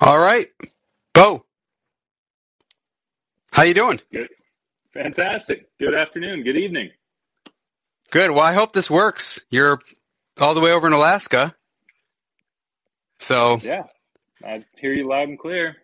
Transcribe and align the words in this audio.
All 0.00 0.18
right, 0.18 0.48
Bo. 1.14 1.44
How 3.52 3.64
you 3.64 3.74
doing? 3.74 4.00
Good. 4.12 4.28
Fantastic. 4.94 5.68
Good 5.78 5.94
afternoon. 5.94 6.44
Good 6.44 6.56
evening. 6.56 6.90
Good. 8.10 8.30
Well, 8.30 8.40
I 8.40 8.54
hope 8.54 8.72
this 8.72 8.90
works. 8.90 9.40
You're 9.50 9.80
all 10.40 10.54
the 10.54 10.60
way 10.60 10.72
over 10.72 10.86
in 10.86 10.92
Alaska. 10.92 11.54
So, 13.18 13.60
Yeah, 13.60 13.84
I 14.44 14.64
hear 14.76 14.92
you 14.94 15.08
loud 15.08 15.28
and 15.28 15.38
clear. 15.38 15.76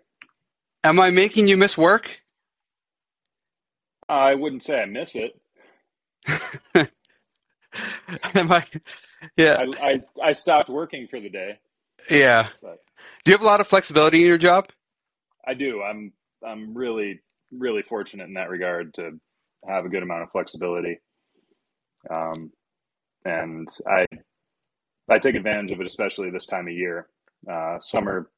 am 0.84 1.00
I 1.00 1.10
making 1.10 1.48
you 1.48 1.56
miss 1.56 1.78
work? 1.78 2.20
I 4.08 4.34
wouldn't 4.34 4.62
say 4.62 4.80
I 4.82 4.86
miss 4.86 5.16
it. 5.16 5.32
am 8.34 8.52
I? 8.52 8.64
Yeah. 9.36 9.62
I, 9.80 9.90
I, 9.90 10.02
I 10.22 10.32
stopped 10.32 10.68
working 10.70 11.08
for 11.08 11.20
the 11.20 11.30
day, 11.30 11.58
Yeah. 12.10 12.48
but 12.62 12.78
Do 13.24 13.32
you 13.32 13.34
have 13.34 13.42
a 13.42 13.46
lot 13.46 13.60
of 13.60 13.66
flexibility 13.68 14.22
in 14.22 14.26
your 14.28 14.38
job? 14.38 14.68
I 15.46 15.54
do. 15.54 15.82
I'm 15.82 16.12
I'm 16.46 16.74
really 16.74 17.20
really 17.52 17.82
fortunate 17.82 18.28
in 18.28 18.34
that 18.34 18.50
regard 18.50 18.94
to 18.94 19.12
have 19.68 19.84
a 19.84 19.88
good 19.88 20.02
amount 20.02 20.22
of 20.22 20.30
flexibility. 20.32 20.98
Um, 22.10 22.52
and 23.24 23.68
I 23.86 24.06
I 25.10 25.18
take 25.18 25.34
advantage 25.34 25.72
of 25.72 25.80
it, 25.80 25.86
especially 25.86 26.30
this 26.30 26.46
time 26.46 26.66
of 26.68 26.74
year. 26.74 27.08
Uh, 27.50 27.78
summer 27.80 28.30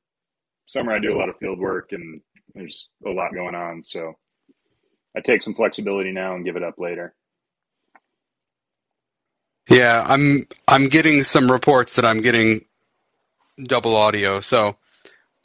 summer 0.66 0.92
I 0.94 0.98
do 1.00 1.16
a 1.16 1.18
lot 1.18 1.28
of 1.28 1.36
field 1.38 1.58
work 1.58 1.90
and 1.92 2.20
there's 2.54 2.90
a 3.06 3.10
lot 3.10 3.34
going 3.34 3.54
on, 3.54 3.82
so 3.82 4.14
I 5.16 5.20
take 5.20 5.42
some 5.42 5.54
flexibility 5.54 6.12
now 6.12 6.34
and 6.34 6.44
give 6.44 6.56
it 6.56 6.62
up 6.62 6.74
later. 6.78 7.14
Yeah, 9.68 10.04
I'm 10.06 10.46
I'm 10.68 10.88
getting 10.88 11.22
some 11.24 11.50
reports 11.50 11.96
that 11.96 12.04
I'm 12.04 12.20
getting 12.22 12.64
double 13.62 13.96
audio. 13.96 14.40
So, 14.40 14.76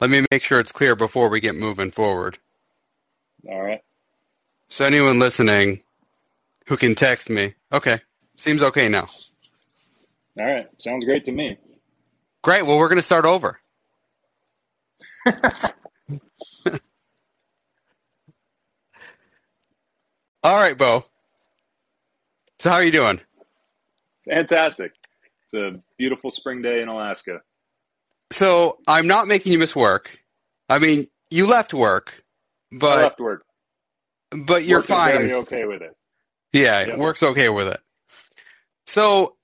let 0.00 0.10
me 0.10 0.26
make 0.32 0.42
sure 0.42 0.58
it's 0.58 0.72
clear 0.72 0.96
before 0.96 1.28
we 1.28 1.38
get 1.40 1.54
moving 1.54 1.92
forward. 1.92 2.38
All 3.48 3.62
right. 3.62 3.80
So 4.68 4.84
anyone 4.84 5.18
listening 5.18 5.82
who 6.66 6.76
can 6.76 6.94
text 6.94 7.30
me, 7.30 7.54
okay, 7.72 8.00
seems 8.36 8.62
okay 8.62 8.88
now. 8.88 9.06
All 10.40 10.46
right. 10.46 10.66
Sounds 10.78 11.04
great 11.04 11.24
to 11.26 11.32
me. 11.32 11.56
Great. 12.42 12.66
Well, 12.66 12.78
we're 12.78 12.88
going 12.88 12.96
to 12.96 13.02
start 13.02 13.26
over. 13.26 13.60
All 20.42 20.56
right, 20.56 20.76
Bo. 20.76 21.04
So 22.58 22.70
how 22.70 22.76
are 22.76 22.84
you 22.84 22.90
doing? 22.90 23.20
Fantastic. 24.28 24.92
It's 25.44 25.54
a 25.54 25.80
beautiful 25.96 26.32
spring 26.32 26.62
day 26.62 26.82
in 26.82 26.88
Alaska. 26.88 27.40
So 28.32 28.78
I'm 28.86 29.06
not 29.06 29.28
making 29.28 29.52
you 29.52 29.58
miss 29.58 29.76
work. 29.76 30.18
I 30.68 30.78
mean, 30.78 31.06
you 31.30 31.46
left 31.46 31.72
work, 31.74 32.22
I 32.72 32.76
but 32.78 33.02
left 33.04 33.20
work. 33.20 33.44
but 34.30 34.64
you're 34.64 34.78
Work 34.78 34.84
is 34.90 34.96
fine. 34.96 35.12
Very 35.14 35.32
okay 35.34 35.64
with 35.66 35.82
it. 35.82 35.96
Yeah, 36.52 36.80
it 36.80 36.88
Yep. 36.88 36.98
works 36.98 37.22
okay 37.22 37.48
with 37.48 37.68
it. 37.68 37.80
So, 38.86 39.36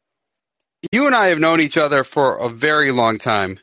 you 0.93 1.07
and 1.07 1.15
I 1.15 1.27
have 1.29 1.39
known 1.39 1.61
each 1.61 1.77
other 1.77 2.05
for 2.05 2.37
a 2.39 2.49
very 2.49 2.91
long 2.91 3.19
time. 3.19 3.59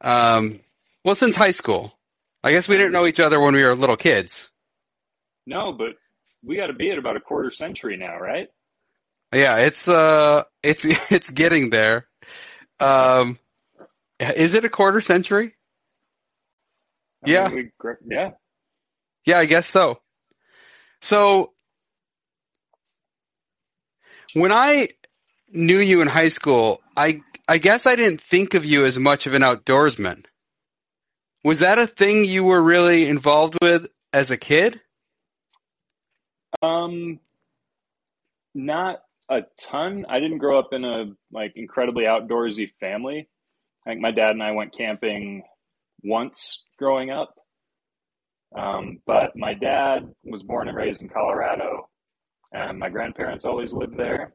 Um, 0.00 0.60
well, 1.04 1.14
since 1.14 1.36
high 1.36 1.50
school. 1.50 1.98
I 2.44 2.50
guess 2.50 2.68
we 2.68 2.76
didn't 2.76 2.92
know 2.92 3.06
each 3.06 3.20
other 3.20 3.38
when 3.40 3.54
we 3.54 3.62
were 3.62 3.74
little 3.76 3.96
kids. 3.96 4.50
No, 5.46 5.72
but 5.72 5.94
we 6.44 6.56
got 6.56 6.66
to 6.68 6.72
be 6.72 6.90
at 6.90 6.98
about 6.98 7.16
a 7.16 7.20
quarter 7.20 7.50
century 7.50 7.96
now, 7.96 8.18
right? 8.18 8.48
Yeah, 9.32 9.58
it's 9.58 9.88
uh, 9.88 10.42
it's 10.62 10.84
it's 11.12 11.30
getting 11.30 11.70
there. 11.70 12.06
Um, 12.80 13.38
is 14.30 14.54
it 14.54 14.64
a 14.64 14.68
quarter 14.68 15.00
century? 15.00 15.54
I 17.24 17.30
Yeah. 17.30 17.48
mean, 17.48 17.70
we, 17.82 17.90
yeah. 18.06 18.30
Yeah, 19.24 19.38
I 19.38 19.46
guess 19.46 19.66
so. 19.66 20.00
So 21.00 21.52
when 24.34 24.52
I 24.52 24.88
knew 25.50 25.78
you 25.78 26.00
in 26.00 26.08
high 26.08 26.28
school, 26.28 26.80
I 26.96 27.22
I 27.48 27.58
guess 27.58 27.86
I 27.86 27.96
didn't 27.96 28.20
think 28.20 28.54
of 28.54 28.64
you 28.64 28.84
as 28.84 28.98
much 28.98 29.26
of 29.26 29.34
an 29.34 29.42
outdoorsman. 29.42 30.26
Was 31.44 31.58
that 31.58 31.78
a 31.78 31.86
thing 31.86 32.24
you 32.24 32.44
were 32.44 32.62
really 32.62 33.08
involved 33.08 33.58
with 33.60 33.88
as 34.12 34.30
a 34.30 34.36
kid? 34.36 34.80
Um, 36.62 37.18
not 38.54 39.02
a 39.28 39.40
ton. 39.60 40.06
I 40.08 40.20
didn't 40.20 40.38
grow 40.38 40.58
up 40.58 40.72
in 40.72 40.84
a 40.84 41.12
like 41.32 41.52
incredibly 41.56 42.04
outdoorsy 42.04 42.70
family. 42.78 43.28
I 43.86 43.90
think 43.90 44.00
my 44.00 44.10
dad 44.12 44.30
and 44.30 44.42
I 44.42 44.52
went 44.52 44.76
camping 44.76 45.42
once 46.04 46.64
growing 46.78 47.10
up. 47.10 47.34
Um, 48.56 48.98
but 49.06 49.34
my 49.34 49.54
dad 49.54 50.12
was 50.24 50.42
born 50.42 50.68
and 50.68 50.76
raised 50.76 51.00
in 51.00 51.08
Colorado, 51.08 51.88
and 52.52 52.78
my 52.78 52.90
grandparents 52.90 53.44
always 53.44 53.72
lived 53.72 53.96
there. 53.96 54.34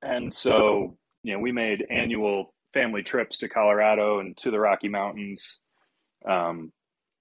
And 0.00 0.32
so, 0.32 0.96
you 1.22 1.34
know, 1.34 1.38
we 1.38 1.52
made 1.52 1.84
annual 1.90 2.54
family 2.72 3.02
trips 3.02 3.36
to 3.38 3.48
Colorado 3.48 4.20
and 4.20 4.36
to 4.38 4.50
the 4.50 4.58
Rocky 4.58 4.88
Mountains. 4.88 5.60
Um, 6.26 6.72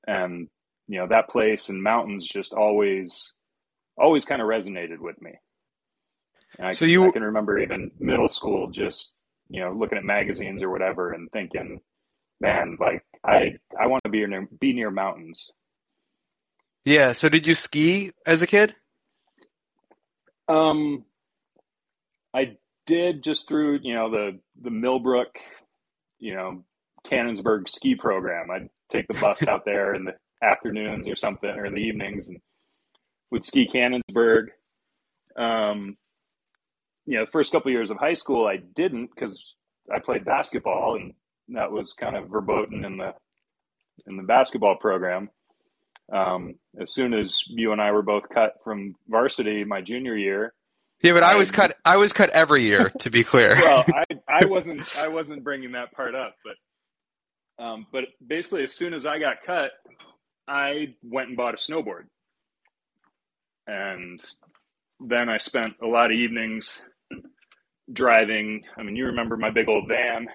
and, 0.07 0.47
you 0.87 0.99
know, 0.99 1.07
that 1.07 1.29
place 1.29 1.69
and 1.69 1.83
mountains 1.83 2.27
just 2.27 2.53
always, 2.53 3.33
always 3.97 4.23
kind 4.25 4.41
of 4.41 4.47
resonated 4.47 4.99
with 4.99 5.21
me. 5.21 5.31
And 6.57 6.67
I, 6.67 6.71
So 6.71 6.85
you- 6.85 7.07
I 7.07 7.11
can 7.11 7.23
remember 7.23 7.59
even 7.59 7.91
middle 7.99 8.29
school 8.29 8.69
just, 8.71 9.13
you 9.51 9.61
know, 9.61 9.73
looking 9.73 9.97
at 9.97 10.03
magazines 10.03 10.63
or 10.63 10.69
whatever 10.69 11.11
and 11.11 11.29
thinking, 11.31 11.81
man, 12.39 12.77
like 12.79 13.03
I, 13.23 13.57
I 13.79 13.87
want 13.87 14.03
to 14.05 14.09
be 14.09 14.25
near, 14.25 14.47
be 14.59 14.73
near 14.73 14.89
mountains. 14.89 15.51
Yeah. 16.85 17.11
So 17.11 17.29
did 17.29 17.45
you 17.45 17.53
ski 17.53 18.11
as 18.25 18.41
a 18.41 18.47
kid? 18.47 18.73
Um, 20.47 21.05
I 22.33 22.57
did 22.87 23.23
just 23.23 23.47
through 23.47 23.79
you 23.83 23.93
know 23.93 24.09
the 24.09 24.39
the 24.61 24.71
Millbrook, 24.71 25.35
you 26.19 26.33
know, 26.33 26.63
Cannonsburg 27.09 27.69
ski 27.69 27.95
program. 27.95 28.49
I'd 28.49 28.69
take 28.91 29.07
the 29.07 29.19
bus 29.19 29.47
out 29.47 29.65
there 29.65 29.93
in 29.93 30.05
the 30.05 30.15
afternoons 30.43 31.07
or 31.07 31.15
something, 31.15 31.49
or 31.49 31.65
in 31.65 31.73
the 31.73 31.81
evenings, 31.81 32.27
and 32.27 32.39
would 33.31 33.45
ski 33.45 33.69
Cannonsburg. 33.71 34.47
Um, 35.37 35.97
you 37.05 37.17
know, 37.17 37.25
the 37.25 37.31
first 37.31 37.51
couple 37.51 37.71
years 37.71 37.89
of 37.91 37.97
high 37.97 38.13
school, 38.13 38.45
I 38.47 38.57
didn't 38.57 39.09
because 39.13 39.55
I 39.93 39.99
played 39.99 40.25
basketball, 40.25 40.95
and 40.95 41.13
that 41.49 41.71
was 41.71 41.93
kind 41.93 42.15
of 42.15 42.29
verboten 42.29 42.85
in 42.85 42.97
the 42.97 43.13
in 44.07 44.17
the 44.17 44.23
basketball 44.23 44.75
program. 44.75 45.29
Um, 46.11 46.55
as 46.79 46.93
soon 46.93 47.13
as 47.13 47.43
you 47.47 47.71
and 47.71 47.81
I 47.81 47.91
were 47.91 48.01
both 48.01 48.23
cut 48.33 48.55
from 48.63 48.95
varsity 49.07 49.63
my 49.63 49.81
junior 49.81 50.15
year, 50.17 50.53
Yeah, 51.01 51.13
but 51.13 51.23
I 51.23 51.33
I- 51.33 51.35
was 51.35 51.51
cut. 51.51 51.77
I 51.85 51.97
was 51.97 52.11
cut 52.13 52.29
every 52.31 52.63
year. 52.63 52.89
To 52.99 53.09
be 53.09 53.23
clear. 53.23 53.55
well, 53.55 53.85
I, 53.93 54.03
I 54.27 54.45
wasn't 54.45 54.97
I 54.99 55.07
wasn't 55.07 55.43
bringing 55.43 55.71
that 55.73 55.91
part 55.93 56.15
up, 56.15 56.35
but 56.43 57.63
um, 57.63 57.85
but 57.91 58.05
basically, 58.25 58.63
as 58.63 58.73
soon 58.73 58.93
as 58.93 59.05
I 59.05 59.19
got 59.19 59.37
cut, 59.45 59.71
I 60.47 60.95
went 61.03 61.29
and 61.29 61.37
bought 61.37 61.53
a 61.53 61.57
snowboard, 61.57 62.05
and 63.67 64.21
then 65.07 65.29
I 65.29 65.37
spent 65.37 65.73
a 65.81 65.87
lot 65.87 66.11
of 66.11 66.17
evenings 66.17 66.81
driving. 67.91 68.63
I 68.77 68.83
mean, 68.83 68.95
you 68.95 69.07
remember 69.07 69.37
my 69.37 69.49
big 69.49 69.67
old 69.67 69.87
van, 69.87 70.27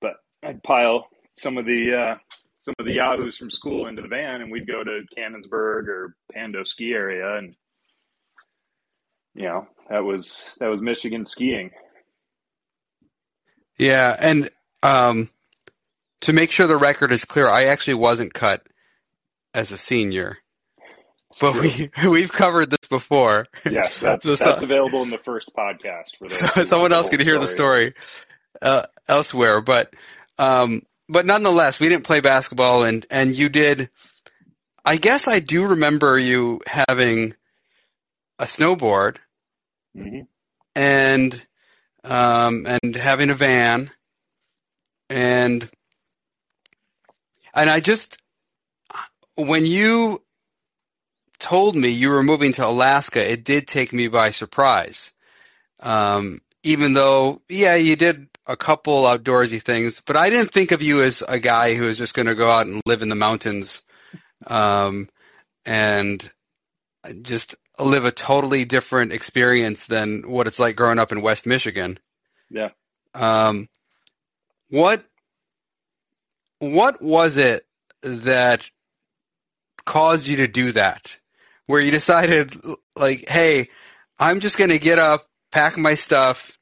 but 0.00 0.14
I'd 0.42 0.62
pile 0.62 1.08
some 1.36 1.58
of 1.58 1.66
the 1.66 1.94
uh, 1.94 2.18
some 2.60 2.74
of 2.78 2.86
the 2.86 2.94
yahoos 2.94 3.36
from 3.36 3.50
school 3.50 3.86
into 3.86 4.02
the 4.02 4.08
van, 4.08 4.40
and 4.40 4.50
we'd 4.50 4.66
go 4.66 4.82
to 4.82 5.02
Cannonsburg 5.16 5.88
or 5.88 6.14
Pando 6.32 6.64
ski 6.64 6.92
area, 6.92 7.36
and 7.36 7.54
you 9.34 9.44
know 9.44 9.66
that 9.90 10.04
was 10.04 10.56
that 10.60 10.68
was 10.68 10.80
Michigan 10.80 11.24
skiing. 11.24 11.70
Yeah, 13.78 14.16
and 14.18 14.50
um, 14.82 15.30
to 16.22 16.32
make 16.32 16.50
sure 16.50 16.66
the 16.66 16.76
record 16.76 17.12
is 17.12 17.24
clear, 17.24 17.48
I 17.48 17.64
actually 17.64 17.94
wasn't 17.94 18.34
cut 18.34 18.66
as 19.54 19.70
a 19.70 19.78
senior, 19.78 20.38
but 21.40 21.60
we 21.60 21.90
we've 22.08 22.32
covered 22.32 22.70
this 22.70 22.77
before. 22.88 23.46
Yes, 23.70 23.98
that's, 23.98 24.24
So- 24.24 24.44
that's 24.50 24.62
available 24.62 25.02
in 25.02 25.10
the 25.10 25.18
first 25.18 25.54
podcast. 25.54 26.16
For 26.18 26.28
so 26.34 26.62
someone 26.64 26.92
else 26.92 27.08
could 27.10 27.20
hear 27.20 27.38
the 27.38 27.46
story 27.46 27.94
uh, 28.62 28.84
elsewhere. 29.08 29.60
But 29.60 29.94
um, 30.38 30.82
but 31.08 31.26
nonetheless, 31.26 31.80
we 31.80 31.88
didn't 31.88 32.04
play 32.04 32.20
basketball, 32.20 32.84
and 32.84 33.06
and 33.10 33.34
you 33.36 33.48
did. 33.48 33.90
I 34.84 34.96
guess 34.96 35.28
I 35.28 35.40
do 35.40 35.66
remember 35.66 36.18
you 36.18 36.60
having 36.66 37.34
a 38.38 38.44
snowboard 38.44 39.16
Mhm. 39.96 40.26
and 40.74 41.42
um, 42.04 42.66
and 42.66 42.94
having 42.96 43.28
a 43.30 43.34
van, 43.34 43.90
and 45.10 45.68
and 47.54 47.68
I 47.70 47.80
just 47.80 48.18
when 49.36 49.66
you 49.66 50.22
told 51.38 51.76
me 51.76 51.88
you 51.88 52.10
were 52.10 52.22
moving 52.22 52.52
to 52.52 52.66
Alaska, 52.66 53.30
it 53.30 53.44
did 53.44 53.68
take 53.68 53.92
me 53.92 54.08
by 54.08 54.30
surprise. 54.30 55.12
Um, 55.80 56.40
even 56.62 56.94
though, 56.94 57.42
yeah, 57.48 57.76
you 57.76 57.96
did 57.96 58.28
a 58.46 58.56
couple 58.56 59.04
outdoorsy 59.04 59.62
things, 59.62 60.00
but 60.00 60.16
I 60.16 60.30
didn't 60.30 60.52
think 60.52 60.72
of 60.72 60.82
you 60.82 61.02
as 61.02 61.22
a 61.28 61.38
guy 61.38 61.74
who 61.74 61.84
was 61.84 61.98
just 61.98 62.14
going 62.14 62.26
to 62.26 62.34
go 62.34 62.50
out 62.50 62.66
and 62.66 62.82
live 62.84 63.02
in 63.02 63.08
the 63.08 63.14
mountains, 63.14 63.82
um, 64.46 65.08
and 65.64 66.30
just 67.22 67.54
live 67.78 68.04
a 68.04 68.10
totally 68.10 68.64
different 68.64 69.12
experience 69.12 69.84
than 69.86 70.28
what 70.28 70.46
it's 70.46 70.58
like 70.58 70.76
growing 70.76 70.98
up 70.98 71.12
in 71.12 71.22
West 71.22 71.46
Michigan. 71.46 71.98
Yeah. 72.50 72.70
Um, 73.14 73.68
what 74.68 75.04
what 76.58 77.00
was 77.00 77.36
it 77.36 77.66
that 78.02 78.68
caused 79.84 80.26
you 80.26 80.36
to 80.38 80.48
do 80.48 80.72
that? 80.72 81.18
Where 81.68 81.80
you 81.80 81.92
decided, 81.92 82.56
like, 82.96 83.28
hey, 83.28 83.68
I'm 84.18 84.40
just 84.40 84.58
going 84.58 84.70
to 84.70 84.78
get 84.78 84.98
up, 84.98 85.26
pack 85.52 85.76
my 85.76 85.94
stuff, 85.94 86.58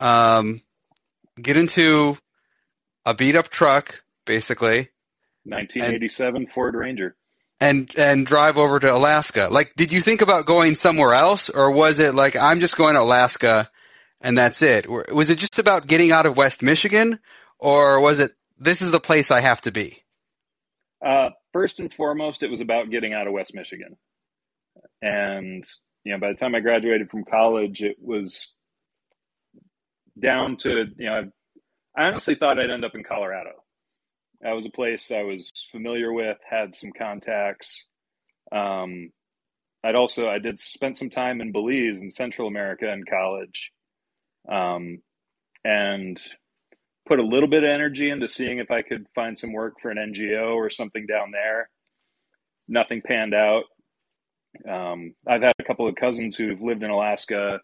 um, 0.00 0.62
get 1.40 1.56
into 1.56 2.16
a 3.04 3.12
beat 3.12 3.36
up 3.36 3.48
truck, 3.48 4.02
basically. 4.24 4.88
1987 5.44 6.36
and, 6.36 6.52
Ford 6.52 6.74
Ranger. 6.74 7.16
And 7.60 7.90
and 7.98 8.26
drive 8.26 8.56
over 8.56 8.78
to 8.78 8.94
Alaska. 8.94 9.48
Like, 9.50 9.74
did 9.76 9.92
you 9.92 10.00
think 10.00 10.22
about 10.22 10.46
going 10.46 10.74
somewhere 10.74 11.12
else, 11.12 11.50
or 11.50 11.70
was 11.70 11.98
it 11.98 12.14
like 12.14 12.36
I'm 12.36 12.60
just 12.60 12.76
going 12.76 12.94
to 12.94 13.00
Alaska, 13.00 13.68
and 14.20 14.38
that's 14.38 14.62
it? 14.62 14.88
Was 14.88 15.28
it 15.28 15.38
just 15.38 15.58
about 15.58 15.86
getting 15.86 16.12
out 16.12 16.26
of 16.26 16.36
West 16.36 16.62
Michigan, 16.62 17.18
or 17.58 18.00
was 18.00 18.18
it 18.18 18.32
this 18.58 18.80
is 18.80 18.92
the 18.92 19.00
place 19.00 19.30
I 19.30 19.40
have 19.40 19.60
to 19.62 19.72
be? 19.72 20.02
Uh, 21.04 21.30
first 21.52 21.80
and 21.80 21.92
foremost, 21.92 22.42
it 22.42 22.50
was 22.50 22.60
about 22.60 22.90
getting 22.90 23.12
out 23.12 23.26
of 23.26 23.32
West 23.32 23.54
Michigan, 23.54 23.96
and 25.02 25.64
you 26.04 26.12
know, 26.12 26.18
by 26.18 26.28
the 26.28 26.34
time 26.34 26.54
I 26.54 26.60
graduated 26.60 27.10
from 27.10 27.24
college, 27.24 27.82
it 27.82 27.96
was 28.00 28.54
down 30.18 30.56
to 30.58 30.86
you 30.96 31.06
know, 31.06 31.30
I 31.96 32.02
honestly 32.02 32.34
thought 32.34 32.58
I'd 32.58 32.70
end 32.70 32.84
up 32.84 32.94
in 32.94 33.04
Colorado. 33.04 33.50
That 34.40 34.52
was 34.52 34.64
a 34.64 34.70
place 34.70 35.10
I 35.10 35.22
was 35.22 35.50
familiar 35.70 36.12
with, 36.12 36.38
had 36.48 36.74
some 36.74 36.92
contacts. 36.96 37.86
Um, 38.52 39.10
I'd 39.84 39.94
also 39.94 40.28
I 40.28 40.38
did 40.38 40.58
spent 40.58 40.96
some 40.96 41.10
time 41.10 41.40
in 41.40 41.52
Belize 41.52 42.00
in 42.00 42.10
Central 42.10 42.48
America 42.48 42.90
in 42.90 43.04
college, 43.04 43.72
um, 44.50 44.98
and 45.64 46.20
put 47.06 47.18
a 47.18 47.24
little 47.24 47.48
bit 47.48 47.64
of 47.64 47.70
energy 47.70 48.10
into 48.10 48.28
seeing 48.28 48.58
if 48.58 48.70
I 48.70 48.82
could 48.82 49.06
find 49.14 49.36
some 49.36 49.52
work 49.52 49.74
for 49.80 49.90
an 49.90 49.98
NGO 49.98 50.54
or 50.54 50.70
something 50.70 51.06
down 51.06 51.30
there. 51.32 51.68
Nothing 52.68 53.02
panned 53.02 53.34
out. 53.34 53.64
Um, 54.68 55.14
I've 55.26 55.42
had 55.42 55.52
a 55.58 55.64
couple 55.64 55.88
of 55.88 55.94
cousins 55.94 56.36
who've 56.36 56.60
lived 56.60 56.82
in 56.82 56.90
Alaska, 56.90 57.60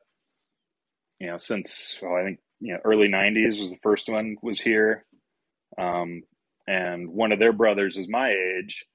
you 1.18 1.26
know, 1.28 1.38
since 1.38 2.00
I 2.02 2.24
think 2.24 2.38
you 2.60 2.74
know 2.74 2.80
early 2.84 3.08
'90s 3.08 3.60
was 3.60 3.70
the 3.70 3.78
first 3.82 4.08
one 4.08 4.36
was 4.42 4.60
here, 4.60 5.04
um, 5.78 6.22
and 6.66 7.08
one 7.08 7.32
of 7.32 7.38
their 7.38 7.52
brothers 7.52 7.96
is 7.96 8.08
my 8.08 8.30
age, 8.30 8.86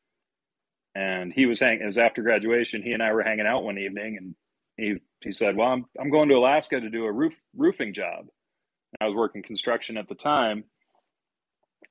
and 0.96 1.34
he 1.34 1.46
was 1.46 1.60
hanging. 1.60 1.82
It 1.82 1.86
was 1.86 1.98
after 1.98 2.22
graduation. 2.22 2.82
He 2.82 2.94
and 2.94 3.04
I 3.04 3.14
were 3.14 3.24
hanging 3.24 3.48
out 3.48 3.64
one 3.64 3.78
evening, 3.78 4.18
and 4.18 4.36
he 4.78 5.00
he 5.22 5.34
said, 5.34 5.56
"Well, 5.56 5.68
I'm 5.68 5.86
I'm 6.00 6.12
going 6.12 6.30
to 6.30 6.36
Alaska 6.36 6.80
to 6.80 6.90
do 6.90 7.06
a 7.06 7.12
roof 7.12 7.34
roofing 7.56 7.94
job." 7.94 8.28
I 9.00 9.06
was 9.06 9.16
working 9.16 9.44
construction 9.44 9.98
at 9.98 10.10
the 10.10 10.16
time, 10.16 10.66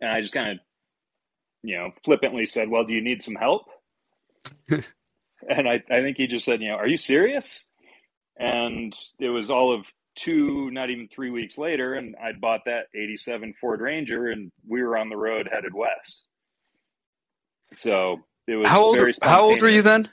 and 0.01 0.11
I 0.11 0.21
just 0.21 0.35
kind 0.35 0.51
of, 0.51 0.59
you 1.63 1.77
know, 1.77 1.93
flippantly 2.05 2.47
said, 2.47 2.69
"Well, 2.69 2.85
do 2.85 2.93
you 2.93 3.03
need 3.03 3.23
some 3.23 3.37
help?" 3.37 3.67
and 5.49 5.69
I, 5.69 5.83
I 5.91 6.01
think 6.03 6.17
he 6.17 6.27
just 6.27 6.45
said, 6.45 6.61
you 6.61 6.69
know, 6.69 6.77
are 6.77 6.89
you 6.89 6.97
serious? 6.97 7.65
And 8.39 8.95
it 9.19 9.29
was 9.29 9.51
all 9.51 9.75
of 9.75 9.87
two, 10.17 10.71
not 10.71 10.91
even 10.91 11.09
three 11.09 11.31
weeks 11.31 11.59
later, 11.59 11.95
and 11.95 12.15
I'd 12.23 12.41
bought 12.41 12.63
that 12.67 12.87
87 12.95 13.55
Ford 13.61 13.81
Ranger 13.81 14.29
and 14.29 14.51
we 14.69 14.83
were 14.83 14.97
on 14.97 15.09
the 15.09 15.17
road 15.17 15.49
headed 15.51 15.75
west. 15.75 16.25
So 17.75 18.19
it 18.47 18.57
was 18.57 18.67
how 18.67 18.83
old, 18.83 18.99
how 19.23 19.43
old 19.43 19.63
were 19.63 19.69
you 19.69 19.83
then? 19.83 20.09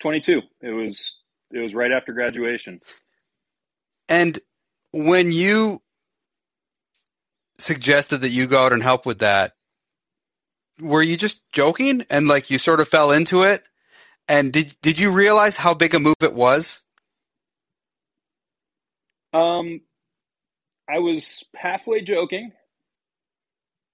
22. 0.00 0.40
It 0.60 0.70
was, 0.70 1.20
it 1.52 1.60
was 1.60 1.74
right 1.74 1.92
after 1.92 2.12
graduation. 2.12 2.80
And 4.08 4.38
when 4.92 5.32
you 5.32 5.80
suggested 7.58 8.18
that 8.18 8.30
you 8.30 8.46
go 8.46 8.64
out 8.64 8.72
and 8.72 8.82
help 8.82 9.06
with 9.06 9.20
that, 9.20 9.52
were 10.80 11.02
you 11.02 11.16
just 11.16 11.44
joking 11.52 12.04
and 12.10 12.26
like 12.26 12.50
you 12.50 12.58
sort 12.58 12.80
of 12.80 12.88
fell 12.88 13.12
into 13.12 13.42
it 13.42 13.64
and 14.28 14.52
did 14.52 14.76
did 14.82 14.98
you 14.98 15.10
realize 15.10 15.56
how 15.56 15.74
big 15.74 15.94
a 15.94 15.98
move 15.98 16.16
it 16.20 16.34
was? 16.34 16.80
Um, 19.32 19.80
I 20.88 20.98
was 20.98 21.42
halfway 21.54 22.02
joking, 22.02 22.52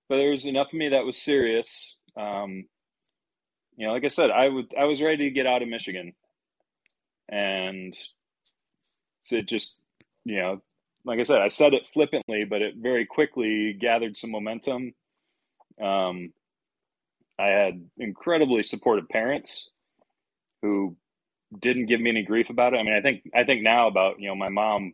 but 0.09 0.17
there 0.17 0.31
was 0.31 0.47
enough 0.47 0.69
of 0.69 0.75
me 0.75 0.91
that 0.91 1.05
was 1.05 1.17
serious. 1.17 1.97
Um, 2.17 2.65
you 3.77 3.87
know, 3.87 3.93
like 3.93 4.05
I 4.05 4.09
said, 4.09 4.31
I 4.31 4.49
would 4.49 4.75
I 4.79 4.85
was 4.85 5.01
ready 5.01 5.29
to 5.29 5.31
get 5.31 5.47
out 5.47 5.63
of 5.63 5.69
Michigan, 5.69 6.13
and 7.29 7.97
so 9.25 9.37
it 9.37 9.49
just 9.49 9.79
you 10.25 10.37
know, 10.37 10.61
like 11.05 11.19
I 11.19 11.25
said, 11.25 11.41
I 11.41 11.49
said 11.49 11.75
it 11.75 11.83
flippantly, 11.93 12.45
but 12.45 12.63
it 12.63 12.75
very 12.77 13.07
quickly 13.07 13.73
gathered 13.73 14.17
some 14.17 14.31
momentum. 14.31 14.93
Um, 15.81 16.33
I 17.39 17.47
had 17.47 17.89
incredibly 17.97 18.63
supportive 18.63 19.09
parents 19.09 19.71
who 20.63 20.97
didn't 21.59 21.87
give 21.87 22.01
me 22.01 22.11
any 22.11 22.23
grief 22.23 22.51
about 22.51 22.75
it. 22.75 22.79
I 22.79 22.83
mean, 22.83 22.95
I 22.95 23.01
think 23.01 23.23
I 23.35 23.45
think 23.45 23.63
now 23.63 23.89
about 23.89 24.21
you 24.21 24.29
know 24.29 24.35
my 24.35 24.49
mom 24.49 24.93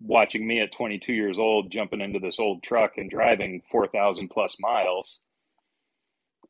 watching 0.00 0.46
me 0.46 0.60
at 0.60 0.72
22 0.72 1.12
years 1.12 1.38
old 1.38 1.72
jumping 1.72 2.00
into 2.00 2.20
this 2.20 2.38
old 2.38 2.62
truck 2.62 2.92
and 2.98 3.10
driving 3.10 3.62
4,000 3.70 4.28
plus 4.28 4.56
miles, 4.60 5.22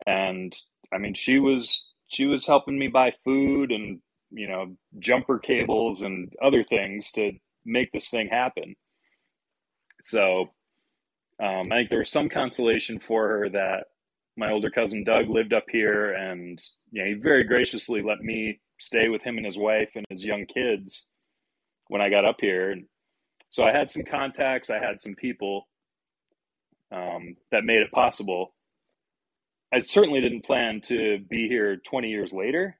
and 0.06 0.54
I 0.92 0.98
mean 0.98 1.14
she 1.14 1.38
was 1.38 1.92
she 2.08 2.26
was 2.26 2.46
helping 2.46 2.78
me 2.78 2.88
buy 2.88 3.12
food 3.24 3.70
and 3.70 4.00
you 4.30 4.48
know 4.48 4.76
jumper 4.98 5.38
cables 5.38 6.02
and 6.02 6.32
other 6.42 6.64
things 6.64 7.10
to 7.12 7.32
make 7.64 7.92
this 7.92 8.08
thing 8.08 8.28
happen. 8.28 8.74
So 10.04 10.50
um, 11.40 11.70
I 11.72 11.76
think 11.76 11.90
there 11.90 11.98
was 11.98 12.10
some 12.10 12.28
consolation 12.28 12.98
for 12.98 13.28
her 13.28 13.48
that 13.50 13.84
my 14.38 14.52
older 14.52 14.70
cousin 14.70 15.02
Doug 15.02 15.28
lived 15.28 15.52
up 15.52 15.64
here, 15.70 16.12
and 16.12 16.62
you 16.92 17.02
know, 17.02 17.08
he 17.08 17.14
very 17.14 17.42
graciously 17.44 18.00
let 18.02 18.20
me 18.20 18.60
stay 18.78 19.08
with 19.08 19.20
him 19.22 19.36
and 19.36 19.44
his 19.44 19.58
wife 19.58 19.90
and 19.96 20.06
his 20.08 20.24
young 20.24 20.46
kids 20.46 21.10
when 21.88 22.00
I 22.00 22.08
got 22.08 22.24
up 22.24 22.36
here. 22.40 22.70
And 22.70 22.84
so 23.50 23.64
I 23.64 23.72
had 23.72 23.90
some 23.90 24.04
contacts, 24.04 24.70
I 24.70 24.78
had 24.78 25.00
some 25.00 25.16
people 25.16 25.66
um, 26.92 27.36
that 27.50 27.64
made 27.64 27.82
it 27.82 27.90
possible. 27.90 28.54
I 29.74 29.80
certainly 29.80 30.20
didn't 30.20 30.46
plan 30.46 30.80
to 30.82 31.18
be 31.28 31.48
here 31.48 31.76
20 31.76 32.08
years 32.08 32.32
later. 32.32 32.78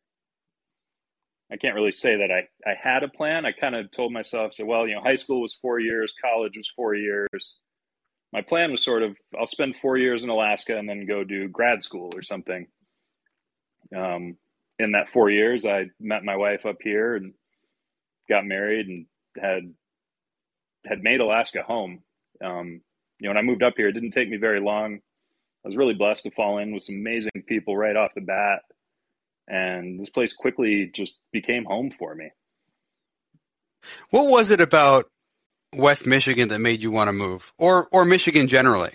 I 1.51 1.57
can't 1.57 1.75
really 1.75 1.93
say 1.93 2.17
that 2.17 2.31
I, 2.31 2.71
I 2.71 2.75
had 2.81 3.03
a 3.03 3.09
plan. 3.09 3.45
I 3.45 3.53
kind 3.53 3.75
of 3.75 3.91
told 3.91 4.13
myself, 4.13 4.55
so, 4.55 4.65
well, 4.65 4.87
you 4.87 4.95
know, 4.95 5.03
high 5.03 5.17
school 5.17 5.41
was 5.41 5.55
four 5.55 5.81
years, 5.81 6.15
college 6.23 6.57
was 6.57 6.69
four 6.69 6.95
years 6.95 7.61
my 8.33 8.43
plan 8.43 8.71
was 8.71 8.83
sort 8.83 9.03
of 9.03 9.17
I'll 9.39 9.47
spend 9.47 9.77
four 9.77 9.97
years 9.97 10.25
in 10.25 10.31
Alaska 10.31 10.77
and 10.77 10.89
then 10.89 11.07
go 11.07 11.25
do 11.25 11.49
grad 11.49 11.83
school 11.83 12.11
or 12.15 12.23
something. 12.23 12.67
Um, 13.97 14.37
in 14.79 14.93
that 14.93 15.09
four 15.09 15.31
years, 15.31 15.65
I 15.65 15.87
met 15.99 16.25
my 16.25 16.37
wife 16.37 16.67
up 16.67 16.77
here 16.81 17.17
and 17.17 17.33
got 18.29 18.45
married 18.45 18.87
and 18.87 19.07
had 19.41 19.75
had 20.87 21.03
made 21.03 21.21
Alaska 21.21 21.63
home. 21.63 22.03
Um, 22.45 22.83
you 23.19 23.29
know, 23.29 23.31
when 23.31 23.39
I 23.39 23.43
moved 23.43 23.63
up 23.63 23.75
here, 23.77 23.89
it 23.89 23.93
didn't 23.93 24.13
take 24.13 24.29
me 24.29 24.37
very 24.37 24.61
long. 24.61 25.01
I 25.65 25.69
was 25.69 25.77
really 25.77 25.95
blessed 25.95 26.23
to 26.25 26.31
fall 26.31 26.59
in 26.59 26.73
with 26.73 26.85
some 26.85 26.95
amazing 26.95 27.33
people 27.47 27.77
right 27.77 27.97
off 27.97 28.15
the 28.15 28.21
bat, 28.21 28.61
and 29.49 29.99
this 29.99 30.11
place 30.11 30.33
quickly 30.33 30.91
just 30.95 31.21
became 31.33 31.65
home 31.65 31.91
for 31.91 32.15
me. 32.15 32.31
What 34.11 34.31
was 34.31 34.51
it 34.51 34.61
about 34.61 35.11
West 35.75 36.07
Michigan 36.07 36.49
that 36.49 36.61
made 36.61 36.83
you 36.83 36.91
want 36.91 37.09
to 37.09 37.13
move, 37.13 37.53
or 37.59 37.89
or 37.93 38.05
Michigan 38.05 38.49
generally? 38.49 38.93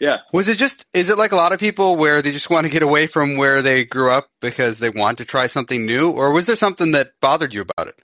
Yeah. 0.00 0.18
Was 0.32 0.48
it 0.48 0.58
just? 0.58 0.86
Is 0.94 1.10
it 1.10 1.18
like 1.18 1.32
a 1.32 1.36
lot 1.36 1.52
of 1.52 1.58
people 1.58 1.96
where 1.96 2.22
they 2.22 2.32
just 2.32 2.50
want 2.50 2.66
to 2.66 2.72
get 2.72 2.82
away 2.82 3.06
from 3.06 3.36
where 3.36 3.62
they 3.62 3.84
grew 3.84 4.10
up 4.10 4.28
because 4.40 4.78
they 4.78 4.90
want 4.90 5.18
to 5.18 5.24
try 5.24 5.46
something 5.46 5.84
new, 5.84 6.10
or 6.10 6.32
was 6.32 6.46
there 6.46 6.56
something 6.56 6.92
that 6.92 7.12
bothered 7.20 7.52
you 7.52 7.62
about 7.62 7.88
it? 7.88 8.02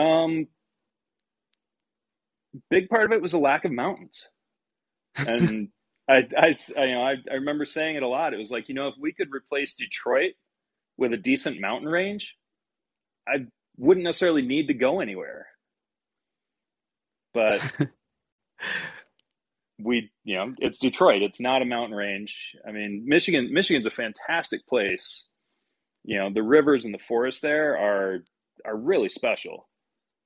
Um, 0.00 0.48
big 2.70 2.88
part 2.88 3.04
of 3.04 3.12
it 3.12 3.22
was 3.22 3.32
a 3.32 3.38
lack 3.38 3.64
of 3.64 3.72
mountains, 3.72 4.26
and 5.16 5.68
I, 6.08 6.22
I, 6.36 6.54
I, 6.76 6.84
you 6.84 6.94
know, 6.94 7.02
I, 7.02 7.14
I 7.30 7.34
remember 7.34 7.64
saying 7.64 7.96
it 7.96 8.02
a 8.02 8.08
lot. 8.08 8.32
It 8.32 8.38
was 8.38 8.50
like, 8.50 8.68
you 8.68 8.74
know, 8.74 8.88
if 8.88 8.94
we 8.98 9.12
could 9.12 9.28
replace 9.34 9.74
Detroit 9.74 10.32
with 10.96 11.12
a 11.12 11.18
decent 11.18 11.60
mountain 11.60 11.88
range, 11.88 12.36
I 13.28 13.46
wouldn't 13.76 14.04
necessarily 14.04 14.42
need 14.42 14.68
to 14.68 14.74
go 14.74 15.00
anywhere 15.00 15.48
but 17.36 17.60
we 19.78 20.10
you 20.24 20.36
know 20.36 20.54
it's 20.58 20.78
detroit. 20.78 21.22
It's 21.22 21.38
not 21.38 21.60
a 21.60 21.66
mountain 21.66 21.94
range. 21.94 22.56
I 22.66 22.72
mean 22.72 23.04
michigan 23.06 23.50
michigan's 23.52 23.86
a 23.86 23.90
fantastic 23.90 24.66
place. 24.66 25.28
You 26.02 26.18
know 26.18 26.32
the 26.32 26.42
rivers 26.42 26.86
and 26.86 26.94
the 26.94 27.02
forests 27.06 27.42
there 27.42 27.76
are 27.76 28.24
are 28.64 28.76
really 28.76 29.10
special. 29.10 29.68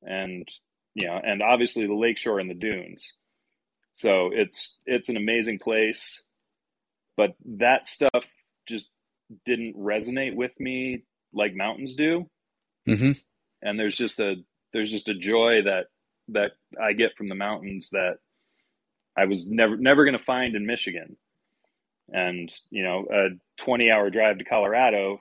And 0.03 0.49
you 0.95 1.09
know 1.09 1.21
and 1.23 1.43
obviously 1.43 1.87
the 1.87 1.95
lakeshore 1.95 2.39
and 2.39 2.49
the 2.49 2.55
dunes. 2.55 3.13
So 3.97 4.31
it's 4.33 4.79
it's 4.87 5.09
an 5.09 5.17
amazing 5.17 5.59
place, 5.59 6.23
but 7.17 7.35
that 7.59 7.89
stuff 7.89 8.25
just 8.69 8.89
didn't 9.45 9.77
resonate 9.77 10.37
with 10.37 10.53
me 10.61 11.03
like 11.33 11.55
mountains 11.55 11.97
do. 11.97 12.31
Mm-hmm. 12.89 13.13
And 13.63 13.79
there's 13.79 13.97
just 13.97 14.21
a 14.21 14.37
there's 14.73 14.93
just 14.93 15.09
a 15.09 15.15
joy 15.15 15.63
that 15.65 15.87
that 16.33 16.53
I 16.81 16.93
get 16.93 17.17
from 17.17 17.29
the 17.29 17.35
mountains 17.35 17.91
that 17.91 18.19
I 19.17 19.27
was 19.27 19.47
never 19.47 19.77
never 19.77 20.05
going 20.05 20.17
to 20.17 20.25
find 20.25 20.55
in 20.55 20.67
Michigan. 20.67 21.17
And 22.09 22.53
you 22.71 22.83
know, 22.83 23.07
a 23.11 23.29
20 23.63 23.91
hour 23.91 24.11
drive 24.11 24.39
to 24.39 24.45
Colorado 24.45 25.21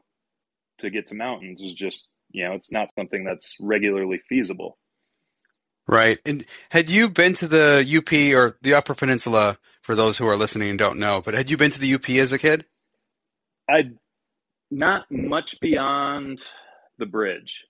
to 0.80 0.90
get 0.90 1.08
to 1.08 1.16
mountains 1.16 1.62
is 1.62 1.74
just 1.74 2.10
you 2.32 2.46
know 2.46 2.54
it's 2.54 2.72
not 2.72 2.94
something 2.98 3.24
that's 3.24 3.56
regularly 3.60 4.22
feasible. 4.30 4.78
Right. 5.88 6.20
And 6.26 6.46
had 6.70 6.90
you 6.90 7.10
been 7.10 7.34
to 7.36 7.48
the 7.48 7.84
UP 7.98 8.14
or 8.36 8.58
the 8.62 8.76
Upper 8.76 8.94
Peninsula? 8.96 9.58
For 9.82 9.96
those 9.96 10.20
who 10.20 10.28
are 10.28 10.36
listening 10.36 10.70
and 10.70 10.78
don't 10.78 11.00
know, 11.00 11.20
but 11.20 11.34
had 11.34 11.50
you 11.50 11.58
been 11.58 11.72
to 11.72 11.80
the 11.80 11.96
UP 11.96 12.08
as 12.10 12.32
a 12.32 12.38
kid? 12.38 12.66
I 13.68 13.92
not 14.70 15.06
much 15.10 15.60
beyond 15.60 16.44
the 16.98 17.06
bridge. 17.06 17.66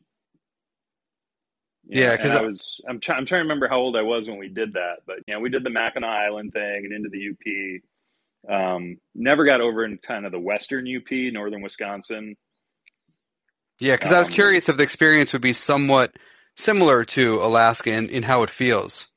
Yeah, 1.89 2.15
because 2.15 2.31
I, 2.31 2.41
was 2.41 2.79
I'm 2.88 3.00
trying 3.00 3.17
I'm 3.17 3.25
trying 3.25 3.39
to 3.39 3.43
remember 3.43 3.67
how 3.67 3.79
old 3.79 3.98
I 3.98 4.03
was 4.03 4.27
when 4.27 4.38
we 4.38 4.48
did 4.48 4.74
that, 4.74 4.98
but 5.08 5.17
you 5.27 5.34
know 5.34 5.39
we 5.39 5.50
did 5.50 5.63
the 5.63 5.72
Mackinac 5.72 6.08
Island 6.08 6.53
thing 6.53 6.86
and 6.86 6.93
into 6.93 7.10
the 7.10 7.31
UP. 7.31 8.51
Um, 8.53 8.98
never 9.15 9.43
got 9.43 9.60
over 9.60 9.84
in 9.84 9.98
kind 9.98 10.27
of 10.27 10.31
the 10.31 10.39
western 10.39 10.88
UP, 10.88 11.12
northern 11.34 11.62
Wisconsin. 11.63 12.38
Yeah, 13.79 13.96
because 13.96 14.12
um, 14.12 14.17
I 14.17 14.19
was 14.19 14.27
um, 14.27 14.36
curious 14.36 14.69
if 14.69 14.77
the 14.77 14.84
experience 14.84 15.34
would 15.34 15.41
be 15.41 15.51
somewhat 15.51 16.15
similar 16.55 17.03
to 17.05 17.41
Alaska 17.41 17.91
in, 17.91 18.08
in 18.10 18.22
how 18.22 18.43
it 18.43 18.51
feels. 18.51 19.08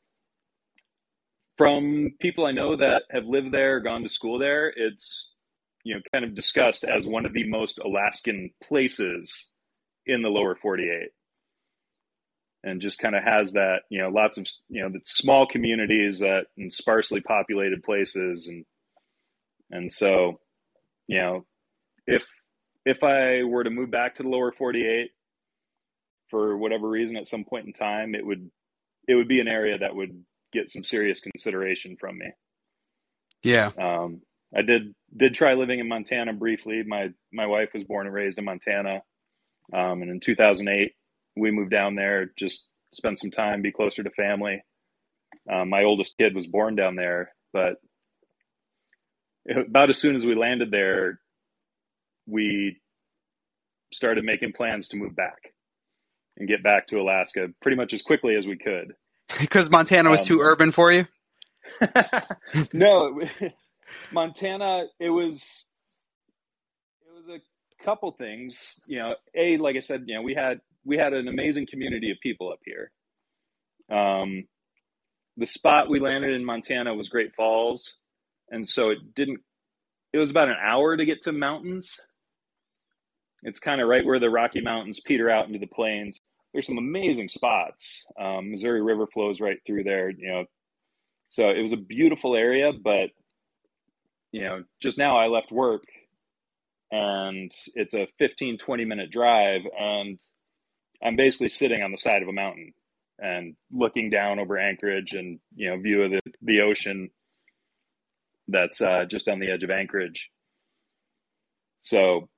From 1.58 2.12
people 2.20 2.46
I 2.46 2.52
know 2.52 2.74
that 2.76 3.02
have 3.10 3.26
lived 3.26 3.52
there, 3.52 3.80
gone 3.80 4.02
to 4.02 4.08
school 4.08 4.38
there, 4.38 4.72
it's 4.74 5.36
you 5.84 5.94
know 5.94 6.00
kind 6.10 6.24
of 6.24 6.34
discussed 6.34 6.84
as 6.84 7.06
one 7.06 7.26
of 7.26 7.34
the 7.34 7.46
most 7.50 7.80
Alaskan 7.80 8.50
places 8.62 9.52
in 10.06 10.22
the 10.22 10.30
lower 10.30 10.56
48 10.56 11.10
and 12.64 12.80
just 12.80 12.98
kind 12.98 13.14
of 13.14 13.24
has 13.24 13.52
that 13.52 13.80
you 13.90 14.00
know 14.00 14.08
lots 14.08 14.38
of 14.38 14.46
you 14.68 14.82
know 14.82 14.88
the 14.88 15.00
small 15.04 15.46
communities 15.46 16.20
that 16.20 16.46
in 16.56 16.70
sparsely 16.70 17.20
populated 17.20 17.82
places 17.82 18.46
and 18.46 18.64
and 19.70 19.92
so 19.92 20.40
you 21.06 21.18
know 21.18 21.44
if 22.06 22.26
if 22.84 23.02
I 23.02 23.44
were 23.44 23.64
to 23.64 23.70
move 23.70 23.90
back 23.90 24.16
to 24.16 24.22
the 24.22 24.28
lower 24.28 24.52
48 24.52 25.10
for 26.30 26.56
whatever 26.56 26.88
reason 26.88 27.16
at 27.16 27.28
some 27.28 27.44
point 27.44 27.66
in 27.66 27.72
time, 27.72 28.14
it 28.14 28.24
would 28.24 28.50
it 29.06 29.14
would 29.14 29.28
be 29.28 29.40
an 29.40 29.48
area 29.48 29.78
that 29.78 29.94
would 29.94 30.24
get 30.52 30.70
some 30.70 30.84
serious 30.84 31.20
consideration 31.20 31.96
from 31.98 32.18
me. 32.18 32.26
Yeah. 33.42 33.70
Um, 33.78 34.22
I 34.56 34.62
did 34.62 34.94
did 35.16 35.34
try 35.34 35.54
living 35.54 35.78
in 35.78 35.88
Montana 35.88 36.32
briefly. 36.32 36.82
My 36.86 37.10
my 37.32 37.46
wife 37.46 37.70
was 37.74 37.84
born 37.84 38.06
and 38.06 38.14
raised 38.14 38.38
in 38.38 38.44
Montana, 38.44 39.02
um, 39.72 40.02
and 40.02 40.10
in 40.10 40.20
2008 40.20 40.92
we 41.36 41.50
moved 41.50 41.70
down 41.70 41.94
there 41.94 42.30
just 42.36 42.68
spend 42.92 43.18
some 43.18 43.30
time, 43.30 43.62
be 43.62 43.72
closer 43.72 44.02
to 44.02 44.10
family. 44.10 44.62
Um, 45.50 45.70
my 45.70 45.84
oldest 45.84 46.14
kid 46.18 46.34
was 46.34 46.46
born 46.46 46.76
down 46.76 46.94
there, 46.94 47.32
but 47.52 47.76
about 49.50 49.90
as 49.90 49.98
soon 49.98 50.14
as 50.14 50.24
we 50.24 50.34
landed 50.34 50.70
there, 50.70 51.20
we 52.26 52.80
started 53.92 54.24
making 54.24 54.52
plans 54.52 54.88
to 54.88 54.96
move 54.96 55.16
back 55.16 55.52
and 56.36 56.48
get 56.48 56.62
back 56.62 56.86
to 56.88 57.00
Alaska 57.00 57.48
pretty 57.60 57.76
much 57.76 57.92
as 57.92 58.02
quickly 58.02 58.36
as 58.36 58.46
we 58.46 58.56
could. 58.56 58.94
Because 59.40 59.70
Montana 59.70 60.10
was 60.10 60.20
um, 60.20 60.26
too 60.26 60.40
urban 60.40 60.72
for 60.72 60.92
you? 60.92 61.06
no, 62.74 63.22
Montana, 64.12 64.84
it 65.00 65.08
was 65.08 65.66
it 67.06 67.14
was 67.14 67.40
a 67.40 67.84
couple 67.84 68.10
things. 68.12 68.80
You 68.86 68.98
know, 68.98 69.14
a 69.34 69.56
like 69.56 69.76
I 69.76 69.80
said, 69.80 70.04
you 70.06 70.16
know, 70.16 70.22
we 70.22 70.34
had 70.34 70.60
we 70.84 70.96
had 70.96 71.12
an 71.12 71.28
amazing 71.28 71.66
community 71.70 72.10
of 72.10 72.18
people 72.22 72.52
up 72.52 72.60
here. 72.64 72.90
Um, 73.90 74.44
the 75.36 75.46
spot 75.46 75.88
we 75.88 76.00
landed 76.00 76.34
in 76.34 76.44
Montana 76.44 76.94
was 76.94 77.08
Great 77.08 77.34
Falls, 77.34 77.96
and 78.50 78.68
so 78.68 78.90
it 78.90 79.14
didn't. 79.14 79.40
It 80.12 80.18
was 80.18 80.30
about 80.30 80.48
an 80.48 80.56
hour 80.62 80.96
to 80.96 81.04
get 81.06 81.22
to 81.22 81.32
mountains, 81.32 81.98
it's 83.42 83.58
kind 83.58 83.80
of 83.80 83.88
right 83.88 84.04
where 84.04 84.20
the 84.20 84.30
Rocky 84.30 84.60
Mountains 84.60 85.00
peter 85.00 85.28
out 85.28 85.46
into 85.46 85.58
the 85.58 85.66
plains. 85.66 86.20
There's 86.52 86.66
some 86.66 86.78
amazing 86.78 87.28
spots. 87.28 88.04
Um, 88.20 88.50
Missouri 88.50 88.82
River 88.82 89.06
flows 89.06 89.40
right 89.40 89.58
through 89.66 89.84
there, 89.84 90.10
you 90.10 90.28
know. 90.28 90.44
So 91.30 91.48
it 91.48 91.62
was 91.62 91.72
a 91.72 91.76
beautiful 91.76 92.36
area, 92.36 92.72
but 92.72 93.10
you 94.32 94.42
know, 94.42 94.62
just 94.80 94.98
now 94.98 95.16
I 95.16 95.26
left 95.26 95.50
work 95.50 95.82
and 96.90 97.50
it's 97.74 97.94
a 97.94 98.06
15 98.18 98.58
20 98.58 98.84
minute 98.84 99.10
drive 99.10 99.62
and 99.78 100.20
I'm 101.02 101.16
basically 101.16 101.48
sitting 101.48 101.82
on 101.82 101.90
the 101.90 101.96
side 101.96 102.22
of 102.22 102.28
a 102.28 102.32
mountain 102.32 102.72
and 103.18 103.54
looking 103.70 104.10
down 104.10 104.38
over 104.38 104.58
Anchorage 104.58 105.12
and 105.12 105.38
you 105.54 105.70
know 105.70 105.80
view 105.80 106.02
of 106.02 106.10
the, 106.10 106.20
the 106.42 106.60
ocean 106.60 107.10
that's 108.48 108.80
uh, 108.80 109.04
just 109.08 109.28
on 109.28 109.38
the 109.38 109.50
edge 109.50 109.62
of 109.62 109.70
Anchorage. 109.70 110.30
So 111.82 112.28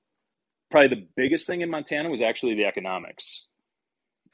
probably 0.70 0.96
the 0.96 1.06
biggest 1.16 1.46
thing 1.46 1.60
in 1.60 1.70
Montana 1.70 2.10
was 2.10 2.22
actually 2.22 2.54
the 2.54 2.64
economics. 2.64 3.46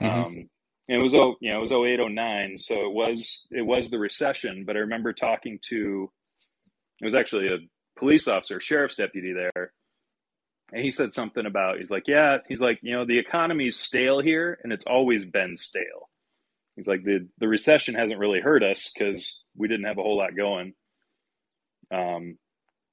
Mm-hmm. 0.01 0.21
Um, 0.21 0.51
it 0.89 0.97
was 0.97 1.15
oh 1.15 1.37
you 1.41 1.51
know 1.51 1.59
it 1.59 1.61
was 1.61 1.73
08, 1.73 2.01
09, 2.13 2.59
so 2.59 2.75
it 2.75 2.93
was 2.93 3.47
it 3.51 3.63
was 3.63 3.91
the 3.91 3.99
recession. 3.99 4.65
But 4.67 4.77
I 4.77 4.81
remember 4.81 5.13
talking 5.13 5.59
to 5.69 6.11
it 7.01 7.05
was 7.05 7.15
actually 7.15 7.49
a 7.49 7.59
police 7.99 8.29
officer, 8.29 8.61
sheriff's 8.61 8.97
deputy 8.97 9.33
there, 9.33 9.73
and 10.73 10.83
he 10.85 10.91
said 10.91 11.13
something 11.13 11.47
about 11.47 11.79
he's 11.79 11.91
like 11.91 12.07
yeah 12.07 12.39
he's 12.49 12.61
like 12.61 12.79
you 12.83 12.93
know 12.93 13.05
the 13.05 13.19
economy's 13.19 13.77
stale 13.77 14.21
here 14.21 14.59
and 14.63 14.73
it's 14.73 14.87
always 14.87 15.25
been 15.25 15.57
stale. 15.57 16.09
He's 16.77 16.87
like 16.87 17.05
the 17.05 17.29
the 17.39 17.49
recession 17.49 17.95
hasn't 17.95 18.21
really 18.21 18.41
hurt 18.41 18.63
us 18.63 18.91
because 18.91 19.45
we 19.57 19.69
didn't 19.69 19.87
have 19.87 19.99
a 19.99 20.03
whole 20.03 20.17
lot 20.17 20.37
going. 20.37 20.73
Um, 21.93 22.39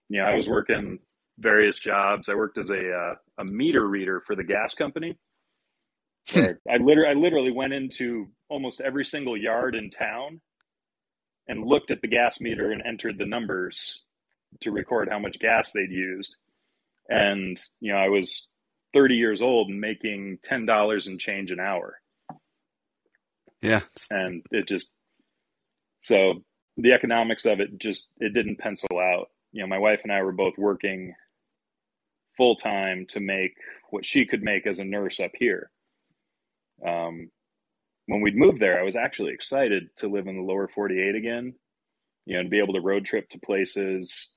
you 0.10 0.19
know, 0.19 0.25
I 0.25 0.36
was 0.36 0.50
working 0.50 1.00
various 1.38 1.77
jobs. 1.77 2.29
I 2.29 2.36
worked 2.36 2.57
as 2.57 2.69
a 2.69 2.91
uh, 2.91 3.15
a 3.38 3.46
meter 3.46 3.86
reader 3.88 4.22
for 4.25 4.36
the 4.36 4.43
gas 4.43 4.74
company. 4.74 5.17
I 6.36 6.77
literally 6.79 7.10
I 7.10 7.13
literally 7.13 7.51
went 7.51 7.74
into 7.74 8.27
almost 8.50 8.81
every 8.81 9.05
single 9.05 9.38
yard 9.38 9.75
in 9.75 9.89
town 9.89 10.41
and 11.48 11.65
looked 11.65 11.91
at 11.91 12.01
the 12.01 12.07
gas 12.07 12.41
meter 12.41 12.72
and 12.72 12.81
entered 12.86 13.17
the 13.17 13.25
numbers 13.25 14.03
to 14.62 14.72
record 14.72 15.10
how 15.10 15.19
much 15.19 15.39
gas 15.39 15.72
they'd 15.72 15.91
used. 15.91 16.36
And 17.09 17.59
you 17.79 17.93
know, 17.93 17.99
I 17.99 18.09
was 18.09 18.49
30 18.93 19.15
years 19.15 19.41
old 19.41 19.69
and 19.69 19.79
making 19.79 20.39
ten 20.43 20.65
dollars 20.65 21.07
and 21.07 21.19
change 21.19 21.51
an 21.51 21.59
hour. 21.59 21.99
Yeah, 23.61 23.81
and 24.11 24.45
it 24.51 24.67
just 24.67 24.91
so 25.99 26.43
the 26.77 26.93
economics 26.93 27.45
of 27.45 27.59
it 27.59 27.77
just 27.77 28.09
it 28.17 28.33
didn't 28.33 28.59
pencil 28.59 28.99
out. 28.99 29.27
You 29.51 29.61
know, 29.61 29.67
my 29.67 29.79
wife 29.79 30.01
and 30.03 30.11
I 30.11 30.21
were 30.21 30.31
both 30.31 30.57
working 30.57 31.13
full 32.37 32.55
time 32.55 33.05
to 33.07 33.19
make 33.19 33.55
what 33.89 34.05
she 34.05 34.25
could 34.25 34.43
make 34.43 34.67
as 34.67 34.79
a 34.79 34.85
nurse 34.85 35.19
up 35.19 35.31
here. 35.33 35.71
Um, 36.85 37.31
when 38.05 38.21
we'd 38.21 38.37
moved 38.37 38.61
there, 38.61 38.79
I 38.79 38.83
was 38.83 38.95
actually 38.95 39.33
excited 39.33 39.89
to 39.97 40.07
live 40.07 40.27
in 40.27 40.37
the 40.37 40.43
lower 40.43 40.67
48 40.67 41.15
again, 41.15 41.55
you 42.25 42.35
know, 42.35 42.41
and 42.41 42.49
be 42.49 42.59
able 42.59 42.73
to 42.75 42.81
road 42.81 43.05
trip 43.05 43.29
to 43.29 43.39
places. 43.39 44.29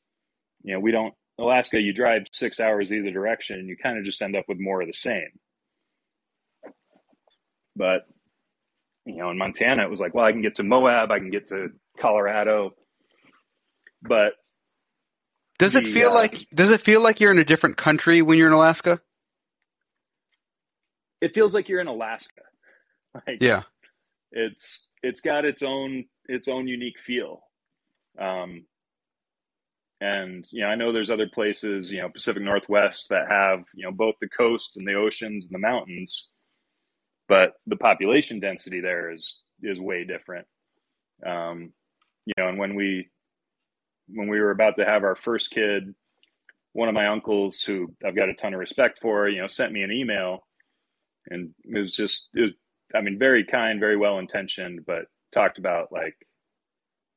You 0.62 0.74
know, 0.74 0.80
we 0.80 0.90
don't, 0.90 1.14
Alaska, 1.40 1.80
you 1.80 1.92
drive 1.92 2.26
six 2.32 2.61
hours 2.61 2.92
either 2.92 3.11
direction 3.11 3.59
and 3.59 3.68
you 3.68 3.76
kind 3.76 3.99
of 3.99 4.04
just 4.04 4.20
end 4.23 4.37
up 4.37 4.44
with 4.49 4.59
more 4.61 4.80
of 4.80 4.87
the 4.87 4.92
same. 4.92 5.30
But, 7.76 8.02
you 9.06 9.16
know, 9.16 9.30
in 9.30 9.38
Montana, 9.38 9.82
it 9.85 9.90
was 9.90 10.00
like, 10.00 10.14
well, 10.14 10.25
I 10.25 10.32
can 10.32 10.42
get 10.42 10.56
to 10.56 10.62
Moab, 10.62 11.11
I 11.11 11.18
can 11.18 11.30
get 11.30 11.47
to 11.49 11.68
Colorado. 11.99 12.75
But 14.02 14.32
does 15.59 15.76
it 15.76 15.87
feel 15.87 16.11
uh, 16.11 16.14
like 16.14 16.47
does 16.54 16.70
it 16.70 16.80
feel 16.80 17.02
like 17.02 17.20
you're 17.20 17.30
in 17.30 17.38
a 17.38 17.44
different 17.44 17.76
country 17.76 18.23
when 18.23 18.38
you're 18.38 18.47
in 18.47 18.54
Alaska? 18.54 19.00
It 21.20 21.35
feels 21.35 21.54
like 21.54 21.68
you're 21.68 21.80
in 21.80 21.87
Alaska. 21.87 22.42
Like, 23.26 23.38
yeah. 23.40 23.62
It's 24.30 24.87
it's 25.02 25.20
got 25.20 25.44
its 25.44 25.64
own 25.64 26.04
its 26.26 26.47
own 26.47 26.68
unique 26.68 27.00
feel. 27.00 27.42
Um 28.16 28.66
and 30.00 30.47
you 30.50 30.62
know, 30.62 30.69
I 30.69 30.76
know 30.76 30.92
there's 30.92 31.11
other 31.11 31.28
places, 31.28 31.92
you 31.92 32.00
know, 32.00 32.09
Pacific 32.09 32.42
Northwest 32.42 33.09
that 33.11 33.28
have, 33.30 33.64
you 33.75 33.85
know, 33.85 33.92
both 33.92 34.14
the 34.21 34.28
coast 34.28 34.76
and 34.76 34.87
the 34.87 34.95
oceans 34.95 35.47
and 35.47 35.54
the 35.54 35.59
mountains, 35.59 36.33
but 37.28 37.54
the 37.66 37.76
population 37.76 38.40
density 38.40 38.80
there 38.80 39.12
is 39.12 39.42
is 39.62 39.80
way 39.80 40.04
different. 40.04 40.47
Um, 41.26 41.73
you 42.26 42.35
know, 42.38 42.49
and 42.49 42.59
when 42.59 42.75
we 42.75 43.11
when 44.09 44.28
we 44.28 44.40
were 44.40 44.50
about 44.50 44.76
to 44.78 44.85
have 44.85 45.04
our 45.04 45.16
first 45.16 45.50
kid, 45.50 45.95
one 46.73 46.88
of 46.88 46.95
my 46.95 47.09
uncles, 47.09 47.62
who 47.62 47.95
I've 48.04 48.16
got 48.16 48.28
a 48.28 48.35
ton 48.35 48.54
of 48.54 48.61
respect 48.61 48.99
for, 49.02 49.28
you 49.28 49.40
know, 49.40 49.47
sent 49.47 49.73
me 49.73 49.83
an 49.83 49.92
email, 49.92 50.47
and 51.28 51.50
it 51.64 51.78
was 51.78 51.95
just, 51.95 52.28
it 52.35 52.40
was, 52.42 52.52
I 52.95 53.00
mean, 53.00 53.19
very 53.19 53.45
kind, 53.45 53.80
very 53.80 53.97
well 53.97 54.19
intentioned, 54.19 54.80
but 54.87 55.04
talked 55.33 55.59
about 55.59 55.92
like, 55.92 56.16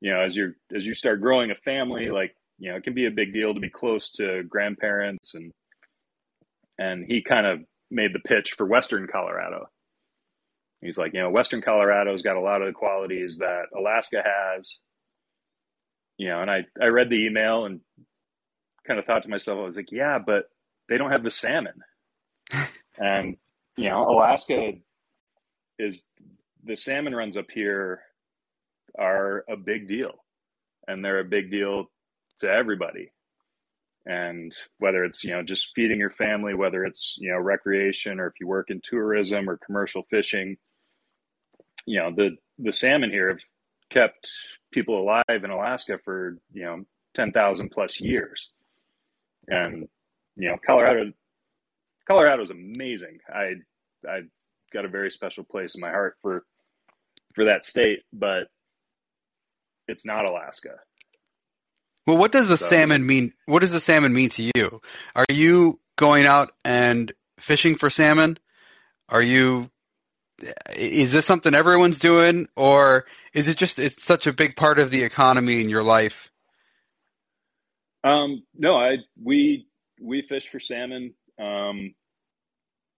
you 0.02 0.12
know, 0.12 0.20
as 0.20 0.36
you 0.36 0.54
as 0.76 0.86
you 0.86 0.94
start 0.94 1.22
growing 1.22 1.52
a 1.52 1.56
family, 1.56 2.10
like 2.10 2.36
you 2.60 2.72
know, 2.72 2.78
it 2.78 2.84
can 2.84 2.94
be 2.94 3.08
a 3.08 3.12
big 3.12 3.34
deal 3.34 3.54
to 3.54 3.60
be 3.60 3.70
close 3.70 4.12
to 4.14 4.44
grandparents 4.44 5.34
and 5.36 5.52
and 6.78 7.06
he 7.06 7.22
kind 7.22 7.46
of 7.46 7.60
made 7.92 8.14
the 8.14 8.20
pitch 8.28 8.54
for 8.58 8.66
Western 8.66 9.08
Colorado. 9.08 9.68
He's 10.82 10.98
like, 10.98 11.14
you 11.14 11.22
know, 11.22 11.30
Western 11.30 11.62
Colorado's 11.62 12.24
got 12.24 12.36
a 12.36 12.42
lot 12.42 12.62
of 12.62 12.68
the 12.68 12.74
qualities 12.74 13.38
that 13.38 13.66
Alaska 13.78 14.22
has. 14.24 14.80
You 16.18 16.30
know, 16.30 16.42
and 16.42 16.52
I, 16.52 16.66
I 16.82 16.88
read 16.88 17.10
the 17.10 17.26
email 17.26 17.66
and 17.66 17.80
kind 18.86 19.00
of 19.00 19.06
thought 19.06 19.24
to 19.24 19.30
myself, 19.30 19.60
I 19.60 19.64
was 19.64 19.76
like, 19.76 19.92
yeah, 19.92 20.20
but 20.24 20.46
they 20.90 20.98
don't 20.98 21.12
have 21.12 21.24
the 21.24 21.32
salmon. 21.32 21.74
and, 22.98 23.38
you 23.78 23.90
know, 23.90 24.04
Alaska 24.10 24.74
is 25.80 26.04
the 26.64 26.76
salmon 26.76 27.16
runs 27.16 27.38
up 27.38 27.48
here 27.54 28.02
are 28.98 29.44
a 29.50 29.56
big 29.56 29.88
deal. 29.88 30.12
And 30.88 31.04
they're 31.04 31.20
a 31.20 31.26
big 31.26 31.50
deal 31.50 31.90
to 32.40 32.50
everybody. 32.50 33.12
And 34.06 34.54
whether 34.80 35.04
it's 35.06 35.24
you 35.24 35.32
know 35.32 35.44
just 35.44 35.72
feeding 35.76 35.98
your 35.98 36.12
family 36.12 36.54
whether 36.54 36.84
it's 36.84 37.16
you 37.20 37.32
know 37.32 37.38
recreation 37.38 38.20
or 38.20 38.28
if 38.28 38.34
you 38.42 38.48
work 38.48 38.70
in 38.70 38.82
tourism 38.84 39.50
or 39.50 39.58
commercial 39.66 40.04
fishing 40.10 40.58
you 41.86 42.00
know 42.00 42.12
the 42.14 42.36
the 42.60 42.74
salmon 42.74 43.10
here 43.10 43.30
have 43.30 43.40
kept 43.92 44.30
people 44.72 45.00
alive 45.00 45.44
in 45.44 45.50
Alaska 45.50 46.00
for 46.04 46.38
you 46.52 46.64
know 46.64 46.84
10,000 47.14 47.70
plus 47.70 48.02
years. 48.02 48.52
And 49.48 49.88
you 50.36 50.50
know 50.50 50.58
Colorado 50.66 51.12
Colorado 52.08 52.44
is 52.44 52.50
amazing. 52.50 53.20
I 53.34 53.54
I've 54.10 54.28
got 54.74 54.86
a 54.86 54.90
very 54.90 55.12
special 55.12 55.44
place 55.44 55.76
in 55.76 55.82
my 55.82 55.90
heart 55.90 56.18
for 56.22 56.44
for 57.36 57.46
that 57.46 57.66
state 57.66 58.00
but 58.12 58.48
it's 59.88 60.06
not 60.06 60.26
Alaska 60.26 60.76
well, 62.06 62.18
what 62.18 62.32
does 62.32 62.48
the 62.48 62.58
so, 62.58 62.66
salmon 62.66 63.06
mean? 63.06 63.34
What 63.46 63.60
does 63.60 63.72
the 63.72 63.80
salmon 63.80 64.14
mean 64.14 64.30
to 64.32 64.52
you? 64.56 64.82
Are 65.16 65.26
you 65.30 65.80
going 65.96 66.26
out 66.26 66.52
and 66.66 67.12
fishing 67.38 67.76
for 67.76 67.90
salmon? 67.90 68.38
Are 69.10 69.22
you? 69.22 69.70
Is 70.76 71.14
this 71.14 71.26
something 71.26 71.54
everyone's 71.54 72.00
doing, 72.00 72.48
or 72.56 73.06
is 73.34 73.48
it 73.48 73.58
just 73.58 73.80
it's 73.80 74.04
such 74.04 74.28
a 74.28 74.34
big 74.34 74.56
part 74.56 74.80
of 74.80 74.92
the 74.92 75.04
economy 75.04 75.62
in 75.62 75.70
your 75.70 75.84
life? 75.84 76.30
Um, 78.04 78.44
no, 78.58 78.76
I 78.76 78.98
we 79.22 79.68
we 80.02 80.24
fish 80.24 80.50
for 80.50 80.60
salmon. 80.60 81.14
Um, 81.40 81.94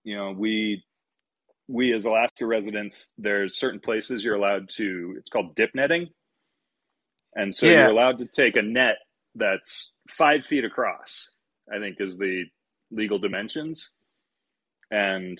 you 0.04 0.16
know, 0.16 0.32
we 0.32 0.84
we 1.68 1.94
as 1.94 2.06
Alaska 2.06 2.48
residents, 2.48 3.12
there's 3.18 3.58
certain 3.58 3.80
places 3.80 4.24
you're 4.24 4.36
allowed 4.36 4.70
to. 4.70 5.16
It's 5.18 5.30
called 5.30 5.56
dip 5.56 5.76
netting 5.76 6.10
and 7.36 7.54
so 7.54 7.66
yeah. 7.66 7.82
you're 7.82 7.92
allowed 7.92 8.20
to 8.20 8.26
take 8.26 8.56
a 8.56 8.62
net 8.62 8.96
that's 9.36 9.94
five 10.10 10.46
feet 10.46 10.64
across, 10.64 11.30
I 11.74 11.80
think 11.80 11.98
is 12.00 12.18
the 12.18 12.46
legal 12.92 13.20
dimensions. 13.20 13.90
And 14.90 15.38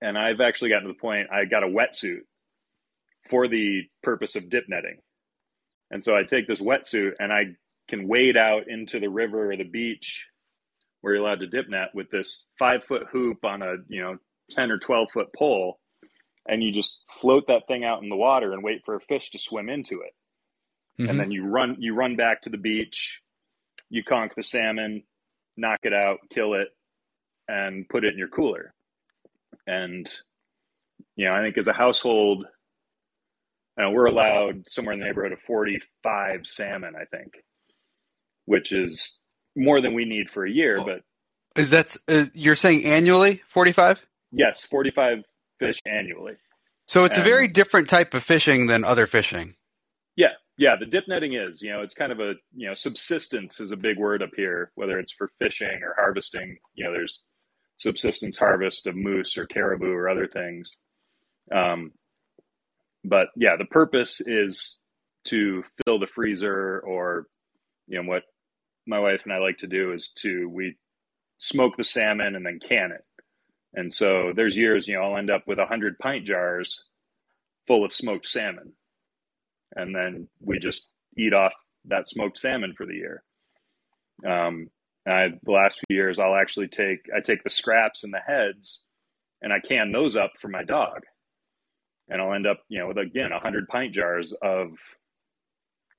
and 0.00 0.16
I've 0.16 0.40
actually 0.40 0.70
gotten 0.70 0.86
to 0.86 0.92
the 0.92 1.00
point 1.00 1.28
I 1.32 1.44
got 1.44 1.64
a 1.64 1.66
wetsuit 1.66 2.20
for 3.28 3.48
the 3.48 3.82
purpose 4.04 4.36
of 4.36 4.48
dip 4.48 4.64
netting. 4.68 4.98
And 5.90 6.04
so 6.04 6.16
I 6.16 6.22
take 6.22 6.46
this 6.46 6.60
wetsuit 6.60 7.14
and 7.18 7.32
I 7.32 7.56
can 7.88 8.06
wade 8.06 8.36
out 8.36 8.68
into 8.68 9.00
the 9.00 9.08
river 9.08 9.50
or 9.50 9.56
the 9.56 9.64
beach 9.64 10.26
where 11.00 11.14
you're 11.14 11.24
allowed 11.24 11.40
to 11.40 11.46
dip 11.48 11.68
net 11.68 11.88
with 11.94 12.10
this 12.10 12.44
five 12.58 12.84
foot 12.84 13.06
hoop 13.10 13.44
on 13.44 13.62
a, 13.62 13.76
you 13.88 14.02
know, 14.02 14.18
10 14.50 14.70
or 14.70 14.78
12 14.78 15.08
foot 15.12 15.28
pole. 15.36 15.80
And 16.46 16.62
you 16.62 16.70
just 16.70 17.00
float 17.20 17.46
that 17.48 17.66
thing 17.66 17.84
out 17.84 18.02
in 18.02 18.08
the 18.08 18.16
water 18.16 18.52
and 18.52 18.62
wait 18.62 18.82
for 18.84 18.94
a 18.94 19.00
fish 19.00 19.30
to 19.32 19.38
swim 19.38 19.68
into 19.68 20.02
it 20.02 20.12
mm-hmm. 20.98 21.10
and 21.10 21.20
then 21.20 21.30
you 21.30 21.46
run 21.46 21.76
you 21.78 21.94
run 21.94 22.16
back 22.16 22.42
to 22.42 22.50
the 22.50 22.58
beach, 22.58 23.22
you 23.90 24.02
conk 24.02 24.34
the 24.34 24.42
salmon, 24.42 25.02
knock 25.56 25.80
it 25.82 25.92
out, 25.92 26.18
kill 26.32 26.54
it, 26.54 26.68
and 27.48 27.88
put 27.88 28.04
it 28.04 28.12
in 28.12 28.18
your 28.18 28.28
cooler. 28.28 28.72
And 29.66 30.08
you 31.16 31.26
know, 31.26 31.34
I 31.34 31.42
think 31.42 31.58
as 31.58 31.66
a 31.66 31.72
household, 31.72 32.46
you 33.76 33.84
know, 33.84 33.90
we're 33.90 34.06
allowed 34.06 34.68
somewhere 34.68 34.92
in 34.92 35.00
the 35.00 35.06
neighborhood 35.06 35.32
of 35.32 35.40
45 35.40 36.46
salmon, 36.46 36.94
I 36.96 37.04
think, 37.04 37.34
which 38.46 38.72
is 38.72 39.18
more 39.56 39.80
than 39.80 39.94
we 39.94 40.04
need 40.04 40.30
for 40.30 40.44
a 40.44 40.50
year. 40.50 40.78
But 40.84 41.02
is 41.56 41.70
that 41.70 41.96
uh, 42.08 42.26
you're 42.34 42.54
saying 42.54 42.84
annually 42.84 43.42
45? 43.48 44.04
Yes, 44.32 44.64
45 44.64 45.24
fish 45.58 45.80
annually. 45.86 46.34
So 46.86 47.04
it's 47.04 47.16
and, 47.16 47.26
a 47.26 47.28
very 47.28 47.48
different 47.48 47.88
type 47.88 48.14
of 48.14 48.22
fishing 48.22 48.66
than 48.66 48.84
other 48.84 49.06
fishing. 49.06 49.54
Yeah, 50.16 50.34
yeah, 50.58 50.74
the 50.78 50.86
dip 50.86 51.04
netting 51.06 51.34
is, 51.34 51.62
you 51.62 51.70
know, 51.70 51.82
it's 51.82 51.94
kind 51.94 52.10
of 52.10 52.18
a, 52.18 52.34
you 52.54 52.66
know, 52.66 52.74
subsistence 52.74 53.60
is 53.60 53.70
a 53.70 53.76
big 53.76 53.96
word 53.96 54.22
up 54.22 54.30
here, 54.36 54.72
whether 54.74 54.98
it's 54.98 55.12
for 55.12 55.30
fishing 55.38 55.80
or 55.84 55.94
harvesting. 55.96 56.58
You 56.74 56.84
know, 56.84 56.92
there's 56.92 57.22
subsistence 57.78 58.36
harvest 58.36 58.88
of 58.88 58.96
moose 58.96 59.38
or 59.38 59.46
caribou 59.46 59.92
or 59.92 60.08
other 60.08 60.26
things. 60.26 60.76
Um, 61.54 61.92
but 63.04 63.28
yeah, 63.36 63.56
the 63.56 63.66
purpose 63.66 64.20
is 64.20 64.78
to 65.26 65.62
fill 65.84 66.00
the 66.00 66.08
freezer 66.08 66.80
or, 66.80 67.28
you 67.86 68.02
know, 68.02 68.08
what 68.08 68.24
my 68.84 68.98
wife 68.98 69.22
and 69.24 69.32
I 69.32 69.38
like 69.38 69.58
to 69.58 69.68
do 69.68 69.92
is 69.92 70.08
to, 70.22 70.48
we 70.48 70.76
smoke 71.38 71.76
the 71.76 71.84
salmon 71.84 72.34
and 72.34 72.44
then 72.44 72.58
can 72.58 72.90
it. 72.90 73.04
And 73.74 73.92
so 73.92 74.32
there's 74.34 74.56
years, 74.56 74.88
you 74.88 74.96
know, 74.96 75.02
I'll 75.02 75.18
end 75.18 75.30
up 75.30 75.44
with 75.46 75.60
a 75.60 75.66
hundred 75.66 76.00
pint 76.00 76.26
jars 76.26 76.84
full 77.68 77.84
of 77.84 77.92
smoked 77.92 78.26
salmon 78.26 78.72
and 79.76 79.94
then 79.94 80.28
we 80.40 80.58
just 80.58 80.92
eat 81.16 81.32
off 81.32 81.52
that 81.86 82.08
smoked 82.08 82.38
salmon 82.38 82.74
for 82.76 82.86
the 82.86 82.94
year. 82.94 83.22
Um, 84.26 84.68
I, 85.06 85.28
the 85.42 85.52
last 85.52 85.80
few 85.88 85.96
years, 85.96 86.18
I'll 86.18 86.34
actually 86.34 86.68
take 86.68 87.08
I 87.16 87.20
take 87.20 87.42
the 87.42 87.50
scraps 87.50 88.04
and 88.04 88.12
the 88.12 88.20
heads, 88.20 88.84
and 89.42 89.52
I 89.52 89.60
can 89.60 89.90
those 89.90 90.16
up 90.16 90.32
for 90.40 90.48
my 90.48 90.64
dog, 90.64 91.02
and 92.08 92.20
I'll 92.20 92.34
end 92.34 92.46
up 92.46 92.60
you 92.68 92.78
know 92.78 92.88
with 92.88 92.98
again 92.98 93.30
hundred 93.32 93.68
pint 93.68 93.94
jars 93.94 94.32
of 94.42 94.72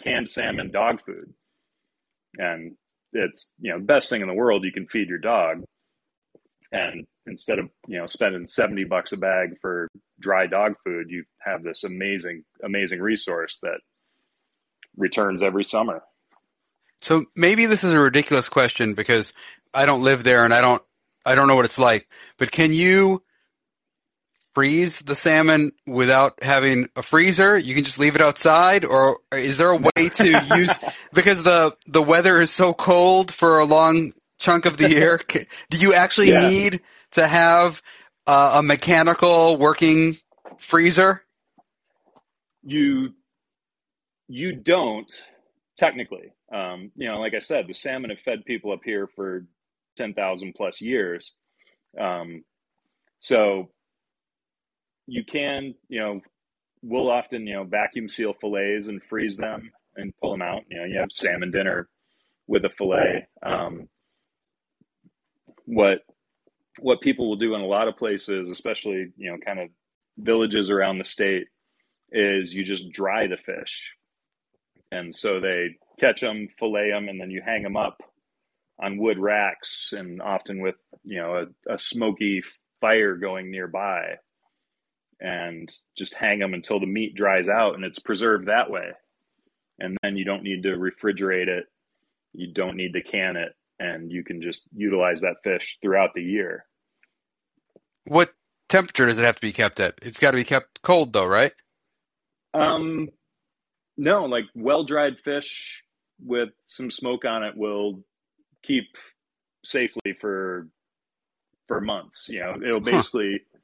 canned 0.01 0.29
salmon 0.29 0.71
dog 0.71 1.01
food, 1.05 1.33
and 2.37 2.75
it's 3.13 3.51
you 3.59 3.71
know 3.71 3.79
best 3.79 4.09
thing 4.09 4.21
in 4.21 4.27
the 4.27 4.33
world 4.33 4.63
you 4.63 4.71
can 4.71 4.87
feed 4.87 5.09
your 5.09 5.17
dog, 5.17 5.63
and 6.71 7.05
instead 7.25 7.57
of 7.57 7.69
you 7.87 7.97
know 7.97 8.05
spending 8.05 8.45
70 8.45 8.83
bucks 8.85 9.11
a 9.11 9.17
bag 9.17 9.55
for 9.61 9.87
dry 10.19 10.47
dog 10.47 10.75
food 10.83 11.07
you 11.09 11.23
have 11.39 11.63
this 11.63 11.83
amazing 11.83 12.43
amazing 12.63 12.99
resource 12.99 13.59
that 13.61 13.79
returns 14.97 15.41
every 15.41 15.63
summer. 15.63 16.03
So 17.01 17.25
maybe 17.35 17.65
this 17.65 17.83
is 17.83 17.93
a 17.93 17.99
ridiculous 17.99 18.49
question 18.49 18.93
because 18.93 19.33
i 19.73 19.85
don't 19.85 20.03
live 20.03 20.23
there 20.23 20.43
and 20.43 20.53
i 20.53 20.61
don't 20.61 20.81
i 21.25 21.35
don't 21.35 21.47
know 21.47 21.55
what 21.55 21.65
it's 21.65 21.79
like 21.79 22.07
but 22.37 22.51
can 22.51 22.73
you 22.73 23.23
freeze 24.53 24.99
the 24.99 25.15
salmon 25.15 25.71
without 25.85 26.43
having 26.43 26.89
a 26.95 27.03
freezer? 27.03 27.57
You 27.57 27.75
can 27.75 27.83
just 27.83 27.99
leave 27.99 28.15
it 28.15 28.21
outside 28.21 28.83
or 28.83 29.19
is 29.31 29.57
there 29.57 29.69
a 29.69 29.77
way 29.77 30.09
to 30.15 30.45
use 30.55 30.77
because 31.13 31.43
the 31.43 31.77
the 31.87 32.01
weather 32.01 32.39
is 32.39 32.51
so 32.51 32.73
cold 32.73 33.33
for 33.33 33.59
a 33.59 33.65
long 33.65 34.13
chunk 34.37 34.65
of 34.65 34.77
the 34.77 34.89
year. 34.89 35.21
Do 35.69 35.77
you 35.77 35.93
actually 35.93 36.31
yeah. 36.31 36.41
need 36.41 36.81
to 37.11 37.27
have 37.27 37.81
uh, 38.29 38.59
a 38.59 38.63
mechanical 38.63 39.57
working 39.57 40.15
freezer? 40.59 41.23
You 42.63 43.13
you 44.27 44.55
don't 44.55 45.11
technically. 45.79 46.31
Um, 46.53 46.91
you 46.95 47.07
know, 47.07 47.19
like 47.19 47.33
I 47.33 47.39
said, 47.39 47.65
the 47.67 47.73
salmon 47.73 48.11
have 48.11 48.19
fed 48.19 48.45
people 48.45 48.71
up 48.71 48.81
here 48.85 49.07
for 49.15 49.45
ten 49.97 50.13
thousand 50.13 50.53
plus 50.53 50.79
years. 50.79 51.33
Um, 51.99 52.43
so 53.19 53.71
you 55.07 55.23
can, 55.23 55.73
you 55.87 55.99
know, 55.99 56.21
we'll 56.83 57.09
often, 57.09 57.47
you 57.47 57.55
know, 57.55 57.63
vacuum 57.63 58.09
seal 58.09 58.33
fillets 58.39 58.85
and 58.85 59.01
freeze 59.09 59.37
them 59.37 59.71
and 59.95 60.13
pull 60.21 60.31
them 60.31 60.43
out. 60.43 60.61
You 60.69 60.77
know, 60.77 60.85
you 60.85 60.99
have 60.99 61.11
salmon 61.11 61.49
dinner 61.49 61.89
with 62.45 62.63
a 62.63 62.69
fillet. 62.77 63.27
Um, 63.41 63.89
what 65.65 66.01
what 66.79 67.01
people 67.01 67.27
will 67.27 67.35
do 67.35 67.55
in 67.55 67.61
a 67.61 67.65
lot 67.65 67.87
of 67.87 67.97
places, 67.97 68.47
especially 68.49 69.11
you 69.17 69.31
know, 69.31 69.37
kind 69.37 69.59
of 69.59 69.69
villages 70.17 70.69
around 70.69 70.97
the 70.97 71.03
state, 71.03 71.47
is 72.11 72.53
you 72.53 72.63
just 72.63 72.91
dry 72.91 73.27
the 73.27 73.37
fish, 73.37 73.93
and 74.91 75.13
so 75.13 75.39
they 75.39 75.75
catch 75.99 76.21
them, 76.21 76.47
fillet 76.57 76.89
them, 76.91 77.09
and 77.09 77.19
then 77.19 77.31
you 77.31 77.41
hang 77.45 77.63
them 77.63 77.77
up 77.77 78.01
on 78.81 78.97
wood 78.97 79.19
racks, 79.19 79.93
and 79.93 80.21
often 80.21 80.61
with 80.61 80.75
you 81.03 81.19
know 81.19 81.45
a, 81.67 81.73
a 81.73 81.79
smoky 81.79 82.41
fire 82.81 83.15
going 83.15 83.51
nearby, 83.51 84.15
and 85.19 85.69
just 85.97 86.13
hang 86.13 86.39
them 86.39 86.53
until 86.53 86.79
the 86.79 86.85
meat 86.85 87.15
dries 87.15 87.49
out, 87.49 87.75
and 87.75 87.83
it's 87.83 87.99
preserved 87.99 88.47
that 88.47 88.69
way. 88.69 88.91
And 89.79 89.97
then 90.03 90.17
you 90.17 90.25
don't 90.25 90.43
need 90.43 90.63
to 90.63 90.69
refrigerate 90.69 91.47
it, 91.47 91.65
you 92.33 92.53
don't 92.53 92.75
need 92.75 92.93
to 92.93 93.01
can 93.01 93.37
it, 93.37 93.53
and 93.79 94.11
you 94.11 94.23
can 94.23 94.41
just 94.41 94.67
utilize 94.75 95.21
that 95.21 95.37
fish 95.43 95.77
throughout 95.81 96.13
the 96.13 96.23
year. 96.23 96.65
What 98.05 98.33
temperature 98.67 99.05
does 99.05 99.19
it 99.19 99.25
have 99.25 99.35
to 99.35 99.41
be 99.41 99.51
kept 99.51 99.79
at? 99.79 99.95
It's 100.01 100.19
got 100.19 100.31
to 100.31 100.37
be 100.37 100.43
kept 100.43 100.81
cold, 100.81 101.13
though, 101.13 101.25
right? 101.25 101.53
Um, 102.53 103.09
no, 103.97 104.25
like 104.25 104.45
well 104.55 104.83
dried 104.83 105.19
fish 105.19 105.83
with 106.23 106.49
some 106.67 106.91
smoke 106.91 107.25
on 107.25 107.43
it 107.43 107.55
will 107.55 108.01
keep 108.63 108.85
safely 109.63 110.13
for 110.19 110.67
for 111.67 111.79
months. 111.79 112.27
You 112.29 112.39
know, 112.39 112.55
it'll 112.65 112.79
basically, 112.79 113.41
huh. 113.51 113.59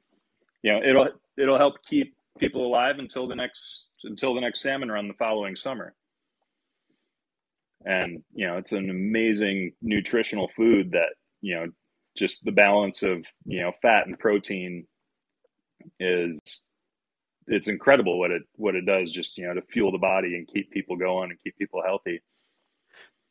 you 0.62 0.72
know, 0.72 0.82
it'll 0.88 1.08
it'll 1.36 1.58
help 1.58 1.82
keep 1.84 2.14
people 2.38 2.66
alive 2.66 2.98
until 2.98 3.26
the 3.26 3.34
next 3.34 3.88
until 4.04 4.34
the 4.34 4.40
next 4.40 4.60
salmon 4.60 4.90
run 4.90 5.08
the 5.08 5.14
following 5.14 5.56
summer. 5.56 5.94
And 7.86 8.24
you 8.34 8.46
know, 8.46 8.56
it's 8.58 8.72
an 8.72 8.90
amazing 8.90 9.72
nutritional 9.80 10.50
food 10.56 10.90
that 10.90 11.10
you 11.40 11.54
know, 11.54 11.66
just 12.16 12.44
the 12.44 12.50
balance 12.50 13.04
of 13.04 13.24
you 13.44 13.62
know 13.62 13.72
fat 13.80 14.06
and 14.06 14.18
protein 14.18 14.86
is 16.00 16.40
it's 17.46 17.68
incredible 17.68 18.18
what 18.18 18.32
it 18.32 18.42
what 18.56 18.74
it 18.74 18.84
does 18.84 19.12
just 19.12 19.38
you 19.38 19.46
know 19.46 19.54
to 19.54 19.62
fuel 19.72 19.92
the 19.92 19.98
body 19.98 20.34
and 20.34 20.48
keep 20.52 20.70
people 20.72 20.96
going 20.96 21.30
and 21.30 21.38
keep 21.44 21.56
people 21.56 21.80
healthy. 21.86 22.20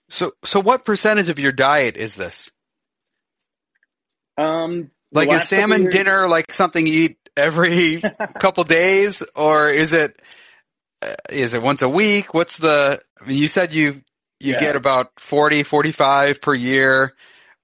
So 0.10 0.32
so 0.46 0.62
what 0.62 0.86
percentage 0.86 1.28
of 1.28 1.38
your 1.38 1.52
diet 1.52 1.98
is 1.98 2.16
this? 2.16 2.50
Um 4.38 4.90
like 5.12 5.30
is 5.30 5.50
salmon 5.50 5.90
dinner 5.90 6.30
like 6.30 6.54
something 6.54 6.88
you 6.88 6.94
eat 6.94 7.30
every 7.36 8.02
couple 8.40 8.64
days 8.64 9.22
or 9.36 9.70
is 9.70 9.92
it 9.92 10.22
uh, 11.02 11.14
is 11.30 11.54
it 11.54 11.62
once 11.62 11.82
a 11.82 11.90
week? 11.90 12.34
What's 12.34 12.58
the 12.58 13.02
I 13.22 13.28
mean, 13.28 13.38
you 13.38 13.50
said 13.50 13.74
you 13.74 14.02
you 14.46 14.54
yeah. 14.54 14.60
get 14.60 14.76
about 14.76 15.20
40 15.20 15.64
45 15.64 16.42
per 16.42 16.54
year, 16.54 17.14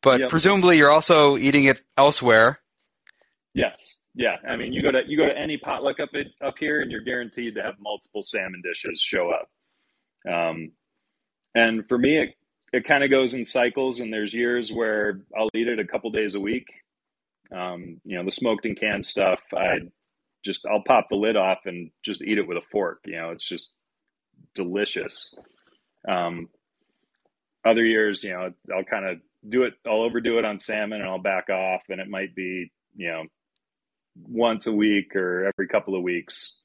but 0.02 0.22
yep. 0.22 0.30
presumably 0.30 0.78
you're 0.78 0.92
also 0.92 1.38
eating 1.38 1.66
it 1.66 1.82
elsewhere. 1.98 2.60
Yes. 3.54 4.00
Yeah, 4.14 4.36
I 4.48 4.58
mean, 4.58 4.74
you 4.74 4.82
go 4.82 4.92
to 4.92 5.02
you 5.08 5.18
go 5.18 5.26
to 5.26 5.38
any 5.38 5.58
potluck 5.58 6.02
up 6.02 6.10
it, 6.14 6.28
up 6.44 6.56
here, 6.60 6.82
and 6.82 6.92
you're 6.92 7.04
guaranteed 7.04 7.56
to 7.56 7.64
have 7.64 7.76
multiple 7.80 8.22
salmon 8.22 8.62
dishes 8.62 9.00
show 9.00 9.32
up. 9.32 9.50
Um, 10.30 10.74
and 11.56 11.88
for 11.88 11.98
me, 11.98 12.18
it 12.18 12.36
it 12.74 12.86
kind 12.86 13.04
of 13.04 13.10
goes 13.10 13.34
in 13.34 13.46
cycles, 13.46 14.02
and 14.02 14.12
there's 14.12 14.34
years 14.34 14.72
where 14.72 15.22
I'll 15.38 15.50
eat 15.54 15.68
it 15.68 15.80
a 15.80 15.88
couple 15.88 16.10
days 16.12 16.36
a 16.36 16.42
week. 16.42 16.68
Um, 17.56 18.02
you 18.04 18.18
know, 18.18 18.26
the 18.26 18.32
smoked 18.32 18.66
and 18.66 18.78
canned 18.78 19.06
stuff, 19.06 19.42
I 19.54 19.80
just 20.44 20.66
I'll 20.66 20.84
pop 20.86 21.08
the 21.10 21.16
lid 21.16 21.38
off 21.38 21.60
and 21.66 21.92
just 22.04 22.22
eat 22.22 22.38
it 22.38 22.48
with 22.48 22.58
a 22.58 22.68
fork. 22.72 23.00
You 23.06 23.18
know, 23.18 23.30
it's 23.30 23.48
just 23.48 23.72
delicious. 24.56 25.34
Um, 26.08 26.50
other 27.66 27.84
years, 27.84 28.24
you 28.24 28.32
know, 28.32 28.52
I'll 28.76 28.84
kind 28.84 29.06
of 29.06 29.18
do 29.48 29.64
it. 29.64 29.74
I'll 29.86 30.04
overdo 30.04 30.40
it 30.40 30.46
on 30.46 30.58
salmon, 30.58 31.02
and 31.02 31.10
I'll 31.10 31.22
back 31.22 31.50
off, 31.50 31.82
and 31.90 32.00
it 32.00 32.08
might 32.10 32.36
be 32.36 32.72
you 32.96 33.08
know 33.08 33.24
once 34.16 34.68
a 34.68 34.72
week 34.72 35.16
or 35.16 35.46
every 35.46 35.68
couple 35.68 35.96
of 35.96 36.04
weeks, 36.04 36.62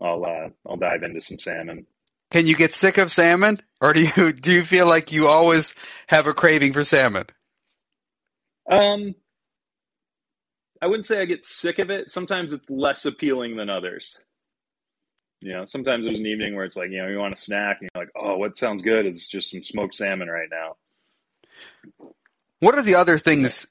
I'll 0.00 0.24
uh, 0.24 0.48
I'll 0.68 0.76
dive 0.76 1.02
into 1.02 1.20
some 1.20 1.38
salmon. 1.38 1.86
Can 2.30 2.46
you 2.46 2.56
get 2.56 2.72
sick 2.72 2.98
of 2.98 3.12
salmon, 3.12 3.60
or 3.80 3.92
do 3.92 4.04
you 4.04 4.32
do 4.32 4.52
you 4.52 4.62
feel 4.62 4.86
like 4.86 5.12
you 5.12 5.28
always 5.28 5.74
have 6.08 6.26
a 6.26 6.34
craving 6.34 6.72
for 6.72 6.84
salmon? 6.84 7.26
Um, 8.70 9.14
I 10.82 10.86
wouldn't 10.86 11.06
say 11.06 11.20
I 11.20 11.24
get 11.24 11.44
sick 11.44 11.78
of 11.78 11.90
it. 11.90 12.10
Sometimes 12.10 12.52
it's 12.52 12.68
less 12.68 13.04
appealing 13.04 13.56
than 13.56 13.70
others. 13.70 14.20
You 15.40 15.52
know, 15.52 15.64
sometimes 15.64 16.04
there's 16.04 16.18
an 16.18 16.26
evening 16.26 16.54
where 16.56 16.64
it's 16.64 16.76
like, 16.76 16.90
you 16.90 17.02
know, 17.02 17.08
you 17.08 17.18
want 17.18 17.34
a 17.34 17.40
snack 17.40 17.78
and 17.80 17.90
you're 17.94 18.04
like, 18.04 18.12
oh, 18.16 18.36
what 18.36 18.56
sounds 18.56 18.82
good 18.82 19.06
is 19.06 19.28
just 19.28 19.50
some 19.50 19.62
smoked 19.62 19.94
salmon 19.94 20.28
right 20.28 20.48
now. 20.50 20.76
What 22.60 22.74
are 22.74 22.82
the 22.82 22.94
other 22.94 23.18
things 23.18 23.70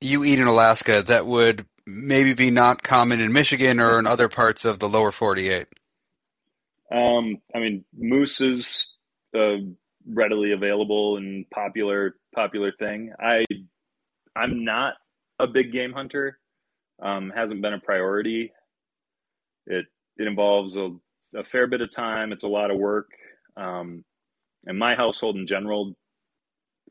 you 0.00 0.24
eat 0.24 0.40
in 0.40 0.46
Alaska 0.46 1.02
that 1.06 1.26
would 1.26 1.64
maybe 1.86 2.34
be 2.34 2.50
not 2.50 2.82
common 2.82 3.20
in 3.20 3.32
Michigan 3.32 3.80
or 3.80 3.98
in 3.98 4.06
other 4.06 4.28
parts 4.28 4.64
of 4.64 4.78
the 4.78 4.88
lower 4.88 5.12
48? 5.12 5.68
Um, 6.90 7.38
I 7.54 7.58
mean, 7.60 7.84
moose 7.96 8.40
is 8.40 8.94
a 9.34 9.58
readily 10.08 10.52
available 10.52 11.16
and 11.18 11.48
popular 11.50 12.16
popular 12.34 12.72
thing. 12.72 13.12
I 13.18 13.44
I'm 14.34 14.64
not 14.64 14.94
a 15.38 15.46
big 15.46 15.72
game 15.72 15.92
hunter. 15.92 16.38
Um, 17.00 17.32
hasn't 17.34 17.62
been 17.62 17.74
a 17.74 17.80
priority. 17.80 18.52
It 19.66 19.86
it 20.20 20.26
involves 20.26 20.76
a, 20.76 20.90
a 21.34 21.42
fair 21.44 21.66
bit 21.66 21.80
of 21.80 21.90
time. 21.90 22.30
It's 22.30 22.44
a 22.44 22.48
lot 22.48 22.70
of 22.70 22.78
work. 22.78 23.08
Um, 23.56 24.04
and 24.66 24.78
my 24.78 24.94
household 24.94 25.36
in 25.36 25.46
general, 25.46 25.96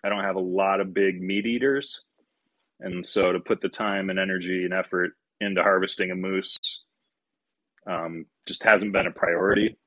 I 0.04 0.10
don't 0.10 0.24
have 0.24 0.36
a 0.36 0.42
lot 0.42 0.82
of 0.82 0.96
big 0.96 1.22
meat 1.22 1.46
eaters. 1.46 2.08
And 2.80 3.06
so 3.06 3.32
to 3.32 3.40
put 3.40 3.62
the 3.62 3.70
time 3.70 4.10
and 4.10 4.18
energy 4.18 4.66
and 4.66 4.74
effort 4.74 5.12
into 5.40 5.62
harvesting 5.62 6.10
a 6.10 6.16
moose 6.16 6.58
um, 7.86 8.26
just 8.48 8.64
hasn't 8.64 8.94
been 8.94 9.06
a 9.06 9.12
priority. 9.12 9.78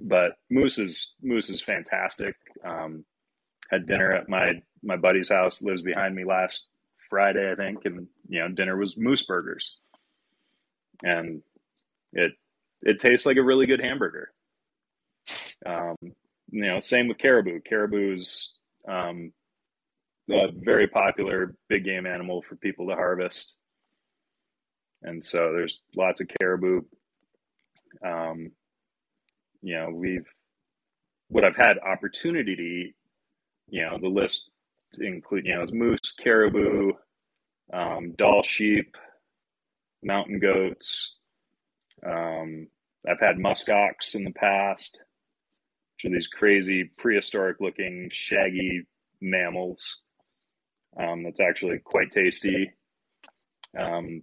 But 0.00 0.32
moose 0.50 0.78
is 0.78 1.14
moose 1.22 1.48
is 1.48 1.62
fantastic. 1.62 2.34
Um, 2.64 3.04
had 3.70 3.86
dinner 3.86 4.12
at 4.12 4.28
my 4.28 4.54
my 4.82 4.96
buddy's 4.96 5.28
house, 5.28 5.62
lives 5.62 5.82
behind 5.82 6.14
me 6.14 6.24
last 6.24 6.68
Friday, 7.08 7.50
I 7.50 7.54
think, 7.54 7.84
and 7.84 8.08
you 8.28 8.40
know 8.40 8.48
dinner 8.48 8.76
was 8.76 8.96
moose 8.98 9.24
burgers, 9.24 9.78
and 11.02 11.42
it 12.12 12.32
it 12.82 12.98
tastes 12.98 13.26
like 13.26 13.36
a 13.36 13.42
really 13.42 13.66
good 13.66 13.80
hamburger. 13.80 14.30
Um, 15.64 15.96
you 16.50 16.66
know, 16.66 16.80
same 16.80 17.08
with 17.08 17.18
caribou. 17.18 17.60
Caribou's 17.60 18.54
um, 18.88 19.32
a 20.30 20.48
very 20.52 20.88
popular 20.88 21.54
big 21.68 21.84
game 21.84 22.06
animal 22.06 22.42
for 22.42 22.56
people 22.56 22.88
to 22.88 22.94
harvest. 22.94 23.56
And 25.02 25.24
so 25.24 25.52
there's 25.52 25.80
lots 25.96 26.20
of 26.20 26.28
caribou. 26.40 26.82
Um, 28.04 28.52
you 29.62 29.76
know, 29.76 29.90
we've, 29.90 30.26
what 31.28 31.44
I've 31.44 31.56
had 31.56 31.78
opportunity 31.78 32.56
to 32.56 32.62
eat, 32.62 32.94
you 33.68 33.82
know, 33.82 33.98
the 34.00 34.08
list 34.08 34.50
include, 34.98 35.46
you 35.46 35.54
know, 35.54 35.66
moose, 35.72 36.14
caribou, 36.22 36.92
um, 37.72 38.12
Dall 38.16 38.42
sheep, 38.42 38.96
mountain 40.02 40.38
goats. 40.38 41.15
Um, 42.06 42.68
I've 43.08 43.20
had 43.20 43.36
muskox 43.36 44.14
in 44.14 44.24
the 44.24 44.32
past, 44.32 45.00
which 45.94 46.10
are 46.10 46.14
these 46.14 46.28
crazy 46.28 46.90
prehistoric 46.96 47.58
looking 47.60 48.08
shaggy 48.12 48.86
mammals. 49.20 50.00
Um, 50.98 51.22
that's 51.24 51.40
actually 51.40 51.78
quite 51.84 52.10
tasty. 52.10 52.72
Um, 53.78 54.22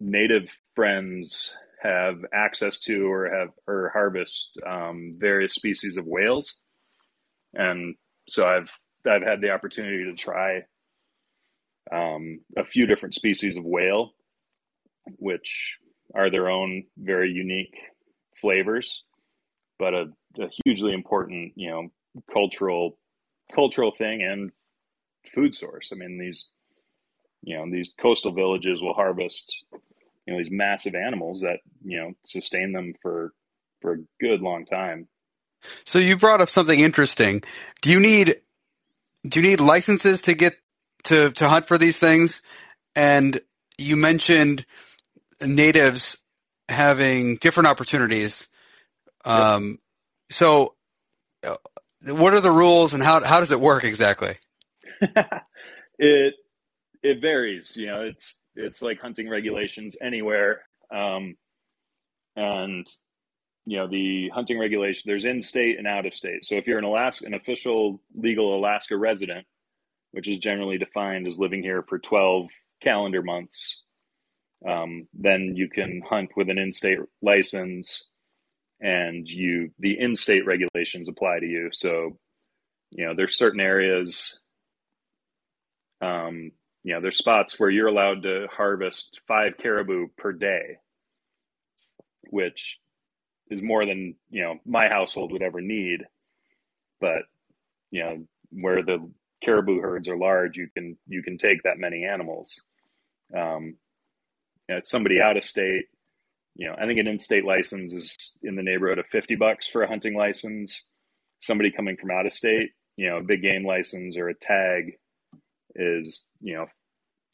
native 0.00 0.48
friends 0.74 1.54
have 1.82 2.16
access 2.32 2.78
to 2.78 3.06
or 3.10 3.30
have 3.30 3.48
or 3.66 3.90
harvest 3.92 4.58
um, 4.66 5.16
various 5.18 5.54
species 5.54 5.96
of 5.96 6.06
whales, 6.06 6.60
and 7.52 7.94
so 8.26 8.46
I've 8.46 8.72
I've 9.06 9.22
had 9.22 9.40
the 9.40 9.50
opportunity 9.50 10.04
to 10.04 10.14
try 10.14 10.62
um, 11.92 12.40
a 12.56 12.64
few 12.64 12.86
different 12.86 13.14
species 13.14 13.56
of 13.56 13.64
whale, 13.64 14.12
which 15.18 15.76
are 16.14 16.30
their 16.30 16.48
own 16.48 16.84
very 16.96 17.30
unique 17.30 17.74
flavors, 18.40 19.02
but 19.78 19.94
a, 19.94 20.06
a 20.40 20.48
hugely 20.64 20.92
important 20.92 21.52
you 21.56 21.70
know 21.70 21.88
cultural 22.32 22.98
cultural 23.54 23.92
thing 23.96 24.22
and 24.22 24.50
food 25.34 25.54
source. 25.54 25.90
I 25.92 25.96
mean, 25.96 26.18
these, 26.18 26.48
you 27.42 27.56
know, 27.56 27.70
these 27.70 27.92
coastal 28.00 28.32
villages 28.32 28.82
will 28.82 28.94
harvest, 28.94 29.64
you 30.26 30.32
know, 30.32 30.38
these 30.38 30.50
massive 30.50 30.94
animals 30.94 31.40
that, 31.42 31.58
you 31.84 32.00
know, 32.00 32.12
sustain 32.26 32.72
them 32.72 32.94
for, 33.02 33.32
for 33.80 33.94
a 33.94 33.98
good 34.20 34.40
long 34.40 34.66
time. 34.66 35.08
So 35.84 35.98
you 35.98 36.16
brought 36.16 36.40
up 36.40 36.50
something 36.50 36.80
interesting. 36.80 37.42
Do 37.82 37.90
you 37.90 38.00
need, 38.00 38.40
do 39.26 39.40
you 39.40 39.48
need 39.48 39.60
licenses 39.60 40.22
to 40.22 40.34
get 40.34 40.54
to, 41.04 41.30
to 41.32 41.48
hunt 41.48 41.66
for 41.66 41.78
these 41.78 41.98
things? 41.98 42.42
And 42.94 43.40
you 43.78 43.96
mentioned 43.96 44.66
natives 45.40 46.22
having 46.68 47.36
different 47.36 47.68
opportunities. 47.68 48.48
Um, 49.24 49.68
yep. 49.68 49.78
so 50.30 50.74
uh, 51.46 51.56
what 52.06 52.34
are 52.34 52.40
the 52.40 52.50
rules 52.50 52.94
and 52.94 53.02
how, 53.02 53.22
how 53.22 53.40
does 53.40 53.52
it 53.52 53.60
work 53.60 53.84
exactly? 53.84 54.36
it 55.98 56.34
it 57.02 57.20
varies. 57.20 57.76
You 57.76 57.86
know, 57.86 58.02
it's 58.02 58.42
it's 58.54 58.82
like 58.82 59.00
hunting 59.00 59.28
regulations 59.28 59.96
anywhere. 60.00 60.62
Um, 60.90 61.36
and 62.36 62.86
you 63.66 63.78
know 63.78 63.86
the 63.86 64.28
hunting 64.30 64.58
regulation 64.58 65.02
there's 65.06 65.24
in 65.24 65.40
state 65.40 65.78
and 65.78 65.86
out 65.86 66.06
of 66.06 66.14
state 66.14 66.44
so 66.44 66.54
if 66.56 66.66
you're 66.66 66.78
an 66.78 66.84
alaska 66.84 67.26
an 67.26 67.34
official 67.34 68.00
legal 68.14 68.56
alaska 68.56 68.96
resident 68.96 69.46
which 70.12 70.28
is 70.28 70.38
generally 70.38 70.78
defined 70.78 71.26
as 71.26 71.38
living 71.38 71.62
here 71.62 71.82
for 71.88 71.98
12 71.98 72.48
calendar 72.82 73.22
months 73.22 73.83
um, 74.68 75.06
then 75.14 75.52
you 75.56 75.68
can 75.68 76.02
hunt 76.08 76.30
with 76.36 76.48
an 76.48 76.58
in-state 76.58 76.98
license 77.22 78.04
and 78.80 79.28
you 79.28 79.70
the 79.78 79.98
in-state 79.98 80.46
regulations 80.46 81.08
apply 81.08 81.38
to 81.38 81.46
you 81.46 81.70
so 81.72 82.18
you 82.90 83.04
know 83.04 83.14
there's 83.14 83.36
certain 83.36 83.60
areas 83.60 84.40
um, 86.00 86.52
you 86.82 86.92
know, 86.92 87.00
there's 87.00 87.16
spots 87.16 87.58
where 87.58 87.70
you're 87.70 87.88
allowed 87.88 88.22
to 88.24 88.46
harvest 88.52 89.20
five 89.26 89.54
caribou 89.56 90.08
per 90.18 90.32
day, 90.32 90.76
which 92.28 92.78
is 93.48 93.62
more 93.62 93.86
than 93.86 94.14
you 94.30 94.42
know 94.42 94.58
my 94.66 94.88
household 94.88 95.32
would 95.32 95.42
ever 95.42 95.60
need. 95.60 96.04
But 97.00 97.22
you 97.90 98.02
know 98.02 98.26
where 98.50 98.82
the 98.82 99.10
caribou 99.42 99.80
herds 99.80 100.08
are 100.08 100.18
large, 100.18 100.58
you 100.58 100.68
can 100.76 100.98
you 101.06 101.22
can 101.22 101.38
take 101.38 101.62
that 101.62 101.78
many 101.78 102.04
animals. 102.04 102.60
Um, 103.34 103.76
you 104.68 104.74
know, 104.74 104.80
somebody 104.84 105.20
out 105.20 105.36
of 105.36 105.44
state, 105.44 105.86
you 106.56 106.68
know, 106.68 106.74
I 106.80 106.86
think 106.86 106.98
an 106.98 107.08
in-state 107.08 107.44
license 107.44 107.92
is 107.92 108.38
in 108.42 108.56
the 108.56 108.62
neighborhood 108.62 108.98
of 108.98 109.06
fifty 109.06 109.34
bucks 109.36 109.68
for 109.68 109.82
a 109.82 109.88
hunting 109.88 110.16
license. 110.16 110.86
Somebody 111.40 111.70
coming 111.70 111.96
from 111.96 112.10
out 112.10 112.26
of 112.26 112.32
state, 112.32 112.70
you 112.96 113.08
know, 113.08 113.18
a 113.18 113.22
big 113.22 113.42
game 113.42 113.66
license 113.66 114.16
or 114.16 114.28
a 114.28 114.34
tag 114.34 114.94
is 115.74 116.24
you 116.40 116.54
know 116.54 116.66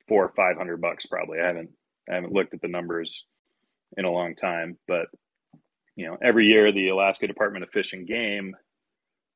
four 0.09 0.25
or 0.25 0.33
five 0.35 0.57
hundred 0.57 0.81
bucks 0.81 1.07
probably. 1.07 1.39
I 1.41 1.47
haven't 1.47 1.71
I 2.11 2.15
haven't 2.15 2.33
looked 2.33 2.55
at 2.55 2.63
the 2.63 2.69
numbers 2.69 3.25
in 3.97 4.05
a 4.05 4.11
long 4.11 4.35
time, 4.35 4.79
but 4.89 5.07
you 5.97 6.07
know, 6.07 6.17
every 6.23 6.47
year 6.47 6.73
the 6.73 6.89
Alaska 6.89 7.27
Department 7.27 7.65
of 7.65 7.71
Fish 7.71 7.93
and 7.93 8.07
Game 8.07 8.55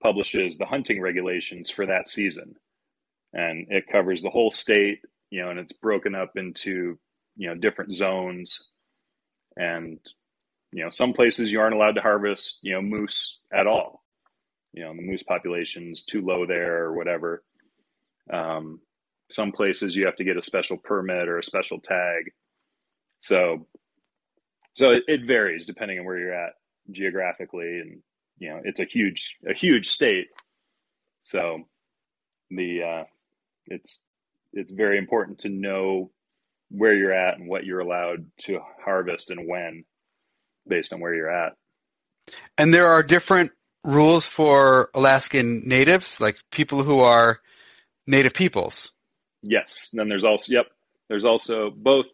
publishes 0.02 0.56
the 0.56 0.66
hunting 0.66 1.00
regulations 1.00 1.70
for 1.70 1.86
that 1.86 2.08
season. 2.08 2.54
And 3.32 3.66
it 3.70 3.86
covers 3.90 4.22
the 4.22 4.30
whole 4.30 4.50
state, 4.50 5.00
you 5.30 5.42
know, 5.42 5.50
and 5.50 5.58
it's 5.58 5.72
broken 5.72 6.14
up 6.14 6.32
into, 6.36 6.98
you 7.36 7.48
know, 7.48 7.54
different 7.54 7.92
zones. 7.92 8.68
And, 9.56 9.98
you 10.72 10.82
know, 10.84 10.90
some 10.90 11.12
places 11.12 11.52
you 11.52 11.60
aren't 11.60 11.74
allowed 11.74 11.96
to 11.96 12.00
harvest, 12.00 12.58
you 12.62 12.72
know, 12.72 12.82
moose 12.82 13.40
at 13.52 13.66
all. 13.66 14.02
You 14.72 14.84
know, 14.84 14.94
the 14.94 15.02
moose 15.02 15.22
population's 15.22 16.02
too 16.02 16.22
low 16.22 16.46
there 16.46 16.84
or 16.84 16.94
whatever. 16.94 17.42
Um, 18.32 18.80
some 19.30 19.52
places 19.52 19.94
you 19.94 20.06
have 20.06 20.16
to 20.16 20.24
get 20.24 20.36
a 20.36 20.42
special 20.42 20.76
permit 20.76 21.28
or 21.28 21.38
a 21.38 21.42
special 21.42 21.80
tag. 21.80 22.32
So 23.20 23.66
so 24.74 24.90
it, 24.90 25.04
it 25.06 25.26
varies 25.26 25.66
depending 25.66 25.98
on 25.98 26.04
where 26.04 26.18
you're 26.18 26.34
at 26.34 26.54
geographically, 26.90 27.80
and 27.80 28.02
you 28.38 28.50
know 28.50 28.60
it's 28.64 28.80
a 28.80 28.84
huge 28.84 29.36
a 29.48 29.54
huge 29.54 29.88
state. 29.90 30.26
So 31.22 31.62
the 32.50 32.82
uh, 32.82 33.04
it's 33.66 34.00
it's 34.52 34.70
very 34.70 34.98
important 34.98 35.40
to 35.40 35.48
know 35.48 36.10
where 36.76 36.94
you're 36.94 37.12
at 37.12 37.38
and 37.38 37.48
what 37.48 37.64
you're 37.64 37.80
allowed 37.80 38.26
to 38.38 38.60
harvest 38.84 39.30
and 39.30 39.46
when 39.46 39.84
based 40.66 40.92
on 40.92 41.00
where 41.00 41.14
you're 41.14 41.30
at. 41.30 41.52
And 42.56 42.72
there 42.72 42.88
are 42.88 43.02
different 43.02 43.52
rules 43.84 44.26
for 44.26 44.90
Alaskan 44.94 45.62
natives, 45.66 46.20
like 46.20 46.38
people 46.50 46.82
who 46.82 47.00
are 47.00 47.38
native 48.06 48.34
peoples. 48.34 48.90
Yes. 49.42 49.90
And 49.92 50.00
then 50.00 50.08
there's 50.08 50.24
also 50.24 50.52
yep. 50.52 50.66
There's 51.08 51.24
also 51.24 51.70
both 51.70 52.06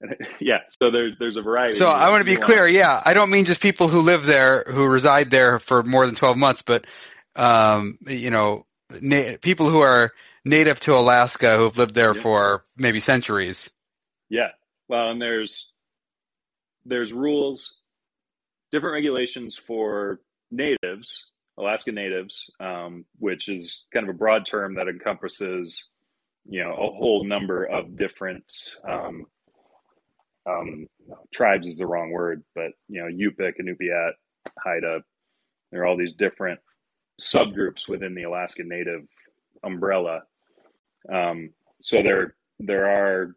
yeah, 0.40 0.58
so 0.80 0.90
there's 0.90 1.14
there's 1.18 1.36
a 1.36 1.42
variety. 1.42 1.76
So 1.76 1.88
I 1.88 2.10
want 2.10 2.20
to 2.20 2.30
be 2.30 2.36
clear. 2.36 2.68
Yeah, 2.68 3.02
I 3.04 3.14
don't 3.14 3.30
mean 3.30 3.44
just 3.44 3.60
people 3.60 3.88
who 3.88 3.98
live 3.98 4.26
there, 4.26 4.64
who 4.68 4.86
reside 4.86 5.30
there 5.30 5.58
for 5.58 5.82
more 5.82 6.06
than 6.06 6.14
twelve 6.14 6.36
months, 6.36 6.62
but 6.62 6.86
um, 7.34 7.98
you 8.06 8.30
know, 8.30 8.64
na- 9.00 9.36
people 9.42 9.68
who 9.68 9.80
are 9.80 10.12
native 10.48 10.80
to 10.80 10.94
Alaska 10.94 11.56
who've 11.56 11.76
lived 11.76 11.94
there 11.94 12.14
yeah. 12.14 12.22
for 12.22 12.64
maybe 12.76 13.00
centuries. 13.00 13.70
Yeah, 14.28 14.48
well, 14.88 15.10
and 15.10 15.20
there's 15.20 15.72
there's 16.84 17.12
rules, 17.12 17.76
different 18.72 18.94
regulations 18.94 19.56
for 19.56 20.20
natives, 20.50 21.30
Alaska 21.58 21.92
natives, 21.92 22.50
um, 22.60 23.04
which 23.18 23.48
is 23.48 23.86
kind 23.92 24.08
of 24.08 24.14
a 24.14 24.18
broad 24.18 24.46
term 24.46 24.76
that 24.76 24.88
encompasses, 24.88 25.86
you 26.48 26.62
know, 26.62 26.72
a 26.72 26.92
whole 26.92 27.24
number 27.24 27.64
of 27.64 27.96
different. 27.96 28.44
Um, 28.88 29.26
um, 30.46 30.86
tribes 31.30 31.66
is 31.66 31.76
the 31.76 31.86
wrong 31.86 32.10
word, 32.10 32.42
but 32.54 32.70
you 32.88 33.02
know, 33.02 33.08
Yupik, 33.08 33.54
Inupiat, 33.60 34.12
Haida, 34.64 35.02
there 35.70 35.82
are 35.82 35.86
all 35.86 35.96
these 35.96 36.14
different 36.14 36.60
subgroups 37.20 37.88
within 37.88 38.14
the 38.14 38.22
Alaska 38.22 38.62
Native 38.64 39.02
umbrella. 39.62 40.22
Um, 41.12 41.50
so 41.82 42.02
there, 42.02 42.34
there 42.58 42.88
are, 42.88 43.34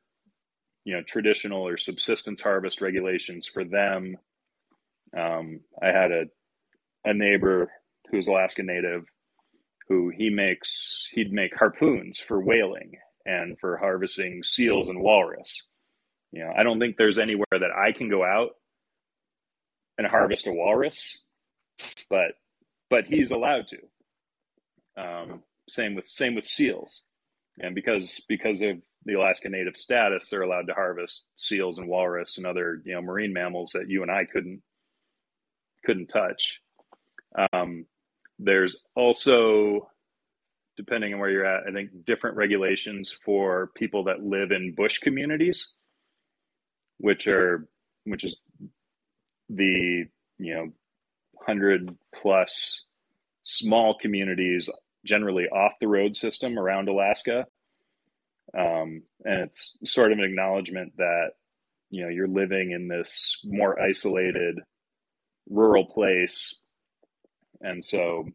you 0.84 0.96
know, 0.96 1.04
traditional 1.04 1.68
or 1.68 1.78
subsistence 1.78 2.42
harvest 2.42 2.82
regulations 2.82 3.48
for 3.48 3.64
them. 3.64 4.18
Um, 5.18 5.62
I 5.82 5.88
had 5.88 6.12
a, 6.12 6.24
a 7.06 7.14
neighbor 7.14 7.72
who's 8.10 8.28
Alaska 8.28 8.64
Native 8.64 9.06
who 9.92 10.08
he 10.08 10.30
makes, 10.30 11.10
he'd 11.12 11.34
make 11.34 11.54
harpoons 11.54 12.18
for 12.18 12.40
whaling 12.40 12.94
and 13.26 13.60
for 13.60 13.76
harvesting 13.76 14.42
seals 14.42 14.88
and 14.88 15.02
walrus. 15.02 15.68
You 16.32 16.46
know, 16.46 16.54
I 16.58 16.64
don't 16.64 16.80
think 16.80 16.96
there's 16.96 17.20
anywhere 17.20 17.46
that 17.52 17.72
I 17.72 17.92
can 17.92 18.10
go 18.10 18.24
out 18.24 18.52
and 19.98 20.08
harvest 20.08 20.48
a 20.48 20.54
walrus, 20.54 21.22
but 22.10 22.36
but 22.90 23.06
he's 23.06 23.32
allowed 23.32 23.68
to. 23.68 23.78
Um, 25.02 25.44
same 25.68 25.96
with 25.96 26.08
same 26.08 26.36
with 26.36 26.46
seals, 26.46 27.04
and 27.60 27.76
because 27.76 28.22
because 28.28 28.62
of 28.62 28.78
the 29.06 29.14
Alaska 29.14 29.50
Native 29.50 29.78
status, 29.78 30.30
they're 30.30 30.42
allowed 30.42 30.68
to 30.68 30.74
harvest 30.74 31.26
seals 31.36 31.80
and 31.80 31.88
walrus 31.88 32.38
and 32.38 32.46
other 32.46 32.82
you 32.86 32.94
know 32.94 33.02
marine 33.02 33.34
mammals 33.34 33.72
that 33.74 33.90
you 33.90 34.02
and 34.02 34.12
I 34.12 34.26
couldn't 34.26 34.62
couldn't 35.86 36.08
touch. 36.08 36.62
Um, 37.54 37.86
there's 38.38 38.84
also, 38.96 39.90
depending 40.78 41.14
on 41.14 41.20
where 41.20 41.30
you're 41.30 41.46
at, 41.46 41.68
I 41.68 41.72
think 41.72 42.06
different 42.06 42.38
regulations 42.38 43.16
for 43.26 43.72
people 43.76 44.06
that 44.06 44.22
live 44.22 44.52
in 44.52 44.76
bush 44.76 45.00
communities 45.00 45.74
which 47.02 47.28
are 47.28 47.68
which 48.06 48.24
is 48.24 48.40
the 49.50 50.06
you 50.38 50.54
know 50.56 50.72
hundred 51.46 51.96
plus 52.16 52.86
small 53.44 53.98
communities 54.00 54.70
generally 55.06 55.46
off 55.46 55.74
the 55.80 55.88
road 55.88 56.16
system 56.16 56.58
around 56.58 56.90
Alaska. 56.90 57.46
Um, 58.58 59.04
and 59.24 59.42
it's 59.42 59.78
sort 59.86 60.12
of 60.12 60.20
an 60.20 60.26
acknowledgement 60.26 60.94
that 60.98 61.32
you 61.90 62.04
know 62.04 62.10
you're 62.10 62.28
living 62.28 62.72
in 62.72 62.88
this 62.88 63.38
more 63.44 63.80
isolated 63.80 64.60
rural 65.50 65.86
place 65.86 66.56
and 67.62 67.84
so 67.84 68.26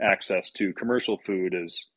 access 0.00 0.50
to 0.52 0.72
commercial 0.72 1.18
food 1.24 1.54
is 1.54 1.90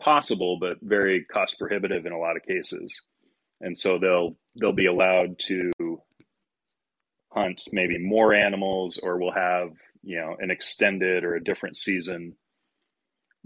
possible 0.00 0.58
but 0.60 0.76
very 0.82 1.24
cost 1.24 1.58
prohibitive 1.58 2.06
in 2.06 2.12
a 2.12 2.18
lot 2.18 2.36
of 2.36 2.42
cases 2.42 2.94
and 3.60 3.76
so 3.76 3.98
they'll 3.98 4.36
they'll 4.60 4.72
be 4.72 4.86
allowed 4.86 5.38
to 5.38 5.70
hunt 7.32 7.62
maybe 7.72 7.98
more 7.98 8.34
animals 8.34 8.98
or 9.02 9.18
we'll 9.18 9.32
have 9.32 9.70
you 10.02 10.18
know 10.18 10.36
an 10.40 10.50
extended 10.50 11.24
or 11.24 11.34
a 11.34 11.44
different 11.44 11.76
season 11.76 12.34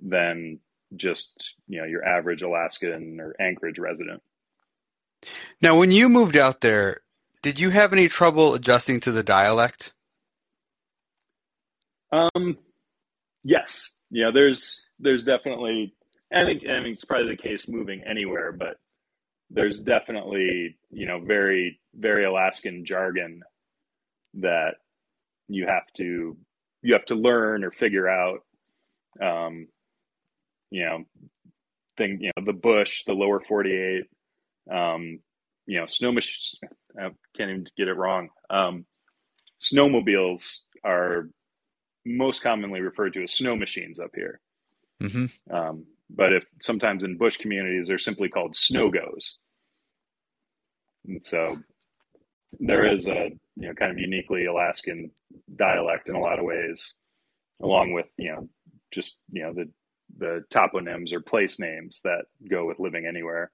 than 0.03 0.61
just 0.95 1.55
you 1.69 1.81
know 1.81 1.87
your 1.87 2.05
average 2.05 2.43
Alaskan 2.43 3.19
or 3.21 3.35
Anchorage 3.41 3.79
resident. 3.79 4.23
Now, 5.61 5.79
when 5.79 5.91
you 5.91 6.09
moved 6.09 6.37
out 6.37 6.61
there, 6.61 7.01
did 7.43 7.59
you 7.59 7.71
have 7.71 7.93
any 7.93 8.09
trouble 8.09 8.55
adjusting 8.55 9.01
to 9.01 9.13
the 9.13 9.23
dialect? 9.23 9.93
Um, 12.13 12.59
yes. 13.43 13.97
Yeah, 14.11 14.31
there's 14.33 14.87
there's 14.99 15.25
definitely. 15.25 15.95
I 16.33 16.45
think 16.45 16.63
I 16.69 16.81
mean 16.81 16.93
it's 16.93 17.05
probably 17.05 17.37
the 17.37 17.43
case 17.43 17.69
moving 17.69 18.03
anywhere, 18.05 18.53
but 18.53 18.79
there's 19.51 19.79
definitely 19.81 20.77
you 20.91 21.07
know 21.07 21.21
very 21.21 21.81
very 21.95 22.25
Alaskan 22.25 22.85
jargon 22.85 23.43
that 24.35 24.75
you 25.49 25.67
have 25.67 25.87
to 25.97 26.37
you 26.83 26.93
have 26.93 27.05
to 27.07 27.15
learn 27.15 27.65
or 27.65 27.71
figure 27.71 28.09
out. 28.09 28.41
Um, 29.21 29.69
you 30.77 30.85
know, 30.85 31.05
thing 31.97 32.19
you 32.21 32.31
know 32.37 32.45
the 32.45 32.53
bush, 32.53 33.05
the 33.05 33.15
lower 33.15 33.41
forty 33.41 33.73
eight. 33.73 34.05
Um, 34.71 35.21
you 35.67 35.81
know, 35.81 35.87
snow 35.87 36.13
mach- 36.13 36.25
I 37.01 37.09
can't 37.37 37.51
even 37.51 37.67
get 37.77 37.89
it 37.89 37.97
wrong. 37.97 38.29
Um, 38.51 38.85
snowmobiles 39.61 40.65
are 40.85 41.31
most 42.05 42.43
commonly 42.43 42.81
referred 42.81 43.15
to 43.15 43.23
as 43.23 43.33
snow 43.33 43.57
machines 43.57 43.99
up 43.99 44.11
here. 44.15 44.41
Mm-hmm. 45.03 45.55
Um, 45.55 45.87
but 46.11 46.33
if 46.33 46.45
sometimes 46.61 47.05
in 47.05 47.17
bush 47.17 47.39
communities 47.39 47.89
they're 47.89 47.99
simply 47.99 48.29
called 48.29 48.55
snow 48.55 48.91
goes. 48.91 49.39
And 51.07 51.25
so 51.25 51.59
there 52.61 52.87
is 52.95 53.07
a 53.07 53.31
you 53.57 53.69
know 53.69 53.75
kind 53.75 53.93
of 53.93 53.99
uniquely 53.99 54.45
Alaskan 54.45 55.11
dialect 55.57 56.11
in 56.11 56.17
a 56.17 56.21
lot 56.21 56.39
of 56.39 56.45
ways, 56.45 56.95
along 57.63 57.93
with 57.93 58.07
you 58.19 58.33
know 58.33 58.49
just 58.93 59.21
you 59.33 59.43
know 59.43 59.55
the 59.55 59.71
the 60.17 60.45
toponyms 60.53 61.13
or 61.13 61.21
place 61.21 61.59
names 61.59 62.01
that 62.05 62.25
go 62.49 62.67
with 62.67 62.79
living 62.79 63.07
anywhere. 63.07 63.51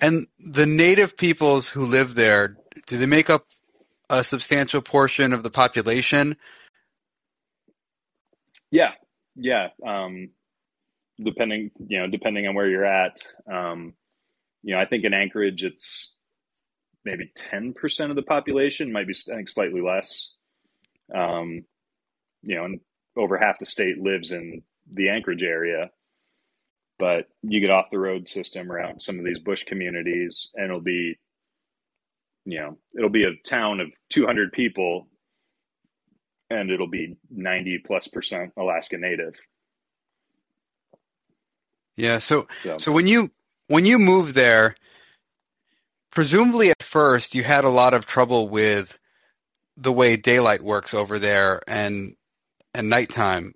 And 0.00 0.26
the 0.38 0.66
native 0.66 1.16
peoples 1.16 1.68
who 1.68 1.84
live 1.84 2.14
there, 2.14 2.56
do 2.86 2.96
they 2.96 3.06
make 3.06 3.30
up 3.30 3.46
a 4.08 4.22
substantial 4.22 4.80
portion 4.80 5.32
of 5.32 5.42
the 5.42 5.50
population? 5.50 6.36
Yeah, 8.70 8.92
yeah. 9.34 9.68
Um, 9.84 10.30
depending, 11.22 11.70
you 11.78 11.98
know, 11.98 12.06
depending 12.06 12.46
on 12.46 12.54
where 12.54 12.68
you're 12.68 12.84
at. 12.84 13.20
Um, 13.52 13.94
you 14.62 14.74
know, 14.74 14.80
I 14.80 14.86
think 14.86 15.04
in 15.04 15.14
Anchorage, 15.14 15.64
it's 15.64 16.16
maybe 17.04 17.32
10% 17.52 18.10
of 18.10 18.16
the 18.16 18.22
population, 18.22 18.92
might 18.92 19.06
be, 19.06 19.14
I 19.32 19.36
think, 19.36 19.48
slightly 19.48 19.80
less. 19.80 20.34
Um, 21.14 21.64
you 22.42 22.56
know, 22.56 22.64
and 22.64 22.80
over 23.18 23.36
half 23.36 23.58
the 23.58 23.66
state 23.66 23.98
lives 23.98 24.30
in 24.30 24.62
the 24.90 25.10
Anchorage 25.10 25.42
area. 25.42 25.90
But 26.98 27.26
you 27.42 27.60
get 27.60 27.70
off 27.70 27.90
the 27.90 27.98
road 27.98 28.28
system 28.28 28.72
around 28.72 29.00
some 29.00 29.18
of 29.18 29.24
these 29.24 29.38
bush 29.38 29.64
communities, 29.64 30.48
and 30.54 30.66
it'll 30.66 30.80
be, 30.80 31.18
you 32.44 32.58
know, 32.58 32.78
it'll 32.96 33.10
be 33.10 33.24
a 33.24 33.48
town 33.48 33.80
of 33.80 33.88
200 34.10 34.52
people, 34.52 35.08
and 36.50 36.70
it'll 36.70 36.88
be 36.88 37.16
90 37.30 37.82
plus 37.86 38.08
percent 38.08 38.52
Alaska 38.56 38.98
Native. 38.98 39.34
Yeah. 41.96 42.18
So, 42.18 42.48
so, 42.62 42.78
so 42.78 42.92
when 42.92 43.06
you 43.06 43.30
when 43.68 43.84
you 43.84 43.98
moved 43.98 44.34
there, 44.34 44.74
presumably 46.10 46.70
at 46.70 46.82
first 46.82 47.34
you 47.34 47.44
had 47.44 47.64
a 47.64 47.68
lot 47.68 47.94
of 47.94 48.06
trouble 48.06 48.48
with 48.48 48.98
the 49.76 49.92
way 49.92 50.16
daylight 50.16 50.62
works 50.62 50.94
over 50.94 51.18
there 51.18 51.60
and 51.68 52.16
and 52.78 52.88
nighttime, 52.88 53.54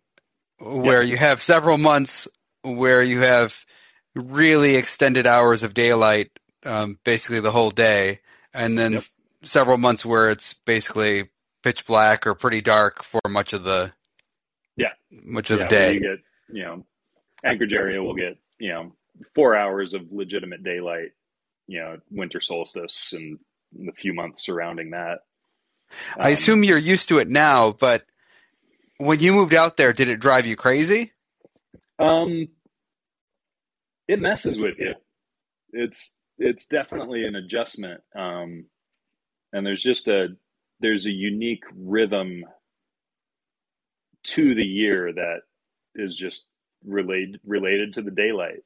where 0.59 1.03
you 1.03 1.17
have 1.17 1.41
several 1.41 1.79
months 1.79 2.29
where 2.63 3.03
you 3.03 3.21
have 3.21 3.65
really 4.15 4.75
extended 4.75 5.27
hours 5.27 5.63
of 5.63 5.75
daylight, 5.75 6.31
um, 6.67 6.99
basically 7.05 7.41
the 7.41 7.53
whole 7.53 7.71
day, 7.71 8.19
and 8.53 8.77
then 8.77 8.95
yep. 8.95 9.03
several 9.45 9.79
months 9.79 10.05
where 10.05 10.29
it's 10.29 10.55
basically 10.55 11.31
pitch 11.63 11.87
black 11.87 12.27
or 12.27 12.35
pretty 12.35 12.61
dark 12.61 13.05
for 13.05 13.21
much 13.29 13.53
of 13.53 13.63
the 13.63 13.93
yeah 14.77 14.93
much 15.11 15.51
of 15.51 15.59
yeah, 15.59 15.65
the 15.65 15.71
day. 15.71 15.95
You 15.95 16.01
get 16.01 16.19
you 16.53 16.63
know 16.65 16.85
Anchorage 17.45 17.73
area 17.73 18.03
will 18.03 18.15
get 18.15 18.39
you 18.59 18.73
know 18.73 18.93
four 19.35 19.57
hours 19.57 19.95
of 19.95 20.11
legitimate 20.11 20.65
daylight, 20.65 21.13
you 21.69 21.81
know 21.81 21.99
winter 22.11 22.41
solstice 22.41 23.13
and 23.13 23.39
the 23.73 23.93
few 23.93 24.15
months 24.15 24.45
surrounding 24.45 24.91
that. 24.91 25.21
Um, 26.17 26.27
I 26.27 26.29
assume 26.31 26.65
you're 26.65 26.79
used 26.79 27.09
to 27.11 27.19
it 27.19 27.29
now, 27.29 27.73
but 27.73 28.05
when 29.03 29.21
you 29.21 29.33
moved 29.33 29.55
out 29.55 29.77
there, 29.77 29.93
did 29.93 30.09
it 30.09 30.21
drive 30.21 30.47
you 30.47 30.57
crazy? 30.57 31.13
Um, 31.99 32.49
it 34.09 34.21
messes 34.21 34.59
with 34.59 34.79
you. 34.79 34.95
It's 35.73 36.15
it's 36.39 36.67
definitely 36.67 37.25
an 37.27 37.37
adjustment. 37.37 38.01
Um, 38.15 38.67
and 39.53 39.67
there's 39.67 39.83
just 39.83 40.09
a 40.09 40.29
there's 40.81 41.07
a 41.07 41.11
unique 41.11 41.65
rhythm 41.77 42.45
to 44.25 44.55
the 44.55 44.65
year 44.65 45.13
that 45.13 45.41
is 45.95 46.17
just 46.17 46.49
related 46.85 47.41
related 47.45 47.95
to 47.95 48.03
the 48.03 48.11
daylight. 48.11 48.63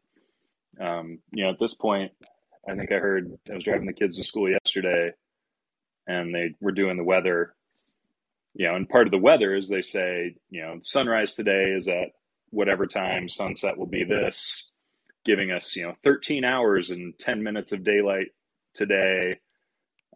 Um, 0.81 1.19
you 1.33 1.45
know, 1.45 1.51
at 1.51 1.59
this 1.59 1.75
point, 1.75 2.13
I 2.69 2.75
think 2.75 2.93
I 2.93 2.97
heard 2.97 3.33
I 3.51 3.55
was 3.55 3.65
driving 3.65 3.87
the 3.87 3.93
kids 3.93 4.17
to 4.17 4.25
school 4.25 4.51
yesterday, 4.51 5.13
and 6.07 6.35
they 6.35 6.55
were 6.61 6.73
doing 6.73 6.97
the 6.97 7.05
weather. 7.05 7.55
You 8.57 8.69
know, 8.69 8.75
and 8.75 8.89
part 8.89 9.07
of 9.07 9.11
the 9.11 9.19
weather 9.19 9.55
is 9.55 9.69
they 9.69 9.83
say, 9.83 10.35
you 10.49 10.63
know, 10.63 10.79
sunrise 10.83 11.35
today 11.35 11.75
is 11.77 11.89
at 11.89 12.13
whatever 12.51 12.87
time, 12.87 13.29
sunset 13.29 13.77
will 13.77 13.87
be 13.87 14.03
this, 14.03 14.71
giving 15.27 15.51
us, 15.51 15.77
you 15.77 15.83
know, 15.83 15.95
13 16.05 16.43
hours 16.43 16.89
and 16.89 17.19
10 17.19 17.43
minutes 17.43 17.73
of 17.73 17.85
daylight 17.85 18.29
today, 18.73 19.39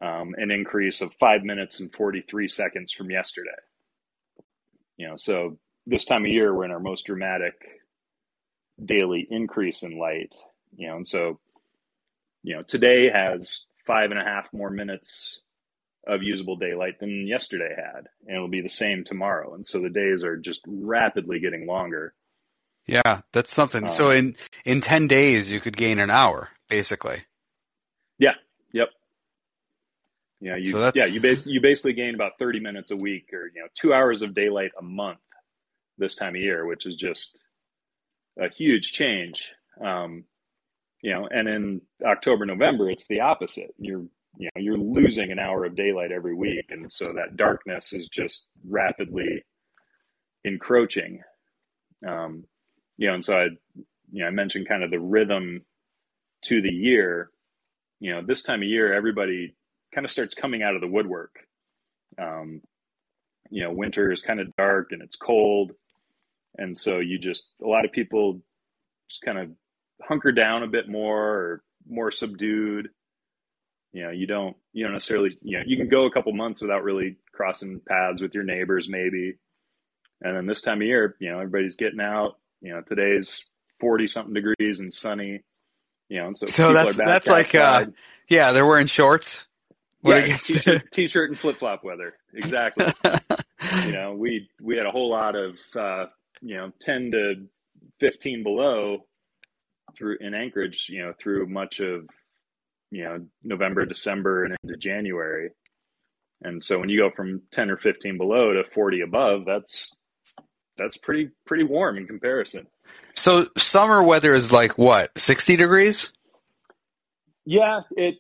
um, 0.01 0.35
an 0.39 0.51
increase 0.51 1.03
of 1.03 1.13
five 1.21 1.43
minutes 1.43 1.81
and 1.81 1.95
43 1.95 2.49
seconds 2.49 2.93
from 2.93 3.11
yesterday. 3.11 3.51
You 4.97 5.09
know, 5.09 5.17
so 5.19 5.59
this 5.87 6.07
time 6.07 6.25
of 6.25 6.31
year, 6.31 6.55
we're 6.55 6.65
in 6.65 6.71
our 6.71 6.81
most 6.81 7.05
dramatic 7.05 7.55
daily 8.83 9.27
increase 9.31 9.83
in 9.83 9.99
light, 9.99 10.35
you 10.75 10.89
know, 10.89 10.97
and 10.97 11.07
so, 11.07 11.39
you 12.43 12.57
know, 12.57 12.63
today 12.63 13.11
has 13.11 13.67
five 13.87 14.11
and 14.11 14.21
a 14.21 14.25
half 14.25 14.51
more 14.55 14.71
minutes 14.71 15.43
of 16.11 16.23
usable 16.23 16.57
daylight 16.57 16.99
than 16.99 17.27
yesterday 17.27 17.73
had, 17.77 18.09
and 18.27 18.37
it'll 18.37 18.49
be 18.49 18.63
the 18.63 18.69
same 18.69 19.05
tomorrow. 19.05 19.55
And 19.55 19.67
so 19.67 19.81
the 19.81 19.89
days 19.89 20.25
are 20.25 20.37
just 20.37 20.61
rapidly 20.67 21.39
getting 21.39 21.67
longer. 21.67 22.15
Yeah, 22.87 23.21
that's 23.33 23.53
something. 23.53 23.85
Um, 23.85 23.91
so 23.91 24.11
in 24.11 24.37
in 24.65 24.81
ten 24.81 25.07
days, 25.07 25.51
you 25.51 25.61
could 25.61 25.77
gain 25.77 25.99
an 26.01 26.11
hour, 26.11 26.49
basically. 26.69 27.23
Yeah. 28.19 28.35
Yep. 28.73 28.89
Yeah. 30.41 30.57
You. 30.57 30.73
So 30.73 30.93
yeah. 30.95 31.07
You 31.07 31.21
basically 31.21 31.53
you 31.53 31.61
basically 31.61 31.93
gain 31.93 32.15
about 32.15 32.33
thirty 32.39 32.59
minutes 32.59 32.91
a 32.91 32.97
week, 32.97 33.31
or 33.33 33.47
you 33.55 33.61
know, 33.61 33.69
two 33.75 33.95
hours 33.95 34.23
of 34.23 34.35
daylight 34.35 34.73
a 34.79 34.83
month 34.83 35.21
this 35.99 36.17
time 36.17 36.35
of 36.35 36.41
year, 36.41 36.67
which 36.67 36.87
is 36.87 36.97
just 36.97 37.41
a 38.39 38.49
huge 38.49 38.93
change. 38.93 39.53
Um, 39.81 40.25
you 41.03 41.13
know, 41.13 41.29
and 41.31 41.49
in 41.49 41.83
October, 42.05 42.45
November, 42.45 42.91
it's 42.91 43.07
the 43.07 43.21
opposite. 43.21 43.73
You're 43.79 44.07
you 44.37 44.49
know 44.55 44.63
you're 44.63 44.79
losing 44.79 45.33
an 45.33 45.39
hour 45.39 45.65
of 45.65 45.77
daylight 45.77 46.13
every 46.13 46.35
week. 46.35 46.67
And 46.71 46.91
so 46.91 47.13
that 47.15 47.37
darkness 47.37 47.93
is 47.93 48.09
just 48.09 48.47
rapidly 48.69 49.45
encroaching. 50.45 51.23
Um, 52.07 52.45
you 52.97 53.09
know 53.09 53.15
and 53.15 53.25
so 53.25 53.37
i 53.37 53.45
you 54.13 54.23
know 54.23 54.27
i 54.27 54.31
mentioned 54.31 54.69
kind 54.69 54.83
of 54.85 54.91
the 54.91 55.01
rhythm 55.01 55.63
to 56.45 56.63
the 56.63 56.71
year. 56.71 57.31
You 58.01 58.15
know 58.15 58.23
this 58.27 58.43
time 58.43 58.63
of 58.63 58.69
year 58.69 58.95
everybody 58.95 59.57
kind 59.95 60.05
of 60.05 60.11
starts 60.11 60.35
coming 60.35 60.63
out 60.63 60.75
of 60.75 60.81
the 60.81 60.89
woodwork. 60.89 61.35
Um, 62.21 62.63
you 63.51 63.63
know 63.65 63.73
winter 63.73 64.13
is 64.13 64.23
kind 64.23 64.41
of 64.41 64.55
dark 64.57 64.89
and 64.93 65.03
it's 65.03 65.17
cold. 65.17 65.73
And 66.59 66.77
so 66.77 66.99
you 66.99 67.19
just 67.19 67.55
a 67.63 67.67
lot 67.67 67.85
of 67.85 67.93
people 67.93 68.41
just 69.09 69.23
kind 69.23 69.39
of 69.39 69.51
hunker 70.03 70.33
down 70.33 70.63
a 70.63 70.69
bit 70.69 70.89
more 70.89 71.19
or 71.29 71.63
more 71.89 72.11
subdued 72.11 72.89
you 73.93 74.03
know 74.03 74.11
you 74.11 74.27
don't 74.27 74.57
you 74.73 74.85
don't 74.85 74.93
necessarily 74.93 75.37
you 75.43 75.59
know 75.59 75.65
you 75.67 75.77
can 75.77 75.89
go 75.89 76.07
a 76.07 76.11
couple 76.11 76.33
months 76.33 76.63
without 76.63 76.85
really 76.85 77.17
crossing 77.33 77.81
paths 77.87 78.23
with 78.23 78.35
your 78.35 78.45
neighbors 78.45 78.89
maybe. 78.89 79.37
And 80.23 80.37
then 80.37 80.47
this 80.47 80.61
time 80.61 80.81
of 80.81 80.87
year 80.87 81.17
you 81.19 81.31
know 81.31 81.39
everybody's 81.39 81.77
getting 81.77 82.01
out. 82.01 82.37
You 82.61 82.73
know 82.73 82.83
today's 82.83 83.49
40 83.81 84.07
something 84.09 84.35
degrees 84.35 84.81
and 84.81 84.93
sunny 84.93 85.43
you 86.11 86.19
know 86.21 86.27
and 86.27 86.37
so 86.37 86.47
so 86.47 86.73
that's 86.75 86.99
that's 86.99 87.27
like 87.27 87.55
uh 87.55 87.87
yeah 88.29 88.53
they're 88.53 88.67
wearing 88.67 88.87
shorts 88.87 89.47
what 90.03 90.27
yeah, 90.27 90.37
t-shirt, 90.37 90.91
t-shirt 90.93 91.31
and 91.31 91.39
flip-flop 91.39 91.85
weather. 91.85 92.15
Exactly. 92.35 92.87
You 93.85 93.93
know 93.93 94.15
we 94.15 94.49
we 94.61 94.79
had 94.79 94.87
a 94.87 94.91
whole 94.91 95.11
lot 95.11 95.37
of 95.37 95.59
uh 95.77 96.07
you 96.41 96.57
know 96.57 96.73
10 96.81 97.11
to 97.11 97.35
15 98.01 98.43
below 98.43 99.05
through 99.97 100.17
in 100.21 100.33
anchorage 100.33 100.87
you 100.89 101.05
know 101.05 101.13
through 101.21 101.47
much 101.47 101.79
of 101.79 102.09
you 102.91 103.05
know 103.05 103.27
November, 103.43 103.85
December, 103.87 104.45
and 104.45 104.57
into 104.63 104.77
January. 104.77 105.51
And 106.43 106.63
so 106.63 106.79
when 106.79 106.89
you 106.89 106.99
go 106.99 107.11
from 107.15 107.43
10 107.53 107.71
or 107.71 107.77
15 107.77 108.17
below 108.17 108.55
to 108.55 108.65
40 108.65 109.03
above, 109.03 109.45
that's 109.47 109.95
that's 110.77 110.97
pretty 110.97 111.31
pretty 111.47 111.65
warm 111.65 111.99
in 111.99 112.07
comparison. 112.07 112.67
So 113.15 113.47
summer 113.59 114.03
weather 114.03 114.33
is 114.33 114.53
like 114.53 114.79
what, 114.79 115.19
60 115.19 115.57
degrees? 115.57 116.13
Yeah, 117.45 117.81
it 117.93 118.17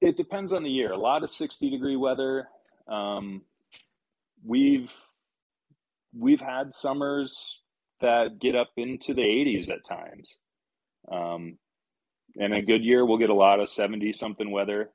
it 0.00 0.16
depends 0.16 0.52
on 0.52 0.62
the 0.62 0.70
year. 0.70 0.92
A 0.92 0.98
lot 0.98 1.22
of 1.22 1.30
60 1.30 1.70
degree 1.70 1.96
weather. 1.96 2.48
Um, 2.86 3.42
we've 4.44 4.90
we've 6.16 6.40
had 6.40 6.74
summers 6.74 7.62
that 8.00 8.38
get 8.38 8.54
up 8.54 8.70
into 8.76 9.14
the 9.14 9.22
80s 9.22 9.70
at 9.70 9.84
times. 9.84 10.34
Um, 11.10 11.58
in 12.36 12.52
a 12.52 12.62
good 12.62 12.84
year, 12.84 13.04
we'll 13.04 13.18
get 13.18 13.30
a 13.30 13.34
lot 13.34 13.60
of 13.60 13.68
70 13.68 14.12
something 14.12 14.50
weather. 14.50 14.90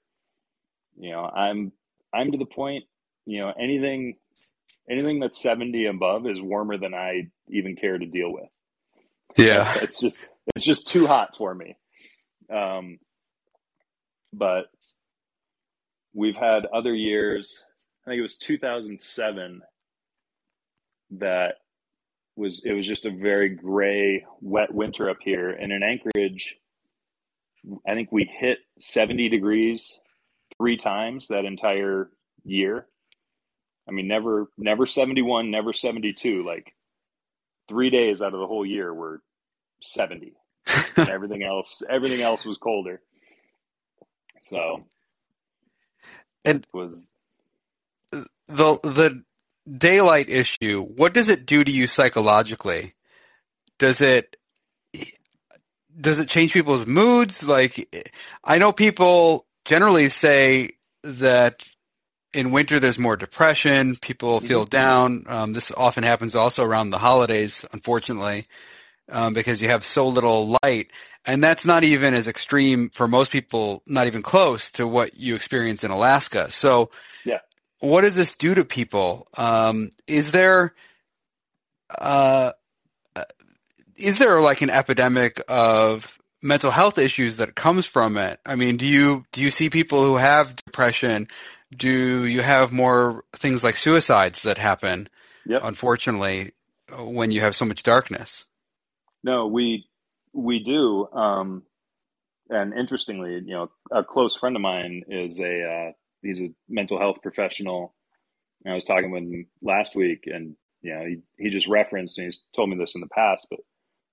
You 0.97 1.11
know, 1.11 1.23
I'm, 1.23 1.71
I'm 2.13 2.31
to 2.31 2.37
the 2.37 2.45
point, 2.45 2.85
you 3.25 3.37
know, 3.37 3.53
anything, 3.59 4.15
anything 4.89 5.19
that's 5.19 5.41
70 5.41 5.85
above 5.85 6.27
is 6.27 6.41
warmer 6.41 6.77
than 6.77 6.93
I 6.93 7.29
even 7.49 7.75
care 7.75 7.97
to 7.97 8.05
deal 8.05 8.33
with. 8.33 8.49
Yeah. 9.37 9.71
It's 9.81 9.99
just, 9.99 10.17
it's 10.55 10.65
just 10.65 10.87
too 10.87 11.07
hot 11.07 11.35
for 11.37 11.53
me. 11.53 11.77
Um, 12.53 12.97
but 14.33 14.65
we've 16.13 16.35
had 16.35 16.65
other 16.65 16.93
years, 16.93 17.63
I 18.05 18.11
think 18.11 18.19
it 18.19 18.23
was 18.23 18.37
2007 18.37 19.61
that 21.11 21.55
was, 22.35 22.61
it 22.65 22.73
was 22.73 22.87
just 22.87 23.05
a 23.05 23.11
very 23.11 23.49
gray, 23.49 24.25
wet 24.41 24.73
winter 24.73 25.09
up 25.09 25.17
here. 25.21 25.49
And 25.49 25.71
in 25.71 25.83
Anchorage, 25.83 26.57
I 27.87 27.93
think 27.93 28.11
we 28.11 28.25
hit 28.25 28.59
70 28.79 29.29
degrees 29.29 29.99
three 30.57 30.77
times 30.77 31.27
that 31.27 31.45
entire 31.45 32.09
year. 32.43 32.87
I 33.87 33.91
mean, 33.91 34.07
never, 34.07 34.47
never 34.57 34.85
71, 34.85 35.51
never 35.51 35.73
72. 35.73 36.45
Like 36.45 36.73
three 37.67 37.89
days 37.89 38.21
out 38.21 38.33
of 38.33 38.39
the 38.39 38.47
whole 38.47 38.65
year 38.65 38.93
were 38.93 39.21
70. 39.81 40.33
and 40.97 41.09
everything 41.09 41.43
else, 41.43 41.81
everything 41.89 42.21
else 42.21 42.45
was 42.45 42.57
colder. 42.57 43.01
So, 44.43 44.81
and 46.45 46.65
was 46.73 46.99
the 48.11 48.25
the 48.47 49.23
daylight 49.77 50.29
issue. 50.29 50.83
What 50.83 51.13
does 51.13 51.29
it 51.29 51.45
do 51.45 51.63
to 51.63 51.71
you 51.71 51.87
psychologically? 51.87 52.93
Does 53.77 54.01
it 54.01 54.35
does 55.99 56.19
it 56.19 56.29
change 56.29 56.53
people's 56.53 56.85
moods? 56.85 57.47
Like, 57.47 58.13
I 58.43 58.57
know 58.57 58.71
people 58.71 59.45
generally 59.65 60.09
say 60.09 60.71
that 61.03 61.67
in 62.33 62.51
winter 62.51 62.79
there's 62.79 62.99
more 62.99 63.17
depression, 63.17 63.95
people 63.97 64.39
feel 64.39 64.65
Mhm. 64.65 64.69
down. 64.69 65.25
Um, 65.27 65.53
this 65.53 65.71
often 65.71 66.03
happens 66.03 66.35
also 66.35 66.63
around 66.63 66.91
the 66.91 66.99
holidays, 66.99 67.65
unfortunately, 67.73 68.45
um, 69.11 69.33
because 69.33 69.61
you 69.61 69.69
have 69.69 69.83
so 69.83 70.07
little 70.07 70.57
light. 70.63 70.91
And 71.25 71.43
that's 71.43 71.65
not 71.65 71.83
even 71.83 72.13
as 72.13 72.27
extreme 72.27 72.89
for 72.91 73.07
most 73.07 73.31
people, 73.31 73.83
not 73.85 74.07
even 74.07 74.21
close 74.21 74.71
to 74.71 74.87
what 74.87 75.17
you 75.17 75.35
experience 75.35 75.83
in 75.83 75.91
Alaska. 75.91 76.51
So, 76.51 76.91
Yeah. 77.25 77.39
what 77.79 78.01
does 78.01 78.15
this 78.15 78.35
do 78.35 78.55
to 78.55 78.63
people? 78.63 79.27
Um, 79.35 79.91
is 80.07 80.31
there, 80.31 80.75
uh, 81.97 82.51
is 83.99 84.17
there 84.17 84.39
like 84.39 84.61
an 84.61 84.69
epidemic 84.69 85.41
of 85.47 86.19
mental 86.41 86.71
health 86.71 86.97
issues 86.97 87.37
that 87.37 87.55
comes 87.55 87.85
from 87.85 88.17
it? 88.17 88.39
I 88.45 88.55
mean, 88.55 88.77
do 88.77 88.85
you 88.85 89.25
do 89.31 89.41
you 89.41 89.51
see 89.51 89.69
people 89.69 90.03
who 90.03 90.15
have 90.15 90.55
depression? 90.55 91.27
Do 91.75 92.25
you 92.25 92.41
have 92.41 92.71
more 92.71 93.23
things 93.33 93.63
like 93.63 93.75
suicides 93.75 94.43
that 94.43 94.57
happen? 94.57 95.09
Yep. 95.45 95.61
Unfortunately, 95.63 96.51
when 96.97 97.31
you 97.31 97.41
have 97.41 97.55
so 97.55 97.65
much 97.65 97.83
darkness. 97.83 98.45
No, 99.23 99.47
we 99.47 99.85
we 100.33 100.59
do. 100.63 101.07
Um, 101.11 101.63
and 102.49 102.73
interestingly, 102.73 103.33
you 103.33 103.53
know, 103.53 103.69
a 103.91 104.03
close 104.03 104.35
friend 104.35 104.55
of 104.55 104.61
mine 104.61 105.03
is 105.07 105.39
a 105.39 105.63
uh, 105.63 105.91
he's 106.21 106.39
a 106.39 106.51
mental 106.67 106.99
health 106.99 107.17
professional. 107.21 107.93
And 108.65 108.71
I 108.71 108.75
was 108.75 108.83
talking 108.83 109.11
with 109.11 109.23
him 109.23 109.47
last 109.61 109.95
week, 109.95 110.23
and 110.25 110.55
you 110.81 110.95
know, 110.95 111.05
he 111.05 111.21
he 111.37 111.49
just 111.49 111.67
referenced 111.67 112.17
and 112.17 112.25
he's 112.25 112.41
told 112.55 112.69
me 112.69 112.77
this 112.77 112.95
in 112.95 113.01
the 113.01 113.07
past, 113.07 113.47
but 113.49 113.59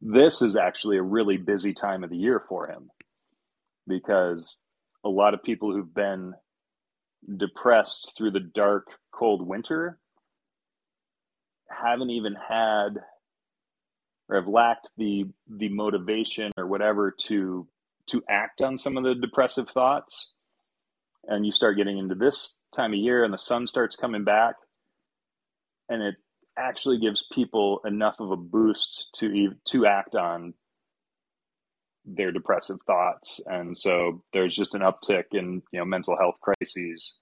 this 0.09 0.41
is 0.41 0.55
actually 0.55 0.99
a 0.99 1.03
really 1.03 1.37
busy 1.37 1.75
time 1.75 2.05
of 2.05 2.11
the 2.11 2.17
year 2.17 2.41
for 2.49 2.69
him 2.69 2.91
because 3.89 4.65
a 5.05 5.09
lot 5.09 5.35
of 5.35 5.43
people 5.43 5.73
who've 5.73 5.95
been 5.95 6.33
depressed 7.37 8.13
through 8.17 8.31
the 8.31 8.41
dark, 8.41 8.87
cold 9.13 9.47
winter 9.47 9.99
haven't 11.69 12.11
even 12.11 12.35
had 12.35 13.01
or 14.29 14.37
have 14.37 14.47
lacked 14.47 14.89
the 14.97 15.25
the 15.49 15.69
motivation 15.69 16.53
or 16.57 16.67
whatever 16.67 17.11
to 17.11 17.67
to 18.09 18.23
act 18.29 18.63
on 18.63 18.79
some 18.79 18.97
of 18.97 19.03
the 19.03 19.15
depressive 19.15 19.69
thoughts. 19.69 20.33
And 21.27 21.45
you 21.45 21.51
start 21.51 21.77
getting 21.77 21.99
into 21.99 22.15
this 22.15 22.59
time 22.75 22.93
of 22.93 23.01
year 23.01 23.25
and 23.25 23.35
the 23.35 23.39
sun 23.39 23.67
starts 23.67 23.97
coming 23.97 24.23
back 24.23 24.55
and 25.89 26.01
it 26.01 26.15
actually 26.59 26.99
gives 26.99 27.27
people 27.33 27.81
enough 27.85 28.17
of 28.19 28.31
a 28.31 28.37
boost 28.37 29.09
to 29.17 29.53
to 29.67 29.87
act 29.87 30.15
on 30.15 30.55
their 32.05 32.31
depressive 32.33 32.79
thoughts. 32.87 33.41
And 33.47 33.77
so 33.77 34.23
there's 34.33 34.55
just 34.55 34.75
an 34.75 34.83
uptick 34.83 35.25
in 35.33 35.63
you 35.73 35.79
know 35.79 35.85
mental 35.85 36.17
health 36.17 36.37
crises 36.41 37.19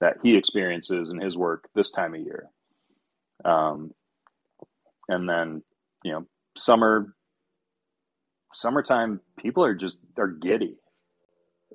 that 0.00 0.16
he 0.22 0.36
experiences 0.36 1.10
in 1.10 1.20
his 1.20 1.36
work 1.36 1.68
this 1.74 1.90
time 1.90 2.14
of 2.14 2.20
year. 2.20 2.48
Um, 3.44 3.92
and 5.08 5.28
then 5.28 5.62
you 6.04 6.12
know 6.12 6.26
summer 6.56 7.14
summertime 8.52 9.20
people 9.38 9.64
are 9.64 9.74
just 9.74 9.98
they're 10.14 10.28
giddy. 10.28 10.76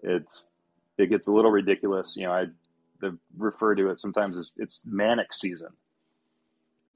It's 0.03 0.49
it 0.97 1.09
gets 1.09 1.27
a 1.27 1.31
little 1.31 1.51
ridiculous. 1.51 2.15
You 2.15 2.27
know 2.27 2.33
i 2.33 2.45
refer 3.37 3.75
to 3.75 3.89
it 3.89 3.99
sometimes 3.99 4.37
as 4.37 4.51
it's 4.57 4.81
manic 4.85 5.31
season 5.31 5.69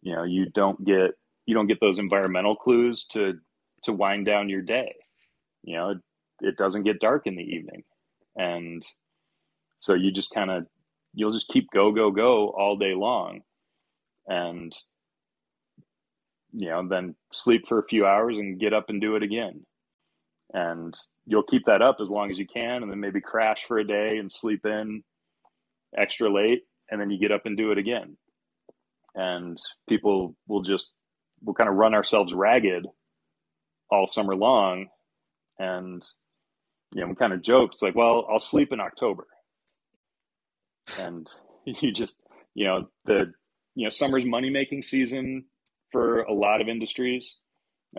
you 0.02 0.16
know 0.16 0.24
you 0.24 0.48
don't 0.50 0.84
get 0.84 1.12
you 1.46 1.56
don't 1.56 1.68
get 1.68 1.80
those 1.80 2.00
environmental 2.00 2.56
clues 2.56 3.06
to 3.12 3.34
to 3.84 3.94
wind 3.94 4.26
down 4.26 4.50
your 4.50 4.62
day. 4.62 4.96
You 5.64 5.78
know 5.78 5.90
it, 5.92 5.98
it 6.42 6.58
doesn't 6.58 6.84
get 6.84 7.00
dark 7.00 7.28
in 7.28 7.36
the 7.36 7.44
evening. 7.44 7.84
And 8.36 8.86
so 9.78 9.94
you 9.94 10.12
just 10.12 10.34
kind 10.34 10.52
of 10.52 10.66
you'll 11.14 11.34
just 11.34 11.50
keep 11.50 11.70
go 11.74 11.92
go 11.92 12.12
go 12.12 12.50
all 12.50 12.78
day 12.78 12.94
long. 12.96 13.42
And 14.28 14.74
you 16.54 16.70
know 16.70 16.88
then 16.88 17.16
sleep 17.32 17.68
for 17.68 17.80
a 17.80 17.88
few 17.88 18.06
hours 18.06 18.38
and 18.38 18.60
get 18.60 18.74
up 18.74 18.90
and 18.90 19.02
do 19.02 19.16
it 19.16 19.24
again. 19.24 19.66
And 20.54 20.94
you'll 21.26 21.44
keep 21.44 21.66
that 21.66 21.82
up 21.82 21.98
as 22.02 22.10
long 22.10 22.30
as 22.30 22.38
you 22.38 22.46
can 22.46 22.84
and 22.84 22.92
then 22.92 23.00
maybe 23.00 23.22
crash 23.22 23.64
for 23.66 23.78
a 23.78 23.88
day 23.88 24.18
and 24.18 24.32
sleep 24.32 24.66
in 24.66 25.04
extra 25.98 26.30
late. 26.30 26.64
And 26.90 27.00
then 27.00 27.10
you 27.10 27.20
get 27.20 27.32
up 27.32 27.46
and 27.46 27.56
do 27.56 27.72
it 27.72 27.78
again 27.78 28.18
and 29.16 29.58
people 29.90 30.36
will 30.48 30.62
just 30.62 30.94
we'll 31.44 31.56
kind 31.56 31.70
of 31.70 31.76
run 31.76 31.94
ourselves 31.94 32.34
ragged 32.34 32.88
all 33.90 34.08
summer 34.08 34.36
long. 34.36 34.88
And 35.60 36.04
you 36.94 37.02
know 37.02 37.08
we 37.08 37.16
kind 37.16 37.34
of 37.34 37.42
joke 37.42 37.72
it's 37.74 37.82
like 37.82 37.96
well 37.96 38.28
i'll 38.32 38.40
sleep 38.40 38.72
in 38.72 38.80
october. 38.80 39.28
And 41.00 41.28
you 41.66 41.92
just 41.92 42.18
you 42.54 42.66
know 42.66 42.88
the 43.06 43.32
you 43.76 43.86
know 43.86 43.90
summer's 43.90 44.26
money 44.26 44.50
making 44.50 44.82
season 44.82 45.46
for 45.92 46.22
a 46.22 46.34
lot 46.34 46.62
of 46.62 46.68
industries. 46.68 47.38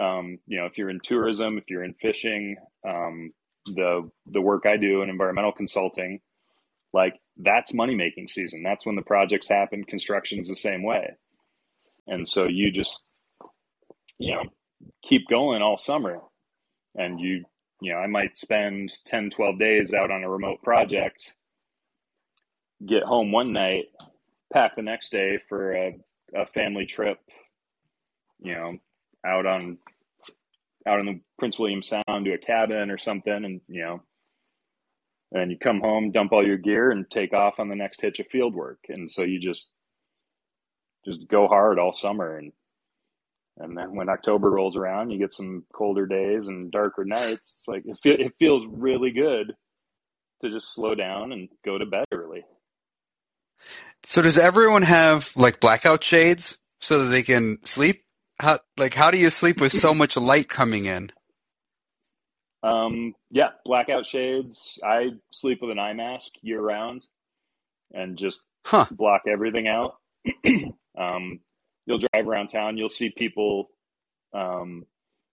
Um, 0.00 0.38
you 0.46 0.58
know 0.58 0.66
if 0.66 0.78
you're 0.78 0.90
in 0.90 1.00
tourism 1.02 1.58
if 1.58 1.64
you're 1.68 1.84
in 1.84 1.94
fishing 2.00 2.56
um, 2.88 3.32
the 3.66 4.10
the 4.26 4.40
work 4.40 4.64
i 4.66 4.76
do 4.76 5.02
in 5.02 5.10
environmental 5.10 5.52
consulting 5.52 6.20
like 6.92 7.14
that's 7.36 7.72
money 7.72 7.94
making 7.94 8.28
season. 8.28 8.62
That's 8.62 8.84
when 8.84 8.96
the 8.96 9.02
projects 9.02 9.48
happen. 9.48 9.84
Construction's 9.84 10.48
the 10.48 10.56
same 10.56 10.82
way. 10.82 11.14
And 12.06 12.28
so 12.28 12.46
you 12.46 12.70
just 12.70 13.02
you 14.18 14.34
know 14.34 14.42
keep 15.08 15.28
going 15.28 15.62
all 15.62 15.78
summer. 15.78 16.20
And 16.94 17.18
you 17.18 17.44
you 17.82 17.92
know 17.92 17.98
i 17.98 18.06
might 18.06 18.38
spend 18.38 18.90
10 19.06 19.30
12 19.30 19.58
days 19.58 19.92
out 19.92 20.10
on 20.10 20.22
a 20.22 20.30
remote 20.30 20.62
project 20.62 21.34
get 22.86 23.02
home 23.02 23.32
one 23.32 23.52
night 23.52 23.86
pack 24.52 24.76
the 24.76 24.82
next 24.82 25.10
day 25.10 25.38
for 25.48 25.74
a, 25.74 25.96
a 26.34 26.46
family 26.46 26.86
trip 26.86 27.18
you 28.40 28.54
know 28.54 28.76
out 29.26 29.46
on 29.46 29.78
out 30.86 31.00
on 31.00 31.06
the 31.06 31.20
prince 31.38 31.58
william 31.58 31.82
sound 31.82 32.24
to 32.24 32.32
a 32.32 32.38
cabin 32.38 32.90
or 32.90 32.98
something 32.98 33.44
and 33.44 33.60
you 33.68 33.82
know 33.82 34.00
and 35.32 35.50
you 35.50 35.58
come 35.58 35.80
home 35.80 36.10
dump 36.12 36.32
all 36.32 36.46
your 36.46 36.58
gear 36.58 36.90
and 36.90 37.10
take 37.10 37.32
off 37.32 37.58
on 37.58 37.68
the 37.68 37.76
next 37.76 38.00
hitch 38.00 38.20
of 38.20 38.26
field 38.28 38.54
work 38.54 38.78
and 38.88 39.10
so 39.10 39.22
you 39.22 39.40
just 39.40 39.72
just 41.04 41.28
go 41.28 41.48
hard 41.48 41.78
all 41.78 41.92
summer 41.92 42.36
and 42.36 42.52
and 43.58 43.76
then 43.76 43.94
when 43.94 44.08
october 44.08 44.50
rolls 44.50 44.76
around 44.76 45.10
you 45.10 45.18
get 45.18 45.32
some 45.32 45.64
colder 45.74 46.06
days 46.06 46.48
and 46.48 46.70
darker 46.72 47.04
nights 47.04 47.56
it's 47.58 47.68
like 47.68 47.82
it, 47.86 47.98
fe- 48.02 48.24
it 48.24 48.34
feels 48.38 48.66
really 48.66 49.10
good 49.10 49.54
to 50.42 50.50
just 50.50 50.74
slow 50.74 50.94
down 50.94 51.32
and 51.32 51.48
go 51.64 51.78
to 51.78 51.86
bed 51.86 52.04
early 52.12 52.44
So 54.04 54.22
does 54.22 54.38
everyone 54.38 54.82
have 54.82 55.32
like 55.36 55.60
blackout 55.60 56.02
shades 56.02 56.58
so 56.80 57.04
that 57.04 57.10
they 57.10 57.22
can 57.22 57.58
sleep? 57.64 58.04
How 58.40 58.60
like 58.76 58.94
how 58.94 59.10
do 59.10 59.18
you 59.18 59.30
sleep 59.30 59.60
with 59.60 59.72
so 59.72 59.94
much 59.94 60.16
light 60.16 60.48
coming 60.48 60.86
in? 60.86 61.12
Um, 62.62 63.14
yeah, 63.30 63.50
blackout 63.64 64.06
shades. 64.06 64.78
I 64.84 65.10
sleep 65.32 65.60
with 65.62 65.70
an 65.70 65.78
eye 65.78 65.94
mask 65.94 66.32
year 66.42 66.60
round 66.60 67.06
and 67.92 68.16
just 68.16 68.42
Huh. 68.64 68.86
block 68.92 69.22
everything 69.26 69.66
out. 69.66 69.96
um, 70.98 71.40
you'll 71.86 71.98
drive 71.98 72.28
around 72.28 72.48
town, 72.48 72.76
you'll 72.76 72.88
see 72.88 73.10
people 73.10 73.68
um, 74.32 74.86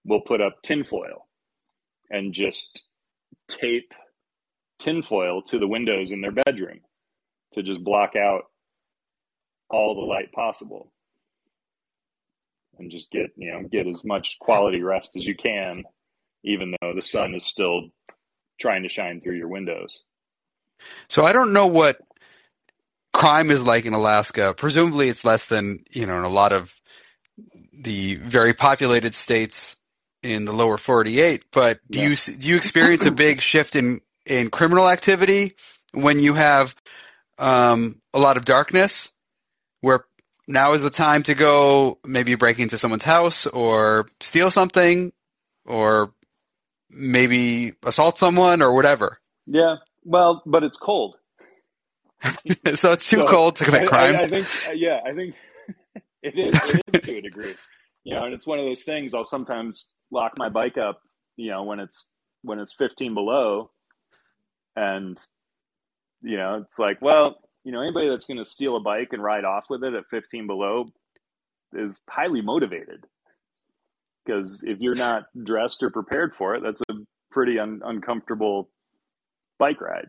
will 0.06 0.22
put 0.22 0.42
up 0.42 0.62
tinfoil 0.64 1.28
and 2.10 2.34
just 2.34 2.88
tape 3.48 3.94
tinfoil 4.80 5.42
to 5.44 5.60
the 5.60 5.68
windows 5.68 6.12
in 6.12 6.22
their 6.22 6.32
bedroom 6.32 6.80
to 7.54 7.62
just 7.64 7.84
block 7.84 8.16
out 8.16 8.44
all 9.70 9.96
the 9.96 10.02
light 10.02 10.32
possible 10.32 10.92
and 12.80 12.90
just 12.92 13.12
get 13.12 13.30
you 13.36 13.52
know 13.52 13.68
get 13.68 13.88
as 13.88 14.04
much 14.04 14.38
quality 14.40 14.82
rest 14.82 15.16
as 15.16 15.26
you 15.26 15.36
can 15.36 15.84
even 16.44 16.74
though 16.82 16.94
the 16.96 17.02
sun 17.02 17.36
is 17.36 17.46
still 17.46 17.90
trying 18.60 18.84
to 18.84 18.90
shine 18.90 19.22
through 19.22 19.36
your 19.36 19.48
windows 19.48 20.04
So 21.10 21.24
I 21.26 21.34
don't 21.34 21.54
know 21.54 21.68
what 21.68 22.00
crime 23.14 23.52
is 23.52 23.66
like 23.66 23.86
in 23.86 23.94
Alaska. 23.94 24.54
Presumably 24.56 25.10
it's 25.10 25.26
less 25.26 25.48
than, 25.48 25.84
you 25.92 26.06
know, 26.06 26.18
in 26.18 26.24
a 26.24 26.30
lot 26.30 26.54
of 26.54 26.74
the 27.74 28.16
very 28.16 28.54
populated 28.54 29.16
states 29.16 29.78
in 30.22 30.46
the 30.46 30.54
lower 30.54 30.78
48, 30.78 31.46
but 31.52 31.80
do 31.90 32.00
Yeah. 32.00 32.10
you 32.10 32.16
do 32.16 32.48
you 32.48 32.56
experience 32.58 33.06
a 33.06 33.12
big 33.12 33.42
shift 33.42 33.76
in 33.76 34.02
in 34.26 34.50
criminal 34.50 34.90
activity 34.90 35.54
when 35.94 36.20
you 36.20 36.34
have 36.34 36.76
um, 37.38 38.02
a 38.14 38.20
lot 38.20 38.38
of 38.38 38.46
darkness 38.46 39.12
where 39.82 40.06
now 40.48 40.74
is 40.74 40.82
the 40.84 40.90
time 40.90 41.24
to 41.24 41.34
go 41.34 42.00
maybe 42.06 42.36
break 42.36 42.60
into 42.60 42.78
someone's 42.78 43.06
house 43.06 43.46
or 43.48 44.08
steal 44.20 44.52
something 44.52 45.14
or 45.66 46.14
maybe 46.90 47.74
assault 47.86 48.18
someone 48.18 48.62
or 48.62 48.74
whatever. 48.74 49.20
yeah 49.46 49.76
well 50.04 50.42
but 50.46 50.64
it's 50.64 50.78
cold 50.78 51.16
so 52.76 52.92
it's 52.94 53.10
too 53.10 53.18
So, 53.18 53.28
cold 53.28 53.56
to 53.58 53.64
I, 53.64 53.68
commit 53.68 53.82
I- 53.84 53.86
crimes. 53.88 54.24
I, 54.24 54.28
think 54.28 54.48
uh, 54.68 54.72
yeah 54.72 55.00
i 55.06 55.12
think 55.12 55.36
it 56.24 56.38
is 56.38 56.56
it 56.56 56.82
is 56.96 57.02
to 57.02 57.18
a 57.18 57.22
degree 57.22 57.56
you 58.04 58.14
know 58.16 58.26
and 58.26 58.34
it's 58.34 58.46
one 58.48 58.60
of 58.60 58.66
those 58.66 58.84
things 58.84 59.14
i'll 59.14 59.24
sometimes 59.26 59.94
lock 60.12 60.34
my 60.38 60.50
bike 60.50 60.78
up 60.78 61.00
you 61.38 61.50
know 61.52 61.64
when 61.64 61.80
it's 61.80 62.10
when 62.44 62.60
it's 62.60 62.74
15 62.74 63.14
below 63.14 63.72
and 64.76 65.20
you 66.22 66.36
know, 66.38 66.56
it's 66.64 66.78
like, 66.78 67.02
well, 67.02 67.38
you 67.64 67.72
know, 67.72 67.82
anybody 67.82 68.10
that's 68.10 68.26
going 68.26 68.38
to 68.38 68.46
steal 68.46 68.76
a 68.76 68.80
bike 68.82 69.10
and 69.14 69.24
ride 69.24 69.46
off 69.46 69.66
with 69.70 69.84
it 69.86 69.94
at 69.94 70.04
15 70.12 70.48
below 70.48 70.86
is 71.74 71.98
highly 72.10 72.42
motivated. 72.42 73.06
Because 74.30 74.64
if 74.64 74.80
you're 74.80 74.94
not 74.96 75.24
dressed 75.44 75.82
or 75.82 75.90
prepared 75.90 76.36
for 76.38 76.54
it, 76.54 76.62
that's 76.64 76.82
a 76.90 76.94
pretty 77.32 77.58
un- 77.58 77.82
uncomfortable 77.84 78.70
bike 79.58 79.82
ride. 79.82 80.08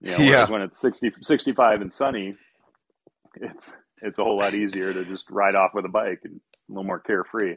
You 0.00 0.10
know, 0.10 0.18
Yeah. 0.18 0.50
when 0.50 0.60
it's 0.60 0.78
60, 0.78 1.12
65 1.22 1.80
and 1.80 1.90
sunny, 1.92 2.36
it's 3.36 3.74
it's 4.02 4.18
a 4.18 4.24
whole 4.24 4.36
lot 4.38 4.52
easier 4.54 4.92
to 4.92 5.04
just 5.04 5.30
ride 5.30 5.54
off 5.54 5.72
with 5.74 5.84
a 5.84 5.88
bike 5.90 6.20
and 6.24 6.36
a 6.36 6.72
little 6.72 6.84
more 6.84 7.00
carefree. 7.00 7.56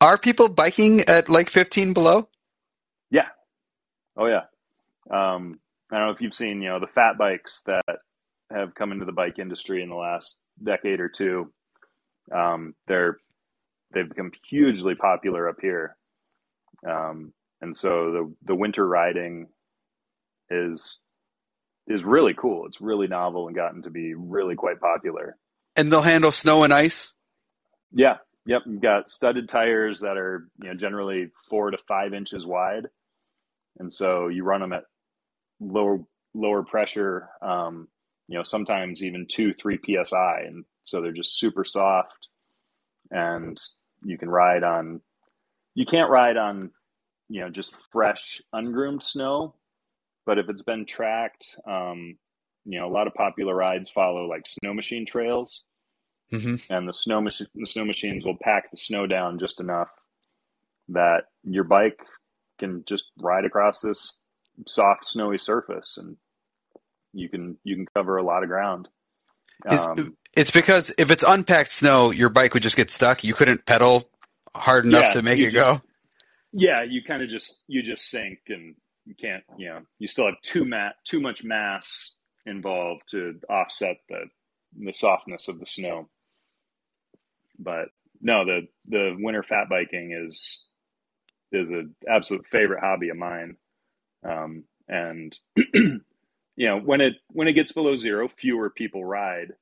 Are 0.00 0.16
people 0.18 0.48
biking 0.48 1.00
at 1.02 1.28
like 1.28 1.48
15 1.50 1.92
below? 1.94 2.28
Yeah. 3.10 3.28
Oh 4.16 4.26
yeah. 4.26 4.44
Um, 5.10 5.58
I 5.90 5.98
don't 5.98 6.06
know 6.08 6.12
if 6.12 6.20
you've 6.20 6.34
seen, 6.34 6.60
you 6.62 6.68
know, 6.68 6.80
the 6.80 6.86
fat 6.86 7.16
bikes 7.18 7.62
that 7.66 7.98
have 8.50 8.74
come 8.74 8.92
into 8.92 9.04
the 9.06 9.12
bike 9.12 9.38
industry 9.38 9.82
in 9.82 9.88
the 9.90 9.94
last 9.94 10.38
decade 10.62 11.00
or 11.00 11.08
two. 11.08 11.52
Um, 12.34 12.74
they're 12.88 13.18
they've 13.94 14.08
become 14.08 14.32
hugely 14.48 14.94
popular 14.94 15.48
up 15.48 15.56
here, 15.60 15.96
um, 16.86 17.32
and 17.60 17.76
so 17.76 18.12
the 18.12 18.34
the 18.52 18.58
winter 18.58 18.86
riding 18.86 19.48
is 20.50 21.00
is 21.86 22.02
really 22.02 22.34
cool. 22.34 22.66
It's 22.66 22.80
really 22.80 23.06
novel 23.06 23.46
and 23.46 23.56
gotten 23.56 23.82
to 23.82 23.90
be 23.90 24.14
really 24.14 24.54
quite 24.54 24.80
popular. 24.80 25.36
And 25.76 25.90
they'll 25.92 26.02
handle 26.02 26.32
snow 26.32 26.62
and 26.64 26.72
ice? 26.72 27.12
Yeah. 27.92 28.16
Yep. 28.46 28.62
You've 28.66 28.82
got 28.82 29.10
studded 29.10 29.48
tires 29.48 30.00
that 30.00 30.16
are, 30.16 30.48
you 30.62 30.68
know, 30.68 30.74
generally 30.74 31.30
four 31.48 31.70
to 31.70 31.78
five 31.88 32.14
inches 32.14 32.46
wide. 32.46 32.86
And 33.78 33.92
so 33.92 34.28
you 34.28 34.44
run 34.44 34.60
them 34.60 34.72
at 34.72 34.84
lower, 35.60 36.00
lower 36.34 36.62
pressure, 36.62 37.28
um, 37.42 37.88
you 38.28 38.36
know, 38.38 38.44
sometimes 38.44 39.02
even 39.02 39.26
two, 39.26 39.52
three 39.54 39.78
PSI. 39.78 40.44
And 40.46 40.64
so 40.84 41.00
they're 41.00 41.12
just 41.12 41.38
super 41.38 41.64
soft 41.64 42.28
and 43.10 43.60
you 44.04 44.18
can 44.18 44.28
ride 44.28 44.62
on, 44.62 45.00
you 45.74 45.86
can't 45.86 46.10
ride 46.10 46.36
on, 46.36 46.70
you 47.28 47.40
know, 47.40 47.50
just 47.50 47.74
fresh, 47.92 48.40
ungroomed 48.52 49.02
snow. 49.02 49.54
But 50.26 50.38
if 50.38 50.48
it's 50.48 50.62
been 50.62 50.86
tracked, 50.86 51.46
um, 51.68 52.16
you 52.64 52.78
know, 52.78 52.86
a 52.86 52.92
lot 52.92 53.06
of 53.06 53.14
popular 53.14 53.54
rides 53.54 53.90
follow 53.90 54.26
like 54.26 54.46
snow 54.46 54.72
machine 54.72 55.06
trails. 55.06 55.64
Hmm 56.30 56.56
and 56.70 56.88
the 56.88 56.94
snow 56.94 57.20
machine 57.20 57.46
the 57.54 57.66
snow 57.66 57.84
machines 57.84 58.24
will 58.24 58.36
pack 58.40 58.70
the 58.70 58.76
snow 58.76 59.06
down 59.06 59.38
just 59.38 59.60
enough 59.60 59.90
that 60.88 61.24
your 61.42 61.64
bike 61.64 62.00
can 62.58 62.84
just 62.86 63.10
ride 63.18 63.44
across 63.44 63.80
this 63.80 64.20
soft 64.66 65.06
snowy 65.06 65.38
surface 65.38 65.98
and 65.98 66.16
you 67.12 67.28
can 67.28 67.56
you 67.64 67.76
can 67.76 67.86
cover 67.94 68.16
a 68.16 68.22
lot 68.22 68.42
of 68.42 68.48
ground 68.48 68.88
um, 69.66 70.16
It's 70.36 70.50
because 70.50 70.92
if 70.98 71.10
it's 71.10 71.22
unpacked 71.22 71.72
snow, 71.72 72.10
your 72.10 72.28
bike 72.28 72.54
would 72.54 72.62
just 72.62 72.76
get 72.76 72.90
stuck. 72.90 73.22
You 73.24 73.34
couldn't 73.34 73.66
pedal 73.66 74.08
hard 74.54 74.84
enough 74.84 75.02
Yeah, 75.04 75.08
to 75.10 75.22
make 75.22 75.38
it 75.40 75.50
just- 75.52 75.56
go. 75.66 75.80
yeah 76.52 76.82
you 76.84 77.02
kind 77.02 77.22
of 77.22 77.28
just 77.28 77.62
you 77.66 77.82
just 77.82 78.08
sink 78.08 78.38
and 78.48 78.76
you 79.06 79.14
can't 79.14 79.42
you 79.56 79.68
know 79.68 79.80
you 79.98 80.06
still 80.06 80.26
have 80.26 80.40
too 80.42 80.64
mat 80.64 80.94
too 81.04 81.20
much 81.20 81.42
mass 81.42 82.16
involved 82.46 83.02
to 83.10 83.40
offset 83.50 83.96
the 84.08 84.24
the 84.78 84.92
softness 84.92 85.48
of 85.48 85.58
the 85.58 85.66
snow 85.66 86.08
but 87.58 87.86
no 88.20 88.44
the 88.44 88.68
the 88.86 89.16
winter 89.18 89.42
fat 89.42 89.68
biking 89.68 90.12
is 90.28 90.64
is 91.52 91.68
an 91.70 91.94
absolute 92.08 92.46
favorite 92.46 92.80
hobby 92.80 93.08
of 93.08 93.16
mine 93.16 93.56
um, 94.24 94.64
and 94.88 95.36
you 96.56 96.68
know 96.68 96.78
when 96.78 97.00
it 97.00 97.14
when 97.28 97.48
it 97.48 97.54
gets 97.54 97.72
below 97.72 97.96
zero 97.96 98.28
fewer 98.38 98.70
people 98.70 99.04
ride 99.04 99.52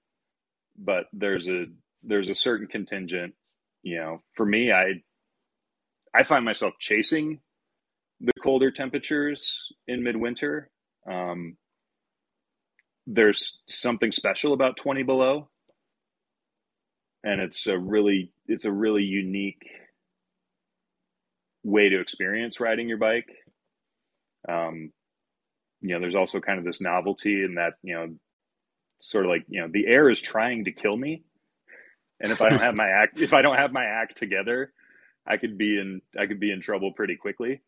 but 0.78 1.04
there's 1.12 1.48
a 1.48 1.66
there's 2.02 2.28
a 2.28 2.34
certain 2.34 2.66
contingent 2.66 3.34
you 3.82 3.98
know 3.98 4.22
for 4.34 4.46
me 4.46 4.72
i 4.72 4.92
i 6.14 6.22
find 6.22 6.44
myself 6.44 6.74
chasing 6.78 7.40
the 8.22 8.32
colder 8.40 8.70
temperatures 8.70 9.72
in 9.88 10.02
midwinter. 10.02 10.70
Um, 11.10 11.56
there's 13.06 13.62
something 13.66 14.12
special 14.12 14.52
about 14.52 14.76
20 14.76 15.02
below 15.02 15.48
and 17.24 17.40
it's 17.40 17.66
a 17.66 17.76
really 17.76 18.32
it's 18.46 18.64
a 18.64 18.70
really 18.70 19.02
unique 19.02 19.64
way 21.64 21.88
to 21.88 22.00
experience 22.00 22.60
riding 22.60 22.88
your 22.88 22.98
bike. 22.98 23.28
Um, 24.48 24.92
you 25.82 25.94
know 25.94 26.00
there's 26.00 26.14
also 26.14 26.40
kind 26.40 26.58
of 26.58 26.64
this 26.64 26.80
novelty 26.80 27.44
in 27.44 27.56
that 27.56 27.74
you 27.82 27.94
know 27.94 28.14
sort 29.00 29.24
of 29.24 29.30
like 29.30 29.44
you 29.48 29.60
know 29.60 29.68
the 29.70 29.86
air 29.86 30.08
is 30.08 30.20
trying 30.20 30.64
to 30.64 30.72
kill 30.72 30.96
me. 30.96 31.24
And 32.20 32.30
if 32.30 32.40
i 32.40 32.48
don't 32.48 32.60
have 32.60 32.76
my 32.76 32.88
act 33.02 33.20
if 33.20 33.32
i 33.32 33.42
don't 33.42 33.58
have 33.58 33.72
my 33.72 33.84
act 33.84 34.16
together 34.16 34.72
i 35.26 35.36
could 35.36 35.58
be 35.58 35.78
in 35.78 36.00
i 36.18 36.26
could 36.26 36.38
be 36.40 36.52
in 36.52 36.60
trouble 36.60 36.92
pretty 36.92 37.16
quickly. 37.16 37.60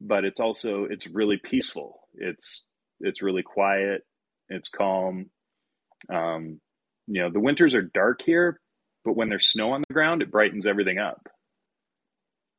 But 0.00 0.24
it's 0.24 0.40
also 0.40 0.84
it's 0.84 1.06
really 1.06 1.36
peaceful. 1.36 2.00
It's 2.14 2.64
it's 3.00 3.22
really 3.22 3.42
quiet. 3.42 4.02
It's 4.48 4.68
calm. 4.68 5.30
Um, 6.12 6.60
you 7.06 7.22
know 7.22 7.30
the 7.30 7.40
winters 7.40 7.74
are 7.74 7.82
dark 7.82 8.22
here 8.22 8.60
but 9.04 9.16
when 9.16 9.28
there's 9.28 9.48
snow 9.48 9.72
on 9.72 9.82
the 9.86 9.94
ground 9.94 10.22
it 10.22 10.30
brightens 10.30 10.66
everything 10.66 10.98
up. 10.98 11.28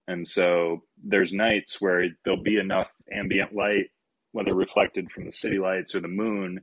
And 0.08 0.28
so 0.28 0.84
there's 1.04 1.32
nights 1.32 1.80
where 1.80 2.08
there'll 2.24 2.44
be 2.44 2.58
enough 2.58 2.88
ambient 3.12 3.54
light 3.54 3.90
whether 4.32 4.54
reflected 4.56 5.12
from 5.12 5.26
the 5.26 5.32
city 5.32 5.60
lights 5.60 5.94
or 5.96 6.00
the 6.02 6.08
moon 6.08 6.62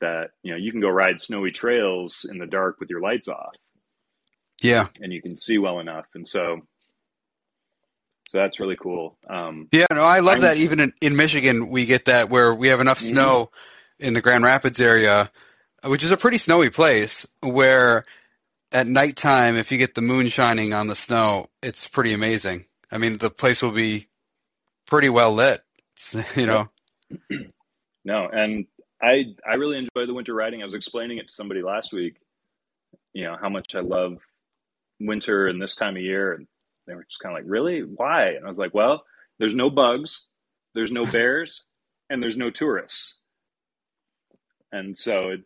that 0.00 0.30
you 0.42 0.50
know 0.52 0.56
you 0.56 0.70
can 0.72 0.80
go 0.80 0.88
ride 0.88 1.20
snowy 1.20 1.50
trails 1.50 2.26
in 2.28 2.38
the 2.38 2.46
dark 2.46 2.80
with 2.80 2.88
your 2.90 3.00
lights 3.00 3.28
off 3.28 3.54
Yeah. 4.62 4.88
and 5.00 5.12
you 5.12 5.20
can 5.22 5.36
see 5.36 5.58
well 5.58 5.78
enough 5.80 6.06
and 6.14 6.26
so 6.26 6.60
so 8.30 8.38
that's 8.38 8.60
really 8.60 8.76
cool 8.76 9.18
um, 9.28 9.68
Yeah, 9.72 9.86
no, 9.92 10.04
I 10.04 10.20
love 10.20 10.34
I'm- 10.34 10.40
that. 10.42 10.56
Even 10.56 10.80
in, 10.80 10.92
in 11.00 11.16
Michigan, 11.16 11.68
we 11.68 11.84
get 11.86 12.04
that 12.06 12.30
where 12.30 12.54
we 12.54 12.68
have 12.68 12.80
enough 12.80 13.00
Mhm. 13.00 13.10
snow 13.10 13.50
in 13.98 14.14
the 14.14 14.20
Grand 14.20 14.44
Rapids 14.44 14.80
area, 14.80 15.30
which 15.84 16.04
is 16.04 16.10
a 16.12 16.16
pretty 16.16 16.38
snowy 16.38 16.70
place, 16.70 17.26
where 17.40 18.04
at 18.72 18.86
nighttime, 18.86 19.56
if 19.56 19.72
you 19.72 19.78
get 19.78 19.94
the 19.96 20.00
moon 20.00 20.28
shining 20.28 20.72
on 20.72 20.86
the 20.86 20.94
snow, 20.94 21.50
it's 21.60 21.88
pretty 21.88 22.12
amazing. 22.12 22.66
I 22.92 22.98
mean, 22.98 23.16
the 23.18 23.30
place 23.30 23.62
will 23.62 23.72
be 23.72 24.06
pretty 24.86 25.08
well 25.08 25.32
lit. 25.34 25.62
You 26.36 26.46
know, 26.46 26.68
No, 28.04 28.28
and 28.32 28.66
I 29.02 29.34
I 29.48 29.54
really 29.54 29.78
enjoy 29.78 30.06
the 30.06 30.14
winter 30.14 30.34
riding. 30.34 30.62
I 30.62 30.64
was 30.64 30.74
explaining 30.74 31.18
it 31.18 31.28
to 31.28 31.34
somebody 31.34 31.62
last 31.62 31.92
week, 31.92 32.16
you 33.12 33.24
know, 33.24 33.36
how 33.40 33.48
much 33.48 33.74
I 33.74 33.80
love 33.80 34.18
winter 34.98 35.46
and 35.48 35.60
this 35.60 35.76
time 35.76 35.96
of 35.96 36.02
year. 36.02 36.32
And 36.32 36.46
they 36.86 36.94
were 36.94 37.04
just 37.04 37.20
kind 37.20 37.36
of 37.36 37.42
like, 37.42 37.50
really? 37.50 37.80
Why? 37.80 38.30
And 38.30 38.44
I 38.44 38.48
was 38.48 38.58
like, 38.58 38.74
well, 38.74 39.04
there's 39.38 39.54
no 39.54 39.70
bugs, 39.70 40.28
there's 40.74 40.92
no 40.92 41.04
bears, 41.04 41.64
and 42.08 42.22
there's 42.22 42.36
no 42.36 42.50
tourists. 42.50 43.20
And 44.72 44.96
so 44.96 45.28
it, 45.30 45.40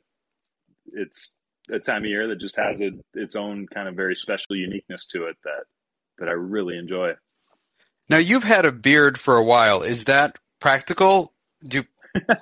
it's 0.93 1.35
a 1.71 1.79
time 1.79 2.05
of 2.05 2.11
year 2.11 2.29
that 2.29 2.41
just 2.41 2.57
has 2.57 2.81
a, 2.81 2.91
its 3.15 3.37
own 3.37 3.67
kind 3.67 3.89
of 3.89 3.97
very 3.97 4.15
special 4.15 4.55
uniqueness 4.55 5.07
to 5.07 5.25
it 5.27 5.37
that, 5.45 5.65
that 6.19 6.29
I 6.29 6.33
really 6.33 6.79
enjoy. 6.79 7.12
now 8.09 8.19
you've 8.19 8.45
had 8.45 8.65
a 8.65 8.73
beard 8.73 9.19
for 9.19 9.37
a 9.37 9.45
while. 9.45 9.83
Is 9.83 10.05
that 10.05 10.39
practical? 10.61 11.34
Do 11.67 11.85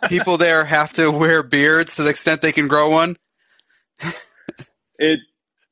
people 0.08 0.36
there 0.36 0.64
have 0.64 0.92
to 0.94 1.10
wear 1.10 1.42
beards 1.42 1.96
to 1.96 2.02
the 2.02 2.10
extent 2.10 2.42
they 2.42 2.52
can 2.52 2.68
grow 2.68 2.90
one? 2.90 3.16
It 4.98 5.20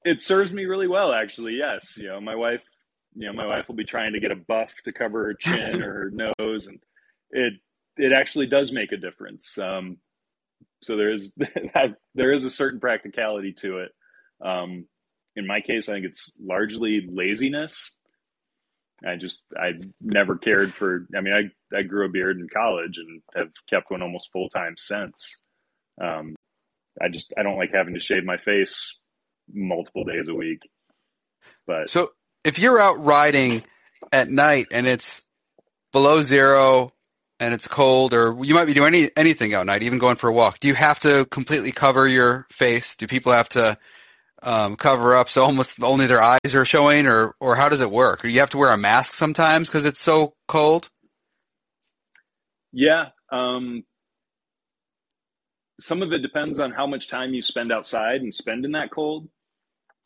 it 0.04 0.22
serves 0.22 0.52
me 0.52 0.64
really 0.64 0.88
well, 0.88 1.12
actually. 1.12 1.54
Yes, 1.54 1.96
you 1.96 2.08
know, 2.08 2.20
my 2.20 2.34
wife, 2.34 2.62
you 3.14 3.26
know, 3.26 3.32
my 3.32 3.46
wife 3.46 3.68
will 3.68 3.74
be 3.74 3.84
trying 3.84 4.14
to 4.14 4.20
get 4.20 4.30
a 4.30 4.36
buff 4.36 4.74
to 4.84 4.92
cover 4.92 5.24
her 5.24 5.34
chin 5.34 5.82
or 5.82 5.92
her 5.92 6.10
nose, 6.10 6.66
and 6.66 6.80
it 7.30 7.54
it 7.96 8.12
actually 8.12 8.46
does 8.46 8.72
make 8.72 8.92
a 8.92 8.96
difference. 8.96 9.58
Um, 9.58 9.98
so 10.82 10.96
there 10.96 11.12
is 11.12 11.34
there 12.14 12.32
is 12.32 12.44
a 12.44 12.50
certain 12.50 12.80
practicality 12.80 13.52
to 13.54 13.78
it. 13.78 13.92
Um, 14.42 14.86
in 15.36 15.46
my 15.46 15.60
case, 15.60 15.88
I 15.88 15.92
think 15.94 16.06
it's 16.06 16.36
largely 16.40 17.06
laziness. 17.08 17.94
I 19.06 19.16
just 19.16 19.42
I 19.56 19.72
never 20.00 20.36
cared 20.36 20.72
for. 20.72 21.06
I 21.16 21.20
mean, 21.20 21.32
I 21.32 21.76
I 21.76 21.82
grew 21.82 22.06
a 22.06 22.10
beard 22.10 22.38
in 22.38 22.48
college 22.48 22.98
and 22.98 23.22
have 23.34 23.48
kept 23.68 23.90
one 23.90 24.02
almost 24.02 24.30
full 24.32 24.48
time 24.50 24.74
since. 24.76 25.38
Um, 26.00 26.34
I 27.00 27.08
just 27.08 27.32
I 27.38 27.42
don't 27.42 27.58
like 27.58 27.72
having 27.72 27.94
to 27.94 28.00
shave 28.00 28.24
my 28.24 28.36
face 28.38 29.00
multiple 29.52 30.04
days 30.04 30.28
a 30.28 30.34
week. 30.34 30.60
But 31.66 31.90
So 31.90 32.12
if 32.44 32.58
you're 32.58 32.80
out 32.80 33.02
riding 33.04 33.62
at 34.12 34.30
night 34.30 34.66
and 34.72 34.86
it's 34.86 35.22
below 35.92 36.22
zero 36.22 36.92
and 37.38 37.54
it's 37.54 37.68
cold, 37.68 38.12
or 38.12 38.36
you 38.44 38.54
might 38.54 38.66
be 38.66 38.74
doing 38.74 38.94
any, 38.94 39.10
anything 39.16 39.54
out 39.54 39.66
night, 39.66 39.82
even 39.82 39.98
going 39.98 40.16
for 40.16 40.28
a 40.28 40.32
walk, 40.32 40.60
do 40.60 40.68
you 40.68 40.74
have 40.74 40.98
to 41.00 41.24
completely 41.30 41.72
cover 41.72 42.06
your 42.06 42.46
face? 42.50 42.96
Do 42.96 43.06
people 43.06 43.32
have 43.32 43.48
to 43.50 43.78
um, 44.42 44.76
cover 44.76 45.16
up 45.16 45.28
so 45.28 45.42
almost 45.42 45.82
only 45.82 46.06
their 46.06 46.22
eyes 46.22 46.54
are 46.54 46.64
showing, 46.64 47.06
or 47.06 47.34
or 47.40 47.56
how 47.56 47.68
does 47.68 47.80
it 47.80 47.90
work? 47.90 48.24
Or 48.24 48.28
you 48.28 48.40
have 48.40 48.50
to 48.50 48.58
wear 48.58 48.70
a 48.70 48.78
mask 48.78 49.14
sometimes 49.14 49.68
because 49.68 49.84
it's 49.84 50.00
so 50.00 50.34
cold? 50.48 50.88
yeah, 52.72 53.06
um, 53.32 53.84
some 55.80 56.02
of 56.02 56.12
it 56.12 56.22
depends 56.22 56.58
on 56.58 56.72
how 56.72 56.86
much 56.86 57.08
time 57.08 57.34
you 57.34 57.42
spend 57.42 57.72
outside 57.72 58.20
and 58.20 58.34
spend 58.34 58.64
in 58.64 58.72
that 58.72 58.92
cold. 58.92 59.28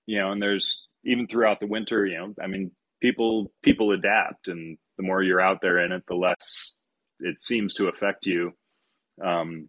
You 0.07 0.19
know, 0.19 0.33
and 0.33 0.41
there's 0.41 0.87
even 1.05 1.27
throughout 1.27 1.61
the 1.61 1.67
winter, 1.67 2.07
you 2.07 2.19
know, 2.19 2.35
I 2.43 2.47
mean, 2.47 2.71
people 3.01 3.53
people 3.63 3.93
adapt, 3.93 4.49
and 4.49 4.79
the 4.97 5.03
more 5.03 5.23
you're 5.23 5.41
out 5.41 5.61
there 5.61 5.85
in 5.85 5.93
it, 5.93 6.05
the 6.07 6.15
less 6.15 6.77
it 7.21 7.41
seems 7.41 7.75
to 7.75 7.89
affect 7.89 8.27
you. 8.27 8.53
Um, 9.23 9.69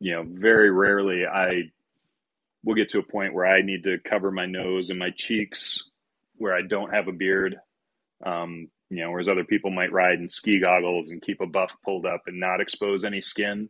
you 0.00 0.12
know, 0.14 0.24
very 0.26 0.70
rarely 0.70 1.24
I 1.26 1.64
will 2.64 2.74
get 2.74 2.88
to 2.90 2.98
a 2.98 3.02
point 3.02 3.34
where 3.34 3.46
I 3.46 3.62
need 3.62 3.84
to 3.84 3.98
cover 3.98 4.30
my 4.30 4.46
nose 4.46 4.90
and 4.90 4.98
my 4.98 5.10
cheeks 5.10 5.90
where 6.36 6.54
I 6.54 6.62
don't 6.62 6.92
have 6.92 7.08
a 7.08 7.12
beard. 7.12 7.56
Um, 8.24 8.68
you 8.90 9.02
know, 9.02 9.10
whereas 9.10 9.28
other 9.28 9.44
people 9.44 9.70
might 9.70 9.92
ride 9.92 10.18
in 10.18 10.28
ski 10.28 10.60
goggles 10.60 11.10
and 11.10 11.22
keep 11.22 11.40
a 11.40 11.46
buff 11.46 11.74
pulled 11.84 12.06
up 12.06 12.22
and 12.26 12.40
not 12.40 12.60
expose 12.60 13.04
any 13.04 13.20
skin. 13.20 13.68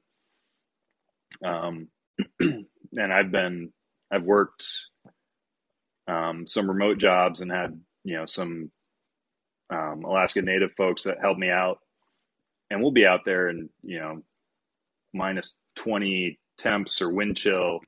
Um, 1.45 1.89
and 2.41 2.67
I've 3.13 3.31
been, 3.31 3.73
I've 4.11 4.25
worked 4.25 4.65
um, 6.07 6.47
some 6.47 6.69
remote 6.69 6.99
jobs 6.99 7.41
and 7.41 7.51
had, 7.51 7.81
you 8.05 8.17
know, 8.17 8.27
some 8.27 8.71
um, 9.71 10.05
Alaska 10.05 10.43
Native 10.43 10.73
folks 10.77 11.05
that 11.05 11.21
helped 11.21 11.41
me 11.41 11.51
out. 11.51 11.79
And 12.71 12.83
we'll 12.83 12.93
be 12.93 13.07
out 13.07 13.21
there 13.25 13.49
and, 13.49 13.69
you 13.83 14.01
know, 14.01 14.23
minus 15.13 15.55
20 15.77 16.39
temps 16.59 17.01
or 17.03 17.13
wind 17.13 17.37
chill. 17.37 17.81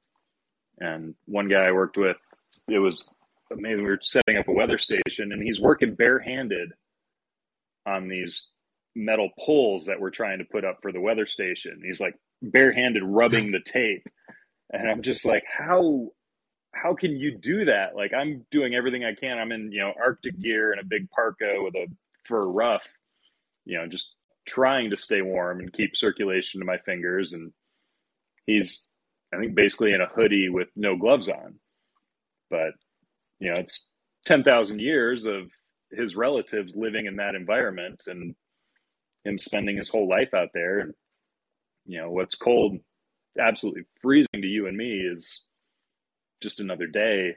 And 0.79 1.15
one 1.27 1.49
guy 1.49 1.67
I 1.67 1.73
worked 1.73 1.97
with, 1.97 2.17
it 2.69 2.79
was 2.79 3.09
amazing. 3.51 3.85
We 3.85 3.91
were 3.91 3.99
setting 4.03 4.37
up 4.37 4.49
a 4.49 4.53
weather 4.53 4.79
station 4.79 5.33
and 5.33 5.43
he's 5.43 5.61
working 5.61 5.95
barehanded 5.95 6.71
on 7.87 8.09
these 8.09 8.51
metal 8.95 9.31
poles 9.39 9.87
that 9.87 10.01
we're 10.01 10.11
trying 10.11 10.39
to 10.39 10.45
put 10.45 10.65
up 10.65 10.79
for 10.83 10.93
the 10.93 11.01
weather 11.01 11.27
station. 11.27 11.83
He's 11.85 12.01
like 12.01 12.15
barehanded 12.43 13.03
rubbing 13.05 13.53
the 13.53 13.61
tape. 13.61 14.07
And 14.73 14.91
I'm 14.91 15.03
just 15.03 15.25
like, 15.25 15.45
how 15.47 16.11
how 16.75 16.95
can 16.95 17.17
you 17.17 17.37
do 17.37 17.65
that? 17.67 17.97
Like 17.97 18.13
I'm 18.13 18.45
doing 18.51 18.75
everything 18.75 19.05
I 19.05 19.15
can. 19.15 19.39
I'm 19.39 19.53
in, 19.53 19.73
you 19.73 19.81
know, 19.81 19.93
Arctic 19.99 20.39
gear 20.41 20.73
and 20.73 20.81
a 20.81 20.85
big 20.85 21.09
parka 21.11 21.55
with 21.59 21.75
a 21.75 21.87
fur 22.25 22.47
ruff, 22.47 22.87
you 23.65 23.79
know, 23.79 23.87
just 23.87 24.15
trying 24.47 24.91
to 24.91 24.97
stay 24.97 25.23
warm 25.23 25.61
and 25.61 25.73
keep 25.73 25.97
circulation 25.97 26.61
to 26.61 26.67
my 26.67 26.79
fingers. 26.79 27.33
And 27.33 27.53
he's, 28.47 28.87
I 29.37 29.41
think, 29.41 29.55
basically 29.55 29.93
in 29.93 30.01
a 30.01 30.07
hoodie 30.07 30.49
with 30.49 30.69
no 30.77 30.97
gloves 30.97 31.29
on. 31.29 31.59
But, 32.51 32.73
you 33.39 33.53
know, 33.53 33.61
it's 33.61 33.87
10,000 34.27 34.81
years 34.81 35.27
of 35.27 35.51
his 35.91 36.17
relatives 36.17 36.75
living 36.75 37.07
in 37.07 37.17
that 37.17 37.35
environment 37.35 38.05
and 38.07 38.35
him 39.25 39.39
spending 39.39 39.77
his 39.77 39.89
whole 39.89 40.09
life 40.09 40.33
out 40.35 40.49
there. 40.55 40.81
And, 40.81 40.95
you 41.85 42.01
know, 42.01 42.11
what's 42.11 42.35
cold, 42.35 42.79
absolutely 43.39 43.83
freezing 44.01 44.43
to 44.43 44.47
you 44.47 44.67
and 44.67 44.77
me 44.77 45.01
is 45.01 45.47
just 46.41 46.61
another 46.61 46.87
day 46.87 47.37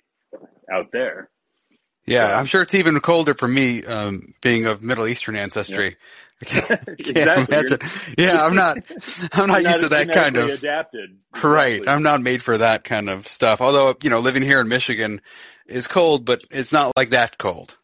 out 0.72 0.91
there. 0.91 1.30
Yeah, 2.06 2.30
so, 2.30 2.34
I'm 2.34 2.45
sure 2.45 2.62
it's 2.62 2.74
even 2.76 3.00
colder 3.00 3.34
for 3.34 3.47
me, 3.47 3.84
um, 3.86 4.34
being 4.41 4.66
of 4.66 4.82
Middle 4.82 5.08
Eastern 5.08 5.36
ancestry. 5.36 5.97
Yeah. 6.54 6.78
exactly. 6.88 7.56
Imagine. 7.56 7.80
Yeah, 8.18 8.45
I'm 8.45 8.56
not. 8.56 8.78
I'm 9.34 9.47
not 9.47 9.64
used 9.64 9.82
to 9.82 9.89
that 9.89 10.12
kind 10.12 10.38
of 10.38 10.50
adapted. 10.50 11.18
Exactly. 11.32 11.50
Right, 11.50 11.88
I'm 11.88 12.02
not 12.02 12.22
made 12.22 12.41
for 12.41 12.58
that 12.58 12.84
kind 12.84 13.10
of 13.10 13.28
stuff. 13.28 13.62
Although 13.62 13.95
you 14.02 14.10
know, 14.10 14.20
living 14.20 14.43
here 14.43 14.62
in 14.62 14.68
Michigan 14.70 15.22
is 15.68 15.88
cold, 15.88 16.26
but 16.26 16.43
it's 16.50 16.72
not 16.72 16.93
like 16.95 17.10
that 17.10 17.38
cold. 17.38 17.78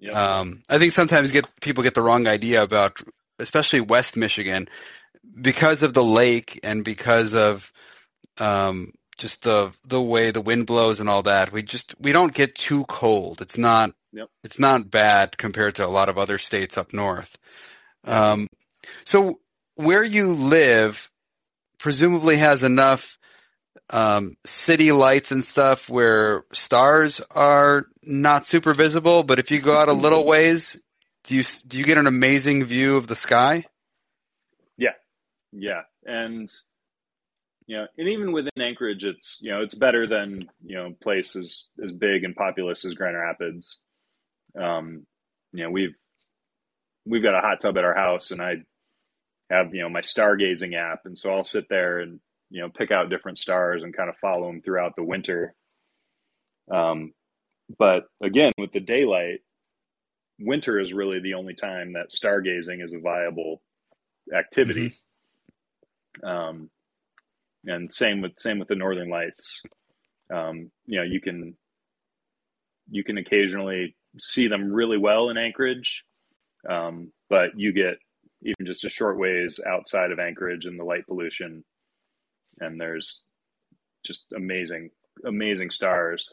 Yep. 0.00 0.14
Um, 0.14 0.62
I 0.68 0.78
think 0.78 0.92
sometimes 0.92 1.30
get 1.30 1.46
people 1.60 1.84
get 1.84 1.94
the 1.94 2.02
wrong 2.02 2.26
idea 2.26 2.62
about, 2.62 3.00
especially 3.38 3.80
West 3.80 4.16
Michigan, 4.16 4.68
because 5.40 5.82
of 5.82 5.94
the 5.94 6.02
lake 6.02 6.58
and 6.64 6.84
because 6.84 7.34
of 7.34 7.72
um, 8.38 8.92
just 9.22 9.44
the 9.44 9.72
the 9.86 10.02
way 10.02 10.32
the 10.32 10.40
wind 10.40 10.66
blows 10.66 10.98
and 10.98 11.08
all 11.08 11.22
that. 11.22 11.52
We 11.52 11.62
just 11.62 11.94
we 12.00 12.10
don't 12.10 12.34
get 12.34 12.56
too 12.56 12.84
cold. 12.86 13.40
It's 13.40 13.56
not 13.56 13.94
yep. 14.12 14.28
it's 14.42 14.58
not 14.58 14.90
bad 14.90 15.38
compared 15.38 15.76
to 15.76 15.86
a 15.86 15.94
lot 15.98 16.08
of 16.08 16.18
other 16.18 16.38
states 16.38 16.76
up 16.76 16.92
north. 16.92 17.38
Um, 18.04 18.48
so 19.04 19.40
where 19.76 20.02
you 20.02 20.32
live 20.32 21.08
presumably 21.78 22.36
has 22.38 22.64
enough 22.64 23.16
um, 23.90 24.36
city 24.44 24.90
lights 24.90 25.30
and 25.30 25.44
stuff 25.44 25.88
where 25.88 26.44
stars 26.52 27.20
are 27.30 27.86
not 28.02 28.44
super 28.44 28.74
visible. 28.74 29.22
But 29.22 29.38
if 29.38 29.52
you 29.52 29.60
go 29.60 29.76
out 29.78 29.88
a 29.88 29.92
little 30.06 30.26
ways, 30.26 30.82
do 31.22 31.36
you 31.36 31.44
do 31.68 31.78
you 31.78 31.84
get 31.84 31.96
an 31.96 32.08
amazing 32.08 32.64
view 32.64 32.96
of 32.96 33.06
the 33.06 33.14
sky? 33.14 33.66
Yeah, 34.76 34.98
yeah, 35.52 35.82
and 36.04 36.50
you 37.72 37.78
know, 37.78 37.86
and 37.96 38.06
even 38.06 38.32
within 38.32 38.60
Anchorage, 38.60 39.02
it's 39.02 39.38
you 39.40 39.50
know 39.50 39.62
it's 39.62 39.74
better 39.74 40.06
than 40.06 40.42
you 40.62 40.76
know 40.76 40.94
places 41.02 41.68
as 41.82 41.90
big 41.90 42.22
and 42.22 42.36
populous 42.36 42.84
as 42.84 42.92
Grand 42.92 43.16
Rapids. 43.16 43.78
Um, 44.60 45.06
you 45.54 45.64
know, 45.64 45.70
we've 45.70 45.94
we've 47.06 47.22
got 47.22 47.34
a 47.34 47.40
hot 47.40 47.60
tub 47.62 47.78
at 47.78 47.84
our 47.84 47.94
house, 47.94 48.30
and 48.30 48.42
I 48.42 48.56
have 49.48 49.74
you 49.74 49.80
know 49.80 49.88
my 49.88 50.02
stargazing 50.02 50.76
app, 50.76 51.06
and 51.06 51.16
so 51.16 51.32
I'll 51.32 51.44
sit 51.44 51.66
there 51.70 52.00
and 52.00 52.20
you 52.50 52.60
know 52.60 52.68
pick 52.68 52.90
out 52.90 53.08
different 53.08 53.38
stars 53.38 53.82
and 53.82 53.96
kind 53.96 54.10
of 54.10 54.16
follow 54.18 54.48
them 54.48 54.60
throughout 54.60 54.94
the 54.94 55.04
winter. 55.04 55.54
Um, 56.70 57.14
but 57.78 58.02
again, 58.22 58.52
with 58.58 58.72
the 58.72 58.80
daylight, 58.80 59.40
winter 60.38 60.78
is 60.78 60.92
really 60.92 61.20
the 61.20 61.34
only 61.34 61.54
time 61.54 61.94
that 61.94 62.10
stargazing 62.10 62.84
is 62.84 62.92
a 62.92 62.98
viable 62.98 63.62
activity. 64.30 64.94
Mm-hmm. 66.22 66.28
Um, 66.28 66.70
and 67.66 67.92
same 67.92 68.20
with 68.22 68.38
same 68.38 68.58
with 68.58 68.68
the 68.68 68.74
northern 68.74 69.10
lights. 69.10 69.62
Um, 70.32 70.70
you 70.86 70.98
know 70.98 71.04
you 71.04 71.20
can 71.20 71.56
you 72.90 73.04
can 73.04 73.18
occasionally 73.18 73.96
see 74.18 74.48
them 74.48 74.72
really 74.72 74.98
well 74.98 75.30
in 75.30 75.38
anchorage 75.38 76.04
um, 76.68 77.12
but 77.28 77.50
you 77.56 77.72
get 77.72 77.98
even 78.42 78.66
just 78.66 78.84
a 78.84 78.90
short 78.90 79.18
ways 79.18 79.60
outside 79.66 80.10
of 80.12 80.18
anchorage 80.18 80.66
and 80.66 80.78
the 80.78 80.84
light 80.84 81.06
pollution. 81.06 81.64
And 82.60 82.80
there's 82.80 83.22
just 84.04 84.26
amazing 84.36 84.90
amazing 85.24 85.70
stars. 85.70 86.32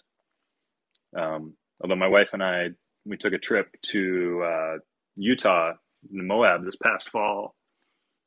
Um, 1.18 1.54
although 1.82 1.96
my 1.96 2.08
wife 2.08 2.30
and 2.34 2.44
i 2.44 2.70
we 3.06 3.18
took 3.18 3.34
a 3.34 3.40
trip 3.40 3.68
to 3.82 4.44
uh, 4.46 4.78
utah 5.16 5.74
moab 6.12 6.66
this 6.66 6.76
past 6.76 7.10
fall. 7.10 7.56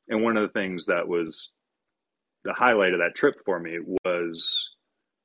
And 0.09 0.23
one 0.23 0.37
of 0.37 0.43
the 0.43 0.59
things 0.59 0.87
that 0.87 1.07
was 1.07 1.49
the 2.43 2.53
highlight 2.53 2.93
of 2.93 2.99
that 2.99 3.15
trip 3.15 3.35
for 3.45 3.59
me 3.59 3.79
was 4.03 4.69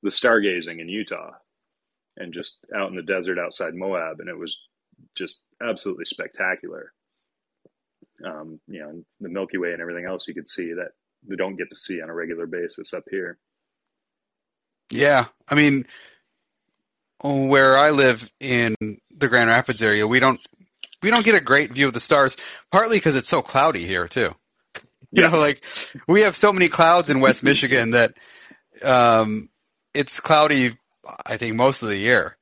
the 0.03 0.11
stargazing 0.11 0.81
in 0.81 0.89
Utah 0.89 1.33
and 2.16 2.33
just 2.33 2.59
out 2.75 2.91
in 2.91 2.97
the 2.97 3.03
desert 3.03 3.39
outside 3.39 3.75
Moab, 3.75 4.21
and 4.21 4.29
it 4.29 4.39
was 4.39 4.59
just 5.14 5.43
absolutely 5.62 6.05
spectacular. 6.05 6.93
Um, 8.25 8.61
you 8.66 8.81
know, 8.81 9.05
the 9.21 9.29
Milky 9.29 9.59
Way 9.59 9.73
and 9.73 9.81
everything 9.81 10.05
else 10.05 10.27
you 10.27 10.35
could 10.35 10.49
see 10.49 10.73
that 10.73 10.91
we 11.27 11.37
don't 11.37 11.57
get 11.57 11.71
to 11.71 11.77
see 11.77 12.03
on 12.03 12.11
a 12.11 12.14
regular 12.14 12.47
basis 12.47 12.93
up 12.93 13.05
here. 13.11 13.39
Yeah, 14.91 15.27
I 15.49 15.55
mean, 15.55 15.87
where 17.23 17.77
I 17.77 17.91
live 17.91 18.33
in 18.41 18.75
the 19.16 19.29
Grand 19.29 19.51
Rapids 19.51 19.83
area, 19.83 20.07
we 20.07 20.21
don't 20.21 20.41
we 21.03 21.11
don't 21.11 21.25
get 21.25 21.35
a 21.35 21.41
great 21.41 21.73
view 21.73 21.87
of 21.87 21.95
the 21.95 22.01
stars. 22.01 22.37
Partly 22.73 22.97
because 22.97 23.14
it's 23.14 23.29
so 23.29 23.43
cloudy 23.43 23.85
here 23.85 24.09
too. 24.09 24.35
You 25.13 25.23
yeah. 25.23 25.31
know, 25.31 25.39
like 25.39 25.65
we 26.07 26.21
have 26.21 26.37
so 26.37 26.53
many 26.53 26.69
clouds 26.69 27.09
in 27.09 27.21
West 27.21 27.43
Michigan 27.43 27.93
that 27.93 28.19
um, 28.85 29.49
it's 29.95 30.21
cloudy. 30.21 30.73
I 31.25 31.39
think 31.39 31.57
most 31.57 31.81
of 31.81 31.89
the 31.89 31.97
year, 31.97 32.37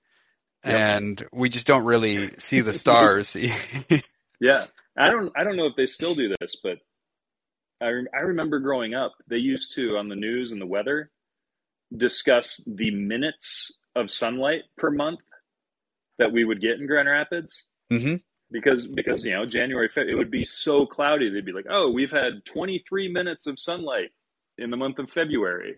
and 0.64 1.24
we 1.32 1.48
just 1.48 1.68
don't 1.68 1.84
really 1.84 2.26
see 2.38 2.62
the 2.62 2.74
stars. 2.74 3.36
yeah, 4.40 4.64
I 4.98 5.10
don't. 5.10 5.30
I 5.36 5.44
don't 5.44 5.56
know 5.56 5.66
if 5.66 5.76
they 5.76 5.86
still 5.86 6.16
do 6.16 6.34
this, 6.40 6.56
but 6.60 6.78
I 7.80 7.86
I 8.12 8.22
remember 8.22 8.58
growing 8.58 8.94
up, 8.94 9.12
they 9.28 9.36
used 9.36 9.76
to 9.76 9.96
on 9.96 10.08
the 10.08 10.16
news 10.16 10.50
and 10.50 10.60
the 10.60 10.66
weather 10.66 11.12
discuss 11.96 12.60
the 12.66 12.90
minutes 12.90 13.70
of 13.94 14.10
sunlight 14.10 14.62
per 14.76 14.90
month 14.90 15.20
that 16.18 16.32
we 16.32 16.44
would 16.44 16.60
get 16.60 16.80
in 16.80 16.88
Grand 16.88 17.08
Rapids. 17.08 17.62
Mm-hmm 17.92 18.16
because 18.60 18.86
because 18.86 19.24
you 19.24 19.32
know 19.32 19.46
January 19.46 19.88
it 19.96 20.16
would 20.16 20.30
be 20.30 20.44
so 20.44 20.86
cloudy 20.86 21.30
they'd 21.30 21.44
be 21.44 21.52
like 21.52 21.66
oh 21.70 21.90
we've 21.90 22.10
had 22.10 22.44
23 22.44 23.08
minutes 23.12 23.46
of 23.46 23.58
sunlight 23.58 24.10
in 24.58 24.70
the 24.70 24.76
month 24.76 24.98
of 24.98 25.10
February. 25.10 25.76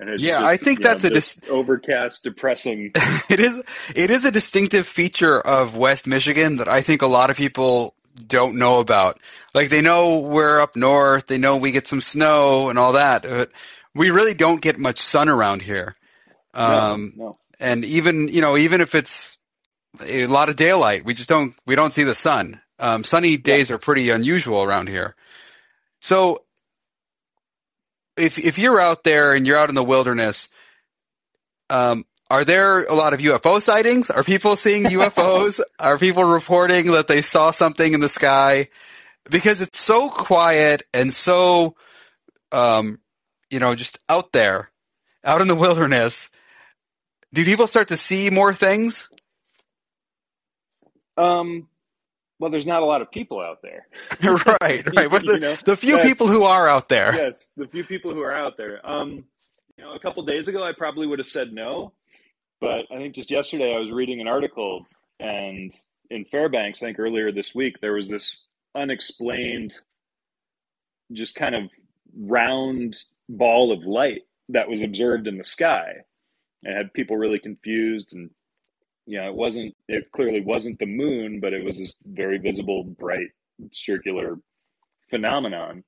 And 0.00 0.08
it's 0.08 0.22
yeah 0.22 0.40
just, 0.40 0.44
I 0.44 0.56
think 0.56 0.80
that's 0.80 1.04
know, 1.04 1.10
a 1.10 1.12
dis- 1.12 1.40
overcast 1.50 2.24
depressing 2.24 2.92
it 3.28 3.40
is 3.40 3.62
it 3.94 4.10
is 4.10 4.24
a 4.24 4.30
distinctive 4.30 4.86
feature 4.86 5.38
of 5.40 5.76
West 5.76 6.06
Michigan 6.06 6.56
that 6.56 6.68
I 6.68 6.80
think 6.80 7.02
a 7.02 7.06
lot 7.06 7.30
of 7.30 7.36
people 7.36 7.94
don't 8.26 8.56
know 8.56 8.80
about. 8.80 9.20
Like 9.54 9.68
they 9.68 9.82
know 9.82 10.18
we're 10.18 10.60
up 10.60 10.76
north 10.76 11.26
they 11.26 11.38
know 11.38 11.56
we 11.56 11.72
get 11.72 11.88
some 11.88 12.00
snow 12.00 12.70
and 12.70 12.78
all 12.78 12.92
that 12.94 13.22
but 13.22 13.50
we 13.94 14.10
really 14.10 14.34
don't 14.34 14.62
get 14.62 14.78
much 14.78 14.98
sun 15.00 15.28
around 15.28 15.62
here. 15.62 15.94
Um, 16.54 17.12
no, 17.16 17.24
no. 17.24 17.36
and 17.60 17.84
even 17.84 18.28
you 18.28 18.40
know 18.40 18.56
even 18.56 18.80
if 18.80 18.94
it's 18.94 19.38
a 20.00 20.26
lot 20.26 20.48
of 20.48 20.56
daylight. 20.56 21.04
We 21.04 21.14
just 21.14 21.28
don't 21.28 21.54
we 21.66 21.74
don't 21.74 21.92
see 21.92 22.04
the 22.04 22.14
sun. 22.14 22.60
Um, 22.78 23.04
sunny 23.04 23.36
days 23.36 23.70
yeah. 23.70 23.76
are 23.76 23.78
pretty 23.78 24.10
unusual 24.10 24.62
around 24.62 24.88
here. 24.88 25.14
So, 26.00 26.44
if 28.16 28.38
if 28.38 28.58
you're 28.58 28.80
out 28.80 29.04
there 29.04 29.34
and 29.34 29.46
you're 29.46 29.58
out 29.58 29.68
in 29.68 29.74
the 29.74 29.84
wilderness, 29.84 30.48
um, 31.70 32.04
are 32.30 32.44
there 32.44 32.84
a 32.84 32.94
lot 32.94 33.12
of 33.12 33.20
UFO 33.20 33.60
sightings? 33.60 34.10
Are 34.10 34.24
people 34.24 34.56
seeing 34.56 34.84
UFOs? 34.98 35.60
are 35.78 35.98
people 35.98 36.24
reporting 36.24 36.92
that 36.92 37.06
they 37.06 37.22
saw 37.22 37.50
something 37.50 37.92
in 37.92 38.00
the 38.00 38.08
sky? 38.08 38.68
Because 39.30 39.60
it's 39.60 39.78
so 39.78 40.08
quiet 40.08 40.82
and 40.92 41.12
so, 41.12 41.76
um, 42.50 42.98
you 43.50 43.60
know, 43.60 43.74
just 43.74 43.98
out 44.08 44.32
there, 44.32 44.70
out 45.24 45.40
in 45.40 45.48
the 45.48 45.54
wilderness. 45.54 46.30
Do 47.34 47.44
people 47.44 47.66
start 47.66 47.88
to 47.88 47.96
see 47.96 48.30
more 48.30 48.52
things? 48.52 49.10
Um, 51.16 51.68
well, 52.38 52.50
there's 52.50 52.66
not 52.66 52.82
a 52.82 52.84
lot 52.84 53.02
of 53.02 53.10
people 53.10 53.40
out 53.40 53.62
there. 53.62 53.86
right, 54.22 54.42
right. 54.96 55.10
But 55.10 55.24
the, 55.24 55.34
you 55.34 55.38
know, 55.38 55.54
the 55.64 55.76
few 55.76 55.98
people 55.98 56.26
who 56.26 56.42
are 56.42 56.68
out 56.68 56.88
there. 56.88 57.14
Yes, 57.14 57.48
the 57.56 57.68
few 57.68 57.84
people 57.84 58.12
who 58.12 58.20
are 58.20 58.34
out 58.34 58.56
there. 58.56 58.84
Um, 58.84 59.24
you 59.76 59.84
know, 59.84 59.94
a 59.94 60.00
couple 60.00 60.24
days 60.24 60.48
ago, 60.48 60.62
I 60.62 60.72
probably 60.76 61.06
would 61.06 61.18
have 61.18 61.28
said 61.28 61.52
no, 61.52 61.92
but 62.60 62.86
I 62.90 62.96
think 62.96 63.14
just 63.14 63.30
yesterday 63.30 63.74
I 63.74 63.78
was 63.78 63.92
reading 63.92 64.20
an 64.20 64.28
article, 64.28 64.86
and 65.20 65.72
in 66.10 66.24
Fairbanks, 66.26 66.82
I 66.82 66.86
think 66.86 66.98
earlier 66.98 67.32
this 67.32 67.54
week, 67.54 67.76
there 67.80 67.94
was 67.94 68.08
this 68.08 68.46
unexplained, 68.74 69.74
just 71.12 71.34
kind 71.36 71.54
of 71.54 71.70
round 72.18 72.96
ball 73.28 73.72
of 73.72 73.84
light 73.84 74.22
that 74.48 74.68
was 74.68 74.82
observed 74.82 75.26
in 75.26 75.38
the 75.38 75.44
sky, 75.44 75.92
and 76.64 76.76
had 76.76 76.92
people 76.92 77.16
really 77.16 77.38
confused 77.38 78.12
and 78.12 78.30
you 79.06 79.18
know, 79.20 79.28
it 79.28 79.34
wasn't, 79.34 79.74
it 79.88 80.10
clearly 80.12 80.40
wasn't 80.40 80.78
the 80.78 80.86
moon, 80.86 81.40
but 81.40 81.52
it 81.52 81.64
was 81.64 81.78
this 81.78 81.94
very 82.04 82.38
visible, 82.38 82.84
bright, 82.84 83.28
circular 83.72 84.38
phenomenon. 85.10 85.84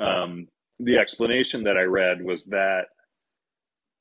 Um, 0.00 0.48
the 0.78 0.98
explanation 0.98 1.64
that 1.64 1.76
I 1.76 1.82
read 1.82 2.22
was 2.22 2.46
that 2.46 2.86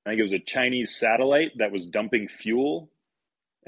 I 0.05 0.11
think 0.11 0.19
it 0.19 0.23
was 0.23 0.33
a 0.33 0.39
Chinese 0.39 0.95
satellite 0.95 1.51
that 1.57 1.71
was 1.71 1.85
dumping 1.85 2.27
fuel 2.27 2.89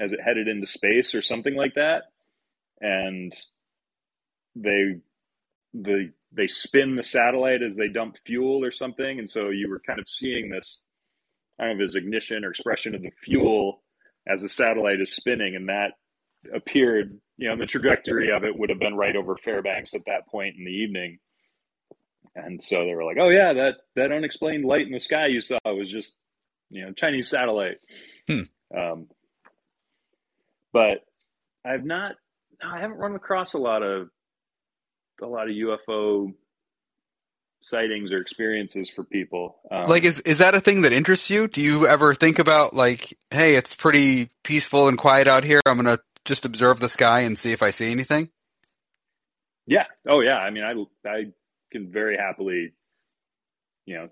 as 0.00 0.12
it 0.12 0.20
headed 0.20 0.48
into 0.48 0.66
space 0.66 1.14
or 1.14 1.22
something 1.22 1.54
like 1.54 1.74
that. 1.74 2.04
And 2.80 3.32
they, 4.56 4.96
the, 5.74 6.12
they 6.32 6.46
spin 6.48 6.96
the 6.96 7.02
satellite 7.02 7.62
as 7.62 7.76
they 7.76 7.88
dump 7.88 8.16
fuel 8.26 8.64
or 8.64 8.72
something. 8.72 9.18
And 9.18 9.28
so 9.28 9.50
you 9.50 9.68
were 9.68 9.80
kind 9.86 10.00
of 10.00 10.08
seeing 10.08 10.50
this 10.50 10.84
kind 11.60 11.80
of 11.80 11.84
as 11.84 11.94
ignition 11.94 12.44
or 12.44 12.50
expression 12.50 12.94
of 12.94 13.02
the 13.02 13.12
fuel 13.22 13.81
as 14.26 14.40
the 14.40 14.48
satellite 14.48 15.00
is 15.00 15.14
spinning, 15.14 15.56
and 15.56 15.68
that 15.68 15.92
appeared, 16.54 17.18
you 17.36 17.48
know, 17.48 17.56
the 17.56 17.66
trajectory 17.66 18.30
of 18.32 18.44
it 18.44 18.56
would 18.56 18.70
have 18.70 18.78
been 18.78 18.96
right 18.96 19.16
over 19.16 19.36
Fairbanks 19.36 19.94
at 19.94 20.04
that 20.06 20.26
point 20.28 20.56
in 20.58 20.64
the 20.64 20.70
evening. 20.70 21.18
And 22.34 22.62
so 22.62 22.84
they 22.84 22.94
were 22.94 23.04
like, 23.04 23.18
"Oh 23.20 23.28
yeah, 23.28 23.52
that 23.52 23.74
that 23.94 24.12
unexplained 24.12 24.64
light 24.64 24.86
in 24.86 24.92
the 24.92 25.00
sky 25.00 25.26
you 25.26 25.40
saw 25.40 25.58
was 25.66 25.90
just, 25.90 26.16
you 26.70 26.84
know, 26.84 26.92
Chinese 26.92 27.28
satellite." 27.28 27.78
Hmm. 28.26 28.42
Um, 28.74 29.08
but 30.72 31.04
I've 31.64 31.84
not, 31.84 32.14
I 32.64 32.80
haven't 32.80 32.96
run 32.96 33.14
across 33.14 33.52
a 33.52 33.58
lot 33.58 33.82
of 33.82 34.08
a 35.20 35.26
lot 35.26 35.48
of 35.48 35.54
UFO 35.54 36.32
sightings 37.62 38.12
or 38.12 38.18
experiences 38.18 38.90
for 38.90 39.04
people. 39.04 39.56
Um, 39.70 39.84
like, 39.84 40.04
is 40.04 40.20
is 40.20 40.38
that 40.38 40.54
a 40.54 40.60
thing 40.60 40.82
that 40.82 40.92
interests 40.92 41.30
you? 41.30 41.48
Do 41.48 41.60
you 41.60 41.86
ever 41.86 42.14
think 42.14 42.38
about 42.38 42.74
like, 42.74 43.16
hey, 43.30 43.54
it's 43.54 43.74
pretty 43.74 44.30
peaceful 44.44 44.88
and 44.88 44.98
quiet 44.98 45.26
out 45.26 45.44
here. 45.44 45.60
I'm 45.64 45.76
gonna 45.76 45.98
just 46.24 46.44
observe 46.44 46.80
the 46.80 46.88
sky 46.88 47.20
and 47.20 47.38
see 47.38 47.52
if 47.52 47.62
I 47.62 47.70
see 47.70 47.90
anything. 47.90 48.28
Yeah. 49.66 49.86
Oh, 50.08 50.20
yeah. 50.20 50.36
I 50.38 50.50
mean, 50.50 50.64
I 50.64 51.08
I 51.08 51.24
can 51.70 51.90
very 51.90 52.16
happily, 52.16 52.74
you 53.86 53.96
know, 53.96 54.08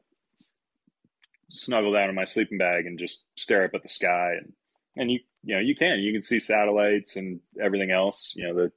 snuggle 1.50 1.92
down 1.92 2.08
in 2.08 2.14
my 2.14 2.24
sleeping 2.24 2.58
bag 2.58 2.86
and 2.86 2.98
just 2.98 3.24
stare 3.36 3.64
up 3.64 3.74
at 3.74 3.82
the 3.82 3.88
sky 3.88 4.34
and 4.38 4.52
and 4.96 5.10
you 5.10 5.20
you 5.42 5.54
know 5.54 5.60
you 5.60 5.74
can 5.74 5.98
you 5.98 6.12
can 6.12 6.22
see 6.22 6.38
satellites 6.38 7.16
and 7.16 7.40
everything 7.60 7.90
else. 7.90 8.32
You 8.36 8.48
know 8.48 8.54
the 8.54 8.72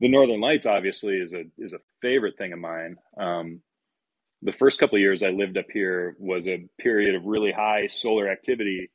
the 0.00 0.08
northern 0.08 0.40
lights 0.40 0.66
obviously 0.66 1.16
is 1.16 1.32
a 1.32 1.44
is 1.58 1.72
a 1.72 1.80
favorite 2.00 2.36
thing 2.36 2.52
of 2.52 2.58
mine. 2.58 2.96
Um, 3.16 3.60
the 4.42 4.52
first 4.52 4.80
couple 4.80 4.96
of 4.96 5.00
years 5.00 5.22
I 5.22 5.28
lived 5.28 5.56
up 5.56 5.70
here 5.72 6.16
was 6.18 6.48
a 6.48 6.66
period 6.80 7.14
of 7.14 7.24
really 7.24 7.52
high 7.52 7.86
solar 7.86 8.28
activity. 8.28 8.90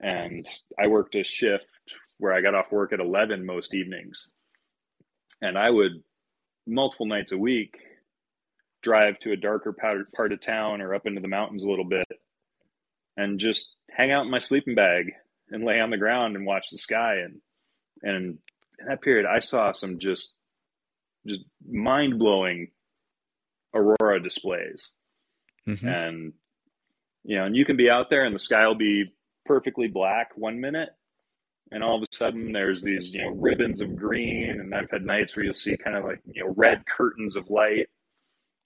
And 0.00 0.46
I 0.78 0.88
worked 0.88 1.14
a 1.14 1.24
shift 1.24 1.66
where 2.18 2.34
I 2.34 2.42
got 2.42 2.54
off 2.54 2.70
work 2.70 2.92
at 2.92 3.00
11 3.00 3.44
most 3.44 3.74
evenings. 3.74 4.28
And 5.40 5.56
I 5.56 5.70
would, 5.70 6.02
multiple 6.66 7.06
nights 7.06 7.32
a 7.32 7.38
week, 7.38 7.74
drive 8.82 9.18
to 9.20 9.32
a 9.32 9.36
darker 9.36 9.72
part 9.72 10.32
of 10.32 10.40
town 10.40 10.82
or 10.82 10.94
up 10.94 11.06
into 11.06 11.20
the 11.20 11.28
mountains 11.28 11.62
a 11.62 11.68
little 11.68 11.84
bit 11.84 12.06
and 13.16 13.38
just 13.40 13.76
hang 13.90 14.12
out 14.12 14.24
in 14.24 14.30
my 14.30 14.38
sleeping 14.38 14.74
bag 14.74 15.12
and 15.50 15.64
lay 15.64 15.80
on 15.80 15.90
the 15.90 15.98
ground 15.98 16.36
and 16.36 16.46
watch 16.46 16.68
the 16.70 16.78
sky. 16.78 17.16
And, 17.16 17.40
and 18.02 18.38
in 18.78 18.86
that 18.86 19.02
period, 19.02 19.26
I 19.26 19.40
saw 19.40 19.72
some 19.72 19.98
just, 19.98 20.34
just 21.26 21.42
mind 21.66 22.18
blowing 22.18 22.68
aurora 23.74 24.22
displays. 24.22 24.92
Mm-hmm. 25.68 25.88
And 25.88 26.32
you 27.24 27.36
know, 27.36 27.44
and 27.44 27.56
you 27.56 27.64
can 27.64 27.76
be 27.76 27.90
out 27.90 28.08
there 28.10 28.24
and 28.24 28.34
the 28.34 28.40
sky 28.40 28.66
will 28.66 28.74
be 28.74 29.12
perfectly 29.44 29.88
black 29.88 30.30
one 30.36 30.60
minute 30.60 30.90
and 31.70 31.84
all 31.84 31.96
of 31.96 32.02
a 32.02 32.14
sudden 32.14 32.52
there's 32.52 32.82
these, 32.82 33.12
you 33.12 33.22
know, 33.22 33.30
ribbons 33.30 33.80
of 33.80 33.94
green 33.94 34.58
and 34.58 34.74
I've 34.74 34.90
had 34.90 35.04
nights 35.04 35.36
where 35.36 35.44
you'll 35.44 35.54
see 35.54 35.76
kind 35.76 35.96
of 35.96 36.04
like, 36.04 36.20
you 36.32 36.44
know, 36.44 36.54
red 36.56 36.84
curtains 36.86 37.36
of 37.36 37.50
light 37.50 37.88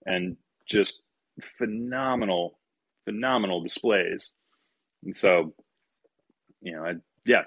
and 0.07 0.37
just 0.67 1.03
phenomenal 1.59 2.59
phenomenal 3.05 3.63
displays. 3.63 4.33
And 5.05 5.15
so, 5.15 5.55
you 6.63 6.73
know, 6.73 6.85
I, 6.85 6.95
yeah, 7.27 7.43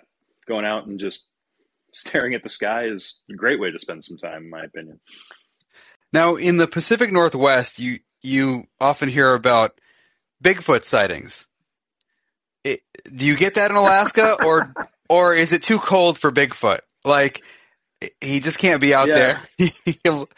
going 0.47 0.66
out 0.66 0.88
and 0.88 0.99
just 0.99 1.28
staring 1.93 2.36
at 2.36 2.43
the 2.43 2.49
sky 2.49 2.86
is 2.86 3.22
a 3.32 3.34
great 3.34 3.60
way 3.60 3.72
to 3.72 3.80
spend 3.80 4.03
some 4.03 4.18
time, 4.18 4.43
in 4.43 4.49
my 4.49 4.64
opinion. 4.64 4.99
Now, 6.14 6.36
in 6.36 6.58
the 6.58 6.68
Pacific 6.68 7.12
Northwest, 7.12 7.80
you 7.80 7.99
you 8.22 8.66
often 8.80 9.10
hear 9.10 9.34
about 9.34 9.80
Bigfoot 10.43 10.84
sightings. 10.84 11.47
It, 12.64 12.82
do 13.16 13.26
you 13.26 13.36
get 13.36 13.55
that 13.55 13.72
in 13.72 13.78
Alaska, 13.78 14.38
or 14.45 14.74
or 15.10 15.36
is 15.36 15.53
it 15.53 15.64
too 15.64 15.80
cold 15.80 16.18
for 16.18 16.32
Bigfoot? 16.32 16.80
Like 17.03 17.43
he 18.22 18.39
just 18.39 18.60
can't 18.60 18.82
be 18.82 18.93
out 18.93 19.08
yeah. 19.08 19.39
there. 19.58 19.70
he'll, 20.03 20.30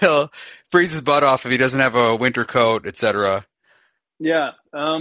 he'll 0.00 0.32
freeze 0.70 0.92
his 0.92 1.00
butt 1.00 1.24
off 1.24 1.46
if 1.46 1.52
he 1.52 1.56
doesn't 1.56 1.80
have 1.80 1.94
a 1.94 2.14
winter 2.14 2.44
coat, 2.44 2.86
etc. 2.86 3.46
Yeah, 4.18 4.50
um, 4.74 5.00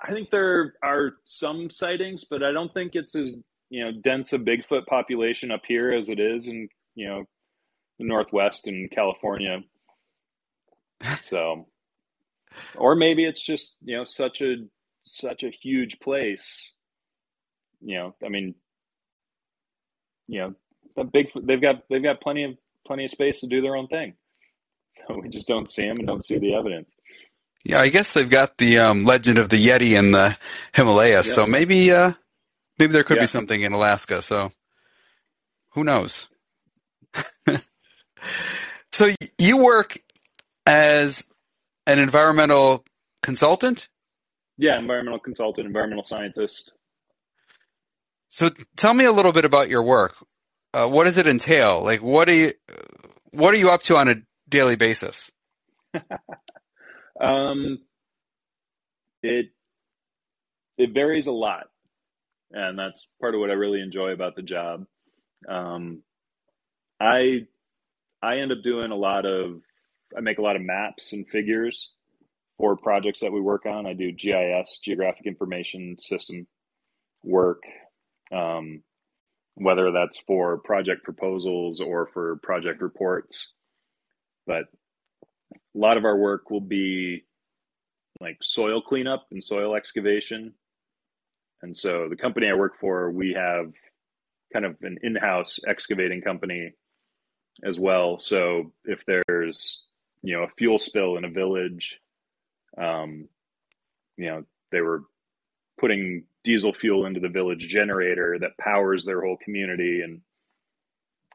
I 0.00 0.12
think 0.12 0.30
there 0.30 0.74
are 0.82 1.14
some 1.24 1.68
sightings, 1.68 2.24
but 2.24 2.42
I 2.42 2.52
don't 2.52 2.72
think 2.72 2.92
it's 2.94 3.14
as 3.14 3.34
you 3.70 3.84
know 3.84 3.92
dense 3.92 4.32
a 4.32 4.38
Bigfoot 4.38 4.86
population 4.86 5.50
up 5.50 5.62
here 5.66 5.92
as 5.92 6.08
it 6.08 6.20
is 6.20 6.48
in 6.48 6.68
you 6.94 7.08
know 7.08 7.24
the 8.00 8.06
Northwest 8.06 8.66
and 8.66 8.90
California. 8.90 9.60
So, 11.22 11.66
or 12.76 12.94
maybe 12.94 13.24
it's 13.24 13.42
just 13.42 13.74
you 13.82 13.96
know 13.96 14.04
such 14.04 14.42
a 14.42 14.56
such 15.04 15.44
a 15.44 15.50
huge 15.50 15.98
place. 15.98 16.74
You 17.80 17.96
know, 17.96 18.14
I 18.22 18.28
mean, 18.28 18.54
you 20.28 20.40
know, 20.40 20.54
the 20.94 21.04
big 21.04 21.28
they've 21.34 21.62
got 21.62 21.84
they've 21.88 22.02
got 22.02 22.20
plenty 22.20 22.44
of 22.44 22.58
plenty 22.86 23.06
of 23.06 23.12
space 23.12 23.40
to 23.40 23.46
do 23.46 23.62
their 23.62 23.76
own 23.76 23.86
thing. 23.86 24.12
So 25.08 25.20
we 25.22 25.30
just 25.30 25.48
don't 25.48 25.70
see 25.70 25.86
them 25.86 25.96
and 25.96 26.06
don't 26.06 26.24
see 26.24 26.38
the 26.38 26.54
evidence. 26.54 26.90
Yeah, 27.64 27.80
I 27.80 27.88
guess 27.88 28.12
they've 28.12 28.28
got 28.28 28.58
the 28.58 28.78
um, 28.78 29.04
legend 29.04 29.38
of 29.38 29.48
the 29.48 29.64
Yeti 29.64 29.98
in 29.98 30.10
the 30.10 30.36
Himalayas, 30.74 31.28
yeah. 31.28 31.32
so 31.34 31.46
maybe 31.46 31.92
uh, 31.92 32.12
maybe 32.78 32.92
there 32.92 33.04
could 33.04 33.16
yeah. 33.16 33.22
be 33.22 33.28
something 33.28 33.62
in 33.62 33.72
Alaska. 33.72 34.20
So 34.20 34.52
who 35.70 35.82
knows? 35.82 36.28
So 38.92 39.12
you 39.38 39.56
work 39.56 39.98
as 40.66 41.28
an 41.86 41.98
environmental 41.98 42.84
consultant? 43.22 43.88
Yeah, 44.56 44.78
environmental 44.78 45.20
consultant, 45.20 45.66
environmental 45.66 46.02
scientist. 46.02 46.72
So 48.28 48.50
tell 48.76 48.94
me 48.94 49.04
a 49.04 49.12
little 49.12 49.32
bit 49.32 49.44
about 49.44 49.68
your 49.68 49.82
work. 49.82 50.14
Uh, 50.72 50.86
what 50.86 51.04
does 51.04 51.18
it 51.18 51.26
entail? 51.26 51.82
Like, 51.82 52.02
what 52.02 52.28
are 52.28 52.34
you, 52.34 52.52
what 53.32 53.54
are 53.54 53.56
you 53.56 53.70
up 53.70 53.82
to 53.82 53.96
on 53.96 54.08
a 54.08 54.16
daily 54.48 54.76
basis? 54.76 55.32
um, 57.20 57.78
it 59.22 59.46
it 60.78 60.94
varies 60.94 61.26
a 61.26 61.32
lot, 61.32 61.66
and 62.52 62.78
that's 62.78 63.08
part 63.20 63.34
of 63.34 63.40
what 63.40 63.50
I 63.50 63.54
really 63.54 63.82
enjoy 63.82 64.12
about 64.12 64.36
the 64.36 64.42
job. 64.42 64.86
Um, 65.48 66.02
I 67.00 67.46
I 68.22 68.38
end 68.38 68.52
up 68.52 68.62
doing 68.62 68.90
a 68.90 68.96
lot 68.96 69.24
of, 69.24 69.60
I 70.16 70.20
make 70.20 70.38
a 70.38 70.42
lot 70.42 70.56
of 70.56 70.62
maps 70.62 71.12
and 71.12 71.26
figures 71.28 71.92
for 72.58 72.76
projects 72.76 73.20
that 73.20 73.32
we 73.32 73.40
work 73.40 73.64
on. 73.66 73.86
I 73.86 73.94
do 73.94 74.12
GIS, 74.12 74.80
Geographic 74.82 75.26
Information 75.26 75.96
System 75.98 76.46
work, 77.24 77.62
um, 78.32 78.82
whether 79.54 79.92
that's 79.92 80.18
for 80.18 80.58
project 80.58 81.04
proposals 81.04 81.80
or 81.80 82.08
for 82.12 82.36
project 82.42 82.82
reports. 82.82 83.52
But 84.46 84.64
a 85.54 85.78
lot 85.78 85.96
of 85.96 86.04
our 86.04 86.16
work 86.16 86.50
will 86.50 86.60
be 86.60 87.24
like 88.20 88.38
soil 88.42 88.82
cleanup 88.82 89.26
and 89.30 89.42
soil 89.42 89.74
excavation. 89.74 90.52
And 91.62 91.76
so 91.76 92.08
the 92.08 92.16
company 92.16 92.48
I 92.48 92.54
work 92.54 92.74
for, 92.80 93.10
we 93.10 93.34
have 93.34 93.72
kind 94.52 94.64
of 94.64 94.76
an 94.82 94.98
in-house 95.02 95.60
excavating 95.66 96.20
company 96.20 96.72
as 97.64 97.78
well. 97.78 98.18
So 98.18 98.72
if 98.84 99.00
there's 99.06 99.82
you 100.22 100.36
know 100.36 100.44
a 100.44 100.50
fuel 100.58 100.78
spill 100.78 101.16
in 101.16 101.24
a 101.24 101.30
village, 101.30 102.00
um, 102.78 103.28
you 104.16 104.26
know 104.26 104.44
they 104.72 104.80
were 104.80 105.04
putting 105.78 106.24
diesel 106.44 106.72
fuel 106.72 107.06
into 107.06 107.20
the 107.20 107.28
village 107.28 107.66
generator 107.68 108.38
that 108.40 108.58
powers 108.58 109.04
their 109.04 109.20
whole 109.20 109.38
community, 109.42 110.02
and 110.02 110.20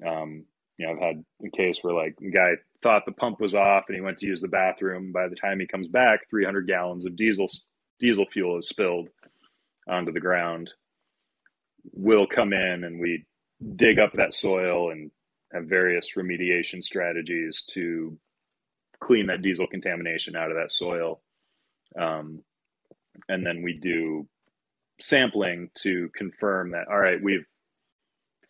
um, 0.05 0.45
you 0.77 0.85
know 0.85 0.93
I've 0.93 1.01
had 1.01 1.25
a 1.45 1.49
case 1.55 1.79
where 1.81 1.93
like 1.93 2.15
the 2.17 2.31
guy 2.31 2.53
thought 2.83 3.05
the 3.05 3.11
pump 3.11 3.39
was 3.39 3.55
off 3.55 3.85
and 3.87 3.95
he 3.95 4.01
went 4.01 4.19
to 4.19 4.27
use 4.27 4.41
the 4.41 4.47
bathroom. 4.47 5.11
By 5.11 5.27
the 5.27 5.35
time 5.35 5.59
he 5.59 5.67
comes 5.67 5.87
back, 5.87 6.29
300 6.29 6.67
gallons 6.67 7.05
of 7.05 7.15
diesel 7.15 7.47
diesel 7.99 8.25
fuel 8.31 8.59
is 8.59 8.69
spilled 8.69 9.09
onto 9.87 10.11
the 10.11 10.19
ground. 10.19 10.71
We'll 11.93 12.27
come 12.27 12.53
in 12.53 12.83
and 12.83 12.99
we 12.99 13.25
dig 13.75 13.99
up 13.99 14.13
that 14.13 14.33
soil 14.33 14.91
and 14.91 15.11
have 15.55 15.65
various 15.65 16.11
remediation 16.17 16.83
strategies 16.83 17.63
to 17.69 18.17
clean 18.99 19.27
that 19.27 19.41
diesel 19.41 19.67
contamination 19.67 20.35
out 20.35 20.51
of 20.51 20.57
that 20.57 20.71
soil. 20.71 21.21
Um, 21.99 22.43
and 23.29 23.45
then 23.45 23.63
we 23.63 23.73
do 23.73 24.27
sampling 24.99 25.69
to 25.75 26.09
confirm 26.15 26.71
that, 26.71 26.87
all 26.89 26.99
right, 26.99 27.21
we've 27.21 27.45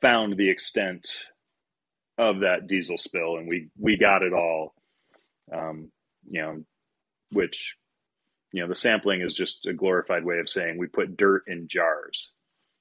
found 0.02 0.36
the 0.36 0.50
extent 0.50 1.08
of 2.18 2.40
that 2.40 2.68
diesel 2.68 2.98
spill 2.98 3.38
and 3.38 3.48
we, 3.48 3.70
we 3.78 3.98
got 3.98 4.24
it 4.24 4.34
all. 4.34 4.74
Um, 5.54 5.92
you 6.28 6.42
know, 6.42 6.64
which, 7.32 7.76
you 8.52 8.62
know, 8.62 8.68
the 8.68 8.76
sampling 8.76 9.22
is 9.22 9.36
just 9.36 9.68
a 9.68 9.74
glorified 9.74 10.26
way 10.26 10.40
of 10.40 10.50
saying 10.50 10.78
we 10.78 10.88
put 10.88 11.18
dirt 11.18 11.44
in 11.48 11.68
jars 11.68 12.34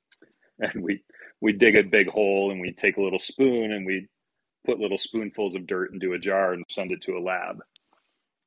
and 0.59 0.83
we, 0.83 1.03
we 1.43 1.53
dig 1.53 1.77
a 1.77 1.83
big 1.83 2.09
hole 2.09 2.51
and 2.51 2.61
we 2.61 2.72
take 2.72 2.97
a 2.97 3.03
little 3.03 3.18
spoon 3.18 3.72
and 3.72 3.85
we 3.85 4.09
put 4.65 4.79
little 4.79 4.99
spoonfuls 4.99 5.55
of 5.55 5.67
dirt 5.67 5.93
into 5.93 6.12
a 6.12 6.19
jar 6.19 6.53
and 6.53 6.65
send 6.69 6.93
it 6.93 7.03
to 7.03 7.17
a 7.17 7.21
lab. 7.21 7.61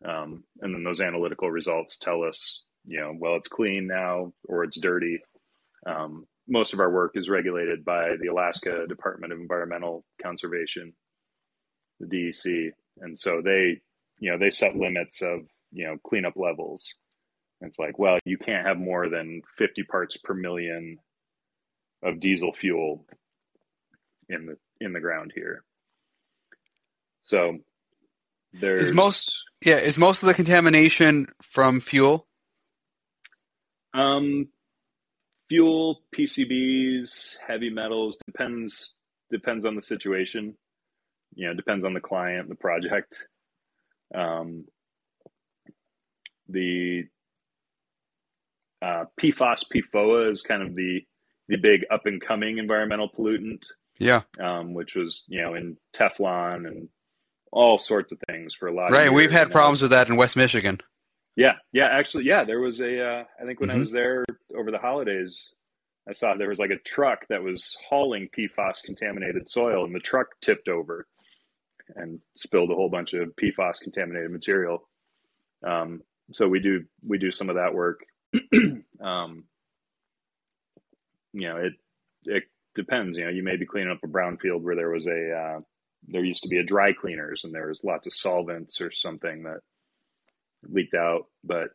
Um, 0.05 0.43
and 0.61 0.73
then 0.73 0.83
those 0.83 1.01
analytical 1.01 1.49
results 1.49 1.97
tell 1.97 2.23
us, 2.23 2.63
you 2.85 2.99
know, 2.99 3.13
well, 3.17 3.35
it's 3.35 3.49
clean 3.49 3.87
now 3.87 4.33
or 4.47 4.63
it's 4.63 4.79
dirty. 4.79 5.17
Um, 5.85 6.25
most 6.47 6.73
of 6.73 6.79
our 6.79 6.91
work 6.91 7.13
is 7.15 7.29
regulated 7.29 7.83
by 7.83 8.15
the 8.19 8.27
Alaska 8.27 8.87
Department 8.87 9.33
of 9.33 9.39
Environmental 9.39 10.05
Conservation, 10.21 10.93
the 11.99 12.07
DEC. 12.07 12.71
And 12.99 13.17
so 13.17 13.41
they, 13.43 13.81
you 14.19 14.31
know, 14.31 14.37
they 14.37 14.49
set 14.49 14.75
limits 14.75 15.21
of, 15.21 15.41
you 15.71 15.85
know, 15.85 15.97
cleanup 16.05 16.35
levels. 16.35 16.93
It's 17.61 17.79
like, 17.79 17.97
well, 17.99 18.19
you 18.23 18.37
can't 18.37 18.67
have 18.67 18.77
more 18.77 19.09
than 19.09 19.41
50 19.57 19.83
parts 19.83 20.17
per 20.17 20.33
million 20.33 20.99
of 22.03 22.19
diesel 22.19 22.53
fuel 22.53 23.05
in 24.29 24.45
the 24.45 24.57
in 24.79 24.93
the 24.93 24.99
ground 24.99 25.31
here. 25.33 25.63
So 27.27 27.57
there's 28.53 28.87
is 28.87 28.93
most 28.93 29.43
yeah 29.63 29.75
is 29.75 29.99
most 29.99 30.23
of 30.23 30.27
the 30.27 30.33
contamination 30.33 31.27
from 31.41 31.81
fuel. 31.81 32.25
Um, 33.93 34.47
fuel, 35.49 36.03
PCBs, 36.15 37.35
heavy 37.45 37.69
metals 37.69 38.17
depends 38.25 38.95
depends 39.29 39.65
on 39.65 39.75
the 39.75 39.81
situation. 39.81 40.55
You 41.35 41.47
know, 41.47 41.53
depends 41.53 41.83
on 41.83 41.93
the 41.93 41.99
client, 41.99 42.47
the 42.47 42.55
project. 42.55 43.27
Um, 44.15 44.63
the 46.47 47.03
uh, 48.81 49.03
PFAS, 49.21 49.65
PFOA 49.69 50.31
is 50.31 50.43
kind 50.43 50.63
of 50.63 50.75
the 50.75 51.01
the 51.49 51.57
big 51.57 51.81
up 51.91 52.05
and 52.05 52.21
coming 52.21 52.57
environmental 52.57 53.09
pollutant. 53.09 53.65
Yeah. 53.99 54.21
Um, 54.39 54.73
which 54.73 54.95
was 54.95 55.25
you 55.27 55.41
know 55.41 55.55
in 55.55 55.75
Teflon 55.93 56.67
and 56.67 56.87
all 57.51 57.77
sorts 57.77 58.11
of 58.11 58.19
things 58.29 58.55
for 58.55 58.67
a 58.67 58.73
lot. 58.73 58.91
Right, 58.91 59.11
we've 59.11 59.31
had 59.31 59.51
problems 59.51 59.81
with 59.81 59.91
that 59.91 60.09
in 60.09 60.15
West 60.15 60.35
Michigan. 60.35 60.79
Yeah, 61.35 61.53
yeah, 61.71 61.87
actually, 61.91 62.25
yeah. 62.25 62.43
There 62.43 62.59
was 62.59 62.79
a. 62.79 62.99
Uh, 62.99 63.23
I 63.39 63.45
think 63.45 63.59
when 63.59 63.69
mm-hmm. 63.69 63.77
I 63.77 63.81
was 63.81 63.91
there 63.91 64.25
over 64.57 64.71
the 64.71 64.79
holidays, 64.79 65.49
I 66.09 66.13
saw 66.13 66.35
there 66.35 66.49
was 66.49 66.59
like 66.59 66.71
a 66.71 66.79
truck 66.79 67.27
that 67.29 67.43
was 67.43 67.77
hauling 67.87 68.29
PFAS 68.35 68.81
contaminated 68.83 69.47
soil, 69.47 69.85
and 69.85 69.93
the 69.93 69.99
truck 69.99 70.27
tipped 70.41 70.67
over 70.67 71.05
and 71.95 72.19
spilled 72.35 72.71
a 72.71 72.75
whole 72.75 72.89
bunch 72.89 73.13
of 73.13 73.35
PFAS 73.35 73.81
contaminated 73.81 74.31
material. 74.31 74.87
Um, 75.65 76.01
so 76.33 76.47
we 76.47 76.59
do 76.59 76.85
we 77.05 77.17
do 77.17 77.31
some 77.31 77.49
of 77.49 77.55
that 77.55 77.73
work. 77.73 77.99
um, 79.01 79.43
you 81.33 81.47
know, 81.47 81.57
it 81.57 81.73
it 82.25 82.43
depends. 82.75 83.17
You 83.17 83.25
know, 83.25 83.31
you 83.31 83.43
may 83.43 83.57
be 83.57 83.65
cleaning 83.65 83.91
up 83.91 84.03
a 84.03 84.07
brownfield 84.07 84.61
where 84.61 84.75
there 84.75 84.89
was 84.89 85.07
a 85.07 85.31
uh, 85.31 85.59
there 86.07 86.23
used 86.23 86.43
to 86.43 86.49
be 86.49 86.57
a 86.57 86.63
dry 86.63 86.93
cleaners 86.93 87.43
and 87.43 87.53
there 87.53 87.67
was 87.67 87.83
lots 87.83 88.07
of 88.07 88.13
solvents 88.13 88.81
or 88.81 88.91
something 88.91 89.43
that 89.43 89.59
leaked 90.69 90.95
out. 90.95 91.25
But 91.43 91.69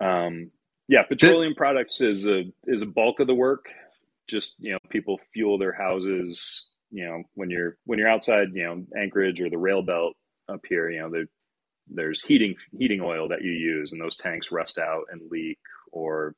um, 0.00 0.50
yeah, 0.88 1.02
petroleum 1.02 1.54
products 1.54 2.00
is 2.00 2.26
a 2.26 2.44
is 2.64 2.82
a 2.82 2.86
bulk 2.86 3.20
of 3.20 3.26
the 3.26 3.34
work. 3.34 3.66
Just 4.28 4.56
you 4.58 4.72
know, 4.72 4.78
people 4.90 5.20
fuel 5.32 5.58
their 5.58 5.72
houses. 5.72 6.70
You 6.90 7.06
know, 7.06 7.22
when 7.34 7.50
you're 7.50 7.76
when 7.84 7.98
you're 7.98 8.08
outside, 8.08 8.48
you 8.54 8.64
know, 8.64 8.84
Anchorage 9.00 9.40
or 9.40 9.50
the 9.50 9.58
rail 9.58 9.82
belt 9.82 10.14
up 10.48 10.60
here, 10.68 10.88
you 10.90 11.00
know, 11.00 11.10
there, 11.10 11.26
there's 11.88 12.22
heating 12.22 12.54
heating 12.78 13.00
oil 13.00 13.28
that 13.28 13.42
you 13.42 13.50
use, 13.50 13.92
and 13.92 14.00
those 14.00 14.16
tanks 14.16 14.52
rust 14.52 14.78
out 14.78 15.04
and 15.10 15.30
leak, 15.30 15.58
or 15.92 16.34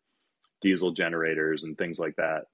diesel 0.60 0.92
generators 0.92 1.64
and 1.64 1.76
things 1.76 1.98
like 1.98 2.16
that. 2.16 2.44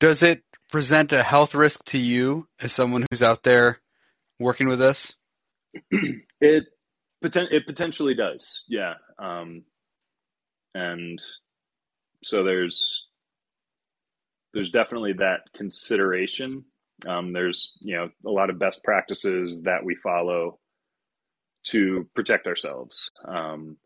Does 0.00 0.22
it 0.22 0.42
present 0.72 1.12
a 1.12 1.22
health 1.22 1.54
risk 1.54 1.84
to 1.84 1.98
you 1.98 2.48
as 2.60 2.72
someone 2.72 3.06
who's 3.10 3.22
out 3.22 3.44
there 3.44 3.80
working 4.40 4.66
with 4.66 4.80
this? 4.80 5.14
it 5.90 6.64
it 7.20 7.66
potentially 7.66 8.14
does, 8.14 8.64
yeah. 8.68 8.94
Um, 9.18 9.62
and 10.74 11.22
so 12.24 12.42
there's 12.42 13.06
there's 14.52 14.70
definitely 14.70 15.14
that 15.14 15.40
consideration. 15.54 16.64
Um, 17.06 17.32
there's 17.32 17.72
you 17.80 17.96
know 17.96 18.08
a 18.26 18.30
lot 18.30 18.50
of 18.50 18.58
best 18.58 18.82
practices 18.82 19.60
that 19.62 19.84
we 19.84 19.94
follow 19.94 20.58
to 21.66 22.08
protect 22.14 22.46
ourselves. 22.46 23.10
Um, 23.26 23.76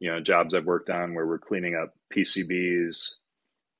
you 0.00 0.10
know, 0.10 0.20
jobs 0.20 0.54
I've 0.54 0.64
worked 0.64 0.90
on 0.90 1.14
where 1.14 1.26
we're 1.26 1.38
cleaning 1.38 1.74
up 1.74 1.92
PCBs 2.16 3.10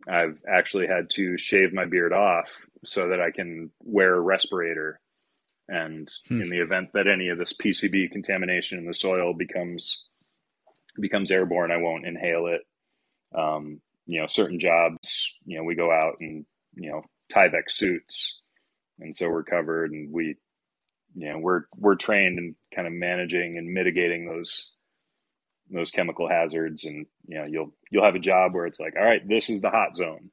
I've 0.06 0.38
actually 0.48 0.86
had 0.86 1.10
to 1.10 1.38
shave 1.38 1.72
my 1.72 1.84
beard 1.84 2.12
off 2.12 2.50
so 2.84 3.08
that 3.08 3.20
I 3.20 3.30
can 3.30 3.70
wear 3.80 4.14
a 4.14 4.20
respirator. 4.20 5.00
And 5.68 6.08
hmm. 6.28 6.42
in 6.42 6.48
the 6.48 6.60
event 6.60 6.90
that 6.94 7.06
any 7.06 7.28
of 7.28 7.38
this 7.38 7.52
PCB 7.52 8.10
contamination 8.10 8.78
in 8.78 8.86
the 8.86 8.94
soil 8.94 9.34
becomes 9.34 10.04
becomes 11.00 11.30
airborne, 11.30 11.70
I 11.70 11.76
won't 11.76 12.06
inhale 12.06 12.46
it. 12.46 12.62
Um, 13.38 13.80
you 14.06 14.20
know, 14.20 14.26
certain 14.26 14.58
jobs, 14.58 15.36
you 15.44 15.58
know, 15.58 15.64
we 15.64 15.74
go 15.74 15.90
out 15.90 16.16
and 16.20 16.46
you 16.74 16.90
know 16.90 17.02
Tyvek 17.32 17.68
suits, 17.68 18.40
and 18.98 19.14
so 19.14 19.28
we're 19.28 19.44
covered, 19.44 19.90
and 19.90 20.10
we, 20.10 20.36
you 21.14 21.30
know, 21.30 21.38
we're 21.38 21.64
we're 21.76 21.96
trained 21.96 22.38
in 22.38 22.56
kind 22.74 22.86
of 22.86 22.94
managing 22.94 23.58
and 23.58 23.72
mitigating 23.72 24.26
those 24.26 24.70
those 25.70 25.90
chemical 25.90 26.28
hazards 26.28 26.84
and 26.84 27.06
you 27.26 27.38
know 27.38 27.44
you'll 27.44 27.74
you'll 27.90 28.04
have 28.04 28.14
a 28.14 28.20
job 28.20 28.54
where 28.54 28.66
it's 28.66 28.80
like 28.80 28.94
all 28.96 29.04
right 29.04 29.26
this 29.28 29.50
is 29.50 29.60
the 29.60 29.70
hot 29.70 29.96
zone. 29.96 30.30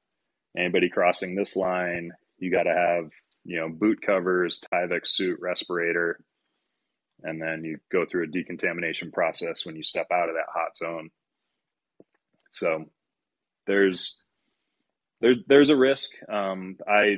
Anybody 0.58 0.90
crossing 0.90 1.36
this 1.36 1.56
line 1.56 2.12
you 2.38 2.52
got 2.52 2.64
to 2.64 2.74
have 2.74 3.10
you 3.44 3.60
know 3.60 3.70
boot 3.70 4.02
covers 4.02 4.62
tyvek 4.74 5.06
suit 5.06 5.40
respirator 5.42 6.20
and 7.24 7.42
then 7.42 7.64
you 7.64 7.78
go 7.92 8.06
through 8.06 8.24
a 8.24 8.28
decontamination 8.28 9.12
process 9.12 9.66
when 9.66 9.76
you 9.76 9.84
step 9.84 10.08
out 10.12 10.30
of 10.30 10.36
that 10.36 10.52
hot 10.54 10.76
zone. 10.76 11.10
So 12.52 12.86
there's 13.68 14.18
there's 15.22 15.38
there's 15.48 15.70
a 15.70 15.76
risk. 15.76 16.12
Um, 16.30 16.78
i 16.88 17.18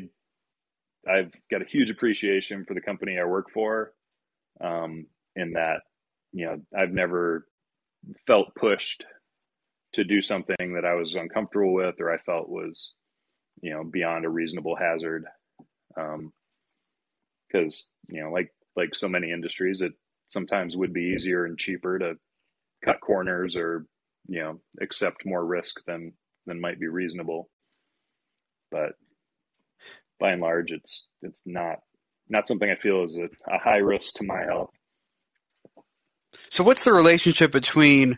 i've 1.10 1.32
got 1.50 1.62
a 1.62 1.66
huge 1.66 1.90
appreciation 1.90 2.66
for 2.66 2.74
the 2.74 2.82
company 2.82 3.18
i 3.18 3.24
work 3.24 3.46
for 3.54 3.94
um, 4.60 5.06
in 5.38 5.54
that 5.54 5.82
you 6.34 6.46
know 6.46 6.60
i've 6.78 6.92
never 6.92 7.48
felt 8.26 8.56
pushed 8.56 9.06
to 9.94 10.04
do 10.04 10.22
something 10.22 10.74
that 10.76 10.86
I 10.86 10.96
was 10.96 11.16
uncomfortable 11.16 11.74
with 11.74 11.96
or 12.00 12.12
I 12.12 12.18
felt 12.20 12.50
was, 12.50 12.94
you 13.62 13.74
know, 13.74 13.84
beyond 13.84 14.26
a 14.26 14.30
reasonable 14.30 14.76
hazard. 14.76 15.26
Um, 16.00 16.32
cause, 17.52 17.88
you 18.10 18.22
know, 18.22 18.32
like, 18.32 18.52
like 18.76 18.94
so 18.94 19.08
many 19.08 19.32
industries, 19.32 19.82
it 19.82 19.94
sometimes 20.30 20.76
would 20.76 20.94
be 20.94 21.14
easier 21.16 21.46
and 21.46 21.58
cheaper 21.58 21.98
to 21.98 22.16
cut 22.84 23.00
corners 23.02 23.56
or, 23.56 23.86
you 24.28 24.42
know, 24.42 24.60
accept 24.82 25.26
more 25.26 25.44
risk 25.44 25.76
than, 25.86 26.14
than 26.46 26.62
might 26.62 26.80
be 26.80 26.88
reasonable. 26.88 27.50
But 28.70 28.92
by 30.20 30.34
and 30.34 30.42
large, 30.42 30.72
it's, 30.72 31.08
it's 31.22 31.42
not, 31.46 31.80
not 32.30 32.48
something 32.48 32.70
I 32.70 32.76
feel 32.76 33.06
is 33.06 33.16
a, 33.16 33.30
a 33.50 33.58
high 33.58 33.78
risk 33.78 34.16
to 34.16 34.26
my 34.26 34.44
health. 34.44 34.72
So, 36.50 36.64
what's 36.64 36.84
the 36.84 36.94
relationship 36.94 37.52
between 37.52 38.18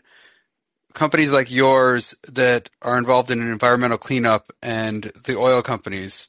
companies 0.94 1.32
like 1.32 1.50
yours 1.50 2.14
that 2.28 2.70
are 2.82 2.98
involved 2.98 3.30
in 3.30 3.40
an 3.40 3.50
environmental 3.50 3.98
cleanup 3.98 4.52
and 4.62 5.04
the 5.24 5.36
oil 5.36 5.62
companies? 5.62 6.28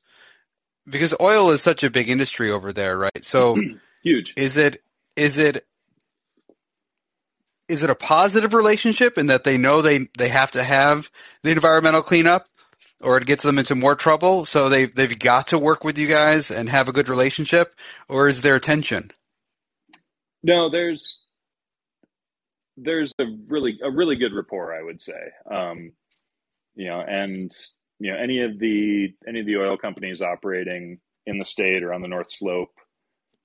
Because 0.87 1.13
oil 1.21 1.51
is 1.51 1.61
such 1.61 1.83
a 1.83 1.89
big 1.89 2.09
industry 2.09 2.49
over 2.49 2.73
there, 2.73 2.97
right? 2.97 3.23
So, 3.23 3.57
huge. 4.03 4.33
Is 4.35 4.57
it 4.57 4.83
is 5.15 5.37
it 5.37 5.65
is 7.71 7.83
it 7.83 7.89
a 7.89 7.95
positive 7.95 8.53
relationship 8.53 9.17
in 9.17 9.27
that 9.27 9.45
they 9.45 9.57
know 9.57 9.81
they 9.81 10.09
they 10.17 10.27
have 10.27 10.51
to 10.51 10.63
have 10.63 11.09
the 11.43 11.51
environmental 11.51 12.01
cleanup 12.01 12.47
or 13.01 13.17
it 13.17 13.25
gets 13.25 13.43
them 13.43 13.57
into 13.57 13.75
more 13.75 13.95
trouble 13.95 14.45
so 14.45 14.67
they 14.67 14.85
they've 14.85 15.17
got 15.17 15.47
to 15.47 15.57
work 15.57 15.83
with 15.83 15.97
you 15.97 16.07
guys 16.07 16.51
and 16.51 16.69
have 16.69 16.89
a 16.89 16.93
good 16.93 17.07
relationship 17.07 17.73
or 18.09 18.27
is 18.27 18.41
there 18.41 18.59
tension 18.59 19.11
no 20.43 20.69
there's 20.69 21.25
there's 22.77 23.13
a 23.19 23.25
really 23.47 23.79
a 23.83 23.91
really 23.91 24.15
good 24.15 24.33
rapport 24.33 24.73
i 24.73 24.81
would 24.81 25.01
say 25.01 25.19
um, 25.51 25.91
you 26.75 26.87
know 26.87 27.01
and 27.01 27.51
you 27.99 28.11
know 28.11 28.17
any 28.17 28.41
of 28.41 28.59
the 28.59 29.13
any 29.27 29.39
of 29.39 29.45
the 29.45 29.57
oil 29.57 29.77
companies 29.77 30.21
operating 30.21 30.99
in 31.25 31.37
the 31.37 31.45
state 31.45 31.83
or 31.83 31.93
on 31.93 32.01
the 32.01 32.07
north 32.07 32.31
slope 32.31 32.73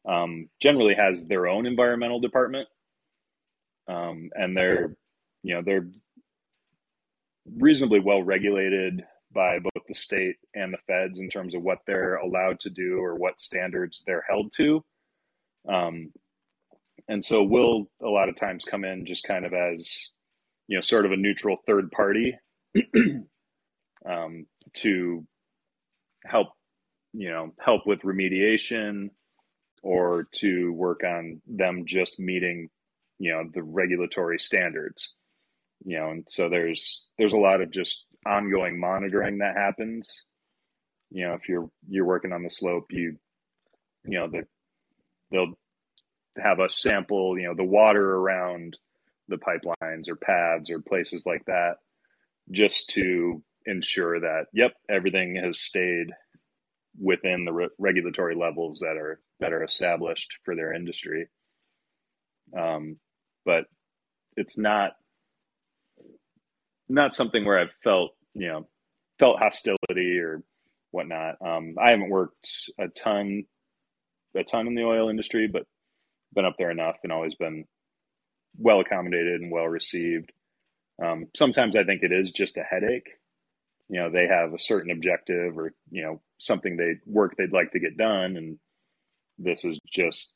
um, 0.09 0.49
generally 0.61 0.95
has 0.95 1.24
their 1.27 1.47
own 1.47 1.66
environmental 1.66 2.20
department 2.20 2.68
um, 3.89 4.31
and 4.35 4.57
they're 4.57 4.97
you 5.43 5.55
know 5.55 5.62
they're 5.64 5.89
reasonably 7.59 8.01
well 8.01 8.22
regulated 8.22 9.05
by 9.33 9.59
both 9.59 9.85
the 9.87 9.95
state 9.95 10.37
and 10.55 10.72
the 10.72 10.79
feds 10.87 11.18
in 11.18 11.29
terms 11.29 11.55
of 11.55 11.62
what 11.62 11.79
they're 11.87 12.16
allowed 12.16 12.59
to 12.61 12.70
do 12.70 12.99
or 12.99 13.14
what 13.16 13.39
standards 13.39 14.03
they're 14.07 14.24
held 14.29 14.51
to. 14.57 14.85
Um, 15.68 16.12
and 17.09 17.24
so 17.24 17.42
we'll 17.42 17.88
a 18.02 18.09
lot 18.09 18.28
of 18.28 18.36
times 18.36 18.64
come 18.64 18.84
in 18.84 19.07
just 19.07 19.24
kind 19.24 19.44
of 19.44 19.52
as 19.52 20.11
you 20.68 20.76
know 20.76 20.80
sort 20.80 21.07
of 21.07 21.12
a 21.12 21.16
neutral 21.16 21.59
third 21.66 21.90
party 21.90 22.36
um, 24.09 24.46
to 24.74 25.26
help 26.24 26.48
you 27.12 27.30
know 27.30 27.52
help 27.61 27.86
with 27.86 28.00
remediation 28.00 29.11
or 29.82 30.26
to 30.32 30.72
work 30.72 31.02
on 31.04 31.40
them 31.46 31.84
just 31.86 32.18
meeting 32.18 32.68
you 33.18 33.32
know 33.32 33.44
the 33.54 33.62
regulatory 33.62 34.38
standards. 34.38 35.14
You 35.84 35.98
know 35.98 36.11
and 36.11 36.24
so 36.28 36.48
there's 36.48 37.07
there's 37.18 37.34
a 37.34 37.38
lot 37.38 37.61
of 37.61 37.70
just 37.70 38.07
ongoing 38.26 38.80
monitoring 38.80 39.38
that 39.38 39.57
happens. 39.57 40.22
You 41.11 41.26
know 41.26 41.34
if 41.34 41.48
you're 41.48 41.70
you're 41.88 42.07
working 42.07 42.32
on 42.32 42.42
the 42.42 42.50
slope 42.50 42.86
you 42.90 43.16
you 44.04 44.18
know 44.18 44.28
the 44.28 44.42
they'll 45.30 45.54
have 46.43 46.61
us 46.61 46.76
sample 46.76 47.39
you 47.39 47.47
know 47.47 47.55
the 47.55 47.64
water 47.64 48.14
around 48.14 48.78
the 49.28 49.37
pipelines 49.37 50.09
or 50.09 50.16
pads 50.16 50.70
or 50.70 50.80
places 50.80 51.26
like 51.26 51.45
that 51.47 51.76
just 52.51 52.91
to 52.91 53.43
ensure 53.66 54.20
that 54.20 54.47
yep 54.53 54.72
everything 54.89 55.37
has 55.37 55.59
stayed 55.59 56.09
within 56.99 57.45
the 57.45 57.53
re- 57.53 57.68
regulatory 57.78 58.34
levels 58.34 58.80
that 58.80 58.97
are 58.97 59.20
that 59.41 59.53
are 59.53 59.64
established 59.64 60.39
for 60.45 60.55
their 60.55 60.72
industry 60.72 61.28
um, 62.57 62.99
but 63.45 63.64
it's 64.37 64.59
not 64.59 64.93
not 66.89 67.14
something 67.14 67.45
where 67.45 67.59
I've 67.59 67.74
felt 67.82 68.12
you 68.34 68.49
know 68.49 68.68
felt 69.18 69.39
hostility 69.39 70.18
or 70.18 70.43
whatnot. 70.91 71.37
Um, 71.45 71.76
I 71.80 71.91
haven't 71.91 72.11
worked 72.11 72.70
a 72.78 72.89
ton 72.89 73.45
a 74.34 74.45
ton 74.45 74.66
in 74.66 74.74
the 74.74 74.84
oil 74.84 75.09
industry, 75.09 75.49
but 75.51 75.66
been 76.35 76.45
up 76.45 76.57
there 76.59 76.70
enough 76.70 76.97
and 77.03 77.12
always 77.12 77.35
been 77.35 77.64
well 78.59 78.81
accommodated 78.81 79.41
and 79.41 79.51
well 79.51 79.66
received. 79.66 80.33
Um, 81.03 81.27
sometimes 81.35 81.77
I 81.77 81.85
think 81.85 82.03
it 82.03 82.12
is 82.12 82.33
just 82.33 82.57
a 82.57 82.62
headache. 82.62 83.09
You 83.89 84.01
know, 84.01 84.11
they 84.11 84.27
have 84.27 84.53
a 84.53 84.59
certain 84.59 84.91
objective 84.91 85.59
or 85.59 85.72
you 85.91 86.03
know 86.03 86.20
something 86.39 86.77
they 86.77 86.95
work 87.07 87.37
they'd 87.37 87.53
like 87.53 87.72
to 87.72 87.81
get 87.81 87.97
done, 87.97 88.37
and 88.37 88.59
this 89.39 89.64
is 89.64 89.79
just 89.87 90.33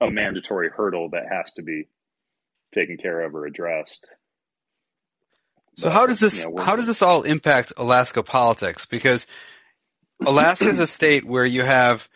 a 0.00 0.10
mandatory 0.10 0.70
hurdle 0.70 1.10
that 1.10 1.26
has 1.30 1.52
to 1.52 1.62
be 1.62 1.88
taken 2.74 2.96
care 2.96 3.22
of 3.22 3.34
or 3.34 3.46
addressed. 3.46 4.08
So 5.76 5.84
but, 5.84 5.92
how 5.92 6.06
does 6.06 6.20
this 6.20 6.44
you 6.44 6.54
know, 6.54 6.62
how 6.62 6.76
does 6.76 6.86
this 6.86 7.00
all 7.00 7.22
impact 7.22 7.72
Alaska 7.76 8.22
politics? 8.22 8.84
Because 8.84 9.26
Alaska 10.24 10.68
is 10.68 10.78
a 10.78 10.86
state 10.86 11.24
where 11.24 11.46
you 11.46 11.62
have 11.62 12.08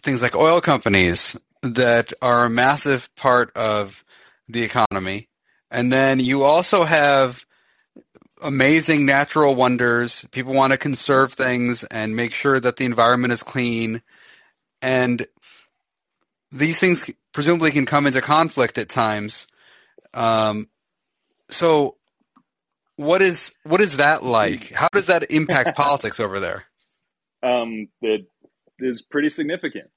things 0.00 0.22
like 0.22 0.34
oil 0.34 0.60
companies 0.60 1.38
that 1.62 2.12
are 2.22 2.44
a 2.44 2.50
massive 2.50 3.14
part 3.16 3.56
of 3.56 4.04
the 4.48 4.62
economy, 4.62 5.28
and 5.70 5.92
then 5.92 6.20
you 6.20 6.42
also 6.42 6.84
have 6.84 7.44
amazing 8.42 9.06
natural 9.06 9.54
wonders. 9.54 10.24
People 10.32 10.54
want 10.54 10.72
to 10.72 10.78
conserve 10.78 11.32
things 11.32 11.84
and 11.84 12.16
make 12.16 12.32
sure 12.32 12.58
that 12.58 12.76
the 12.76 12.84
environment 12.84 13.32
is 13.32 13.42
clean, 13.42 14.02
and 14.82 15.26
these 16.50 16.80
things 16.80 17.10
presumably 17.32 17.70
can 17.70 17.86
come 17.86 18.06
into 18.06 18.20
conflict 18.20 18.78
at 18.78 18.88
times. 18.88 19.46
Um, 20.14 20.68
so, 21.50 21.96
what 22.96 23.22
is 23.22 23.56
what 23.64 23.80
is 23.80 23.96
that 23.96 24.22
like? 24.22 24.70
How 24.70 24.88
does 24.92 25.06
that 25.06 25.30
impact 25.30 25.76
politics 25.76 26.20
over 26.20 26.40
there? 26.40 26.64
Um, 27.42 27.88
it 28.02 28.26
is 28.82 29.02
pretty 29.02 29.28
significant. 29.28 29.90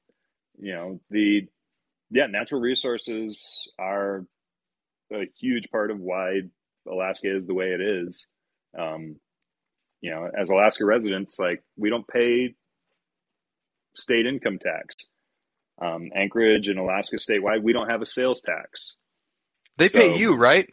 You 0.59 0.73
know, 0.73 0.99
the 1.09 1.47
yeah, 2.11 2.27
natural 2.27 2.61
resources 2.61 3.69
are 3.79 4.25
a 5.11 5.23
huge 5.39 5.69
part 5.71 5.91
of 5.91 5.99
why 5.99 6.41
Alaska 6.87 7.35
is 7.35 7.45
the 7.45 7.53
way 7.53 7.67
it 7.67 7.81
is. 7.81 8.27
Um, 8.77 9.17
you 10.01 10.11
know, 10.11 10.29
as 10.37 10.49
Alaska 10.49 10.85
residents, 10.85 11.39
like 11.39 11.63
we 11.77 11.89
don't 11.89 12.07
pay 12.07 12.55
state 13.95 14.25
income 14.25 14.59
tax. 14.59 14.95
Um, 15.81 16.11
Anchorage 16.15 16.67
and 16.67 16.77
Alaska 16.77 17.15
statewide, 17.15 17.63
we 17.63 17.73
don't 17.73 17.89
have 17.89 18.01
a 18.01 18.05
sales 18.05 18.41
tax. 18.41 18.95
They 19.77 19.89
so 19.89 19.99
pay 19.99 20.17
you, 20.17 20.35
right? 20.35 20.67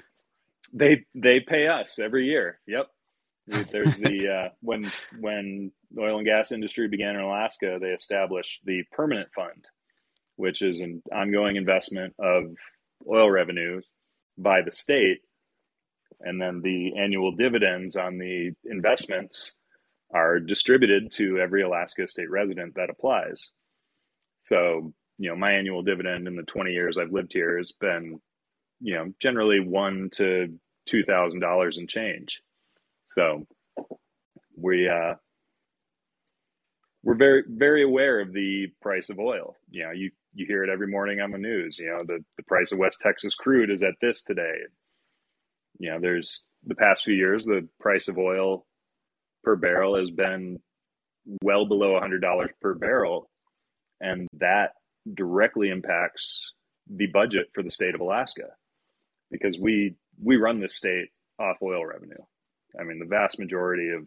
They 0.72 1.04
they 1.14 1.40
pay 1.40 1.68
us 1.68 1.98
every 1.98 2.26
year. 2.26 2.60
Yep. 2.66 2.86
There's 3.50 3.96
the 3.96 4.28
uh, 4.28 4.48
when 4.60 4.90
when 5.18 5.72
the 5.90 6.02
oil 6.02 6.18
and 6.18 6.26
gas 6.26 6.52
industry 6.52 6.88
began 6.88 7.16
in 7.16 7.20
Alaska, 7.22 7.78
they 7.80 7.88
established 7.88 8.60
the 8.64 8.84
permanent 8.92 9.28
fund, 9.34 9.64
which 10.36 10.62
is 10.62 10.80
an 10.80 11.02
ongoing 11.12 11.56
investment 11.56 12.14
of 12.18 12.44
oil 13.08 13.30
revenues 13.30 13.86
by 14.38 14.62
the 14.62 14.72
state, 14.72 15.20
and 16.20 16.40
then 16.40 16.60
the 16.62 16.96
annual 16.98 17.32
dividends 17.32 17.96
on 17.96 18.18
the 18.18 18.52
investments 18.64 19.56
are 20.12 20.40
distributed 20.40 21.12
to 21.12 21.38
every 21.38 21.62
Alaska 21.62 22.08
state 22.08 22.30
resident 22.30 22.74
that 22.76 22.90
applies. 22.90 23.50
So, 24.44 24.92
you 25.18 25.28
know, 25.30 25.36
my 25.36 25.52
annual 25.52 25.82
dividend 25.82 26.26
in 26.26 26.36
the 26.36 26.42
20 26.42 26.72
years 26.72 26.98
I've 26.98 27.12
lived 27.12 27.32
here 27.32 27.58
has 27.58 27.72
been, 27.72 28.20
you 28.80 28.94
know, 28.94 29.12
generally 29.20 29.60
one 29.60 30.10
to 30.14 30.58
two 30.86 31.04
thousand 31.04 31.40
dollars 31.40 31.78
in 31.78 31.86
change. 31.86 32.40
So 33.14 33.46
we 34.56 34.88
uh 34.88 35.14
we're 37.02 37.14
very 37.16 37.44
very 37.48 37.82
aware 37.82 38.20
of 38.20 38.32
the 38.32 38.68
price 38.82 39.10
of 39.10 39.18
oil. 39.18 39.56
You 39.70 39.84
know, 39.84 39.90
you 39.92 40.10
you 40.34 40.46
hear 40.46 40.62
it 40.62 40.70
every 40.70 40.86
morning 40.86 41.20
on 41.20 41.30
the 41.30 41.38
news. 41.38 41.78
You 41.78 41.86
know, 41.86 42.04
the 42.06 42.24
the 42.36 42.42
price 42.44 42.72
of 42.72 42.78
West 42.78 43.00
Texas 43.00 43.34
crude 43.34 43.70
is 43.70 43.82
at 43.82 43.94
this 44.00 44.22
today. 44.22 44.54
You 45.78 45.90
know, 45.90 46.00
there's 46.00 46.48
the 46.66 46.74
past 46.74 47.04
few 47.04 47.14
years 47.14 47.44
the 47.44 47.66
price 47.80 48.08
of 48.08 48.18
oil 48.18 48.66
per 49.42 49.56
barrel 49.56 49.96
has 49.98 50.10
been 50.10 50.60
well 51.42 51.66
below 51.66 51.98
$100 52.00 52.48
per 52.60 52.74
barrel 52.74 53.30
and 54.00 54.26
that 54.34 54.72
directly 55.14 55.70
impacts 55.70 56.52
the 56.88 57.06
budget 57.06 57.48
for 57.54 57.62
the 57.62 57.70
state 57.70 57.94
of 57.94 58.00
Alaska 58.00 58.48
because 59.30 59.58
we 59.58 59.94
we 60.22 60.36
run 60.36 60.60
this 60.60 60.76
state 60.76 61.08
off 61.38 61.56
oil 61.62 61.84
revenue. 61.84 62.22
I 62.78 62.84
mean, 62.84 62.98
the 62.98 63.06
vast 63.06 63.38
majority 63.38 63.90
of 63.90 64.06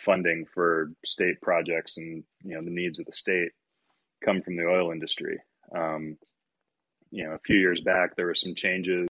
funding 0.00 0.44
for 0.52 0.88
state 1.04 1.40
projects 1.40 1.96
and 1.96 2.22
you 2.42 2.54
know 2.54 2.60
the 2.62 2.70
needs 2.70 2.98
of 2.98 3.06
the 3.06 3.12
state 3.12 3.52
come 4.24 4.42
from 4.42 4.56
the 4.56 4.66
oil 4.66 4.92
industry. 4.92 5.38
Um, 5.74 6.18
you 7.10 7.24
know, 7.24 7.32
a 7.32 7.38
few 7.38 7.56
years 7.56 7.80
back 7.80 8.16
there 8.16 8.26
were 8.26 8.34
some 8.34 8.54
changes. 8.54 9.08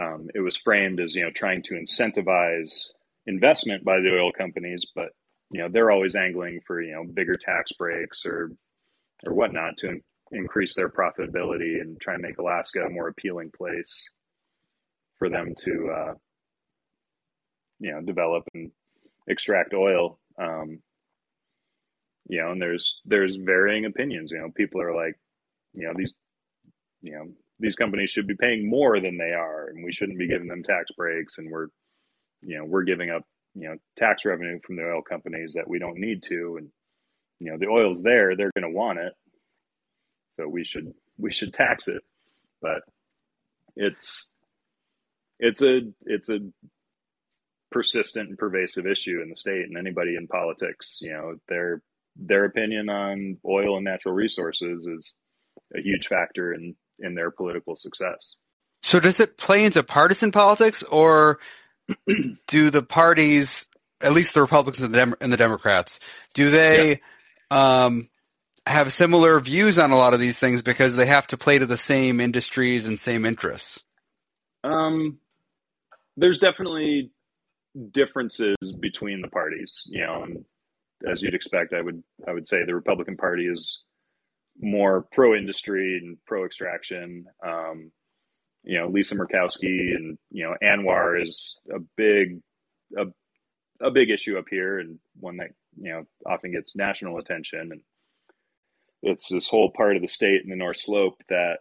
Um, 0.00 0.28
it 0.34 0.40
was 0.40 0.56
framed 0.56 1.00
as 1.00 1.14
you 1.14 1.24
know 1.24 1.30
trying 1.30 1.62
to 1.64 1.74
incentivize 1.74 2.88
investment 3.26 3.84
by 3.84 4.00
the 4.00 4.16
oil 4.16 4.30
companies, 4.32 4.84
but 4.94 5.08
you 5.50 5.60
know 5.60 5.68
they're 5.68 5.90
always 5.90 6.14
angling 6.14 6.60
for 6.66 6.80
you 6.80 6.92
know 6.92 7.04
bigger 7.04 7.36
tax 7.36 7.72
breaks 7.72 8.24
or 8.26 8.50
or 9.24 9.32
whatnot 9.32 9.78
to 9.78 9.88
in- 9.88 10.02
increase 10.32 10.74
their 10.74 10.88
profitability 10.88 11.80
and 11.80 12.00
try 12.00 12.14
and 12.14 12.22
make 12.22 12.38
Alaska 12.38 12.80
a 12.84 12.90
more 12.90 13.08
appealing 13.08 13.50
place 13.56 14.10
for 15.18 15.28
them 15.30 15.54
to 15.56 15.90
uh, 15.90 16.14
you 17.80 17.92
know 17.92 18.00
develop 18.00 18.44
and 18.54 18.70
extract 19.28 19.74
oil. 19.74 20.18
Um, 20.38 20.80
you 22.28 22.42
know, 22.42 22.52
and 22.52 22.60
there's 22.60 23.00
there's 23.04 23.36
varying 23.36 23.84
opinions. 23.84 24.30
You 24.30 24.38
know, 24.38 24.50
people 24.50 24.80
are 24.82 24.94
like, 24.94 25.18
you 25.74 25.86
know, 25.86 25.92
these, 25.96 26.12
you 27.02 27.12
know, 27.12 27.28
these 27.60 27.76
companies 27.76 28.10
should 28.10 28.26
be 28.26 28.34
paying 28.34 28.68
more 28.68 29.00
than 29.00 29.16
they 29.16 29.32
are, 29.32 29.68
and 29.68 29.84
we 29.84 29.92
shouldn't 29.92 30.18
be 30.18 30.28
giving 30.28 30.48
them 30.48 30.62
tax 30.62 30.90
breaks, 30.96 31.38
and 31.38 31.50
we're, 31.50 31.68
you 32.42 32.58
know, 32.58 32.64
we're 32.64 32.82
giving 32.82 33.10
up, 33.10 33.22
you 33.54 33.68
know, 33.68 33.76
tax 33.98 34.24
revenue 34.24 34.58
from 34.66 34.76
the 34.76 34.82
oil 34.82 35.02
companies 35.02 35.52
that 35.54 35.68
we 35.68 35.78
don't 35.78 35.98
need 35.98 36.22
to, 36.24 36.56
and 36.58 36.68
you 37.38 37.50
know, 37.50 37.58
the 37.58 37.68
oil's 37.68 38.02
there, 38.02 38.36
they're 38.36 38.52
going 38.58 38.70
to 38.70 38.76
want 38.76 38.98
it, 38.98 39.12
so 40.32 40.48
we 40.48 40.64
should 40.64 40.92
we 41.18 41.32
should 41.32 41.54
tax 41.54 41.88
it, 41.88 42.02
but 42.60 42.80
it's 43.76 44.32
it's 45.38 45.62
a 45.62 45.80
it's 46.06 46.28
a 46.28 46.38
persistent 47.76 48.30
and 48.30 48.38
pervasive 48.38 48.86
issue 48.86 49.20
in 49.22 49.28
the 49.28 49.36
state 49.36 49.66
and 49.66 49.76
anybody 49.76 50.16
in 50.16 50.26
politics 50.26 50.98
you 51.02 51.12
know 51.12 51.34
their 51.46 51.82
their 52.16 52.46
opinion 52.46 52.88
on 52.88 53.36
oil 53.44 53.76
and 53.76 53.84
natural 53.84 54.14
resources 54.14 54.86
is 54.86 55.14
a 55.76 55.82
huge 55.82 56.08
factor 56.08 56.54
in 56.54 56.74
in 57.00 57.14
their 57.14 57.30
political 57.30 57.76
success 57.76 58.36
so 58.82 58.98
does 58.98 59.20
it 59.20 59.36
play 59.36 59.62
into 59.62 59.82
partisan 59.82 60.32
politics 60.32 60.82
or 60.84 61.38
do 62.46 62.70
the 62.70 62.82
parties 62.82 63.68
at 64.00 64.14
least 64.14 64.32
the 64.32 64.40
republicans 64.40 64.82
and 64.82 64.94
the, 64.94 64.98
Dem- 64.98 65.14
and 65.20 65.30
the 65.30 65.36
democrats 65.36 66.00
do 66.32 66.48
they 66.48 67.02
yeah. 67.50 67.84
um, 67.84 68.08
have 68.66 68.90
similar 68.90 69.38
views 69.38 69.78
on 69.78 69.90
a 69.90 69.98
lot 69.98 70.14
of 70.14 70.20
these 70.20 70.38
things 70.38 70.62
because 70.62 70.96
they 70.96 71.04
have 71.04 71.26
to 71.26 71.36
play 71.36 71.58
to 71.58 71.66
the 71.66 71.76
same 71.76 72.20
industries 72.20 72.86
and 72.86 72.98
same 72.98 73.26
interests 73.26 73.84
um 74.64 75.18
there's 76.16 76.38
definitely 76.38 77.10
differences 77.92 78.56
between 78.80 79.20
the 79.20 79.28
parties. 79.28 79.82
You 79.86 80.06
know, 80.06 80.22
and 80.22 80.44
as 81.10 81.22
you'd 81.22 81.34
expect, 81.34 81.72
I 81.72 81.82
would 81.82 82.02
I 82.26 82.32
would 82.32 82.46
say 82.46 82.64
the 82.64 82.74
Republican 82.74 83.16
Party 83.16 83.46
is 83.46 83.82
more 84.58 85.06
pro 85.12 85.34
industry 85.34 85.98
and 86.02 86.16
pro 86.26 86.44
extraction. 86.44 87.26
Um, 87.46 87.90
you 88.64 88.78
know, 88.78 88.88
Lisa 88.88 89.14
Murkowski 89.14 89.94
and 89.94 90.18
you 90.30 90.44
know 90.44 90.54
ANWR 90.62 91.22
is 91.22 91.60
a 91.74 91.78
big 91.96 92.40
a, 92.96 93.06
a 93.84 93.90
big 93.90 94.10
issue 94.10 94.38
up 94.38 94.46
here 94.50 94.78
and 94.78 94.98
one 95.20 95.36
that 95.38 95.50
you 95.78 95.92
know 95.92 96.04
often 96.26 96.52
gets 96.52 96.76
national 96.76 97.18
attention 97.18 97.72
and 97.72 97.80
it's 99.02 99.28
this 99.28 99.48
whole 99.48 99.70
part 99.70 99.96
of 99.96 100.02
the 100.02 100.08
state 100.08 100.42
in 100.42 100.50
the 100.50 100.56
North 100.56 100.78
Slope 100.78 101.22
that 101.28 101.58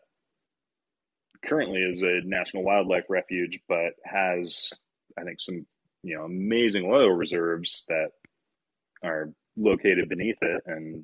currently 1.45 1.80
is 1.80 2.01
a 2.01 2.28
national 2.28 2.63
wildlife 2.63 3.05
refuge, 3.09 3.59
but 3.68 3.93
has 4.03 4.72
I 5.18 5.24
think 5.24 5.39
some 5.39 5.66
you 6.06 6.18
know 6.18 6.24
amazing 6.24 6.86
oil 6.86 7.10
reserves 7.10 7.86
that 7.89 8.10
are 9.03 9.32
located 9.58 10.10
beneath 10.10 10.38
it. 10.41 10.62
And 10.66 11.03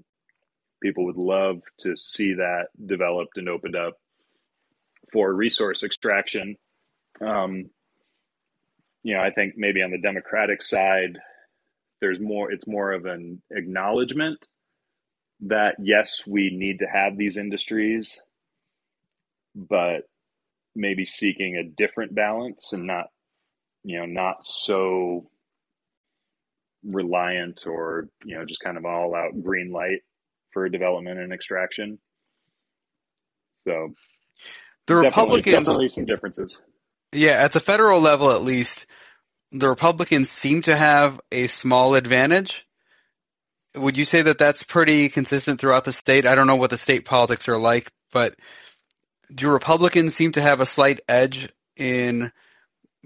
people 0.81 1.05
would 1.05 1.17
love 1.17 1.61
to 1.81 1.95
see 1.97 2.33
that 2.35 2.67
developed 2.85 3.37
and 3.37 3.49
opened 3.49 3.75
up 3.75 3.93
for 5.11 5.33
resource 5.33 5.83
extraction. 5.83 6.55
Um, 7.19 7.69
you 9.03 9.15
know 9.15 9.21
i 9.21 9.31
think 9.31 9.53
maybe 9.57 9.81
on 9.81 9.91
the 9.91 9.97
democratic 9.97 10.61
side 10.61 11.17
there's 11.99 12.19
more 12.19 12.51
it's 12.51 12.67
more 12.67 12.91
of 12.91 13.05
an 13.05 13.41
acknowledgement 13.51 14.47
that 15.41 15.75
yes 15.79 16.23
we 16.27 16.55
need 16.55 16.79
to 16.79 16.85
have 16.85 17.17
these 17.17 17.37
industries 17.37 18.21
but 19.55 20.01
maybe 20.75 21.05
seeking 21.05 21.57
a 21.57 21.63
different 21.63 22.13
balance 22.15 22.73
and 22.73 22.85
not 22.85 23.07
you 23.83 23.99
know, 23.99 24.05
not 24.05 24.43
so 24.43 25.29
reliant 26.83 27.65
or, 27.65 28.09
you 28.23 28.37
know, 28.37 28.45
just 28.45 28.61
kind 28.61 28.77
of 28.77 28.85
all 28.85 29.15
out 29.15 29.41
green 29.41 29.71
light 29.71 30.01
for 30.51 30.67
development 30.69 31.19
and 31.19 31.33
extraction. 31.33 31.99
So 33.63 33.93
the 34.87 34.95
Republicans 34.95 35.55
definitely 35.55 35.89
some 35.89 36.05
differences. 36.05 36.61
Yeah, 37.13 37.31
at 37.31 37.51
the 37.51 37.59
federal 37.59 37.99
level 37.99 38.31
at 38.31 38.41
least, 38.41 38.85
the 39.51 39.67
Republicans 39.67 40.29
seem 40.29 40.61
to 40.63 40.75
have 40.75 41.19
a 41.31 41.47
small 41.47 41.95
advantage. 41.95 42.65
Would 43.75 43.97
you 43.97 44.05
say 44.05 44.21
that 44.21 44.37
that's 44.37 44.63
pretty 44.63 45.09
consistent 45.09 45.59
throughout 45.59 45.85
the 45.85 45.93
state? 45.93 46.25
I 46.25 46.35
don't 46.35 46.47
know 46.47 46.55
what 46.55 46.69
the 46.69 46.77
state 46.77 47.05
politics 47.05 47.47
are 47.47 47.57
like, 47.57 47.91
but 48.11 48.35
do 49.33 49.49
Republicans 49.49 50.15
seem 50.15 50.33
to 50.33 50.41
have 50.41 50.59
a 50.59 50.65
slight 50.65 51.01
edge 51.07 51.49
in 51.77 52.31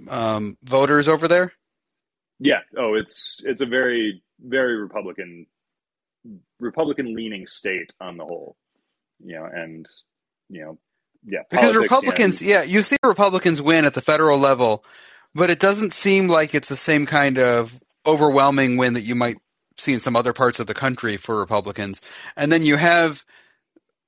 um, 0.10 0.58
voters 0.64 1.08
over 1.08 1.28
there? 1.28 1.54
Yeah. 2.40 2.60
Oh, 2.78 2.96
it's 2.96 3.42
it's 3.46 3.62
a 3.62 3.66
very 3.66 4.22
very 4.40 4.78
Republican 4.78 5.48
Republican 6.60 7.16
leaning 7.16 7.48
state 7.48 7.94
on 8.00 8.18
the 8.18 8.26
whole. 8.26 8.56
You 9.24 9.36
know, 9.36 9.46
and 9.46 9.86
you 10.50 10.62
know, 10.62 10.78
yeah, 11.26 11.44
because 11.50 11.76
Republicans, 11.76 12.42
and, 12.42 12.50
yeah, 12.50 12.64
you 12.64 12.82
see 12.82 12.98
Republicans 13.04 13.62
win 13.62 13.86
at 13.86 13.94
the 13.94 14.02
federal 14.02 14.38
level, 14.38 14.84
but 15.34 15.50
it 15.50 15.60
doesn't 15.60 15.94
seem 15.94 16.28
like 16.28 16.54
it's 16.54 16.70
the 16.70 16.76
same 16.76 17.06
kind 17.06 17.40
of 17.40 17.80
overwhelming 18.06 18.78
win 18.78 18.94
that 18.94 19.02
you 19.02 19.16
might 19.16 19.38
see 19.78 19.94
in 19.94 20.00
some 20.00 20.16
other 20.16 20.34
parts 20.34 20.60
of 20.60 20.68
the 20.68 20.74
country 20.74 21.18
for 21.18 21.40
Republicans. 21.40 22.02
And 22.36 22.52
then 22.52 22.64
you 22.64 22.78
have 22.78 23.24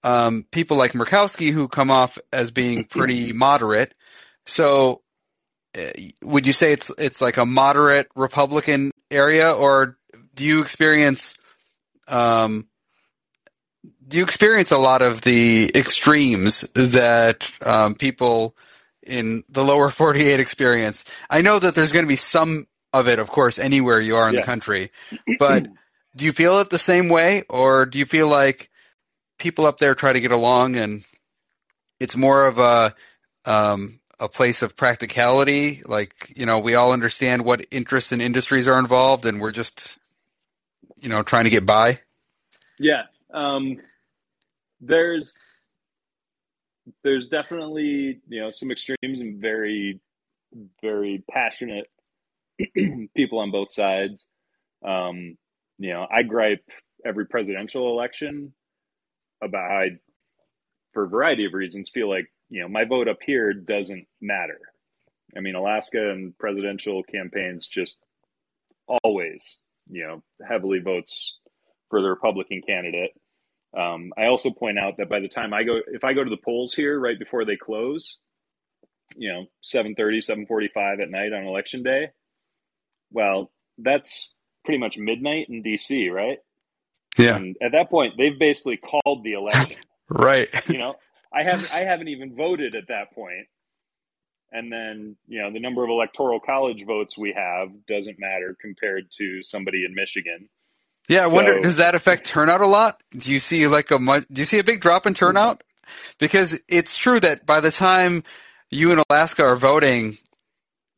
um, 0.04 0.46
people 0.52 0.78
like 0.78 0.94
Murkowski 0.94 1.52
who 1.52 1.68
come 1.68 1.92
off 1.92 2.18
as 2.32 2.52
being 2.52 2.86
pretty 2.86 3.34
moderate. 3.34 3.94
So 4.46 5.02
would 6.24 6.48
you 6.48 6.54
say 6.54 6.72
it's 6.72 6.92
it's 6.98 7.22
like 7.22 7.38
a 7.38 7.46
moderate 7.46 8.08
Republican 8.16 8.92
area, 9.12 9.52
or 9.52 9.98
do 10.36 10.46
you 10.46 10.62
experience 10.62 11.38
um, 12.08 12.68
do 14.08 14.18
you 14.18 14.24
experience 14.24 14.72
a 14.72 14.78
lot 14.78 15.02
of 15.02 15.22
the 15.22 15.70
extremes 15.76 16.62
that 16.74 17.50
um, 17.66 17.96
people 17.96 18.56
in 19.04 19.44
the 19.50 19.64
lower 19.64 19.90
48 19.90 20.40
experience? 20.40 21.06
I 21.30 21.42
know 21.42 21.60
that 21.60 21.76
there's 21.76 21.92
going 21.92 22.06
to 22.06 22.10
be 22.10 22.16
some 22.16 22.68
of 22.94 23.08
it, 23.08 23.20
of 23.20 23.30
course, 23.30 23.60
anywhere 23.60 24.00
you 24.00 24.16
are 24.16 24.28
in 24.28 24.36
yeah. 24.36 24.42
the 24.42 24.46
country, 24.46 24.92
but 25.40 25.68
do 26.16 26.26
you 26.26 26.32
feel 26.32 26.60
it 26.60 26.70
the 26.70 26.80
same 26.80 27.10
way, 27.10 27.44
or 27.50 27.86
do 27.86 28.00
you 28.00 28.06
feel 28.06 28.28
like 28.28 28.70
people 29.38 29.66
up 29.66 29.78
there 29.78 29.94
try 29.94 30.14
to 30.14 30.20
get 30.20 30.32
along 30.32 30.76
and 30.78 31.04
it's 32.00 32.16
more 32.16 32.46
of 32.46 32.60
a 32.60 32.96
um, 33.46 33.97
a 34.20 34.28
place 34.28 34.62
of 34.62 34.76
practicality. 34.76 35.82
Like, 35.86 36.34
you 36.36 36.46
know, 36.46 36.60
we 36.60 36.76
all 36.76 36.92
understand 36.92 37.46
what 37.46 37.66
interests 37.72 38.12
and 38.12 38.22
industries 38.22 38.68
are 38.68 38.80
involved, 38.80 39.26
and 39.26 39.40
we're 39.40 39.52
just, 39.52 39.98
you 41.00 41.10
know, 41.10 41.24
trying 41.24 41.46
to 41.46 41.50
get 41.50 41.66
by. 41.66 42.00
Yeah. 42.80 43.04
Um, 43.34 43.78
there's 44.80 45.38
there's 47.04 47.28
definitely 47.28 48.22
you 48.28 48.42
know 48.42 48.50
some 48.50 48.72
extremes 48.72 49.20
and 49.20 49.42
very 49.42 50.00
very 50.82 51.24
passionate 51.30 51.88
people 53.16 53.40
on 53.40 53.52
both 53.52 53.72
sides. 53.72 54.26
Um, 54.86 55.38
you 55.78 55.94
know, 55.94 56.08
I 56.10 56.24
gripe 56.24 56.64
every 57.06 57.26
presidential 57.26 57.90
election 57.90 58.54
about 59.44 59.70
how 59.70 59.78
I, 59.78 59.90
for 60.94 61.04
a 61.04 61.10
variety 61.10 61.46
of 61.46 61.54
reasons, 61.54 61.90
feel 61.90 62.10
like 62.10 62.32
you 62.50 62.62
know, 62.62 62.68
my 62.68 62.86
vote 62.86 63.08
up 63.08 63.20
here 63.26 63.54
doesn't 63.54 64.08
matter. 64.22 64.60
I 65.36 65.42
mean, 65.42 65.56
Alaska 65.56 66.12
and 66.12 66.38
presidential 66.38 67.04
campaigns 67.04 67.68
just 67.68 68.00
always, 69.04 69.62
you 69.90 70.06
know, 70.08 70.24
heavily 70.48 70.80
votes 70.80 71.40
for 71.90 72.02
the 72.02 72.10
Republican 72.10 72.62
candidate. 72.66 73.12
Um, 73.78 74.12
I 74.18 74.26
also 74.28 74.52
point 74.52 74.80
out 74.80 74.98
that 74.98 75.10
by 75.10 75.20
the 75.20 75.28
time 75.28 75.54
I 75.54 75.64
go, 75.64 75.80
if 75.88 76.04
I 76.04 76.14
go 76.14 76.24
to 76.24 76.30
the 76.30 76.38
polls 76.38 76.74
here 76.74 76.98
right 77.00 77.20
before 77.20 77.46
they 77.46 77.58
close, 77.58 78.18
you 79.16 79.32
know, 79.32 79.46
7.30, 79.64 80.48
7.45 80.50 81.02
at 81.02 81.10
night 81.10 81.34
on 81.34 81.46
election 81.46 81.84
day, 81.84 82.10
well, 83.12 83.52
that's 83.78 84.34
pretty 84.66 84.80
much 84.80 84.98
midnight 84.98 85.48
in 85.50 85.62
D.C., 85.62 86.10
right? 86.10 86.40
Yeah. 87.18 87.36
And 87.36 87.58
at 87.62 87.74
that 87.74 87.90
point, 87.90 88.14
they've 88.18 88.38
basically 88.38 88.78
called 88.78 89.24
the 89.24 89.34
election. 89.34 89.78
right. 90.10 90.48
You 90.70 90.78
know, 90.78 90.96
I 91.34 91.44
haven't 91.44 91.74
I 91.74 91.80
haven't 91.80 92.08
even 92.08 92.36
voted 92.36 92.76
at 92.76 92.88
that 92.88 93.14
point. 93.14 93.48
And 94.52 94.72
then, 94.72 95.18
you 95.28 95.42
know, 95.42 95.52
the 95.52 95.60
number 95.60 95.84
of 95.84 95.90
electoral 95.90 96.40
college 96.40 96.86
votes 96.86 97.18
we 97.18 97.34
have 97.34 97.70
doesn't 97.86 98.18
matter 98.18 98.56
compared 98.62 99.12
to 99.18 99.44
somebody 99.44 99.84
in 99.84 99.94
Michigan. 99.94 100.48
Yeah, 101.10 101.26
I 101.26 101.30
so, 101.30 101.36
wonder 101.36 101.60
does 101.60 101.78
that 101.78 101.96
affect 101.96 102.26
turnout 102.26 102.62
a 102.62 102.66
lot? 102.66 103.02
Do 103.12 103.32
you 103.32 103.40
see 103.40 103.68
like 103.68 103.92
a 103.92 103.98
do 104.00 104.42
you 104.42 104.46
see 104.46 104.60
a 104.60 104.64
big 104.64 104.82
drop 104.82 105.06
in 105.06 105.14
turnout? 105.14 105.64
Because 106.20 106.62
it's 106.68 106.98
true 106.98 107.20
that 107.20 107.46
by 107.46 107.60
the 107.60 107.72
time 107.72 108.24
you 108.70 108.92
in 108.92 109.02
Alaska 109.10 109.44
are 109.44 109.56
voting, 109.56 110.18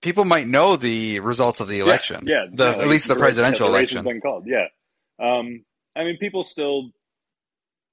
people 0.01 0.25
might 0.25 0.47
know 0.47 0.75
the 0.75 1.19
results 1.19 1.59
of 1.59 1.67
the 1.67 1.79
election. 1.79 2.25
Yeah, 2.25 2.43
yeah 2.43 2.45
the, 2.51 2.71
no, 2.71 2.81
at 2.81 2.87
least 2.87 3.07
the, 3.07 3.15
presidential 3.15 3.67
the 3.67 3.73
election. 3.73 4.03
Been 4.03 4.21
called, 4.21 4.47
yeah. 4.47 4.65
Um, 5.19 5.63
I 5.95 6.03
mean, 6.03 6.17
people 6.17 6.43
still 6.43 6.91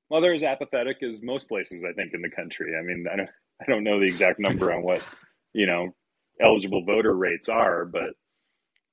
well, 0.08 0.20
they're 0.20 0.34
as 0.34 0.42
apathetic 0.42 1.02
as 1.02 1.22
most 1.22 1.48
places, 1.48 1.84
I 1.88 1.92
think, 1.92 2.14
in 2.14 2.22
the 2.22 2.30
country. 2.30 2.74
I 2.78 2.82
mean, 2.82 3.06
I 3.12 3.16
don't, 3.16 3.30
I 3.60 3.64
don't 3.66 3.84
know 3.84 3.98
the 3.98 4.06
exact 4.06 4.38
number 4.38 4.72
on 4.72 4.82
what, 4.82 5.02
you 5.52 5.66
know, 5.66 5.94
eligible 6.40 6.84
voter 6.84 7.14
rates 7.14 7.48
are, 7.48 7.84
but 7.84 8.10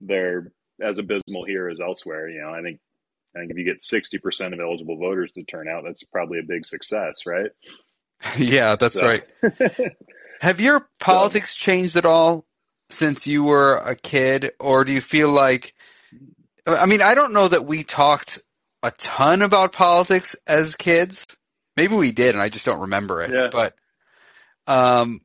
they're 0.02 0.52
as 0.82 0.98
abysmal 0.98 1.46
here 1.46 1.70
as 1.70 1.80
elsewhere. 1.80 2.30
You 2.30 2.42
know, 2.42 2.50
I 2.50 2.62
think 2.62 2.80
I 3.36 3.40
think 3.40 3.52
if 3.52 3.58
you 3.58 3.66
get 3.66 3.82
60% 3.82 4.54
of 4.54 4.60
eligible 4.60 4.98
voters 4.98 5.32
to 5.34 5.44
turn 5.44 5.68
out, 5.68 5.84
that's 5.86 6.04
probably 6.04 6.40
a 6.40 6.44
big 6.44 6.66
success, 6.66 7.26
right? 7.26 7.50
yeah, 8.38 8.76
that's 8.76 9.00
so. 9.00 9.08
right. 9.08 9.24
Have 10.42 10.60
your 10.60 10.88
politics 11.00 11.58
so. 11.58 11.66
changed 11.66 11.96
at 11.96 12.06
all 12.06 12.46
since 12.90 13.26
you 13.26 13.44
were 13.44 13.76
a 13.76 13.96
kid, 13.96 14.52
or 14.60 14.84
do 14.84 14.92
you 14.92 15.02
feel 15.02 15.30
like? 15.30 15.74
I 16.66 16.86
mean, 16.86 17.02
I 17.02 17.16
don't 17.16 17.34
know 17.34 17.48
that 17.48 17.66
we 17.66 17.84
talked 17.84 18.40
a 18.84 18.92
ton 18.92 19.42
about 19.42 19.74
politics 19.74 20.36
as 20.46 20.76
kids. 20.76 21.26
Maybe 21.76 21.96
we 21.96 22.12
did, 22.12 22.36
and 22.36 22.42
I 22.42 22.50
just 22.50 22.66
don't 22.66 22.82
remember 22.82 23.24
it. 23.24 23.32
Yeah. 23.34 23.50
But, 23.52 23.74
um, 24.68 25.22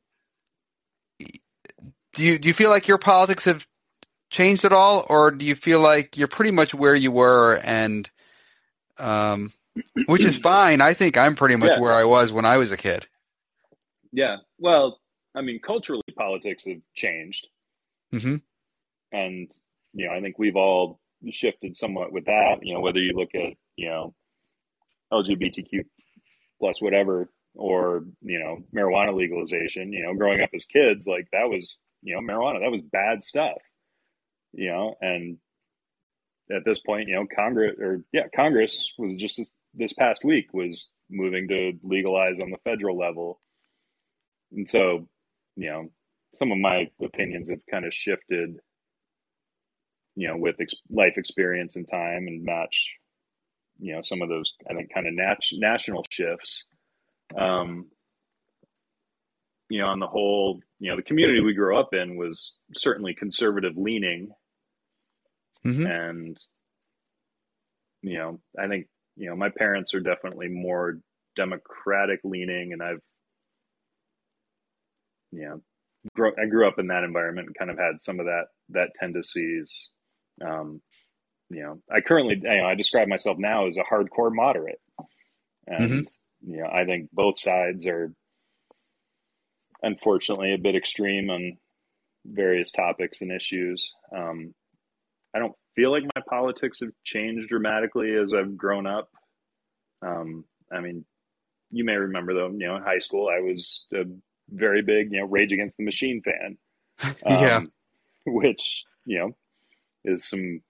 do 2.15 2.25
you 2.25 2.39
do 2.39 2.49
you 2.49 2.55
feel 2.55 2.71
like 2.71 2.89
your 2.89 2.99
politics 2.99 3.45
have 3.45 3.67
changed 4.31 4.65
at 4.65 4.73
all, 4.73 5.05
or 5.11 5.31
do 5.31 5.45
you 5.45 5.55
feel 5.55 5.81
like 5.81 6.17
you're 6.17 6.29
pretty 6.29 6.53
much 6.53 6.73
where 6.75 6.95
you 6.95 7.13
were, 7.13 7.61
and 7.63 8.09
um, 8.99 9.53
which 10.07 10.25
is 10.25 10.37
fine. 10.37 10.81
I 10.81 10.95
think 10.95 11.17
I'm 11.17 11.35
pretty 11.35 11.57
much 11.57 11.73
yeah. 11.73 11.81
where 11.81 11.93
I 11.93 12.05
was 12.05 12.33
when 12.33 12.45
I 12.45 12.57
was 12.57 12.73
a 12.73 12.77
kid. 12.77 13.07
Yeah. 14.13 14.39
Well, 14.59 15.01
I 15.35 15.43
mean, 15.43 15.61
culturally, 15.65 16.03
politics 16.17 16.65
have 16.67 16.81
changed. 16.95 17.49
Mm-hmm. 18.13 18.37
And, 19.13 19.51
you 19.93 20.07
know, 20.07 20.15
I 20.15 20.21
think 20.21 20.39
we've 20.39 20.57
all 20.57 20.99
shifted 21.31 21.77
somewhat 21.77 22.12
with 22.12 22.27
that, 22.27 22.59
you 22.62 22.74
know, 22.74 22.81
whether 22.81 23.01
you 23.01 23.12
look 23.15 23.35
at, 23.35 23.55
you 23.77 23.89
know, 23.89 24.15
LGBTQ 25.12 25.85
plus 26.61 26.81
whatever, 26.81 27.28
or, 27.55 28.05
you 28.23 28.39
know, 28.39 28.59
marijuana 28.74 29.16
legalization, 29.16 29.93
you 29.93 30.05
know, 30.05 30.15
growing 30.15 30.40
up 30.43 30.51
as 30.55 30.66
kids, 30.66 31.07
like 31.07 31.27
that 31.32 31.49
was, 31.49 31.85
you 32.03 32.15
know, 32.15 32.20
marijuana, 32.20 32.61
that 32.61 32.70
was 32.70 32.82
bad 32.82 33.23
stuff, 33.23 33.59
you 34.53 34.69
know, 34.70 34.95
and 35.01 35.39
at 36.51 36.65
this 36.65 36.81
point, 36.81 37.09
you 37.09 37.15
know, 37.15 37.27
Congress 37.35 37.77
or 37.78 38.05
yeah, 38.12 38.27
Congress 38.35 38.95
was 38.99 39.15
just 39.15 39.36
this, 39.36 39.53
this 39.74 39.93
past 39.93 40.24
week 40.24 40.53
was 40.53 40.90
moving 41.11 41.49
to 41.49 41.73
legalize 41.82 42.39
on 42.40 42.51
the 42.51 42.59
federal 42.65 42.99
level. 42.99 43.40
And 44.53 44.69
so, 44.69 45.09
you 45.57 45.70
know, 45.70 45.89
some 46.36 46.53
of 46.53 46.59
my 46.59 46.90
opinions 47.03 47.51
have 47.51 47.61
kind 47.70 47.85
of 47.85 47.93
shifted, 47.93 48.57
you 50.19 50.27
know, 50.27 50.36
with 50.36 50.57
ex- 50.61 50.74
life 50.90 51.15
experience 51.16 51.77
and 51.77 51.86
time 51.89 52.27
and 52.27 52.43
match, 52.43 52.97
you 53.78 53.95
know, 53.95 54.01
some 54.03 54.20
of 54.20 54.28
those, 54.28 54.53
I 54.69 54.74
think, 54.74 54.93
kind 54.93 55.07
of 55.07 55.15
nat- 55.15 55.39
national 55.53 56.05
shifts. 56.11 56.65
Um, 57.36 57.86
you 59.70 59.81
know, 59.81 59.86
on 59.86 60.01
the 60.01 60.09
whole, 60.09 60.59
you 60.81 60.90
know, 60.90 60.97
the 60.97 61.05
community 61.05 61.40
we 61.40 61.55
grew 61.55 61.78
up 61.78 61.95
in 61.95 62.16
was 62.16 62.59
certainly 62.74 63.15
conservative 63.15 63.77
leaning. 63.77 64.31
Mm-hmm. 65.65 65.86
And, 65.86 66.36
you 68.03 68.19
know, 68.19 68.40
I 68.59 68.66
think, 68.66 68.89
you 69.15 69.31
know, 69.31 69.36
my 69.36 69.51
parents 69.51 69.95
are 69.95 70.01
definitely 70.01 70.49
more 70.49 70.99
democratic 71.36 72.19
leaning 72.24 72.73
and 72.73 72.82
I've, 72.82 73.03
you 75.31 75.43
know, 75.43 75.62
grow, 76.16 76.32
I 76.43 76.47
grew 76.47 76.66
up 76.66 76.81
in 76.81 76.89
that 76.89 77.05
environment 77.05 77.47
and 77.47 77.57
kind 77.57 77.70
of 77.70 77.78
had 77.78 78.01
some 78.01 78.19
of 78.19 78.27
that, 78.27 78.47
that 78.70 78.89
tendencies. 78.99 79.90
Um, 80.44 80.81
you 81.51 81.62
know, 81.62 81.78
I 81.90 82.01
currently, 82.01 82.36
you 82.43 82.60
know, 82.60 82.66
I 82.66 82.74
describe 82.74 83.09
myself 83.09 83.39
now 83.39 83.66
as 83.69 83.77
a 83.77 83.82
hardcore 83.82 84.32
moderate. 84.32 84.81
And, 85.66 85.90
mm-hmm. 85.90 86.51
you 86.51 86.62
know, 86.62 86.69
I 86.69 86.85
think 86.85 87.10
both 87.12 87.39
sides 87.39 87.86
are 87.86 88.12
unfortunately 89.82 90.55
a 90.55 90.59
bit 90.59 90.77
extreme 90.77 91.31
on 91.31 91.56
various 92.24 92.70
topics 92.70 93.20
and 93.20 93.32
issues. 93.32 93.93
Um, 94.15 94.55
I 95.35 95.39
don't 95.39 95.55
feel 95.77 95.90
like 95.90 96.05
my 96.15 96.23
politics 96.28 96.81
have 96.81 96.90
changed 97.05 97.48
dramatically 97.48 98.15
as 98.15 98.35
I've 98.35 98.56
grown 98.56 98.86
up. 98.86 99.09
Um, 100.02 100.44
I 100.73 100.81
mean, 100.81 101.05
you 101.70 101.85
may 101.85 101.97
remember 101.97 102.35
though, 102.35 102.48
you 102.48 102.66
know, 102.66 102.77
in 102.77 102.82
high 102.82 102.98
school, 102.98 103.28
I 103.28 103.40
was 103.40 103.86
a 103.94 104.05
very 104.51 104.82
big, 104.82 105.12
you 105.12 105.20
know, 105.20 105.27
Rage 105.27 105.52
Against 105.52 105.77
the 105.77 105.85
Machine 105.85 106.23
fan. 106.23 106.59
Um, 107.24 107.43
yeah. 107.43 107.60
Which, 108.27 108.85
you 109.05 109.20
know, 109.20 109.36
is 110.05 110.29
some, 110.29 110.61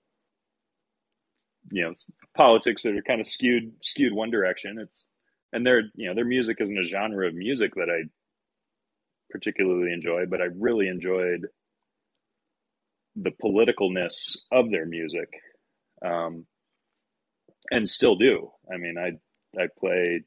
you 1.71 1.83
know, 1.83 1.95
politics 2.37 2.83
that 2.83 2.97
are 2.97 3.03
kind 3.03 3.21
of 3.21 3.27
skewed, 3.27 3.73
skewed 3.83 4.13
one 4.13 4.31
direction. 4.31 4.79
It's, 4.79 5.07
and 5.53 5.67
their, 5.67 5.83
you 5.95 6.09
know, 6.09 6.15
their 6.15 6.25
music 6.25 6.59
isn't 6.61 6.79
a 6.79 6.83
genre 6.83 7.27
of 7.27 7.35
music 7.35 7.75
that 7.75 7.89
I 7.91 8.09
particularly 9.31 9.93
enjoy, 9.93 10.27
but 10.27 10.41
I 10.41 10.47
really 10.59 10.89
enjoyed 10.89 11.47
the 13.17 13.31
politicalness 13.31 14.37
of 14.53 14.71
their 14.71 14.87
music, 14.87 15.29
um, 16.05 16.47
and 17.71 17.89
still 17.89 18.17
do. 18.17 18.51
I 18.73 18.77
mean, 18.77 18.97
I 18.99 19.61
I 19.61 19.67
play 19.79 20.23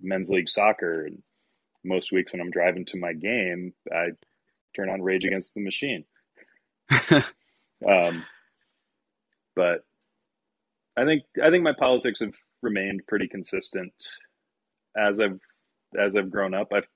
men's 0.00 0.28
league 0.28 0.48
soccer, 0.48 1.06
and 1.06 1.22
most 1.84 2.12
weeks 2.12 2.32
when 2.32 2.40
I'm 2.40 2.50
driving 2.50 2.84
to 2.86 2.98
my 2.98 3.12
game, 3.12 3.72
I 3.92 4.06
turn 4.74 4.88
on 4.90 5.02
Rage 5.02 5.24
Against 5.24 5.54
the 5.54 5.60
Machine. 5.60 6.04
um, 7.88 8.24
but 9.56 9.84
I 10.96 11.04
think 11.04 11.24
I 11.42 11.50
think 11.50 11.64
my 11.64 11.74
politics 11.78 12.20
have 12.20 12.34
remained 12.62 13.02
pretty 13.06 13.28
consistent 13.28 13.92
as 14.96 15.18
I've 15.20 15.40
as 15.98 16.14
I've 16.16 16.30
grown 16.30 16.54
up. 16.54 16.68
I've 16.72 16.86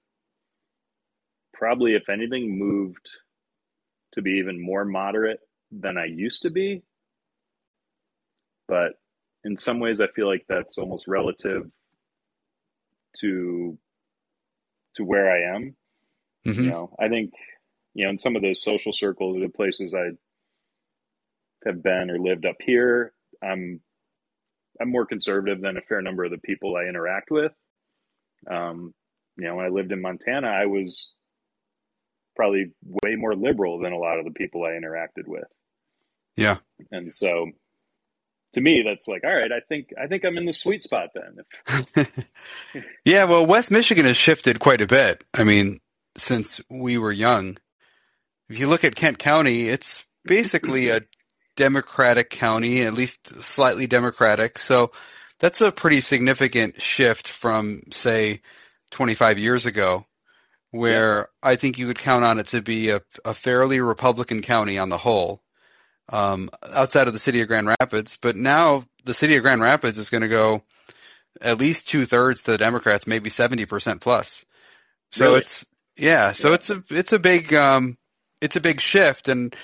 probably, 1.52 1.94
if 1.94 2.08
anything, 2.08 2.58
moved 2.58 3.08
to 4.14 4.22
be 4.22 4.38
even 4.38 4.60
more 4.60 4.84
moderate 4.84 5.40
than 5.70 5.98
I 5.98 6.06
used 6.06 6.42
to 6.42 6.50
be. 6.50 6.82
But 8.66 8.92
in 9.44 9.56
some 9.56 9.80
ways, 9.80 10.00
I 10.00 10.08
feel 10.08 10.26
like 10.26 10.44
that's 10.48 10.78
almost 10.78 11.08
relative 11.08 11.64
to 13.18 13.78
to 14.96 15.04
where 15.04 15.30
I 15.30 15.56
am. 15.56 15.76
Mm-hmm. 16.46 16.64
You 16.64 16.70
know, 16.70 16.94
I 16.98 17.08
think 17.08 17.32
you 17.94 18.04
know 18.04 18.10
in 18.10 18.18
some 18.18 18.36
of 18.36 18.42
those 18.42 18.62
social 18.62 18.92
circles, 18.92 19.38
the 19.40 19.48
places 19.48 19.94
I 19.94 20.10
have 21.64 21.82
been 21.82 22.10
or 22.10 22.18
lived 22.18 22.46
up 22.46 22.56
here, 22.60 23.12
I'm 23.42 23.80
I'm 24.80 24.90
more 24.90 25.06
conservative 25.06 25.60
than 25.60 25.76
a 25.76 25.82
fair 25.82 26.00
number 26.02 26.24
of 26.24 26.30
the 26.30 26.38
people 26.38 26.76
I 26.76 26.88
interact 26.88 27.30
with. 27.30 27.52
Um, 28.48 28.94
you 29.36 29.46
know, 29.46 29.56
when 29.56 29.66
I 29.66 29.70
lived 29.70 29.92
in 29.92 30.00
Montana, 30.00 30.48
I 30.48 30.66
was 30.66 31.14
probably 32.36 32.72
way 32.84 33.16
more 33.16 33.34
liberal 33.34 33.80
than 33.80 33.92
a 33.92 33.98
lot 33.98 34.18
of 34.18 34.24
the 34.24 34.30
people 34.30 34.64
I 34.64 34.70
interacted 34.70 35.26
with. 35.26 35.48
Yeah. 36.36 36.58
And 36.92 37.12
so 37.12 37.50
to 38.54 38.60
me 38.60 38.82
that's 38.84 39.06
like 39.06 39.24
all 39.24 39.34
right 39.34 39.52
i 39.52 39.60
think 39.68 39.90
i 40.00 40.06
think 40.06 40.24
i'm 40.24 40.38
in 40.38 40.46
the 40.46 40.52
sweet 40.52 40.82
spot 40.82 41.10
then 41.14 42.06
yeah 43.04 43.24
well 43.24 43.44
west 43.44 43.70
michigan 43.70 44.06
has 44.06 44.16
shifted 44.16 44.58
quite 44.58 44.80
a 44.80 44.86
bit 44.86 45.24
i 45.34 45.44
mean 45.44 45.80
since 46.16 46.60
we 46.70 46.98
were 46.98 47.12
young 47.12 47.56
if 48.48 48.58
you 48.58 48.66
look 48.66 48.84
at 48.84 48.96
kent 48.96 49.18
county 49.18 49.68
it's 49.68 50.06
basically 50.24 50.88
a 50.88 51.00
democratic 51.58 52.30
county 52.30 52.80
at 52.82 52.94
least 52.94 53.42
slightly 53.42 53.86
democratic 53.86 54.58
so 54.58 54.90
that's 55.40 55.60
a 55.60 55.72
pretty 55.72 56.00
significant 56.00 56.80
shift 56.80 57.28
from 57.28 57.82
say 57.90 58.40
25 58.90 59.38
years 59.38 59.66
ago 59.66 60.06
where 60.70 61.16
yeah. 61.18 61.50
I 61.50 61.56
think 61.56 61.78
you 61.78 61.86
could 61.86 61.98
count 61.98 62.24
on 62.24 62.38
it 62.38 62.46
to 62.48 62.62
be 62.62 62.90
a, 62.90 63.00
a 63.24 63.34
fairly 63.34 63.80
Republican 63.80 64.42
county 64.42 64.78
on 64.78 64.88
the 64.88 64.98
whole, 64.98 65.42
um, 66.10 66.50
outside 66.72 67.06
of 67.06 67.12
the 67.12 67.18
city 67.18 67.40
of 67.40 67.48
Grand 67.48 67.74
Rapids. 67.80 68.18
But 68.20 68.36
now 68.36 68.84
the 69.04 69.14
city 69.14 69.36
of 69.36 69.42
Grand 69.42 69.62
Rapids 69.62 69.98
is 69.98 70.10
going 70.10 70.22
to 70.22 70.28
go 70.28 70.62
at 71.40 71.58
least 71.58 71.88
two 71.88 72.04
thirds 72.04 72.42
to 72.42 72.52
the 72.52 72.58
Democrats, 72.58 73.06
maybe 73.06 73.30
seventy 73.30 73.64
percent 73.64 74.00
plus. 74.00 74.44
So 75.10 75.26
really? 75.26 75.38
it's 75.40 75.66
yeah, 75.96 76.32
so 76.32 76.48
yeah. 76.48 76.54
it's 76.54 76.70
a 76.70 76.82
it's 76.90 77.12
a 77.12 77.18
big 77.18 77.54
um, 77.54 77.96
it's 78.40 78.56
a 78.56 78.60
big 78.60 78.80
shift, 78.80 79.28
and 79.28 79.54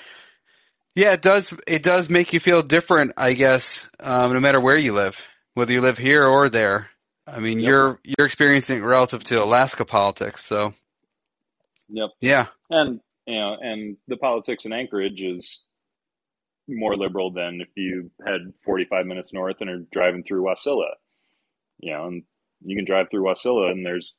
yeah, 0.95 1.13
it 1.13 1.21
does 1.21 1.53
it 1.67 1.83
does 1.83 2.09
make 2.09 2.33
you 2.33 2.39
feel 2.39 2.61
different, 2.61 3.13
I 3.17 3.33
guess, 3.33 3.89
um, 3.99 4.33
no 4.33 4.39
matter 4.39 4.59
where 4.59 4.77
you 4.77 4.93
live, 4.93 5.27
whether 5.53 5.73
you 5.73 5.81
live 5.81 5.97
here 5.97 6.25
or 6.25 6.49
there. 6.49 6.89
I 7.27 7.39
mean, 7.39 7.59
yep. 7.59 7.67
you're 7.67 7.99
you're 8.03 8.25
experiencing 8.25 8.79
it 8.79 8.85
relative 8.85 9.23
to 9.25 9.43
Alaska 9.43 9.85
politics, 9.85 10.45
so 10.45 10.73
Yep. 11.89 12.09
Yeah. 12.21 12.45
And 12.69 12.99
you 13.25 13.35
know, 13.35 13.57
and 13.59 13.97
the 14.07 14.17
politics 14.17 14.65
in 14.65 14.73
Anchorage 14.73 15.21
is 15.21 15.65
more 16.67 16.95
liberal 16.95 17.31
than 17.31 17.61
if 17.61 17.69
you 17.75 18.11
head 18.25 18.53
45 18.65 19.05
minutes 19.05 19.33
north 19.33 19.57
and 19.61 19.69
are 19.69 19.85
driving 19.91 20.23
through 20.23 20.43
Wasilla. 20.43 20.91
You 21.79 21.93
know, 21.93 22.07
and 22.07 22.23
you 22.63 22.75
can 22.75 22.85
drive 22.85 23.07
through 23.09 23.23
Wasilla 23.23 23.71
and 23.71 23.85
there's, 23.85 24.15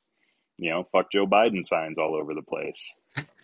you 0.57 0.71
know, 0.71 0.87
fuck 0.91 1.11
Joe 1.11 1.25
Biden 1.25 1.65
signs 1.65 1.97
all 1.97 2.15
over 2.15 2.33
the 2.33 2.41
place. 2.41 2.93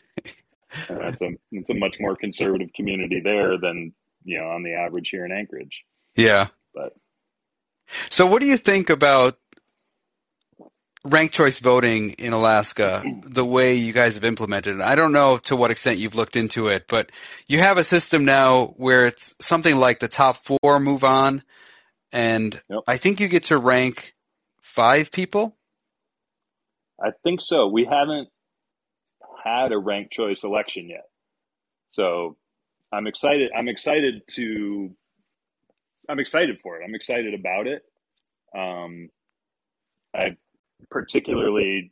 that's 0.87 1.21
a 1.21 1.29
it's 1.51 1.69
a 1.69 1.73
much 1.73 1.99
more 1.99 2.15
conservative 2.19 2.69
community 2.75 3.21
there 3.23 3.57
than, 3.57 3.93
you 4.23 4.39
know, 4.39 4.49
on 4.49 4.63
the 4.63 4.73
average 4.73 5.09
here 5.09 5.25
in 5.25 5.31
Anchorage. 5.31 5.83
Yeah. 6.15 6.47
But 6.73 6.93
so 8.09 8.25
what 8.25 8.41
do 8.41 8.47
you 8.47 8.57
think 8.57 8.89
about 8.89 9.37
ranked 11.05 11.33
choice 11.33 11.59
voting 11.59 12.11
in 12.11 12.33
Alaska, 12.33 13.03
the 13.23 13.45
way 13.45 13.75
you 13.75 13.91
guys 13.93 14.15
have 14.15 14.23
implemented 14.23 14.77
it. 14.77 14.81
I 14.81 14.95
don't 14.95 15.11
know 15.11 15.37
to 15.39 15.55
what 15.55 15.71
extent 15.71 15.99
you've 15.99 16.15
looked 16.15 16.35
into 16.35 16.67
it, 16.67 16.85
but 16.87 17.11
you 17.47 17.59
have 17.59 17.77
a 17.77 17.83
system 17.83 18.25
now 18.25 18.67
where 18.77 19.05
it's 19.05 19.35
something 19.39 19.75
like 19.77 19.99
the 19.99 20.07
top 20.07 20.37
four 20.37 20.79
move 20.79 21.03
on, 21.03 21.43
and 22.11 22.61
Yep. 22.69 22.79
I 22.87 22.97
think 22.97 23.19
you 23.19 23.27
get 23.27 23.45
to 23.45 23.57
rank 23.57 24.13
five 24.61 25.11
people. 25.11 25.57
I 27.03 27.09
think 27.23 27.41
so. 27.41 27.67
We 27.67 27.85
haven't 27.85 28.29
had 29.43 29.71
a 29.71 29.77
ranked 29.77 30.13
choice 30.13 30.43
election 30.43 30.89
yet. 30.89 31.05
So 31.91 32.37
I'm 32.91 33.07
excited. 33.07 33.51
I'm 33.55 33.67
excited 33.67 34.21
to, 34.31 34.95
I'm 36.09 36.19
excited 36.19 36.57
for 36.61 36.77
it. 36.77 36.83
I'm 36.85 36.95
excited 36.95 37.33
about 37.33 37.67
it. 37.67 37.83
Um, 38.55 39.09
I 40.15 40.37
particularly, 40.89 41.91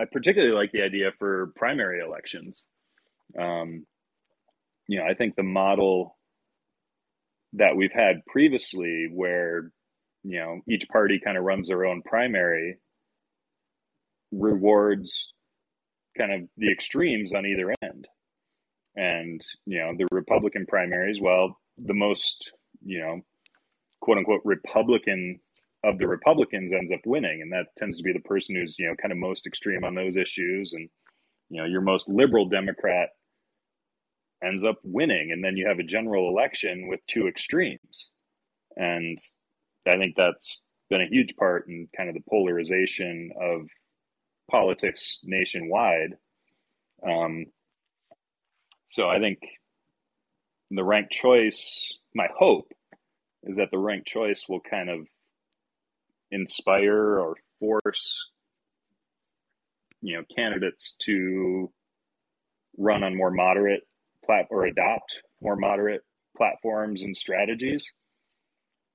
I 0.00 0.04
particularly 0.10 0.54
like 0.54 0.72
the 0.72 0.82
idea 0.82 1.10
for 1.18 1.52
primary 1.56 2.00
elections. 2.00 2.64
Um, 3.38 3.86
you 4.88 4.98
know, 4.98 5.04
I 5.04 5.14
think 5.14 5.34
the 5.34 5.42
model 5.42 6.16
that 7.54 7.76
we've 7.76 7.92
had 7.92 8.24
previously 8.26 9.08
where, 9.12 9.72
you 10.22 10.38
know, 10.38 10.60
each 10.68 10.88
party 10.88 11.20
kind 11.24 11.36
of 11.36 11.44
runs 11.44 11.68
their 11.68 11.84
own 11.84 12.02
primary 12.02 12.78
rewards 14.32 15.32
kind 16.16 16.32
of 16.32 16.48
the 16.56 16.70
extremes 16.70 17.32
on 17.32 17.46
either 17.46 17.72
end. 17.82 18.08
And, 18.96 19.40
you 19.66 19.78
know, 19.78 19.92
the 19.96 20.06
Republican 20.10 20.66
primaries, 20.66 21.20
well, 21.20 21.58
the 21.76 21.94
most, 21.94 22.52
you 22.84 23.00
know, 23.00 23.20
quote 24.00 24.18
unquote 24.18 24.42
Republican 24.44 25.40
of 25.84 25.98
the 25.98 26.08
Republicans 26.08 26.72
ends 26.72 26.90
up 26.92 27.00
winning. 27.04 27.42
And 27.42 27.52
that 27.52 27.66
tends 27.76 27.98
to 27.98 28.02
be 28.02 28.12
the 28.12 28.20
person 28.20 28.56
who's, 28.56 28.78
you 28.78 28.86
know, 28.86 28.94
kind 28.96 29.12
of 29.12 29.18
most 29.18 29.46
extreme 29.46 29.84
on 29.84 29.94
those 29.94 30.16
issues. 30.16 30.72
And, 30.72 30.88
you 31.50 31.60
know, 31.60 31.66
your 31.66 31.82
most 31.82 32.08
liberal 32.08 32.48
Democrat 32.48 33.10
ends 34.42 34.64
up 34.64 34.78
winning. 34.82 35.30
And 35.32 35.44
then 35.44 35.56
you 35.56 35.68
have 35.68 35.78
a 35.78 35.84
general 35.84 36.28
election 36.28 36.88
with 36.88 37.00
two 37.06 37.28
extremes. 37.28 38.10
And 38.76 39.18
I 39.86 39.96
think 39.96 40.16
that's 40.16 40.62
been 40.90 41.02
a 41.02 41.08
huge 41.08 41.36
part 41.36 41.68
in 41.68 41.88
kind 41.96 42.08
of 42.08 42.14
the 42.14 42.24
polarization 42.28 43.30
of 43.40 43.68
politics 44.50 45.18
nationwide. 45.24 46.14
Um, 47.06 47.46
so 48.90 49.08
I 49.08 49.18
think 49.18 49.38
the 50.70 50.84
ranked 50.84 51.12
choice, 51.12 51.94
my 52.14 52.28
hope 52.36 52.72
is 53.44 53.56
that 53.56 53.70
the 53.70 53.78
ranked 53.78 54.08
choice 54.08 54.46
will 54.48 54.60
kind 54.60 54.90
of 54.90 55.06
inspire 56.30 57.18
or 57.18 57.36
force, 57.60 58.30
you 60.00 60.16
know, 60.16 60.24
candidates 60.34 60.96
to 61.00 61.70
run 62.78 63.02
on 63.04 63.16
more 63.16 63.30
moderate 63.30 63.82
plat 64.24 64.46
or 64.50 64.66
adopt 64.66 65.20
more 65.40 65.56
moderate 65.56 66.02
platforms 66.36 67.02
and 67.02 67.16
strategies. 67.16 67.86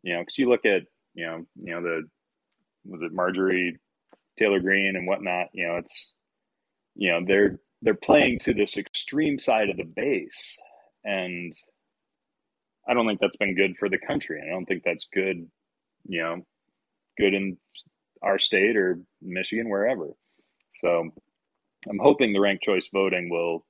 You 0.04 0.14
know, 0.14 0.22
because 0.22 0.38
you 0.38 0.50
look 0.50 0.66
at, 0.66 0.84
you 1.14 1.26
know, 1.26 1.46
you 1.56 1.74
know 1.74 1.82
the 1.82 2.02
was 2.86 3.02
it 3.04 3.14
Marjorie 3.14 3.78
Taylor 4.42 4.60
Greene 4.60 4.96
and 4.96 5.08
whatnot. 5.08 5.48
You 5.54 5.68
know, 5.68 5.76
it's 5.78 6.14
you 6.96 7.12
know 7.12 7.22
they're 7.26 7.60
they're 7.82 7.94
playing 7.94 8.40
to 8.40 8.54
this 8.54 8.78
extreme 8.78 9.40
side 9.40 9.70
of 9.70 9.78
the 9.78 9.84
base, 9.84 10.58
and 11.04 11.54
I 12.88 12.94
don't 12.94 13.08
think 13.08 13.20
that's 13.20 13.38
been 13.38 13.56
good 13.56 13.76
for 13.78 13.90
the 13.90 14.00
country. 14.00 14.42
I 14.46 14.52
don't 14.52 14.66
think 14.66 14.84
that's 14.84 15.08
good, 15.14 15.48
you 16.08 16.22
know, 16.22 16.46
good 17.18 17.34
in 17.34 17.58
our 18.24 18.40
state 18.40 18.76
or 18.76 19.00
Michigan, 19.22 19.70
wherever. 19.70 20.10
So 20.82 21.12
I'm 21.88 22.00
hoping 22.00 22.34
the 22.34 22.40
ranked 22.40 22.64
choice 22.64 22.90
voting 22.92 23.30
will 23.30 23.66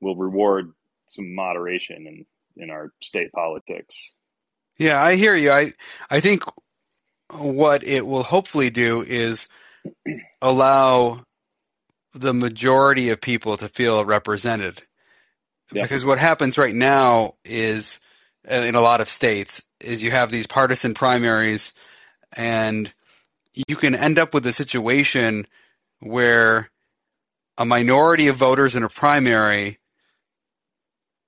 will 0.00 0.16
reward 0.16 0.72
some 1.08 1.34
moderation 1.34 2.06
in 2.06 2.26
in 2.62 2.70
our 2.70 2.92
state 3.02 3.32
politics. 3.32 3.94
Yeah, 4.78 5.02
I 5.02 5.16
hear 5.16 5.34
you. 5.34 5.50
I 5.50 5.72
I 6.10 6.20
think 6.20 6.44
what 7.38 7.84
it 7.84 8.06
will 8.06 8.22
hopefully 8.22 8.70
do 8.70 9.02
is 9.02 9.48
allow 10.40 11.24
the 12.14 12.34
majority 12.34 13.10
of 13.10 13.20
people 13.20 13.56
to 13.56 13.68
feel 13.68 14.04
represented. 14.04 14.82
Because 15.72 16.04
what 16.04 16.18
happens 16.18 16.58
right 16.58 16.74
now 16.74 17.34
is 17.44 17.98
uh, 18.50 18.56
in 18.56 18.74
a 18.74 18.80
lot 18.80 19.00
of 19.00 19.08
states 19.08 19.62
is 19.80 20.02
you 20.02 20.10
have 20.10 20.30
these 20.30 20.46
partisan 20.46 20.92
primaries 20.92 21.72
and 22.36 22.92
you 23.54 23.76
can 23.76 23.94
end 23.94 24.18
up 24.18 24.34
with 24.34 24.46
a 24.46 24.52
situation 24.52 25.46
where 26.00 26.70
a 27.56 27.64
minority 27.64 28.28
of 28.28 28.36
voters 28.36 28.74
in 28.74 28.82
a 28.82 28.88
primary 28.88 29.78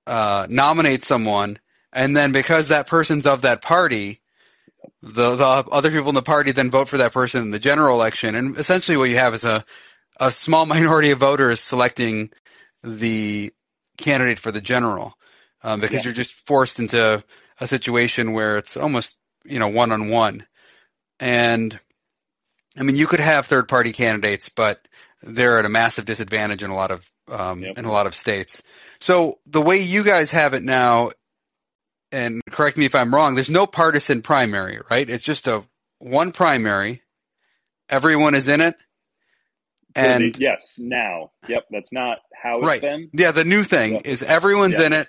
uh, 0.05 0.45
nominate 0.49 1.03
someone 1.03 1.57
and 1.91 2.15
then 2.15 2.31
because 2.31 2.67
that 2.67 2.87
person's 2.87 3.25
of 3.25 3.41
that 3.41 3.61
party 3.61 4.21
the, 5.01 5.35
the 5.35 5.45
other 5.45 5.91
people 5.91 6.09
in 6.09 6.15
the 6.15 6.21
party 6.21 6.51
then 6.51 6.71
vote 6.71 6.87
for 6.89 6.97
that 6.97 7.13
person 7.13 7.41
in 7.41 7.51
the 7.51 7.59
general 7.59 7.95
election 7.95 8.33
and 8.35 8.57
essentially 8.57 8.97
what 8.97 9.09
you 9.09 9.17
have 9.17 9.33
is 9.33 9.45
a, 9.45 9.63
a 10.19 10.31
small 10.31 10.65
minority 10.75 11.11
of 11.11 11.19
voters 11.19 11.59
selecting 11.59 12.29
the 12.83 13.51
candidate 13.97 14.39
for 14.39 14.51
the 14.51 14.61
general 14.61 15.15
um, 15.63 15.79
because 15.79 15.97
Yeah. 15.97 16.09
you're 16.09 16.13
just 16.13 16.33
forced 16.33 16.79
into 16.79 17.23
a 17.59 17.67
situation 17.67 18.33
where 18.33 18.57
it's 18.57 18.75
almost 18.77 19.17
you 19.45 19.59
know 19.59 19.67
one 19.67 19.91
on 19.91 20.09
one 20.09 20.45
and 21.19 21.79
i 22.77 22.83
mean 22.83 22.95
you 22.95 23.07
could 23.07 23.19
have 23.19 23.45
third 23.45 23.67
party 23.67 23.93
candidates 23.93 24.49
but 24.49 24.87
they're 25.23 25.57
at 25.59 25.65
a 25.65 25.69
massive 25.69 26.05
disadvantage 26.05 26.61
in 26.63 26.69
a 26.69 26.75
lot 26.75 26.91
of 26.91 27.09
um, 27.31 27.61
Yep. 27.63 27.77
in 27.79 27.85
a 27.85 27.91
lot 27.91 28.05
of 28.07 28.13
states 28.15 28.61
so 28.99 29.39
the 29.45 29.61
way 29.61 29.77
you 29.77 30.03
guys 30.03 30.31
have 30.31 30.53
it 30.53 30.63
now 30.63 31.09
and 32.11 32.41
correct 32.51 32.77
me 32.77 32.85
if 32.85 32.95
i'm 32.95 33.13
wrong 33.13 33.35
there's 33.35 33.49
no 33.49 33.65
partisan 33.65 34.21
primary 34.21 34.79
right 34.89 35.09
it's 35.09 35.23
just 35.23 35.47
a 35.47 35.63
one 35.99 36.31
primary 36.31 37.01
everyone 37.89 38.35
is 38.35 38.47
in 38.47 38.61
it 38.61 38.75
and 39.95 40.37
yes, 40.37 40.75
now, 40.77 41.31
yep, 41.47 41.63
that's 41.71 41.93
not 41.93 42.17
how 42.35 42.57
it's 42.57 42.67
Right. 42.67 42.81
been. 42.81 43.09
Yeah, 43.13 43.31
the 43.31 43.45
new 43.45 43.63
thing 43.63 43.93
Yeah. 43.93 44.01
is 44.03 44.23
everyone's 44.23 44.77
Yeah. 44.77 44.87
in 44.87 44.93
it. 44.93 45.07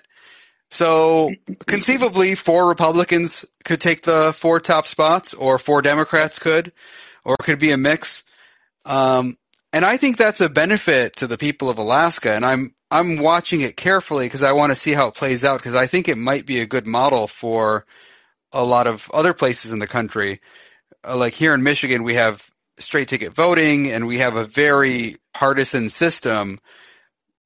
So 0.71 1.33
conceivably, 1.65 2.35
four 2.35 2.69
Republicans 2.69 3.45
could 3.65 3.81
take 3.81 4.03
the 4.03 4.31
four 4.31 4.61
top 4.61 4.87
spots, 4.87 5.33
or 5.33 5.59
four 5.59 5.81
Democrats 5.81 6.39
could, 6.39 6.71
or 7.25 7.35
it 7.37 7.43
could 7.43 7.59
be 7.59 7.71
a 7.71 7.77
mix. 7.77 8.23
Um, 8.85 9.37
and 9.73 9.83
I 9.83 9.97
think 9.97 10.15
that's 10.15 10.39
a 10.39 10.47
benefit 10.47 11.17
to 11.17 11.27
the 11.27 11.37
people 11.37 11.69
of 11.69 11.77
Alaska. 11.77 12.33
And 12.33 12.45
I'm 12.45 12.73
I'm 12.89 13.17
watching 13.17 13.61
it 13.61 13.77
carefully 13.77 14.25
because 14.25 14.43
I 14.43 14.53
want 14.53 14.71
to 14.71 14.75
see 14.75 14.93
how 14.93 15.07
it 15.07 15.15
plays 15.15 15.43
out 15.43 15.59
because 15.59 15.75
I 15.75 15.87
think 15.87 16.07
it 16.07 16.17
might 16.17 16.45
be 16.45 16.61
a 16.61 16.65
good 16.65 16.87
model 16.87 17.27
for 17.27 17.85
a 18.51 18.63
lot 18.63 18.87
of 18.87 19.09
other 19.13 19.33
places 19.33 19.73
in 19.73 19.79
the 19.79 19.87
country. 19.87 20.39
Uh, 21.05 21.17
like 21.17 21.33
here 21.33 21.53
in 21.53 21.63
Michigan, 21.63 22.03
we 22.03 22.13
have 22.13 22.49
straight 22.79 23.07
ticket 23.07 23.33
voting, 23.33 23.91
and 23.91 24.07
we 24.07 24.19
have 24.19 24.35
a 24.35 24.45
very 24.45 25.17
partisan 25.33 25.89
system 25.89 26.59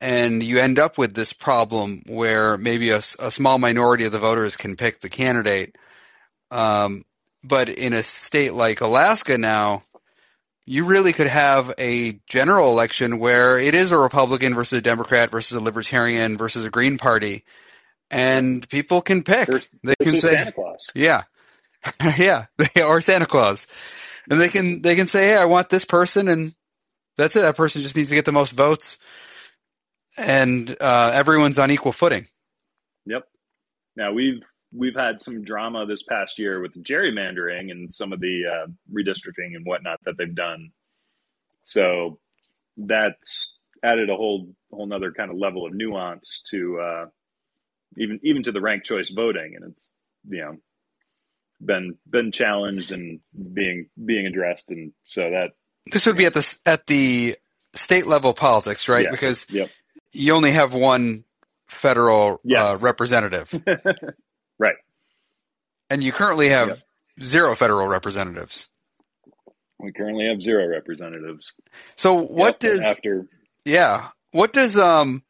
and 0.01 0.41
you 0.41 0.57
end 0.57 0.79
up 0.79 0.97
with 0.97 1.13
this 1.13 1.31
problem 1.31 2.01
where 2.07 2.57
maybe 2.57 2.89
a 2.89 3.01
small 3.01 3.59
minority 3.59 4.03
of 4.05 4.11
the 4.11 4.19
voters 4.19 4.57
can 4.57 4.75
pick 4.75 4.99
the 4.99 5.09
candidate. 5.09 5.77
Um, 6.49 7.05
but 7.43 7.69
in 7.69 7.93
a 7.93 8.01
state 8.01 8.53
like 8.53 8.81
Alaska 8.81 9.37
now, 9.37 9.83
you 10.71 10.85
really 10.85 11.11
could 11.11 11.27
have 11.27 11.73
a 11.77 12.13
general 12.27 12.71
election 12.71 13.19
where 13.19 13.59
it 13.59 13.75
is 13.75 13.91
a 13.91 13.97
Republican 13.97 14.55
versus 14.55 14.79
a 14.79 14.81
Democrat 14.81 15.29
versus 15.29 15.57
a 15.57 15.61
Libertarian 15.61 16.37
versus 16.37 16.63
a 16.63 16.69
Green 16.69 16.97
Party, 16.97 17.43
and 18.09 18.67
people 18.69 19.01
can 19.01 19.21
pick. 19.21 19.51
Vers- 19.51 19.67
they 19.83 19.95
can 20.01 20.15
say, 20.15 20.33
Santa 20.33 20.53
Claus. 20.53 20.89
yeah, 20.95 21.23
yeah, 22.17 22.45
or 22.85 23.01
Santa 23.01 23.25
Claus, 23.25 23.67
and 24.29 24.39
they 24.39 24.47
can 24.47 24.81
they 24.81 24.95
can 24.95 25.09
say, 25.09 25.27
hey, 25.27 25.35
I 25.35 25.43
want 25.43 25.67
this 25.67 25.83
person, 25.83 26.29
and 26.29 26.55
that's 27.17 27.35
it. 27.35 27.41
That 27.41 27.57
person 27.57 27.81
just 27.81 27.97
needs 27.97 28.07
to 28.07 28.15
get 28.15 28.23
the 28.23 28.31
most 28.31 28.53
votes, 28.53 28.95
and 30.17 30.73
uh, 30.79 31.11
everyone's 31.13 31.59
on 31.59 31.69
equal 31.69 31.91
footing. 31.91 32.27
Yep. 33.07 33.23
Now 33.97 34.13
we've 34.13 34.41
we've 34.73 34.95
had 34.95 35.21
some 35.21 35.43
drama 35.43 35.85
this 35.85 36.03
past 36.03 36.39
year 36.39 36.61
with 36.61 36.73
gerrymandering 36.83 37.71
and 37.71 37.93
some 37.93 38.13
of 38.13 38.19
the 38.19 38.43
uh, 38.45 38.67
redistricting 38.93 39.55
and 39.55 39.65
whatnot 39.65 39.99
that 40.05 40.17
they've 40.17 40.35
done. 40.35 40.71
So 41.63 42.19
that's 42.77 43.57
added 43.83 44.09
a 44.09 44.15
whole 44.15 44.53
whole 44.71 44.87
nother 44.87 45.11
kind 45.11 45.31
of 45.31 45.37
level 45.37 45.65
of 45.65 45.73
nuance 45.73 46.43
to 46.51 46.79
uh, 46.79 47.05
even 47.97 48.19
even 48.23 48.43
to 48.43 48.51
the 48.51 48.61
ranked 48.61 48.85
choice 48.85 49.09
voting, 49.09 49.53
and 49.55 49.71
it's 49.71 49.91
you 50.27 50.41
know 50.41 50.57
been 51.63 51.97
been 52.09 52.31
challenged 52.31 52.91
and 52.91 53.19
being 53.53 53.87
being 54.03 54.25
addressed, 54.25 54.71
and 54.71 54.93
so 55.03 55.29
that 55.29 55.51
This 55.91 56.05
would 56.05 56.17
be 56.17 56.25
at 56.25 56.33
the 56.33 56.59
at 56.65 56.87
the 56.87 57.35
state 57.73 58.07
level 58.07 58.33
politics, 58.33 58.89
right? 58.89 59.05
Yeah. 59.05 59.11
Because 59.11 59.49
yep 59.49 59.69
you 60.13 60.33
only 60.33 60.51
have 60.51 60.73
one 60.73 61.23
federal 61.67 62.41
uh, 62.55 62.77
representative, 62.81 63.53
right 63.65 63.77
and 65.91 66.03
you 66.03 66.13
currently 66.13 66.49
have 66.49 66.69
Yep. 66.69 66.79
zero 67.23 67.55
federal 67.55 67.87
representatives. 67.89 68.69
we 69.79 69.91
currently 69.93 70.27
have 70.27 70.41
zero 70.41 70.67
representatives. 70.67 71.53
So 71.97 72.15
what 72.15 72.59
Yep, 72.59 72.61
does 72.61 72.81
after 72.83 73.27
Yeah. 73.65 74.09
What 74.31 74.53
does 74.53 74.77
um 74.77 75.23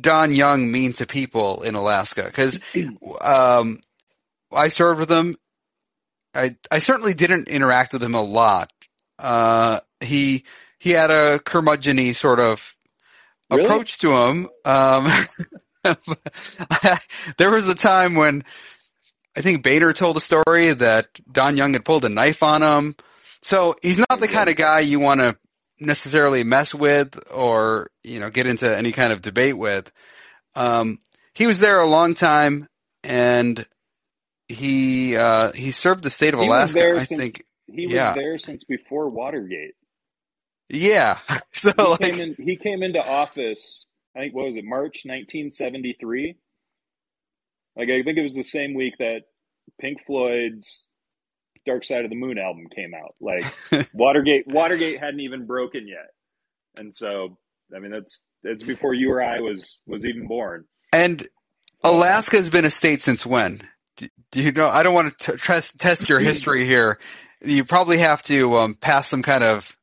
Don 0.00 0.32
Young 0.34 0.70
mean 0.72 0.92
to 0.94 1.06
people 1.06 1.62
in 1.62 1.74
Alaska? 1.76 2.24
Because 2.24 2.60
um, 3.22 3.80
I 4.52 4.68
served 4.68 5.00
with 5.00 5.10
him. 5.10 5.36
I 6.34 6.56
I 6.70 6.78
certainly 6.80 7.14
didn't 7.14 7.48
interact 7.48 7.92
with 7.92 8.02
him 8.02 8.14
a 8.14 8.22
lot. 8.22 8.72
Uh, 9.18 9.80
he 10.00 10.44
he 10.78 10.90
had 10.90 11.10
a 11.10 11.38
curmudgeony 11.40 12.16
sort 12.16 12.40
of 12.40 12.76
Really? 13.50 13.64
approach 13.66 13.98
to 14.00 14.12
him. 14.12 14.48
Um, 14.64 15.08
there 17.38 17.50
was 17.50 17.68
a 17.68 17.74
time 17.74 18.14
when 18.14 18.44
I 19.36 19.40
think 19.40 19.62
Boehner 19.62 19.92
told 19.92 20.16
a 20.16 20.20
story 20.20 20.72
that 20.72 21.06
Don 21.30 21.56
Young 21.56 21.72
had 21.72 21.84
pulled 21.84 22.04
a 22.04 22.08
knife 22.08 22.42
on 22.42 22.62
him. 22.62 22.96
So 23.40 23.76
he's 23.82 23.98
not 23.98 24.20
the 24.20 24.28
kind 24.28 24.48
of 24.50 24.56
guy 24.56 24.80
you 24.80 25.00
want 25.00 25.20
to 25.20 25.36
necessarily 25.80 26.44
mess 26.44 26.74
with 26.74 27.18
or 27.32 27.90
you 28.04 28.20
know 28.20 28.30
get 28.30 28.46
into 28.46 28.76
any 28.76 28.92
kind 28.92 29.12
of 29.12 29.22
debate 29.22 29.56
with. 29.58 29.90
Um, 30.54 30.98
he 31.34 31.46
was 31.46 31.60
there 31.60 31.80
a 31.80 31.86
long 31.86 32.14
time, 32.14 32.68
and 33.02 33.66
he 34.48 35.16
uh, 35.16 35.52
he 35.52 35.70
served 35.70 36.04
the 36.04 36.10
state 36.10 36.34
of 36.34 36.40
He 36.40 36.46
Alaska. 36.46 36.96
I 36.96 37.04
since- 37.04 37.20
think, 37.20 37.44
He 37.66 37.86
was 37.86 37.90
Yeah. 37.94 38.12
there 38.14 38.36
since 38.38 38.64
before 38.64 39.08
Watergate. 39.08 39.74
yeah. 40.68 41.18
So 41.52 41.70
He 41.76 41.82
like, 41.82 42.00
came 42.00 42.20
in. 42.20 42.34
He 42.38 42.56
came 42.56 42.82
into 42.82 43.04
office. 43.04 43.86
I 44.14 44.20
think 44.20 44.34
what 44.34 44.46
was 44.46 44.56
it, 44.56 44.64
March 44.64 45.02
1973? 45.06 46.36
Like 47.76 47.88
I 47.88 48.02
think 48.02 48.18
it 48.18 48.22
was 48.22 48.34
the 48.34 48.42
same 48.44 48.74
week 48.74 48.94
that 48.98 49.20
Pink 49.80 49.98
Floyd's 50.06 50.84
Dark 51.64 51.84
Side 51.84 52.04
of 52.04 52.10
the 52.10 52.16
Moon 52.16 52.38
album 52.38 52.66
came 52.74 52.92
out. 52.94 53.14
Like 53.20 53.44
Watergate. 53.94 54.46
Watergate 54.48 54.98
hadn't 54.98 55.20
even 55.20 55.46
broken 55.46 55.86
yet, 55.88 56.10
and 56.76 56.94
so 56.94 57.38
I 57.74 57.78
mean 57.78 57.92
that's 57.92 58.22
that's 58.42 58.62
before 58.62 58.94
you 58.94 59.10
or 59.12 59.22
I 59.22 59.40
was 59.40 59.80
was 59.86 60.04
even 60.04 60.26
born. 60.26 60.64
and 60.92 61.20
So- 61.78 61.90
Alaska 61.96 62.36
has 62.36 62.50
been 62.50 62.64
a 62.64 62.70
state 62.70 63.02
since 63.02 63.24
when? 63.24 63.62
Do, 63.96 64.08
do 64.30 64.42
you 64.42 64.52
know? 64.52 64.68
I 64.68 64.82
don't 64.82 64.94
want 64.94 65.18
to 65.18 65.32
t- 65.32 65.38
test 65.38 65.78
test 65.78 66.08
your 66.08 66.18
history 66.30 66.64
here. 66.66 66.98
You 67.44 67.64
probably 67.64 67.98
have 67.98 68.22
to 68.24 68.56
um, 68.56 68.74
pass 68.74 69.08
some 69.08 69.22
kind 69.22 69.42
of 69.44 69.76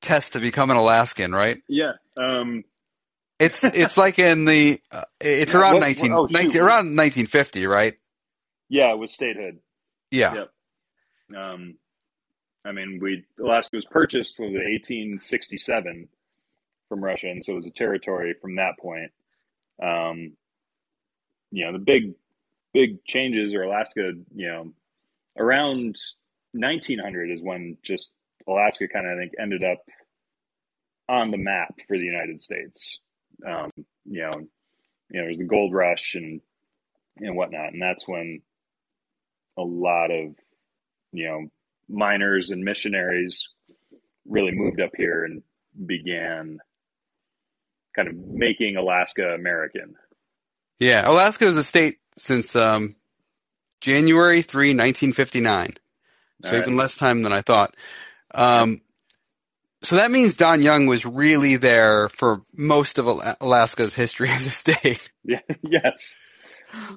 test 0.00 0.32
to 0.34 0.40
become 0.40 0.70
an 0.70 0.76
Alaskan, 0.76 1.32
right? 1.32 1.58
Yeah. 1.68 1.92
Um, 2.20 2.64
It's 3.38 3.62
it's 3.64 3.96
like 3.96 4.18
in 4.18 4.44
the 4.44 4.80
uh, 4.90 5.04
it's 5.20 5.54
Yeah, 5.54 5.60
around 5.60 5.74
what- 5.74 5.80
19, 5.82 6.12
oh, 6.12 6.26
19 6.30 6.60
around 6.60 6.96
1950, 6.96 7.66
right? 7.66 7.94
yeah, 8.68 8.92
with 8.94 9.10
statehood. 9.10 9.60
Yeah. 10.10 10.34
Yep. 10.34 10.50
Um, 11.36 11.74
I 12.64 12.72
mean, 12.72 12.98
we 13.00 13.24
Alaska 13.38 13.76
was 13.76 13.84
purchased 13.86 14.38
was 14.38 14.52
1867 14.52 16.08
from 16.88 17.04
Russia, 17.04 17.28
and 17.28 17.44
so 17.44 17.52
it 17.52 17.56
was 17.56 17.66
a 17.66 17.70
territory 17.70 18.34
from 18.40 18.56
that 18.56 18.78
point. 18.78 19.12
Um, 19.82 20.32
you 21.50 21.64
know, 21.64 21.72
the 21.72 21.78
big, 21.78 22.14
big 22.74 23.04
changes 23.04 23.54
or 23.54 23.62
Alaska, 23.62 24.12
you 24.34 24.48
know, 24.48 24.72
around 25.38 25.96
1900 26.52 27.30
is 27.30 27.40
when 27.42 27.78
just 27.82 28.10
Alaska 28.46 28.88
kind 28.88 29.06
of 29.06 29.16
I 29.16 29.20
think 29.20 29.32
ended 29.38 29.62
up 29.64 29.78
on 31.08 31.30
the 31.30 31.36
map 31.38 31.74
for 31.86 31.96
the 31.96 32.04
United 32.04 32.42
States. 32.42 32.98
Um, 33.46 33.70
you 34.04 34.22
know, 34.22 34.32
you 35.10 35.20
know, 35.20 35.24
there's 35.24 35.38
the 35.38 35.44
gold 35.44 35.72
rush 35.72 36.14
and 36.14 36.40
and 37.16 37.36
whatnot, 37.36 37.72
and 37.72 37.82
that's 37.82 38.06
when 38.06 38.42
a 39.56 39.62
lot 39.62 40.10
of 40.10 40.34
you 41.12 41.28
know 41.28 41.46
miners 41.88 42.50
and 42.50 42.62
missionaries 42.62 43.48
really 44.26 44.52
moved 44.52 44.80
up 44.80 44.90
here 44.96 45.24
and 45.24 45.42
began 45.86 46.58
kind 47.96 48.08
of 48.08 48.16
making 48.16 48.76
Alaska 48.76 49.34
American. 49.34 49.94
Yeah, 50.78 51.08
Alaska 51.08 51.46
is 51.46 51.56
a 51.56 51.64
state 51.64 51.98
since 52.16 52.54
um, 52.54 52.94
January 53.80 54.42
3, 54.42 54.68
1959. 54.68 55.74
So 56.44 56.52
right. 56.52 56.60
even 56.60 56.76
less 56.76 56.96
time 56.96 57.22
than 57.22 57.32
I 57.32 57.42
thought. 57.42 57.74
Um, 58.32 58.80
so 59.82 59.96
that 59.96 60.10
means 60.10 60.36
Don 60.36 60.62
Young 60.62 60.86
was 60.86 61.06
really 61.06 61.56
there 61.56 62.08
for 62.08 62.42
most 62.54 62.98
of 62.98 63.06
Alaska's 63.40 63.94
history 63.94 64.30
as 64.30 64.46
a 64.46 64.50
state. 64.50 65.10
Yeah. 65.24 65.40
yes. 65.62 66.14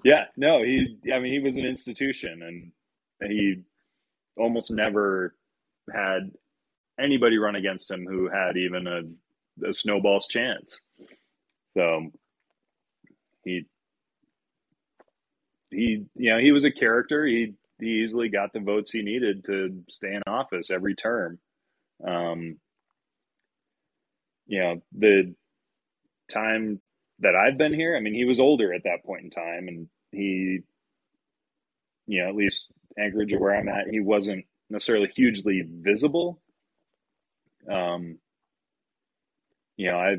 Yeah. 0.06 0.26
No. 0.38 0.64
He. 0.64 0.98
I 1.14 1.20
mean, 1.20 1.34
he 1.34 1.40
was 1.40 1.58
an 1.58 1.66
institution, 1.66 2.42
and 2.42 3.32
he 3.32 3.64
almost 4.38 4.72
never 4.72 5.36
had 5.94 6.32
anybody 7.00 7.38
run 7.38 7.56
against 7.56 7.90
him 7.92 8.06
who 8.10 8.30
had 8.30 8.58
even 8.58 8.88
a, 8.88 9.68
a 9.70 9.74
snowball's 9.74 10.28
chance. 10.28 10.80
So 11.76 12.12
he 13.44 13.66
he 15.70 16.06
you 16.16 16.32
know 16.32 16.40
he 16.40 16.52
was 16.52 16.64
a 16.64 16.72
character. 16.72 17.26
He 17.26 17.54
he 17.80 18.04
easily 18.04 18.30
got 18.30 18.54
the 18.54 18.60
votes 18.60 18.92
he 18.92 19.02
needed 19.02 19.46
to 19.46 19.84
stay 19.90 20.14
in 20.14 20.22
office 20.28 20.70
every 20.70 20.96
term. 20.96 21.40
Um, 22.08 22.58
you 24.52 24.60
know 24.60 24.82
the 24.98 25.34
time 26.30 26.82
that 27.20 27.36
I've 27.36 27.58
been 27.58 27.74
here, 27.74 27.96
I 27.96 28.02
mean, 28.02 28.14
he 28.14 28.26
was 28.26 28.40
older 28.40 28.74
at 28.74 28.84
that 28.84 29.06
point 29.06 29.24
in 29.24 29.30
time, 29.30 29.70
and 29.70 29.88
he, 30.12 30.60
you 32.06 32.22
know, 32.22 32.30
at 32.30 32.36
least 32.36 32.68
Anchorage 33.00 33.34
or 33.34 33.40
where 33.40 33.56
I'm 33.56 33.70
at, 33.70 33.88
he 33.90 34.02
wasn't 34.02 34.46
necessarily 34.70 35.10
hugely 35.16 35.64
visible. 35.66 36.42
Um, 37.72 38.18
you 39.78 39.90
know, 39.90 39.98
I 39.98 40.18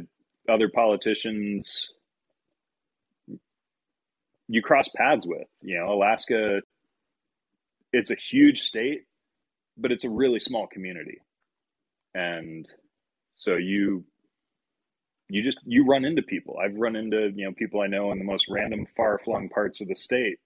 other 0.51 0.71
politicians 0.71 1.91
you 4.49 4.63
cross 4.63 4.89
paths 4.89 5.27
with. 5.27 5.47
You 5.61 5.79
know, 5.79 5.93
Alaska, 5.93 6.63
it's 7.93 8.11
a 8.11 8.17
huge 8.17 8.63
state, 8.63 9.03
but 9.77 9.93
it's 9.93 10.05
a 10.05 10.11
really 10.11 10.41
small 10.41 10.69
community, 10.69 11.19
and 12.15 12.67
so 13.37 13.57
you 13.57 14.05
you 15.33 15.43
just 15.43 15.61
you 15.65 15.87
run 15.87 16.05
into 16.05 16.21
people. 16.21 16.59
I've 16.63 16.77
run 16.77 16.95
into 16.95 17.33
you 17.35 17.47
know 17.47 17.53
people 17.53 17.81
I 17.81 17.87
know 17.87 18.13
in 18.13 18.19
the 18.19 18.25
most 18.25 18.49
random, 18.51 18.87
far 18.95 19.19
flung 19.25 19.49
parts 19.49 19.81
of 19.81 19.89
the 19.89 19.97
state, 19.97 20.39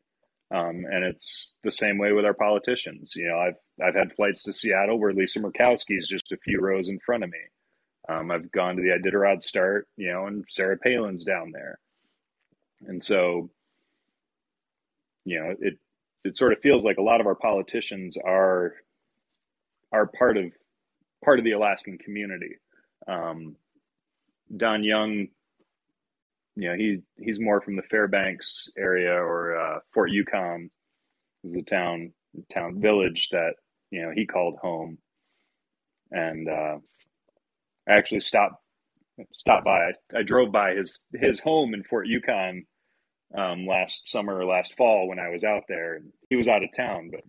um, 0.52 0.84
and 0.88 1.04
it's 1.04 1.52
the 1.64 1.72
same 1.72 1.98
way 1.98 2.12
with 2.12 2.24
our 2.24 2.34
politicians. 2.34 3.12
You 3.16 3.26
know, 3.26 3.36
I've 3.36 3.56
I've 3.84 3.96
had 3.96 4.14
flights 4.14 4.44
to 4.44 4.52
Seattle 4.52 5.00
where 5.00 5.12
Lisa 5.12 5.40
Murkowski 5.40 5.98
is 5.98 6.06
just 6.06 6.30
a 6.30 6.36
few 6.36 6.60
rows 6.60 6.88
in 6.88 7.00
front 7.04 7.24
of 7.24 7.30
me. 7.30 7.38
Um, 8.08 8.30
I've 8.30 8.52
gone 8.52 8.76
to 8.76 8.82
the 8.82 8.96
Iditarod 8.96 9.42
start, 9.42 9.88
you 9.96 10.12
know, 10.12 10.26
and 10.26 10.44
Sarah 10.48 10.78
Palin's 10.78 11.24
down 11.24 11.50
there, 11.52 11.80
and 12.86 13.02
so 13.02 13.50
you 15.24 15.40
know 15.40 15.52
it 15.58 15.80
it 16.22 16.36
sort 16.36 16.52
of 16.52 16.60
feels 16.60 16.84
like 16.84 16.98
a 16.98 17.02
lot 17.02 17.20
of 17.20 17.26
our 17.26 17.34
politicians 17.34 18.16
are 18.24 18.72
are 19.90 20.06
part 20.06 20.36
of 20.36 20.44
part 21.24 21.40
of 21.40 21.44
the 21.44 21.52
Alaskan 21.52 21.98
community. 21.98 22.54
Um, 23.08 23.56
Don 24.54 24.84
Young, 24.84 25.28
you 26.56 26.68
know, 26.68 26.74
he 26.76 27.02
he's 27.18 27.40
more 27.40 27.60
from 27.60 27.76
the 27.76 27.82
Fairbanks 27.82 28.68
area 28.78 29.12
or 29.12 29.58
uh, 29.58 29.78
Fort 29.92 30.10
Yukon 30.10 30.70
is 31.44 31.56
a 31.56 31.62
town 31.62 32.12
town 32.52 32.80
village 32.80 33.28
that 33.32 33.54
you 33.90 34.02
know 34.02 34.10
he 34.14 34.26
called 34.26 34.56
home, 34.60 34.98
and 36.10 36.48
uh, 36.48 36.78
I 37.88 37.92
actually 37.92 38.20
stopped 38.20 38.62
stopped 39.32 39.64
by. 39.64 39.90
I, 40.14 40.18
I 40.18 40.22
drove 40.22 40.52
by 40.52 40.74
his 40.74 41.04
his 41.14 41.40
home 41.40 41.74
in 41.74 41.84
Fort 41.84 42.06
Yukon 42.06 42.64
um, 43.36 43.66
last 43.66 44.08
summer 44.08 44.36
or 44.36 44.44
last 44.44 44.76
fall 44.76 45.08
when 45.08 45.18
I 45.18 45.28
was 45.28 45.44
out 45.44 45.64
there. 45.68 46.00
He 46.30 46.36
was 46.36 46.48
out 46.48 46.62
of 46.62 46.70
town, 46.74 47.10
but 47.10 47.22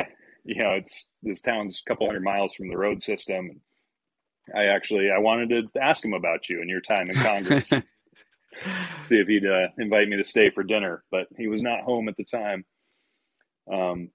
I, 0.00 0.06
you 0.44 0.56
know, 0.62 0.72
it's 0.72 1.10
this 1.22 1.40
town's 1.40 1.82
a 1.84 1.88
couple 1.88 2.06
hundred 2.06 2.24
miles 2.24 2.54
from 2.54 2.68
the 2.68 2.76
road 2.76 3.00
system. 3.02 3.60
I 4.54 4.64
actually 4.66 5.10
I 5.10 5.18
wanted 5.18 5.72
to 5.74 5.80
ask 5.80 6.04
him 6.04 6.14
about 6.14 6.48
you 6.48 6.60
and 6.60 6.70
your 6.70 6.80
time 6.80 7.08
in 7.08 7.16
Congress, 7.16 7.68
see 9.02 9.16
if 9.16 9.28
he'd 9.28 9.46
uh, 9.46 9.68
invite 9.78 10.08
me 10.08 10.16
to 10.16 10.24
stay 10.24 10.50
for 10.50 10.62
dinner, 10.62 11.04
but 11.10 11.28
he 11.36 11.46
was 11.46 11.62
not 11.62 11.82
home 11.82 12.08
at 12.08 12.16
the 12.16 12.24
time. 12.24 12.64
Um, 13.72 14.10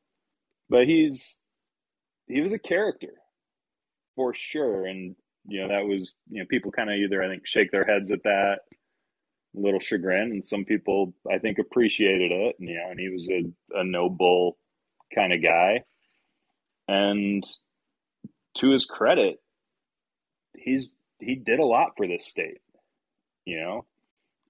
but 0.69 0.85
he's 0.85 1.39
he 2.27 2.41
was 2.41 2.53
a 2.53 2.59
character 2.59 3.13
for 4.15 4.33
sure, 4.33 4.85
and 4.85 5.15
you 5.47 5.61
know 5.61 5.69
that 5.69 5.85
was 5.85 6.15
you 6.29 6.41
know 6.41 6.47
people 6.49 6.71
kind 6.71 6.89
of 6.89 6.97
either 6.97 7.23
I 7.23 7.29
think 7.29 7.43
shake 7.45 7.71
their 7.71 7.85
heads 7.85 8.11
at 8.11 8.23
that 8.23 8.59
a 9.55 9.59
little 9.59 9.79
chagrin, 9.79 10.31
and 10.31 10.45
some 10.45 10.65
people 10.65 11.13
I 11.31 11.39
think 11.39 11.57
appreciated 11.57 12.31
it. 12.31 12.55
And, 12.59 12.69
you 12.69 12.75
know, 12.75 12.91
and 12.91 12.99
he 12.99 13.09
was 13.09 13.27
a, 13.29 13.79
a 13.79 13.83
no 13.83 14.09
bull 14.09 14.57
kind 15.13 15.33
of 15.33 15.41
guy, 15.41 15.83
and 16.87 17.43
to 18.57 18.71
his 18.71 18.85
credit, 18.85 19.37
he's 20.57 20.91
he 21.19 21.35
did 21.35 21.59
a 21.59 21.65
lot 21.65 21.91
for 21.97 22.07
this 22.07 22.27
state, 22.27 22.61
you 23.45 23.59
know, 23.59 23.85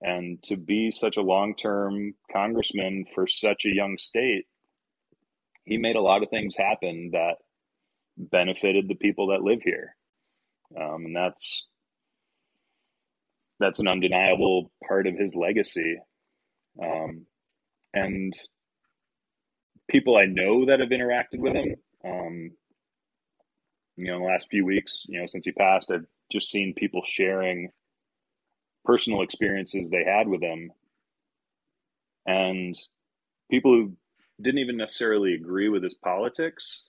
and 0.02 0.42
to 0.44 0.58
be 0.58 0.92
such 0.92 1.18
a 1.18 1.22
long 1.22 1.56
term 1.56 2.14
congressman 2.32 3.06
for 3.14 3.28
such 3.28 3.66
a 3.66 3.74
young 3.74 3.98
state, 3.98 4.46
he 5.64 5.78
made 5.78 5.96
a 5.96 6.02
lot 6.02 6.24
of 6.24 6.30
things 6.30 6.56
happen 6.56 7.12
that 7.14 7.36
benefited 8.18 8.88
the 8.88 8.96
people 8.96 9.28
that 9.28 9.44
live 9.44 9.62
here, 9.64 9.96
um, 10.80 11.06
and 11.06 11.16
that's 11.16 11.68
that's 13.60 13.80
an 13.80 13.88
undeniable 13.88 14.72
part 14.88 15.08
of 15.08 15.16
his 15.16 15.34
legacy. 15.34 15.98
Um, 16.82 17.26
and 17.94 18.34
people 19.90 20.16
I 20.16 20.26
know 20.26 20.66
that 20.66 20.80
have 20.80 20.90
interacted 20.90 21.40
with 21.40 21.54
him. 21.54 21.76
Um, 22.06 22.52
you 23.98 24.06
know, 24.06 24.16
in 24.18 24.22
the 24.22 24.28
last 24.28 24.48
few 24.50 24.66
weeks, 24.66 25.06
you 25.08 25.20
know, 25.20 25.26
since 25.26 25.46
he 25.46 25.52
passed, 25.52 25.92
I've 25.92 26.06
just 26.32 26.50
seen 26.50 26.74
people 26.74 27.02
sharing 27.06 27.72
personal 28.86 29.22
experiences 29.22 29.90
they 29.90 30.04
had 30.04 30.28
with 30.28 30.42
him, 30.42 30.72
and 32.26 32.78
people 33.52 33.74
who 33.74 33.98
didn't 34.42 34.60
even 34.60 34.78
necessarily 34.78 35.34
agree 35.34 35.70
with 35.70 35.84
his 35.84 35.96
politics 35.96 36.86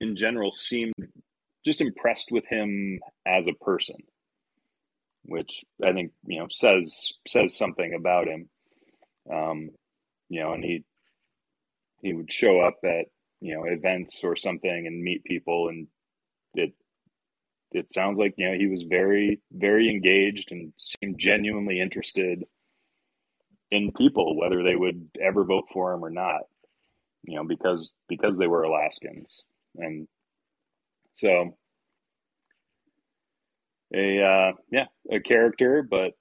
in 0.00 0.14
general 0.14 0.52
seemed 0.52 0.92
just 1.64 1.80
impressed 1.80 2.30
with 2.30 2.44
him 2.46 3.00
as 3.26 3.46
a 3.46 3.64
person 3.64 3.96
which 5.26 5.64
I 5.82 5.92
think 5.92 6.12
you 6.26 6.40
know 6.40 6.46
says 6.50 7.12
says 7.26 7.56
something 7.56 7.94
about 7.94 8.28
him. 8.28 8.48
Um, 9.32 9.70
you 10.28 10.40
know, 10.42 10.52
and 10.52 10.62
he 10.62 10.84
he 12.02 12.12
would 12.12 12.30
show 12.32 12.60
up 12.60 12.76
at 12.84 13.06
you 13.44 13.54
know 13.54 13.64
events 13.66 14.24
or 14.24 14.36
something 14.36 14.86
and 14.86 15.02
meet 15.02 15.22
people, 15.22 15.68
and 15.68 15.86
it 16.54 16.72
it 17.72 17.92
sounds 17.92 18.18
like 18.18 18.34
you 18.38 18.50
know 18.50 18.56
he 18.56 18.68
was 18.68 18.84
very 18.84 19.38
very 19.52 19.90
engaged 19.90 20.50
and 20.50 20.72
seemed 20.78 21.18
genuinely 21.18 21.78
interested 21.78 22.42
in 23.70 23.92
people, 23.92 24.38
whether 24.38 24.62
they 24.62 24.74
would 24.74 25.10
ever 25.20 25.44
vote 25.44 25.66
for 25.74 25.92
him 25.92 26.02
or 26.02 26.10
not. 26.10 26.42
You 27.24 27.36
know, 27.36 27.44
because 27.44 27.92
because 28.08 28.38
they 28.38 28.46
were 28.46 28.62
Alaskans, 28.62 29.42
and 29.76 30.08
so 31.12 31.54
a 33.94 34.22
uh, 34.22 34.52
yeah 34.70 34.86
a 35.12 35.20
character, 35.20 35.86
but 35.88 36.12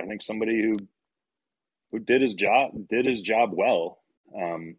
I 0.00 0.06
think 0.06 0.22
somebody 0.22 0.62
who 0.62 0.72
who 1.92 1.98
did 1.98 2.22
his 2.22 2.32
job 2.32 2.70
did 2.88 3.04
his 3.04 3.20
job 3.20 3.50
well. 3.52 3.98
Um, 4.34 4.76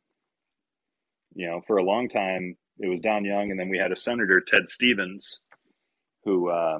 you 1.35 1.47
know, 1.47 1.61
for 1.67 1.77
a 1.77 1.83
long 1.83 2.09
time 2.09 2.55
it 2.79 2.87
was 2.87 2.99
Don 3.01 3.23
Young, 3.23 3.51
and 3.51 3.59
then 3.59 3.69
we 3.69 3.77
had 3.77 3.91
a 3.91 3.95
senator 3.95 4.41
Ted 4.41 4.67
Stevens 4.67 5.41
who 6.23 6.49
uh, 6.49 6.79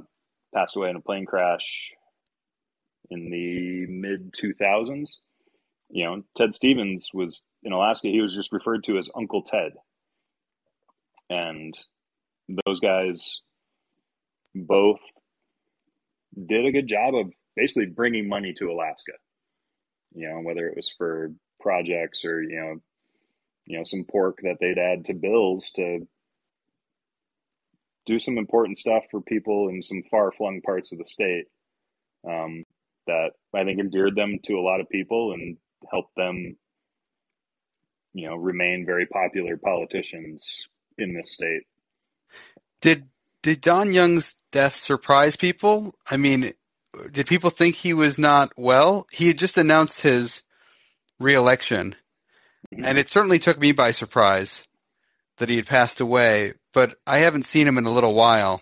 passed 0.54 0.76
away 0.76 0.90
in 0.90 0.96
a 0.96 1.02
plane 1.02 1.26
crash 1.26 1.92
in 3.10 3.30
the 3.30 3.86
mid 3.88 4.34
two 4.34 4.54
thousands. 4.54 5.20
You 5.90 6.06
know, 6.06 6.24
Ted 6.36 6.54
Stevens 6.54 7.10
was 7.14 7.44
in 7.64 7.72
Alaska. 7.72 8.08
He 8.08 8.22
was 8.22 8.36
just 8.36 8.52
referred 8.52 8.84
to 8.86 8.98
as 8.98 9.10
Uncle 9.16 9.44
Ted, 9.44 9.74
and 11.30 11.74
those 12.66 12.80
guys 12.80 13.42
both 14.56 15.00
did 16.48 16.66
a 16.66 16.72
good 16.72 16.88
job 16.88 17.16
of 17.16 17.32
basically 17.56 17.86
bringing 17.86 18.28
money 18.28 18.54
to 18.58 18.72
Alaska. 18.72 19.14
You 20.14 20.30
know, 20.30 20.42
whether 20.42 20.68
it 20.68 20.76
was 20.76 20.94
for 20.98 21.32
projects 21.60 22.26
or 22.26 22.42
you 22.42 22.56
know, 22.56 22.76
you 23.66 23.78
know, 23.78 23.84
some 23.84 24.06
pork 24.10 24.40
that 24.44 24.58
they'd 24.60 24.78
add 24.78 25.06
to 25.06 25.14
bills 25.14 25.72
to 25.72 26.08
do 28.06 28.20
some 28.20 28.38
important 28.38 28.78
stuff 28.78 29.04
for 29.10 29.22
people 29.22 29.70
in 29.70 29.82
some 29.82 30.04
far 30.10 30.32
flung 30.32 30.62
parts 30.62 30.92
of 30.92 31.00
the 31.00 31.06
state. 31.06 31.46
Um, 32.28 32.66
that 33.08 33.32
I 33.54 33.64
think 33.64 33.80
endeared 33.80 34.16
them 34.16 34.40
to 34.44 34.54
a 34.56 34.62
lot 34.62 34.82
of 34.82 34.90
people 34.90 35.34
and 35.34 35.58
helped 35.90 36.16
them, 36.16 36.58
you 38.14 38.28
know, 38.28 38.36
remain 38.36 38.86
very 38.86 39.06
popular 39.06 39.58
politicians 39.58 40.64
in 40.98 41.14
this 41.14 41.34
state. 41.34 41.64
Did 42.82 43.08
did 43.42 43.62
Don 43.62 43.94
Young's 43.94 44.40
death 44.52 44.76
surprise 44.76 45.36
people? 45.36 45.96
I 46.10 46.18
mean, 46.18 46.54
did 47.12 47.28
people 47.28 47.50
think 47.50 47.76
he 47.76 47.94
was 47.94 48.18
not 48.18 48.52
well? 48.58 49.06
He 49.12 49.28
had 49.28 49.38
just 49.38 49.58
announced 49.58 50.02
his 50.02 50.44
reelection. 51.20 51.96
And 52.72 52.98
it 52.98 53.10
certainly 53.10 53.40
took 53.40 53.60
me 53.60 53.72
by 53.72 53.92
surprise 53.92 54.68
that 55.38 55.50
he 55.50 55.56
had 55.56 55.68
passed 55.68 56.00
away. 56.00 56.54
But 56.74 56.96
I 57.06 57.20
haven't 57.20 57.44
seen 57.44 57.68
him 57.68 57.78
in 57.78 57.86
a 57.86 57.92
little 57.92 58.14
while, 58.14 58.62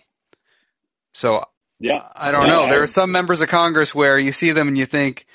so 1.12 1.44
yeah, 1.80 2.08
I 2.14 2.30
don't 2.30 2.48
know. 2.48 2.66
There 2.66 2.82
are 2.82 2.86
some 2.86 3.12
members 3.12 3.40
of 3.40 3.48
Congress 3.48 3.94
where 3.94 4.18
you 4.18 4.32
see 4.32 4.52
them 4.52 4.68
and 4.68 4.78
you 4.78 4.86
think 4.86 5.26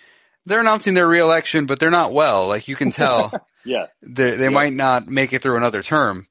they're 0.45 0.61
announcing 0.61 0.93
their 0.93 1.07
reelection, 1.07 1.65
but 1.65 1.79
they're 1.79 1.91
not 1.91 2.13
well. 2.13 2.47
Like 2.47 2.67
you 2.67 2.75
can 2.75 2.91
tell, 2.91 3.31
yeah, 3.65 3.87
they, 4.01 4.35
they 4.35 4.43
yeah. 4.45 4.49
might 4.49 4.73
not 4.73 5.07
make 5.07 5.33
it 5.33 5.41
through 5.41 5.57
another 5.57 5.83
term. 5.83 6.27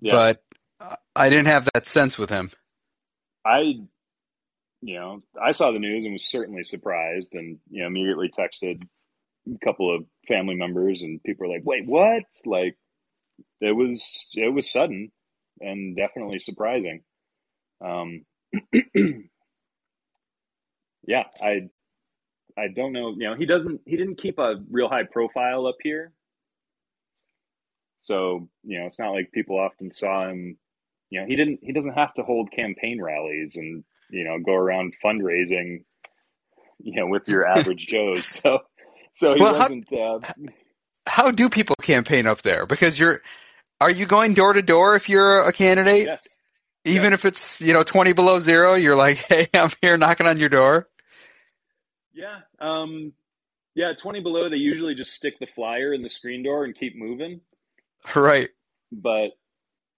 Yeah. 0.00 0.12
But 0.12 0.42
I 1.14 1.30
didn't 1.30 1.46
have 1.46 1.68
that 1.72 1.86
sense 1.86 2.18
with 2.18 2.30
him. 2.30 2.50
I, 3.44 3.80
you 4.82 4.94
know, 4.94 5.22
I 5.40 5.52
saw 5.52 5.70
the 5.70 5.78
news 5.78 6.04
and 6.04 6.12
was 6.12 6.24
certainly 6.24 6.64
surprised, 6.64 7.34
and 7.34 7.58
you 7.70 7.82
know, 7.82 7.86
immediately 7.86 8.30
texted 8.30 8.82
a 9.48 9.64
couple 9.64 9.94
of 9.94 10.04
family 10.28 10.54
members, 10.54 11.02
and 11.02 11.22
people 11.22 11.46
were 11.46 11.54
like, 11.54 11.64
"Wait, 11.64 11.86
what?" 11.86 12.24
Like, 12.44 12.76
it 13.60 13.74
was 13.74 14.30
it 14.36 14.52
was 14.52 14.70
sudden 14.70 15.12
and 15.60 15.96
definitely 15.96 16.38
surprising. 16.38 17.02
Um, 17.80 18.24
yeah, 21.06 21.24
I 21.40 21.68
I 22.58 22.68
don't 22.74 22.92
know. 22.92 23.10
You 23.10 23.30
know, 23.30 23.34
he 23.36 23.46
doesn't 23.46 23.82
he 23.86 23.96
didn't 23.96 24.20
keep 24.20 24.38
a 24.38 24.56
real 24.70 24.88
high 24.88 25.04
profile 25.04 25.66
up 25.66 25.76
here. 25.82 26.12
So, 28.02 28.48
you 28.62 28.78
know, 28.78 28.86
it's 28.86 28.98
not 29.00 29.10
like 29.12 29.32
people 29.32 29.58
often 29.58 29.90
saw 29.90 30.28
him 30.28 30.58
you 31.10 31.20
know, 31.20 31.26
he 31.26 31.36
didn't 31.36 31.60
he 31.62 31.72
doesn't 31.72 31.94
have 31.94 32.14
to 32.14 32.22
hold 32.22 32.50
campaign 32.50 33.00
rallies 33.00 33.56
and, 33.56 33.84
you 34.10 34.24
know, 34.24 34.38
go 34.44 34.52
around 34.54 34.94
fundraising, 35.04 35.84
you 36.78 37.00
know, 37.00 37.06
with 37.06 37.28
your 37.28 37.46
average 37.46 37.86
Joes. 37.88 38.26
So 38.26 38.58
so 39.16 39.34
he 39.34 39.42
well, 39.42 39.54
wasn't 39.54 39.90
how, 39.90 40.16
uh, 40.16 40.20
how 41.06 41.30
do 41.30 41.48
people 41.48 41.74
campaign 41.80 42.26
up 42.26 42.42
there? 42.42 42.66
Because 42.66 42.98
you're 42.98 43.22
are 43.80 43.90
you 43.90 44.04
going 44.04 44.34
door 44.34 44.52
to 44.52 44.62
door 44.62 44.94
if 44.94 45.08
you're 45.08 45.40
a 45.40 45.52
candidate? 45.52 46.06
Yes. 46.06 46.36
Even 46.84 47.12
yes. 47.12 47.20
if 47.20 47.24
it's, 47.24 47.60
you 47.60 47.72
know, 47.72 47.82
20 47.82 48.12
below 48.12 48.38
0, 48.38 48.74
you're 48.74 48.96
like, 48.96 49.16
"Hey, 49.28 49.46
I'm 49.54 49.70
here 49.80 49.96
knocking 49.96 50.26
on 50.26 50.36
your 50.36 50.50
door." 50.50 50.88
Yeah. 52.12 52.40
Um 52.60 53.14
yeah, 53.74 53.92
20 53.98 54.20
below 54.20 54.50
they 54.50 54.56
usually 54.56 54.94
just 54.94 55.12
stick 55.12 55.38
the 55.38 55.46
flyer 55.46 55.94
in 55.94 56.02
the 56.02 56.10
screen 56.10 56.42
door 56.42 56.64
and 56.64 56.74
keep 56.74 56.96
moving. 56.96 57.40
Right. 58.14 58.50
But 58.92 59.30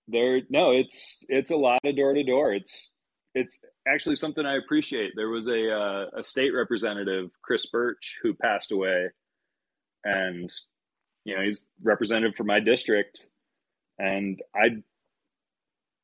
there 0.06 0.40
no 0.48 0.70
it's 0.70 1.24
it's 1.28 1.50
a 1.50 1.56
lot 1.56 1.80
of 1.84 1.96
door 1.96 2.14
to 2.14 2.22
door 2.22 2.54
it's 2.54 2.92
it's 3.34 3.58
actually 3.92 4.16
something 4.16 4.44
i 4.44 4.56
appreciate. 4.56 5.12
There 5.16 5.28
was 5.28 5.46
a 5.46 5.70
uh, 5.70 6.20
a 6.20 6.24
state 6.24 6.50
representative 6.54 7.30
chris 7.42 7.66
birch 7.66 8.18
who 8.22 8.34
passed 8.34 8.72
away. 8.72 9.08
And 10.04 10.52
you 11.24 11.36
know 11.36 11.42
he's 11.42 11.66
representative 11.82 12.36
for 12.36 12.44
my 12.44 12.60
district. 12.60 13.26
And 13.98 14.40
i'd 14.54 14.82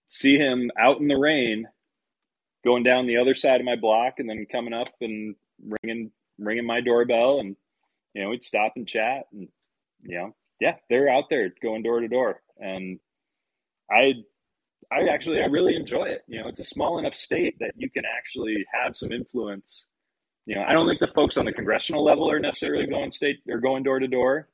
see 0.07 0.37
him 0.37 0.71
out 0.79 1.01
in 1.01 1.09
the 1.09 1.17
rain 1.17 1.67
going 2.65 2.83
down 2.83 3.07
the 3.07 3.19
other 3.19 3.35
side 3.35 3.61
of 3.61 3.67
my 3.67 3.77
block 3.77 4.15
and 4.19 4.29
then 4.29 4.47
coming 4.51 4.73
up 4.73 4.89
and 5.01 5.35
ringing 5.83 6.11
ringing 6.39 6.67
my 6.67 6.81
doorbell 6.81 7.41
and 7.41 7.57
you 8.15 8.23
know 8.23 8.31
we'd 8.31 8.43
stop 8.43 8.73
and 8.77 8.87
chat 8.89 9.27
and 9.33 9.49
you 10.03 10.19
know 10.19 10.35
yeah 10.61 10.77
they're 10.89 11.09
out 11.09 11.25
there 11.31 11.53
going 11.63 11.83
door 11.83 12.01
to 12.01 12.09
door. 12.09 12.41
And 12.59 12.99
I 13.91 14.15
I 14.93 15.09
actually 15.13 15.41
I 15.41 15.47
really 15.47 15.77
enjoy 15.77 16.05
it. 16.05 16.23
You 16.27 16.41
know, 16.41 16.49
it's 16.49 16.61
a 16.61 16.65
small 16.65 16.99
enough 16.99 17.15
state 17.15 17.57
that 17.61 17.73
you 17.77 17.91
can 17.91 18.05
actually 18.05 18.65
have 18.73 18.97
some 18.97 19.13
influence. 19.13 19.87
You 20.47 20.57
know, 20.57 20.63
I 20.63 20.73
don't 20.73 20.89
think 20.89 21.01
the 21.01 21.15
folks 21.15 21.37
on 21.37 21.45
the 21.45 21.53
congressional 21.53 22.05
level 22.05 22.31
are 22.31 22.39
necessarily 22.39 22.87
going 22.87 23.13
state 23.13 23.41
or 23.49 23.61
going 23.61 23.83
door 23.83 23.99
to 23.99 24.09
door, 24.09 24.49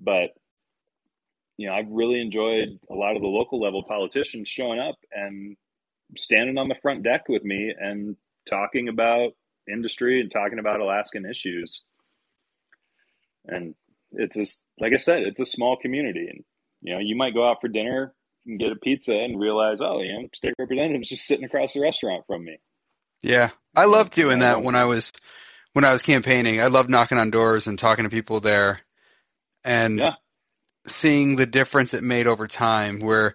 but 0.00 0.30
you 1.56 1.68
know, 1.68 1.74
I've 1.74 1.90
really 1.90 2.20
enjoyed 2.20 2.78
a 2.90 2.94
lot 2.94 3.16
of 3.16 3.22
the 3.22 3.28
local 3.28 3.60
level 3.60 3.82
politicians 3.82 4.48
showing 4.48 4.78
up 4.78 4.96
and 5.10 5.56
standing 6.16 6.58
on 6.58 6.68
the 6.68 6.76
front 6.82 7.02
deck 7.02 7.28
with 7.28 7.44
me 7.44 7.72
and 7.78 8.16
talking 8.48 8.88
about 8.88 9.32
industry 9.70 10.20
and 10.20 10.30
talking 10.30 10.58
about 10.58 10.80
Alaskan 10.80 11.24
issues. 11.24 11.82
And 13.46 13.74
it's 14.12 14.36
just 14.36 14.64
like 14.78 14.92
I 14.92 14.98
said, 14.98 15.22
it's 15.22 15.40
a 15.40 15.46
small 15.46 15.76
community 15.76 16.28
and 16.28 16.44
you 16.82 16.94
know, 16.94 17.00
you 17.00 17.16
might 17.16 17.34
go 17.34 17.48
out 17.48 17.60
for 17.60 17.68
dinner 17.68 18.14
and 18.46 18.58
get 18.58 18.72
a 18.72 18.76
pizza 18.76 19.14
and 19.14 19.40
realize, 19.40 19.80
oh, 19.80 20.00
you 20.00 20.12
know, 20.12 20.28
state 20.34 20.54
representative's 20.58 21.08
just 21.08 21.26
sitting 21.26 21.44
across 21.44 21.74
the 21.74 21.80
restaurant 21.80 22.24
from 22.26 22.44
me. 22.44 22.58
Yeah, 23.22 23.50
I 23.74 23.86
loved 23.86 24.12
doing 24.14 24.40
that 24.40 24.62
when 24.62 24.74
I 24.74 24.84
was 24.84 25.12
when 25.72 25.84
I 25.84 25.92
was 25.92 26.02
campaigning. 26.02 26.60
I 26.60 26.66
loved 26.66 26.90
knocking 26.90 27.18
on 27.18 27.30
doors 27.30 27.66
and 27.66 27.78
talking 27.78 28.04
to 28.04 28.10
people 28.10 28.40
there, 28.40 28.80
and 29.64 29.98
yeah. 29.98 30.14
seeing 30.86 31.36
the 31.36 31.46
difference 31.46 31.94
it 31.94 32.02
made 32.02 32.26
over 32.26 32.46
time. 32.46 33.00
Where 33.00 33.34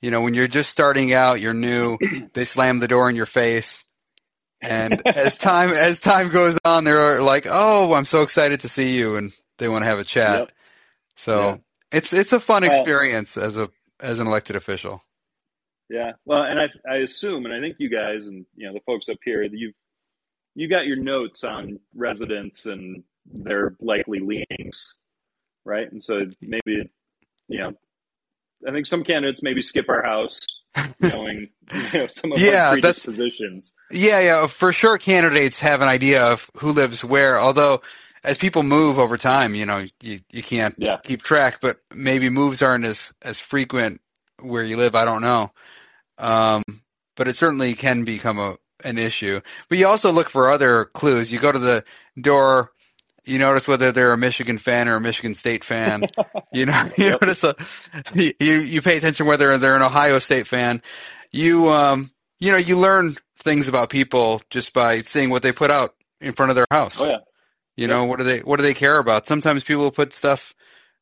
you 0.00 0.10
know 0.10 0.22
when 0.22 0.34
you're 0.34 0.48
just 0.48 0.70
starting 0.70 1.12
out, 1.12 1.40
you're 1.40 1.54
new, 1.54 1.98
they 2.32 2.44
slam 2.44 2.78
the 2.78 2.88
door 2.88 3.10
in 3.10 3.16
your 3.16 3.26
face. 3.26 3.84
And 4.60 5.02
as 5.16 5.36
time 5.36 5.70
as 5.70 6.00
time 6.00 6.30
goes 6.30 6.58
on, 6.64 6.84
they're 6.84 7.20
like, 7.20 7.46
"Oh, 7.48 7.94
I'm 7.94 8.04
so 8.06 8.22
excited 8.22 8.60
to 8.60 8.68
see 8.68 8.96
you," 8.96 9.16
and 9.16 9.32
they 9.58 9.68
want 9.68 9.82
to 9.82 9.88
have 9.88 9.98
a 9.98 10.04
chat. 10.04 10.38
Yep. 10.38 10.52
So 11.16 11.40
yeah. 11.40 11.56
it's 11.92 12.12
it's 12.12 12.32
a 12.32 12.40
fun 12.40 12.64
experience 12.64 13.36
as 13.36 13.56
a 13.56 13.68
as 14.00 14.18
an 14.18 14.26
elected 14.26 14.56
official. 14.56 15.02
Yeah, 15.90 16.12
well, 16.26 16.42
and 16.42 16.58
I 16.60 16.68
I 16.90 16.96
assume, 16.98 17.46
and 17.46 17.54
I 17.54 17.60
think 17.60 17.76
you 17.78 17.88
guys 17.88 18.26
and 18.26 18.44
you 18.54 18.66
know 18.66 18.74
the 18.74 18.80
folks 18.86 19.08
up 19.08 19.16
here, 19.24 19.42
you 19.42 19.72
you 20.54 20.68
got 20.68 20.86
your 20.86 20.96
notes 20.96 21.44
on 21.44 21.78
residents 21.94 22.66
and 22.66 23.02
their 23.26 23.76
likely 23.80 24.18
leanings, 24.20 24.98
right? 25.64 25.90
And 25.90 26.02
so 26.02 26.26
maybe, 26.42 26.90
you 27.48 27.58
know, 27.58 27.72
I 28.66 28.72
think 28.72 28.86
some 28.86 29.04
candidates 29.04 29.42
maybe 29.42 29.62
skip 29.62 29.88
our 29.88 30.02
house, 30.02 30.40
knowing 31.00 31.48
you 31.92 31.98
know, 32.00 32.06
some 32.08 32.32
of 32.32 32.40
Yeah, 32.40 32.70
our 32.70 32.76
that's- 32.80 33.04
predispositions. 33.04 33.72
Yeah, 33.90 34.20
yeah, 34.20 34.46
for 34.46 34.72
sure. 34.72 34.98
Candidates 34.98 35.60
have 35.60 35.80
an 35.80 35.88
idea 35.88 36.24
of 36.24 36.50
who 36.58 36.72
lives 36.72 37.04
where. 37.04 37.38
Although, 37.40 37.82
as 38.28 38.38
people 38.38 38.62
move 38.62 38.98
over 38.98 39.16
time, 39.16 39.54
you 39.54 39.66
know, 39.66 39.84
you 40.02 40.20
you 40.30 40.42
can't 40.42 40.74
Yeah. 40.78 40.98
keep 41.02 41.22
track. 41.22 41.60
But 41.60 41.80
maybe 41.94 42.28
moves 42.28 42.62
aren't 42.62 42.84
as 42.84 43.12
as 43.22 43.40
frequent 43.40 44.00
where 44.40 44.62
you 44.62 44.76
live. 44.76 44.94
I 44.94 45.04
don't 45.04 45.22
know. 45.22 45.50
Um, 46.18 46.62
but 47.16 47.28
it 47.28 47.36
certainly 47.36 47.74
can 47.74 48.04
become 48.04 48.38
a 48.38 48.56
an 48.84 48.98
issue. 48.98 49.40
But 49.68 49.78
you 49.78 49.86
also 49.88 50.12
look 50.12 50.28
for 50.30 50.50
other 50.50 50.84
clues. 50.84 51.32
You 51.32 51.38
go 51.38 51.50
to 51.52 51.58
the 51.58 51.84
door. 52.20 52.72
You 53.24 53.38
notice 53.38 53.66
whether 53.66 53.92
they're 53.92 54.12
a 54.12 54.18
Michigan 54.18 54.58
fan 54.58 54.88
or 54.88 54.96
a 54.96 55.00
Michigan 55.00 55.34
State 55.34 55.64
fan. 55.64 56.06
you 56.52 56.66
know, 56.66 56.82
you 56.96 57.06
Yep. 57.06 57.20
notice 57.22 57.44
a, 57.44 57.54
you 58.14 58.34
you 58.38 58.82
pay 58.82 58.96
attention 58.98 59.26
whether 59.26 59.56
they're 59.58 59.76
an 59.76 59.82
Ohio 59.82 60.18
State 60.18 60.46
fan. 60.46 60.82
You 61.32 61.68
um 61.70 62.10
you 62.40 62.52
know 62.52 62.58
you 62.58 62.76
learn 62.78 63.16
things 63.38 63.68
about 63.68 63.90
people 63.90 64.42
just 64.50 64.72
by 64.74 65.00
seeing 65.02 65.30
what 65.30 65.42
they 65.42 65.52
put 65.52 65.70
out 65.70 65.94
in 66.20 66.32
front 66.34 66.50
of 66.50 66.56
their 66.56 66.66
house. 66.70 67.00
Oh 67.00 67.06
yeah, 67.08 67.18
You 67.78 67.88
know 67.88 68.04
what 68.04 68.18
do 68.18 68.24
they 68.24 68.40
what 68.40 68.58
do 68.58 68.64
they 68.64 68.74
care 68.74 68.98
about? 68.98 69.28
Sometimes 69.28 69.64
people 69.64 69.90
put 69.92 70.12
stuff 70.12 70.54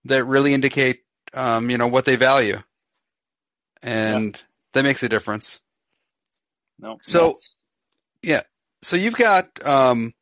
that 0.06 0.24
really 0.26 0.54
indicate 0.54 1.02
um 1.34 1.70
you 1.70 1.78
know 1.78 1.88
what 1.88 2.04
they 2.06 2.16
value, 2.16 2.62
and 3.82 4.40
that 4.74 4.84
makes 4.84 5.02
a 5.02 5.08
difference. 5.08 5.60
no. 6.78 7.00
So- 7.02 7.34
yeah, 8.22 8.42
So 8.82 8.96
you've 8.96 9.16
got 9.16 9.64
um 9.66 10.14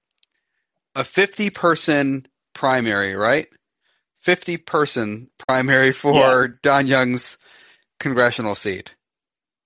a 0.94 1.04
fifty 1.04 1.50
person 1.50 2.26
primary, 2.54 3.16
right? 3.16 3.48
Fifty 4.20 4.58
person 4.58 5.30
primary 5.48 5.92
for 5.92 6.48
Don 6.62 6.86
Young's 6.86 7.38
congressional 8.00 8.54
seat. 8.54 8.94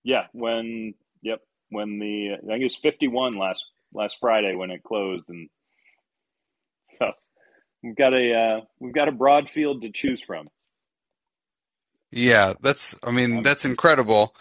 yeah, 0.04 0.26
when 0.32 0.94
yep, 1.22 1.42
when 1.70 1.98
the 1.98 2.34
I 2.34 2.46
think 2.46 2.60
it 2.60 2.64
was 2.64 2.76
fifty 2.76 3.08
one 3.08 3.32
last 3.34 3.70
last 3.92 4.18
Friday 4.20 4.54
when 4.54 4.70
it 4.70 4.82
closed, 4.84 5.24
and 5.28 5.50
so 6.98 7.10
we've 7.82 7.96
got 7.96 8.12
a 8.12 8.34
uh, 8.34 8.60
we've 8.80 8.94
got 8.94 9.08
a 9.08 9.12
broad 9.12 9.48
field 9.50 9.82
to 9.82 9.90
choose 9.90 10.22
from. 10.22 10.46
Yeah, 12.10 12.54
that's 12.60 12.98
I 13.02 13.10
mean 13.10 13.38
Um, 13.38 13.42
that's 13.42 13.64
incredible. 13.64 14.34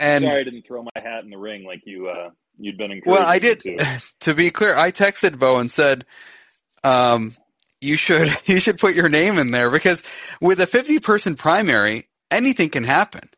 And 0.00 0.22
Sorry, 0.24 0.40
I 0.40 0.44
didn't 0.44 0.66
throw 0.66 0.82
my 0.82 1.02
hat 1.02 1.24
in 1.24 1.30
the 1.30 1.38
ring 1.38 1.64
like 1.64 1.82
you 1.84 2.08
uh, 2.08 2.30
you'd 2.58 2.78
been 2.78 2.92
encouraged. 2.92 3.18
well, 3.18 3.26
I 3.26 3.38
did. 3.38 3.60
To. 3.60 4.02
To 4.20 4.34
be 4.34 4.50
clear, 4.50 4.76
I 4.76 4.90
texted 4.90 5.38
Bo 5.38 5.58
and 5.58 5.70
said, 5.70 6.04
um, 6.84 7.36
"You 7.80 7.96
should 7.96 8.28
you 8.46 8.60
should 8.60 8.78
put 8.78 8.94
your 8.94 9.08
name 9.08 9.38
in 9.38 9.50
there 9.50 9.70
because 9.70 10.04
with 10.40 10.60
a 10.60 10.66
fifty 10.66 10.98
person 10.98 11.34
primary, 11.34 12.08
anything 12.30 12.70
can 12.70 12.84
happen. 12.84 13.28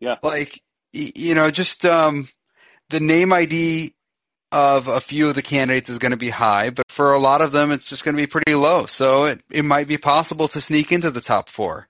Yeah. 0.00 0.16
like 0.22 0.62
you 0.92 1.34
know, 1.34 1.50
just 1.50 1.84
um, 1.84 2.28
the 2.90 3.00
name 3.00 3.32
ID 3.32 3.94
of 4.50 4.88
a 4.88 5.00
few 5.00 5.28
of 5.28 5.34
the 5.34 5.42
candidates 5.42 5.88
is 5.88 5.98
going 5.98 6.12
to 6.12 6.16
be 6.18 6.30
high, 6.30 6.70
but 6.70 6.90
for 6.90 7.12
a 7.12 7.18
lot 7.18 7.42
of 7.42 7.52
them, 7.52 7.70
it's 7.70 7.88
just 7.88 8.04
going 8.04 8.16
to 8.16 8.22
be 8.22 8.26
pretty 8.26 8.54
low. 8.54 8.86
So 8.86 9.24
it 9.24 9.42
it 9.50 9.64
might 9.64 9.88
be 9.88 9.98
possible 9.98 10.48
to 10.48 10.60
sneak 10.60 10.92
into 10.92 11.10
the 11.10 11.20
top 11.20 11.48
four 11.48 11.88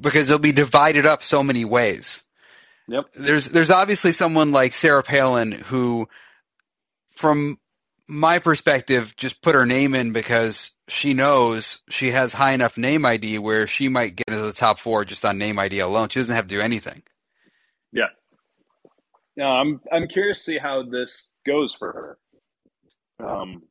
because 0.00 0.28
they'll 0.28 0.38
be 0.38 0.52
divided 0.52 1.06
up 1.06 1.22
so 1.22 1.42
many 1.42 1.64
ways." 1.64 2.22
Yep. 2.88 3.12
there's 3.14 3.46
there's 3.48 3.72
obviously 3.72 4.12
someone 4.12 4.52
like 4.52 4.72
Sarah 4.72 5.02
Palin 5.02 5.52
who, 5.52 6.08
from 7.10 7.58
my 8.06 8.38
perspective, 8.38 9.14
just 9.16 9.42
put 9.42 9.56
her 9.56 9.66
name 9.66 9.94
in 9.94 10.12
because 10.12 10.70
she 10.88 11.14
knows 11.14 11.80
she 11.88 12.12
has 12.12 12.32
high 12.32 12.52
enough 12.52 12.78
name 12.78 13.04
ID 13.04 13.38
where 13.38 13.66
she 13.66 13.88
might 13.88 14.14
get 14.14 14.28
into 14.28 14.42
the 14.42 14.52
top 14.52 14.78
four 14.78 15.04
just 15.04 15.24
on 15.24 15.38
name 15.38 15.58
ID 15.58 15.80
alone. 15.80 16.08
She 16.08 16.20
doesn't 16.20 16.34
have 16.34 16.46
to 16.46 16.54
do 16.54 16.60
anything. 16.60 17.02
Yeah. 17.92 18.08
No, 19.36 19.46
I'm 19.46 19.80
I'm 19.92 20.06
curious 20.06 20.38
to 20.38 20.44
see 20.44 20.58
how 20.58 20.84
this 20.84 21.28
goes 21.46 21.74
for 21.74 22.18
her. 23.20 23.26
Um, 23.26 23.62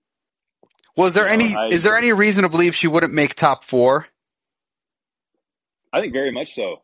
Well, 0.97 1.07
is 1.07 1.14
there 1.14 1.27
any 1.27 1.56
I- 1.56 1.68
is 1.68 1.84
there 1.84 1.97
any 1.97 2.14
reason 2.14 2.43
to 2.43 2.49
believe 2.49 2.73
she 2.76 2.88
wouldn't 2.88 3.14
make 3.14 3.35
top 3.35 3.64
four? 3.64 4.07
I 5.93 6.02
think 6.02 6.14
very 6.14 6.31
much 6.31 6.56
so. 6.56 6.81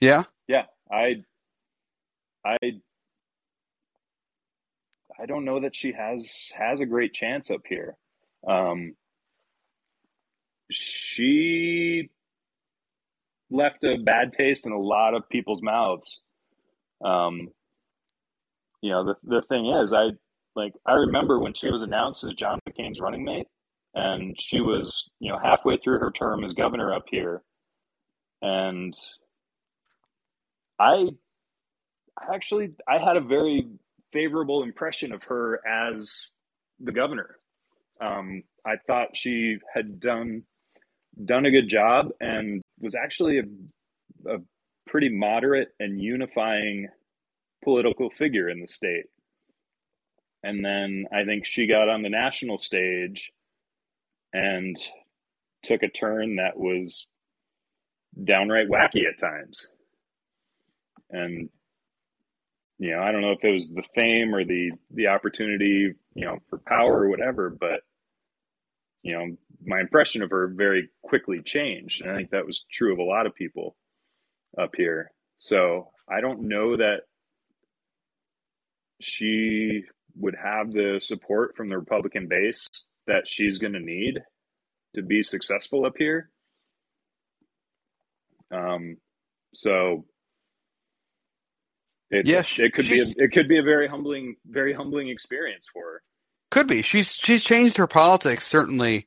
Yeah. 0.00 0.24
Yeah, 0.46 0.66
I, 0.90 1.24
I, 2.44 2.56
I 5.20 5.26
don't 5.26 5.44
know 5.44 5.60
that 5.60 5.74
she 5.74 5.92
has 5.92 6.52
has 6.56 6.80
a 6.80 6.86
great 6.86 7.12
chance 7.12 7.50
up 7.50 7.62
here. 7.68 7.96
Um, 8.46 8.94
she 10.70 12.10
left 13.50 13.82
a 13.84 13.96
bad 13.98 14.32
taste 14.34 14.66
in 14.66 14.72
a 14.72 14.78
lot 14.78 15.14
of 15.14 15.28
people's 15.28 15.62
mouths. 15.62 16.20
Um, 17.04 17.48
you 18.82 18.90
know, 18.90 19.04
the 19.04 19.14
the 19.24 19.42
thing 19.42 19.66
is, 19.66 19.92
I 19.92 20.10
like 20.54 20.72
I 20.86 20.94
remember 20.94 21.38
when 21.38 21.54
she 21.54 21.70
was 21.70 21.82
announced 21.82 22.24
as 22.24 22.34
John 22.34 22.58
McCain's 22.68 23.00
running 23.00 23.24
mate, 23.24 23.46
and 23.94 24.36
she 24.40 24.60
was 24.60 25.10
you 25.20 25.30
know 25.32 25.38
halfway 25.42 25.76
through 25.78 25.98
her 26.00 26.10
term 26.10 26.44
as 26.44 26.54
governor 26.54 26.92
up 26.92 27.04
here, 27.10 27.42
and 28.42 28.94
I 30.78 31.08
actually 32.32 32.74
I 32.88 32.98
had 32.98 33.16
a 33.16 33.20
very 33.20 33.68
favorable 34.12 34.62
impression 34.62 35.12
of 35.12 35.22
her 35.24 35.60
as 35.66 36.32
the 36.80 36.92
governor. 36.92 37.36
Um, 38.00 38.44
I 38.64 38.76
thought 38.86 39.16
she 39.16 39.56
had 39.74 40.00
done 40.00 40.44
done 41.24 41.46
a 41.46 41.50
good 41.50 41.68
job 41.68 42.10
and 42.20 42.62
was 42.78 42.94
actually 42.94 43.40
a, 43.40 44.34
a 44.34 44.38
pretty 44.86 45.08
moderate 45.08 45.68
and 45.80 46.00
unifying 46.00 46.88
political 47.62 48.10
figure 48.10 48.48
in 48.48 48.60
the 48.60 48.68
state. 48.68 49.06
And 50.42 50.64
then 50.64 51.06
I 51.12 51.24
think 51.24 51.44
she 51.44 51.66
got 51.66 51.88
on 51.88 52.02
the 52.02 52.08
national 52.08 52.58
stage 52.58 53.32
and 54.32 54.78
took 55.64 55.82
a 55.82 55.88
turn 55.88 56.36
that 56.36 56.56
was 56.56 57.06
downright 58.22 58.68
wacky 58.68 59.02
at 59.08 59.18
times. 59.18 59.70
And 61.10 61.48
you 62.78 62.92
know, 62.92 63.02
I 63.02 63.10
don't 63.10 63.22
know 63.22 63.32
if 63.32 63.42
it 63.42 63.52
was 63.52 63.68
the 63.68 63.82
fame 63.94 64.34
or 64.34 64.44
the 64.44 64.70
the 64.92 65.08
opportunity, 65.08 65.94
you 66.14 66.24
know, 66.24 66.38
for 66.48 66.58
power 66.58 67.04
or 67.04 67.08
whatever, 67.08 67.50
but 67.50 67.80
you 69.02 69.14
know, 69.14 69.36
my 69.64 69.80
impression 69.80 70.22
of 70.22 70.30
her 70.30 70.48
very 70.48 70.88
quickly 71.02 71.42
changed. 71.42 72.02
And 72.02 72.10
I 72.10 72.16
think 72.16 72.30
that 72.30 72.46
was 72.46 72.64
true 72.70 72.92
of 72.92 72.98
a 72.98 73.04
lot 73.04 73.26
of 73.26 73.34
people 73.34 73.76
up 74.56 74.74
here. 74.76 75.10
So 75.40 75.90
I 76.08 76.20
don't 76.20 76.42
know 76.42 76.76
that 76.76 77.02
she 79.00 79.84
would 80.16 80.34
have 80.42 80.72
the 80.72 80.98
support 81.00 81.56
from 81.56 81.68
the 81.68 81.78
Republican 81.78 82.26
base 82.28 82.66
that 83.06 83.26
she's 83.28 83.58
going 83.58 83.72
to 83.72 83.80
need 83.80 84.18
to 84.96 85.02
be 85.02 85.22
successful 85.22 85.84
up 85.86 85.94
here. 85.96 86.30
Um, 88.50 88.96
so 89.54 90.04
it's, 92.10 92.28
Yeah, 92.28 92.42
she- 92.42 92.62
it 92.64 92.72
could 92.74 92.88
be 92.88 93.00
a, 93.00 93.04
it 93.24 93.32
could 93.32 93.48
be 93.48 93.58
a 93.58 93.62
very 93.62 93.86
humbling, 93.88 94.36
very 94.46 94.72
humbling 94.72 95.08
experience 95.08 95.66
for 95.72 95.82
her. 95.82 96.02
Could 96.50 96.66
be. 96.66 96.80
She's 96.80 97.12
she's 97.12 97.44
changed 97.44 97.76
her 97.76 97.86
politics 97.86 98.46
certainly 98.46 99.06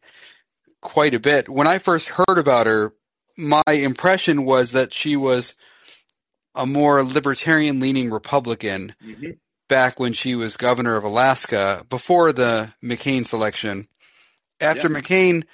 quite 0.81 1.15
a 1.15 1.19
bit. 1.19 1.49
When 1.49 1.65
I 1.65 1.79
first 1.79 2.09
heard 2.09 2.37
about 2.37 2.67
her, 2.67 2.93
my 3.35 3.63
impression 3.67 4.45
was 4.45 4.73
that 4.73 4.93
she 4.93 5.15
was 5.15 5.55
a 6.53 6.67
more 6.67 7.01
libertarian 7.03 7.79
leaning 7.79 8.11
Republican 8.11 8.93
Mm-hmm. 9.03 9.31
Back 9.71 10.01
when 10.01 10.11
she 10.11 10.35
was 10.35 10.57
governor 10.57 10.97
of 10.97 11.05
Alaska 11.05 11.85
before 11.89 12.33
the 12.33 12.73
McCain 12.83 13.25
selection. 13.25 13.87
After 14.59 14.91
Yeah. 14.91 14.99
McCain 14.99 15.45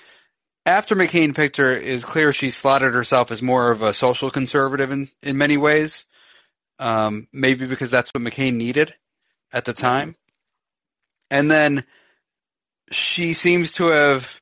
after 0.66 0.96
McCain 0.96 1.34
picked 1.36 1.58
her, 1.58 1.72
it 1.72 1.84
is 1.84 2.04
clear 2.04 2.34
she 2.34 2.50
slotted 2.50 2.96
herself 2.96 3.32
as 3.32 3.42
more 3.44 3.72
of 3.72 3.84
a 3.84 3.94
social 3.94 4.30
conservative 4.30 4.92
in, 4.92 5.08
in 5.22 5.38
many 5.38 5.56
ways. 5.56 6.08
Um, 6.80 7.28
maybe 7.32 7.68
because 7.68 7.90
that's 7.92 8.12
what 8.12 8.24
McCain 8.24 8.56
needed 8.56 8.94
at 9.54 9.66
the 9.66 9.72
time. 9.72 10.16
And 11.30 11.50
then 11.50 11.86
she 12.92 13.34
seems 13.34 13.74
to 13.74 13.86
have 13.86 14.42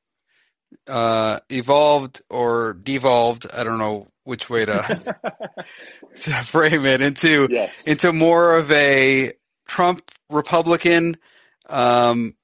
uh, 0.88 1.41
evolved 1.49 2.22
or 2.30 2.73
devolved. 2.73 3.45
I 3.53 3.64
don't 3.65 3.77
know 3.77 4.07
which 4.23 4.49
way 4.49 4.65
to, 4.65 4.81
to 6.22 6.31
frame 6.43 6.85
it 6.85 7.02
into 7.02 7.47
yes. 7.52 7.84
into 7.84 8.14
more 8.14 8.57
of 8.57 8.72
a 8.72 9.34
Trump 9.65 10.11
Republican, 10.29 11.17
um, 11.69 12.35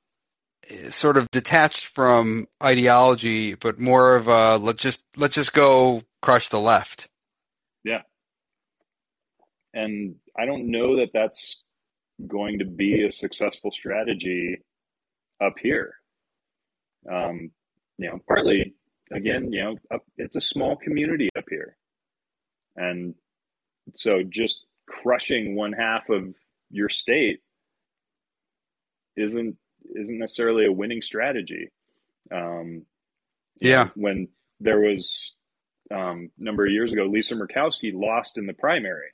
sort 0.90 1.18
of 1.18 1.30
detached 1.32 1.88
from 1.88 2.48
ideology, 2.64 3.56
but 3.56 3.80
more 3.80 4.16
of 4.16 4.28
a 4.28 4.58
let's 4.58 4.82
just 4.82 5.06
let's 5.18 5.36
just 5.36 5.54
go 5.54 6.02
crush 6.22 6.50
the 6.50 6.60
left. 6.60 7.10
Yeah, 7.84 8.02
and 9.74 10.16
I 10.38 10.46
don't 10.46 10.72
know 10.72 10.98
that 10.98 11.10
that's 11.14 11.64
going 12.28 12.60
to 12.60 12.66
be 12.66 13.04
a 13.06 13.12
successful 13.12 13.72
strategy 13.72 14.58
up 15.44 15.56
here. 15.62 15.96
Um, 17.12 17.52
you 17.98 18.10
know, 18.10 18.20
partly 18.28 18.74
again, 19.12 19.52
you 19.52 19.64
know, 19.64 19.76
up, 19.94 20.04
it's 20.18 20.36
a 20.36 20.42
small 20.42 20.76
community 20.76 21.30
up 21.38 21.46
here, 21.50 21.76
and 22.76 23.16
so 23.96 24.22
just 24.28 24.66
crushing 24.88 25.56
one 25.56 25.74
half 25.74 26.10
of 26.10 26.34
your 26.72 26.90
state 26.90 27.42
isn't 29.16 29.58
isn't 29.96 30.20
necessarily 30.20 30.66
a 30.66 30.72
winning 30.72 31.02
strategy. 31.02 31.70
Um, 32.32 32.86
yeah. 33.60 33.90
when 33.96 34.30
there 34.60 34.80
was 34.80 35.36
um, 35.94 36.32
a 36.40 36.44
number 36.44 36.66
of 36.66 36.72
years 36.72 36.92
ago, 36.92 37.04
Lisa 37.04 37.36
Murkowski 37.36 37.92
lost 37.94 38.38
in 38.38 38.46
the 38.46 38.54
primary 38.54 39.10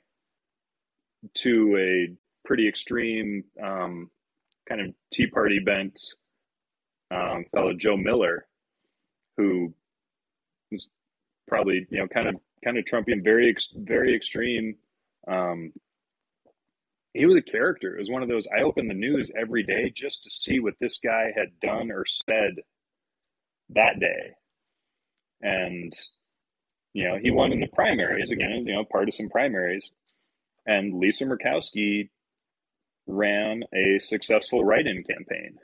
to 1.34 1.76
a 1.76 2.14
pretty 2.46 2.68
extreme 2.68 3.44
um, 3.62 4.10
kind 4.68 4.80
of 4.80 4.94
Tea 5.12 5.26
Party 5.26 5.58
bent 5.58 6.00
um, 7.10 7.44
fellow 7.52 7.72
Joe 7.74 7.96
Miller, 7.96 8.46
who 9.36 9.74
was 10.70 10.88
probably 11.46 11.86
you 11.90 11.98
know 11.98 12.08
kind 12.08 12.28
of 12.28 12.36
kind 12.64 12.78
of 12.78 12.84
Trumpian, 12.84 13.24
very 13.24 13.54
very 13.74 14.14
extreme. 14.14 14.76
Um, 15.26 15.72
he 17.18 17.26
was 17.26 17.36
a 17.36 17.50
character. 17.50 17.94
It 17.94 18.00
was 18.00 18.10
one 18.10 18.22
of 18.22 18.28
those. 18.28 18.46
I 18.46 18.62
opened 18.62 18.88
the 18.88 18.94
news 18.94 19.30
every 19.36 19.62
day 19.62 19.92
just 19.94 20.24
to 20.24 20.30
see 20.30 20.60
what 20.60 20.74
this 20.80 20.98
guy 20.98 21.32
had 21.36 21.60
done 21.60 21.90
or 21.90 22.04
said 22.06 22.56
that 23.70 24.00
day, 24.00 24.34
and 25.42 25.92
you 26.92 27.04
know 27.04 27.18
he 27.20 27.30
won 27.30 27.52
in 27.52 27.60
the 27.60 27.66
primaries 27.66 28.30
again. 28.30 28.64
You 28.66 28.74
know, 28.74 28.84
partisan 28.84 29.28
primaries, 29.28 29.90
and 30.66 30.98
Lisa 30.98 31.24
Murkowski 31.24 32.10
ran 33.06 33.64
a 33.74 33.98
successful 34.00 34.64
write-in 34.64 35.02
campaign 35.02 35.58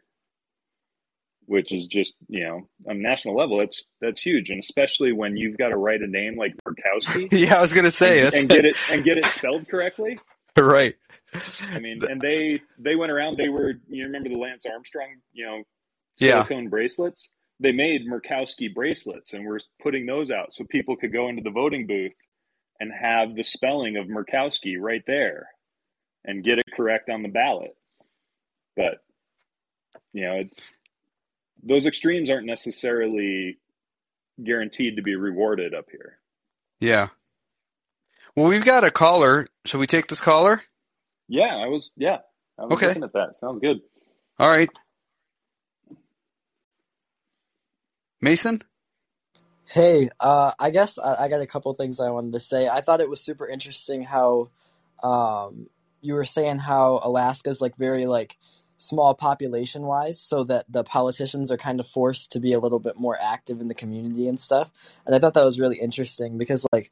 which 1.47 1.73
is 1.73 1.87
just 1.87 2.15
you 2.29 2.45
know 2.45 2.69
on 2.89 2.97
a 2.97 3.01
national 3.01 3.37
level 3.37 3.61
it's 3.61 3.85
that's 4.01 4.21
huge 4.21 4.51
and 4.51 4.61
especially 4.61 5.13
when 5.13 5.37
you've 5.37 5.59
got 5.59 5.69
to 5.69 5.77
write 5.77 6.01
a 6.01 6.07
name 6.07 6.37
like 6.37 6.55
Murkowski 6.67 7.29
yeah 7.33 7.57
I 7.57 7.61
was 7.61 7.73
gonna 7.73 7.91
say 7.91 8.25
and, 8.25 8.35
and 8.35 8.49
get 8.49 8.65
it 8.65 8.77
and 8.91 9.05
get 9.05 9.19
it 9.19 9.27
spelled 9.27 9.69
correctly 9.69 10.19
right 10.59 10.95
I 11.73 11.81
mean 11.81 12.01
and 12.09 12.21
they 12.21 12.61
they 12.79 12.97
went 12.97 13.13
around 13.13 13.37
they 13.37 13.49
were 13.49 13.75
you 13.89 14.05
remember 14.05 14.29
the 14.29 14.39
Lance 14.39 14.65
Armstrong 14.67 15.17
you 15.33 15.47
know 15.47 15.63
yeah. 16.19 16.43
silicone 16.43 16.69
bracelets 16.69 17.33
they 17.61 17.73
made 17.73 18.07
Murkowski 18.07 18.73
bracelets 18.73 19.33
and 19.33 19.45
we're 19.47 19.61
putting 19.83 20.07
those 20.07 20.31
out 20.31 20.53
so 20.53 20.65
people 20.65 20.97
could 20.97 21.13
go 21.13 21.29
into 21.29 21.43
the 21.43 21.51
voting 21.51 21.87
booth 21.87 22.13
and 22.81 22.93
have 22.93 23.35
the 23.35 23.45
spelling 23.45 23.97
of 23.97 24.07
Murkowski 24.07 24.77
right 24.79 25.03
there 25.07 25.49
and 26.25 26.45
get 26.45 26.59
it 26.59 26.65
correct 26.77 27.11
on 27.11 27.23
the 27.23 27.29
ballot 27.29 27.77
but 28.77 28.99
you 30.13 30.25
know 30.25 30.35
it's 30.35 30.73
those 31.63 31.87
extremes 31.87 32.31
aren't 32.31 32.47
necessarily 32.47 33.59
guaranteed 34.43 34.97
to 34.97 35.03
be 35.03 35.15
rewarded 35.15 35.75
up 35.75 35.87
here. 35.91 36.19
Yeah. 36.81 37.09
Well, 38.37 38.47
we've 38.49 38.65
got 38.65 38.85
a 38.85 38.91
caller. 38.91 39.47
Should 39.65 39.81
we 39.81 39.87
take 39.87 40.09
this 40.09 40.21
caller? 40.21 40.63
Yeah, 41.29 41.55
I 41.57 41.69
was. 41.69 41.93
Yeah, 41.97 42.19
I 42.59 42.65
was 42.65 42.73
okay. 42.73 42.89
looking 42.89 43.05
at 43.05 43.13
that. 43.13 43.37
Sounds 43.37 43.61
good. 43.61 43.81
All 44.39 44.49
right. 44.49 44.69
Mason. 48.21 48.63
Hey, 49.67 50.11
uh, 50.21 50.53
I 50.59 50.71
guess 50.71 50.99
I, 50.99 51.25
I, 51.25 51.29
got 51.29 51.41
a 51.41 51.47
couple 51.47 51.73
things 51.75 51.99
I 52.01 52.11
wanted 52.11 52.35
to 52.35 52.41
say. 52.41 52.69
I 52.69 52.81
thought 52.81 53.01
it 53.01 53.09
was 53.09 53.21
super 53.21 53.49
interesting 53.49 54.03
how 54.03 54.51
um, 55.03 55.69
you 56.03 56.15
were 56.15 56.25
saying 56.25 56.59
how 56.59 57.01
Alaska's 57.03 57.61
like 57.61 57.77
very 57.77 58.05
like 58.05 58.37
small 58.77 59.15
population 59.15 59.83
wise 59.83 60.21
so 60.21 60.45
that 60.45 60.67
the 60.69 60.85
politicians 60.85 61.51
are 61.51 61.57
kind 61.57 61.81
of 61.81 61.87
forced 61.87 62.33
to 62.33 62.41
be 62.41 62.53
a 62.53 62.59
little 62.59 62.79
bit 62.79 62.97
more 62.99 63.17
active 63.21 63.61
in 63.61 63.69
the 63.69 63.75
community 63.75 64.27
and 64.27 64.39
stuff 64.39 64.71
and 65.07 65.15
i 65.15 65.19
thought 65.19 65.33
that 65.33 65.45
was 65.45 65.61
really 65.61 65.79
interesting 65.79 66.37
because 66.37 66.67
like 66.73 66.91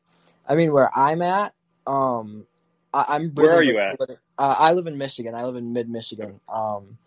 i 0.49 0.55
mean 0.55 0.73
where 0.73 0.97
i'm 0.97 1.23
at 1.23 1.55
um 1.87 2.47
I, 2.95 3.17
am 3.17 3.31
where 3.31 3.55
are 3.55 3.63
you 3.63 3.79
at? 3.79 3.99
uh, 4.01 4.07
i 4.39 4.73
live 4.73 4.87
in 4.87 4.99
michigan. 4.99 5.35
I 5.35 5.45
live 5.45 5.57
in 5.57 5.73
mid 5.73 5.89
michigan 5.89 6.41
um 6.49 6.99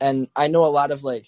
and 0.00 0.28
i 0.34 0.48
know 0.48 0.64
a 0.64 0.66
lot 0.66 0.90
of 0.90 1.04
like 1.04 1.26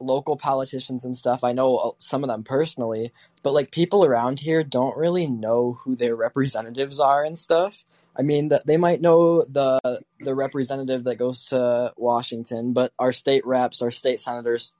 local 0.00 0.36
politicians 0.36 1.04
and 1.04 1.16
stuff. 1.16 1.44
I 1.44 1.52
know 1.52 1.76
uh, 1.76 1.90
some 1.98 2.24
of 2.24 2.28
them 2.28 2.42
personally 2.42 3.12
but 3.44 3.52
like 3.52 3.70
people 3.70 4.04
around 4.04 4.40
here 4.40 4.64
don't 4.64 4.96
really 4.96 5.28
know 5.28 5.78
who 5.84 5.94
their 5.94 6.16
representatives 6.16 6.98
are 6.98 7.22
and 7.22 7.38
stuff. 7.38 7.84
I 8.16 8.22
mean, 8.22 8.48
that 8.48 8.66
they 8.66 8.78
might 8.78 9.02
know 9.02 9.42
the 9.42 9.78
the 10.20 10.34
representative 10.34 11.04
that 11.04 11.16
goes 11.16 11.46
to 11.46 11.92
Washington, 11.96 12.72
but 12.72 12.92
our 12.98 13.12
state 13.12 13.46
reps, 13.46 13.82
our 13.82 13.90
state 13.90 14.18
senators, 14.18 14.74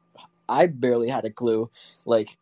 I 0.49 0.67
barely 0.67 1.09
had 1.09 1.27
a 1.27 1.31
clue. 1.31 1.71
Like 2.07 2.39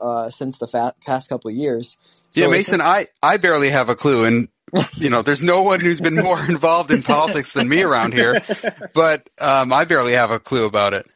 uh, 0.00 0.30
since 0.30 0.58
the 0.58 0.66
fa- 0.66 0.94
past 1.06 1.28
couple 1.28 1.50
of 1.50 1.56
years. 1.56 1.96
So 2.30 2.42
yeah, 2.42 2.48
Mason, 2.48 2.78
just... 2.78 2.88
I 2.88 3.06
I 3.22 3.36
barely 3.36 3.70
have 3.70 3.88
a 3.88 3.94
clue, 3.94 4.24
and 4.24 4.48
you 4.96 5.10
know, 5.10 5.22
there's 5.22 5.42
no 5.42 5.62
one 5.62 5.80
who's 5.80 6.00
been 6.00 6.16
more 6.16 6.44
involved 6.48 6.90
in 6.90 7.02
politics 7.02 7.52
than 7.52 7.68
me 7.68 7.82
around 7.82 8.12
here. 8.12 8.40
But 8.94 9.28
um, 9.40 9.72
I 9.72 9.84
barely 9.84 10.12
have 10.12 10.30
a 10.30 10.40
clue 10.40 10.64
about 10.64 10.94
it. 10.94 11.06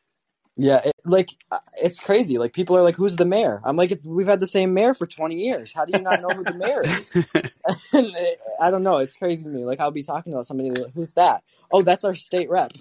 Yeah, 0.57 0.81
it, 0.85 0.95
like 1.05 1.31
uh, 1.51 1.59
it's 1.83 1.99
crazy. 1.99 2.39
Like 2.39 2.53
people 2.53 2.77
are 2.77 2.83
like, 2.83 2.95
"Who's 2.95 3.17
the 3.17 3.25
mayor?" 3.25 3.61
I'm 3.65 3.77
like, 3.77 3.99
"We've 4.05 4.27
had 4.27 4.39
the 4.39 4.47
same 4.47 4.73
mayor 4.73 4.95
for 4.95 5.05
20 5.05 5.35
years. 5.35 5.73
How 5.73 5.85
do 5.85 5.93
you 5.97 6.03
not 6.03 6.23
know 6.23 6.29
who 6.29 6.45
the 6.45 6.55
mayor 6.55 6.81
is?" 6.85 7.11
it, 7.93 8.41
I 8.61 8.71
don't 8.71 8.85
know. 8.85 8.99
It's 8.99 9.17
crazy 9.17 9.43
to 9.43 9.49
me. 9.49 9.65
Like 9.65 9.81
I'll 9.81 9.91
be 9.91 10.05
talking 10.05 10.33
about 10.33 10.47
somebody, 10.47 10.71
like, 10.71 10.95
"Who's 10.95 11.15
that?" 11.15 11.43
Oh, 11.73 11.83
that's 11.83 12.05
our 12.05 12.15
state 12.15 12.49
rep. 12.51 12.73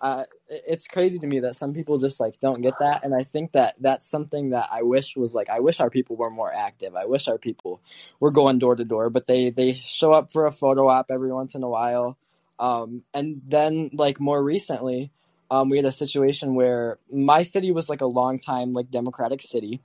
Uh, 0.00 0.24
it, 0.48 0.64
it's 0.66 0.86
crazy 0.86 1.18
to 1.18 1.26
me 1.26 1.40
that 1.40 1.56
some 1.56 1.74
people 1.74 1.98
just 1.98 2.20
like 2.20 2.40
don't 2.40 2.62
get 2.62 2.78
that, 2.80 3.04
and 3.04 3.14
I 3.14 3.24
think 3.24 3.52
that 3.52 3.74
that's 3.80 4.06
something 4.06 4.50
that 4.50 4.68
I 4.72 4.80
wish 4.82 5.14
was 5.14 5.34
like. 5.34 5.50
I 5.50 5.60
wish 5.60 5.78
our 5.78 5.90
people 5.90 6.16
were 6.16 6.30
more 6.30 6.52
active. 6.52 6.96
I 6.96 7.04
wish 7.04 7.28
our 7.28 7.38
people 7.38 7.82
were 8.18 8.30
going 8.30 8.58
door 8.58 8.76
to 8.76 8.84
door, 8.84 9.10
but 9.10 9.26
they 9.26 9.50
they 9.50 9.74
show 9.74 10.14
up 10.14 10.30
for 10.30 10.46
a 10.46 10.52
photo 10.52 10.88
op 10.88 11.10
every 11.10 11.32
once 11.32 11.54
in 11.54 11.62
a 11.62 11.68
while, 11.68 12.16
um, 12.58 13.02
and 13.12 13.42
then 13.46 13.90
like 13.92 14.18
more 14.20 14.42
recently 14.42 15.12
um, 15.50 15.68
we 15.68 15.76
had 15.76 15.86
a 15.86 15.92
situation 15.92 16.54
where 16.54 16.98
my 17.12 17.42
city 17.42 17.72
was 17.72 17.88
like 17.88 18.00
a 18.00 18.06
long 18.06 18.38
time 18.38 18.72
like 18.72 18.90
Democratic 18.90 19.42
city, 19.42 19.80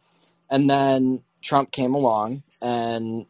and 0.50 0.70
then 0.70 1.24
Trump 1.42 1.72
came 1.72 1.96
along 1.96 2.44
and 2.62 3.26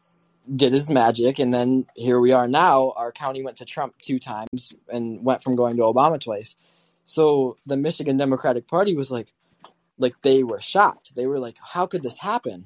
did 0.54 0.74
his 0.74 0.90
magic, 0.90 1.40
and 1.40 1.54
then 1.54 1.86
here 1.96 2.20
we 2.20 2.32
are 2.32 2.48
now. 2.48 2.94
Our 2.96 3.12
county 3.12 3.44
went 3.44 3.58
to 3.58 3.66
Trump 3.66 3.96
two 4.00 4.20
times 4.20 4.74
and 4.90 5.24
went 5.24 5.42
from 5.42 5.56
going 5.56 5.78
to 5.78 5.84
Obama 5.84 6.20
twice. 6.20 6.58
So 7.04 7.58
the 7.66 7.78
Michigan 7.78 8.18
Democratic 8.18 8.68
Party 8.68 8.96
was 8.96 9.10
like, 9.10 9.34
like 9.98 10.16
they 10.22 10.44
were 10.44 10.62
shocked. 10.62 11.16
They 11.16 11.26
were 11.26 11.40
like, 11.40 11.58
"How 11.64 11.88
could 11.88 12.04
this 12.04 12.18
happen?" 12.18 12.66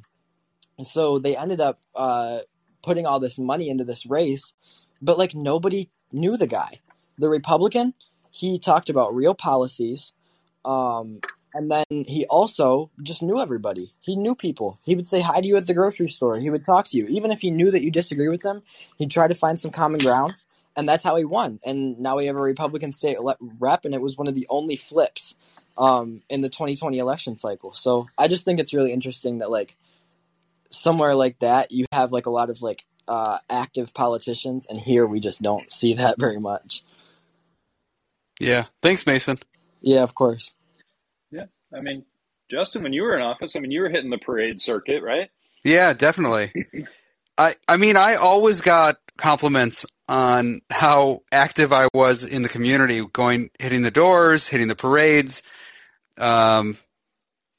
And 0.78 0.88
so 0.88 1.20
they 1.20 1.38
ended 1.38 1.62
up 1.62 1.78
uh, 1.96 2.40
putting 2.82 3.06
all 3.06 3.20
this 3.20 3.38
money 3.38 3.70
into 3.70 3.84
this 3.84 4.06
race, 4.06 4.54
but 5.02 5.18
like 5.18 5.36
nobody 5.36 5.90
knew 6.12 6.38
the 6.38 6.48
guy. 6.48 6.80
The 7.18 7.30
Republican, 7.30 7.94
he 8.40 8.58
talked 8.58 8.90
about 8.90 9.14
real 9.14 9.36
policies. 9.36 10.14
Um, 10.64 11.20
and 11.54 11.70
then 11.70 12.06
he 12.06 12.26
also 12.28 12.90
just 13.04 13.22
knew 13.22 13.40
everybody. 13.40 13.92
He 14.00 14.16
knew 14.16 14.34
people. 14.34 14.80
He 14.84 14.96
would 14.96 15.08
say 15.08 15.20
hi 15.20 15.42
to 15.42 15.48
you 15.48 15.58
at 15.58 15.68
the 15.68 15.74
grocery 15.74 16.10
store. 16.10 16.40
He 16.40 16.50
would 16.50 16.66
talk 16.66 16.88
to 16.88 16.98
you. 16.98 17.06
Even 17.08 17.32
if 17.32 17.42
he 17.42 17.52
knew 17.52 17.70
that 17.72 17.84
you 17.84 17.92
disagree 17.92 18.30
with 18.30 18.44
him, 18.44 18.62
he'd 18.98 19.12
try 19.12 19.28
to 19.28 19.36
find 19.36 19.60
some 19.60 19.72
common 19.72 20.00
ground. 20.00 20.36
And 20.78 20.88
that's 20.88 21.04
how 21.04 21.18
he 21.18 21.26
won. 21.26 21.60
And 21.66 22.00
now 22.00 22.16
we 22.16 22.28
have 22.28 22.38
a 22.38 22.42
Republican 22.42 22.94
state 22.94 23.18
rep, 23.60 23.84
and 23.84 23.94
it 23.94 24.02
was 24.02 24.18
one 24.18 24.28
of 24.28 24.36
the 24.36 24.48
only 24.50 24.78
flips 24.78 25.36
um, 25.78 26.22
in 26.30 26.40
the 26.40 26.48
2020 26.48 26.98
election 27.00 27.36
cycle. 27.36 27.74
So 27.74 28.08
I 28.18 28.30
just 28.30 28.46
think 28.46 28.60
it's 28.60 28.74
really 28.74 28.94
interesting 28.94 29.40
that, 29.40 29.52
like, 29.52 29.76
somewhere 30.70 31.16
like 31.16 31.40
that, 31.40 31.72
you 31.72 31.86
have, 31.92 32.14
like, 32.14 32.28
a 32.28 32.30
lot 32.30 32.50
of, 32.50 32.62
like, 32.62 32.86
uh, 33.10 33.40
active 33.50 33.94
politicians, 33.94 34.68
and 34.70 34.80
here 34.80 35.06
we 35.06 35.20
just 35.20 35.42
don't 35.42 35.70
see 35.74 35.96
that 35.96 36.18
very 36.20 36.40
much. 36.40 36.84
Yeah. 38.40 38.66
Thanks, 38.82 39.06
Mason. 39.06 39.38
Yeah, 39.82 40.04
of 40.04 40.16
course. 40.16 40.54
Yeah. 41.32 41.46
I 41.74 41.82
mean, 41.82 42.06
Justin, 42.50 42.84
when 42.84 42.94
you 42.94 43.04
were 43.04 43.16
in 43.16 43.22
office, 43.22 43.56
I 43.56 43.60
mean, 43.60 43.72
you 43.72 43.82
were 43.82 43.90
hitting 43.90 44.10
the 44.10 44.18
parade 44.18 44.60
circuit, 44.60 45.04
right? 45.04 45.30
Yeah, 45.64 45.94
definitely. 45.94 46.52
I 47.38 47.56
I 47.68 47.78
mean, 47.78 47.96
I 47.96 48.16
always 48.16 48.62
got 48.62 48.96
compliments 49.18 49.86
on 50.08 50.62
how 50.70 51.22
active 51.32 51.72
I 51.72 51.88
was 51.94 52.24
in 52.24 52.42
the 52.42 52.50
community, 52.50 53.06
going 53.06 53.52
hitting 53.60 53.84
the 53.84 53.92
doors, 53.92 54.48
hitting 54.48 54.68
the 54.68 54.76
parades. 54.76 55.42
Um, 56.18 56.78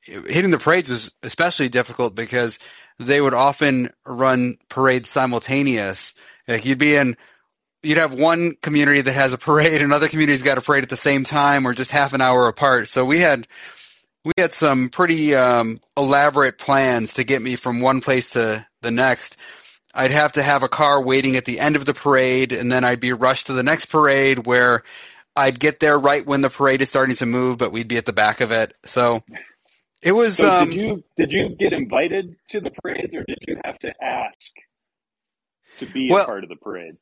hitting 0.03 0.51
the 0.51 0.59
parades 0.59 0.89
was 0.89 1.11
especially 1.23 1.69
difficult 1.69 2.15
because 2.15 2.59
they 2.99 3.21
would 3.21 3.35
often 3.35 3.91
run 4.05 4.59
parades 4.69 5.09
simultaneous. 5.09 6.15
Like 6.49 6.65
you'd 6.65 6.79
be 6.79 6.97
in 6.97 7.17
you'd 7.83 7.99
have 7.99 8.13
one 8.13 8.57
community 8.63 9.01
that 9.01 9.13
has 9.13 9.33
a 9.33 9.39
parade, 9.39 9.83
another 9.83 10.09
community's 10.09 10.43
got 10.43 10.59
a 10.59 10.61
parade 10.61 10.83
at 10.83 10.89
the 10.91 10.97
same 10.97 11.25
time, 11.25 11.67
or 11.67 11.75
just 11.75 11.91
half 11.91 12.13
an 12.13 12.21
hour 12.21 12.47
apart. 12.49 12.89
So 12.89 13.05
we 13.05 13.21
had 13.21 13.47
we 14.25 14.33
had 14.37 14.53
some 14.53 14.91
pretty 14.91 15.35
um, 15.35 15.81
elaborate 15.97 16.59
plans 16.59 17.15
to 17.15 17.25
get 17.25 17.41
me 17.43 17.57
from 17.57 17.81
one 17.81 18.01
place 18.01 18.31
to 18.31 18.67
the 18.83 18.91
next. 18.91 19.37
I'd 19.95 20.11
have 20.13 20.33
to 20.33 20.43
have 20.43 20.63
a 20.63 20.69
car 20.69 21.03
waiting 21.03 21.37
at 21.37 21.47
the 21.47 21.59
end 21.59 21.75
of 21.75 21.85
the 21.85 21.95
parade, 21.95 22.53
and 22.53 22.71
then 22.71 22.85
I'd 22.85 23.01
be 23.01 23.13
rushed 23.13 23.47
to 23.49 23.53
the 23.55 23.63
next 23.63 23.87
parade 23.87 24.47
where 24.47 24.83
I'd 25.35 25.59
get 25.59 25.81
there 25.81 25.99
right 25.99 26.25
when 26.25 26.43
the 26.43 26.51
parade 26.51 26.83
is 26.83 26.91
starting 26.91 27.17
to 27.17 27.27
move, 27.27 27.59
but 27.59 27.73
we'd 27.73 27.89
be 27.89 27.97
at 27.97 28.07
the 28.07 28.13
back 28.13 28.41
of 28.41 28.53
it. 28.53 28.77
So 28.85 29.23
It 30.03 30.13
was. 30.13 30.37
So 30.37 30.51
um, 30.51 30.71
did 30.71 30.79
you 30.79 31.05
did 31.17 31.33
you 31.33 31.49
get 31.57 31.73
invited 31.73 32.37
to 32.51 32.61
the 32.61 32.71
parades, 32.71 33.15
or 33.15 33.25
did 33.25 33.39
you 33.49 33.57
have 33.65 33.79
to 33.81 33.93
ask 34.03 34.53
to 35.79 35.87
be 35.87 36.09
Well- 36.11 36.25
a 36.25 36.27
part 36.27 36.45
of 36.45 36.51
the 36.51 36.57
parade? 36.57 36.95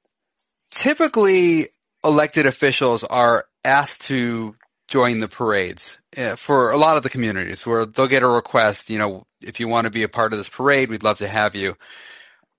Typically 0.70 1.68
elected 2.04 2.46
officials 2.46 3.04
are 3.04 3.46
asked 3.64 4.02
to 4.02 4.56
join 4.86 5.20
the 5.20 5.28
parades 5.28 5.98
uh, 6.16 6.36
for 6.36 6.70
a 6.70 6.76
lot 6.76 6.96
of 6.96 7.02
the 7.02 7.10
communities 7.10 7.66
where 7.66 7.84
they'll 7.84 8.06
get 8.06 8.22
a 8.22 8.28
request 8.28 8.88
you 8.88 8.98
know 8.98 9.26
if 9.42 9.60
you 9.60 9.68
want 9.68 9.84
to 9.84 9.90
be 9.90 10.02
a 10.02 10.08
part 10.08 10.32
of 10.32 10.38
this 10.38 10.48
parade 10.48 10.88
we'd 10.88 11.02
love 11.02 11.18
to 11.18 11.28
have 11.28 11.54
you. 11.54 11.76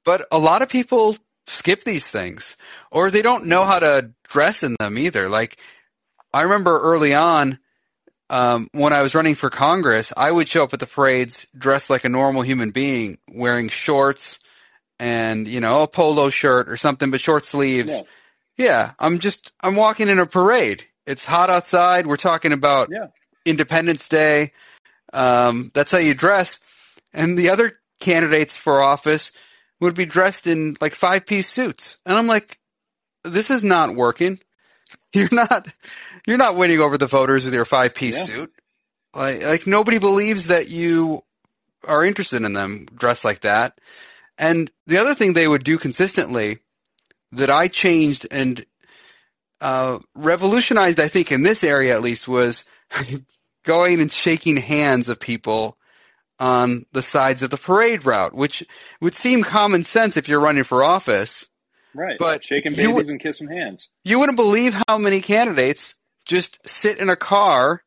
But 0.06 0.27
a 0.31 0.38
lot 0.38 0.61
of 0.61 0.69
people 0.69 1.15
skip 1.48 1.84
these 1.84 2.10
things 2.10 2.56
or 2.91 3.10
they 3.10 3.22
don't 3.22 3.48
know 3.48 3.65
how 3.65 3.80
to 3.80 4.11
dress 4.23 4.64
in 4.64 4.76
them 4.80 4.98
either. 4.98 5.30
Like 5.30 5.57
i 6.34 6.41
remember 6.44 6.80
early 6.80 7.14
on 7.14 7.60
um, 8.30 8.69
when 8.72 8.94
i 8.94 9.02
was 9.02 9.15
running 9.15 9.36
for 9.36 9.49
congress 9.49 10.14
i 10.15 10.31
would 10.31 10.48
show 10.48 10.64
up 10.64 10.73
at 10.73 10.80
the 10.80 10.86
parades 10.86 11.48
dressed 11.57 11.90
like 11.90 12.03
a 12.03 12.10
normal 12.10 12.41
human 12.41 12.72
being 12.72 13.18
wearing 13.31 13.69
shorts 13.69 14.40
and 14.99 15.47
you 15.47 15.59
know 15.61 15.84
a 15.84 15.88
polo 15.88 16.30
shirt 16.30 16.67
or 16.69 16.77
something 16.77 17.09
but 17.11 17.21
short 17.21 17.45
sleeves 17.45 17.91
Yeah. 17.95 18.01
yeah, 18.57 18.91
I'm 18.99 19.19
just 19.19 19.51
I'm 19.61 19.76
walking 19.76 20.09
in 20.09 20.19
a 20.19 20.26
parade. 20.26 20.85
It's 21.05 21.26
hot 21.26 21.49
outside. 21.49 22.05
We're 22.07 22.17
talking 22.17 22.51
about 22.53 22.89
Yeah. 22.91 23.07
Independence 23.45 24.07
Day. 24.07 24.51
Um, 25.13 25.71
that's 25.73 25.91
how 25.91 25.97
you 25.97 26.13
dress. 26.13 26.59
And 27.13 27.38
the 27.38 27.49
other 27.49 27.80
candidates 27.99 28.57
for 28.57 28.81
office 28.81 29.31
would 29.80 29.95
be 29.95 30.05
dressed 30.05 30.45
in 30.45 30.77
like 30.81 30.93
five 30.93 31.26
piece 31.26 31.47
suits. 31.47 31.97
And 32.05 32.17
I'm 32.17 32.27
like, 32.27 32.59
this 33.23 33.49
is 33.49 33.63
not 33.63 33.95
working. 33.95 34.39
You're 35.13 35.30
not 35.31 35.67
you're 36.27 36.38
not 36.38 36.55
winning 36.55 36.80
over 36.81 36.97
the 36.97 37.07
voters 37.07 37.43
with 37.45 37.53
your 37.53 37.65
five 37.65 37.95
piece 37.95 38.17
Yeah. 38.17 38.23
suit. 38.35 38.53
Like 39.15 39.41
like 39.43 39.65
nobody 39.67 39.97
believes 39.97 40.47
that 40.47 40.69
you 40.69 41.23
are 41.88 42.05
interested 42.05 42.43
in 42.43 42.53
them 42.53 42.85
dressed 42.93 43.26
like 43.26 43.41
that. 43.41 43.80
And 44.40 44.72
the 44.88 44.98
other 44.98 45.14
thing 45.14 45.34
they 45.34 45.48
would 45.48 45.64
do 45.64 45.78
consistently 45.78 46.60
that 47.34 47.49
I 47.49 47.68
changed 47.68 48.26
and 48.32 48.66
uh, 49.61 49.99
revolutionized, 50.16 50.99
I 50.99 51.10
think, 51.10 51.32
in 51.32 51.44
this 51.44 51.64
area 51.64 51.94
at 51.94 52.02
least, 52.02 52.28
was 52.28 52.64
going 53.66 54.02
and 54.02 54.11
shaking 54.11 54.57
hands 54.57 55.10
of 55.10 55.20
people 55.20 55.78
on 56.40 56.86
the 56.94 57.02
sides 57.02 57.44
of 57.44 57.49
the 57.49 57.57
parade 57.57 58.06
route, 58.06 58.34
which 58.34 58.64
would 59.02 59.14
seem 59.14 59.44
common 59.44 59.84
sense 59.84 60.16
if 60.16 60.30
you're 60.30 60.40
running 60.40 60.64
for 60.64 60.84
office. 60.84 61.45
Right. 61.94 62.18
But 62.18 62.45
shaking 62.45 62.74
babies 62.74 62.95
would- 62.95 63.07
and 63.10 63.20
kissing 63.20 63.49
hands. 63.49 63.90
You 64.06 64.20
wouldn't 64.20 64.38
believe 64.38 64.82
how 64.88 64.98
many 64.98 65.20
candidates 65.20 65.95
just 66.26 66.60
sit 66.66 66.99
in 66.99 67.10
a 67.10 67.18
car 67.18 67.84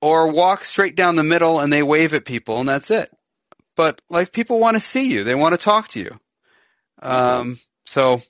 or 0.00 0.30
walk 0.30 0.64
straight 0.64 0.94
down 0.94 1.16
the 1.16 1.24
middle 1.24 1.58
and 1.58 1.72
they 1.72 1.82
wave 1.82 2.14
at 2.14 2.24
people 2.24 2.60
and 2.60 2.68
that's 2.68 2.90
it. 2.92 3.10
But 3.78 4.00
like 4.10 4.32
people 4.32 4.58
want 4.58 4.76
to 4.76 4.80
see 4.80 5.08
you, 5.08 5.22
they 5.22 5.36
want 5.36 5.52
to 5.52 5.64
talk 5.64 5.86
to 5.90 6.00
you. 6.00 6.18
Um, 7.00 7.60
so 7.86 8.20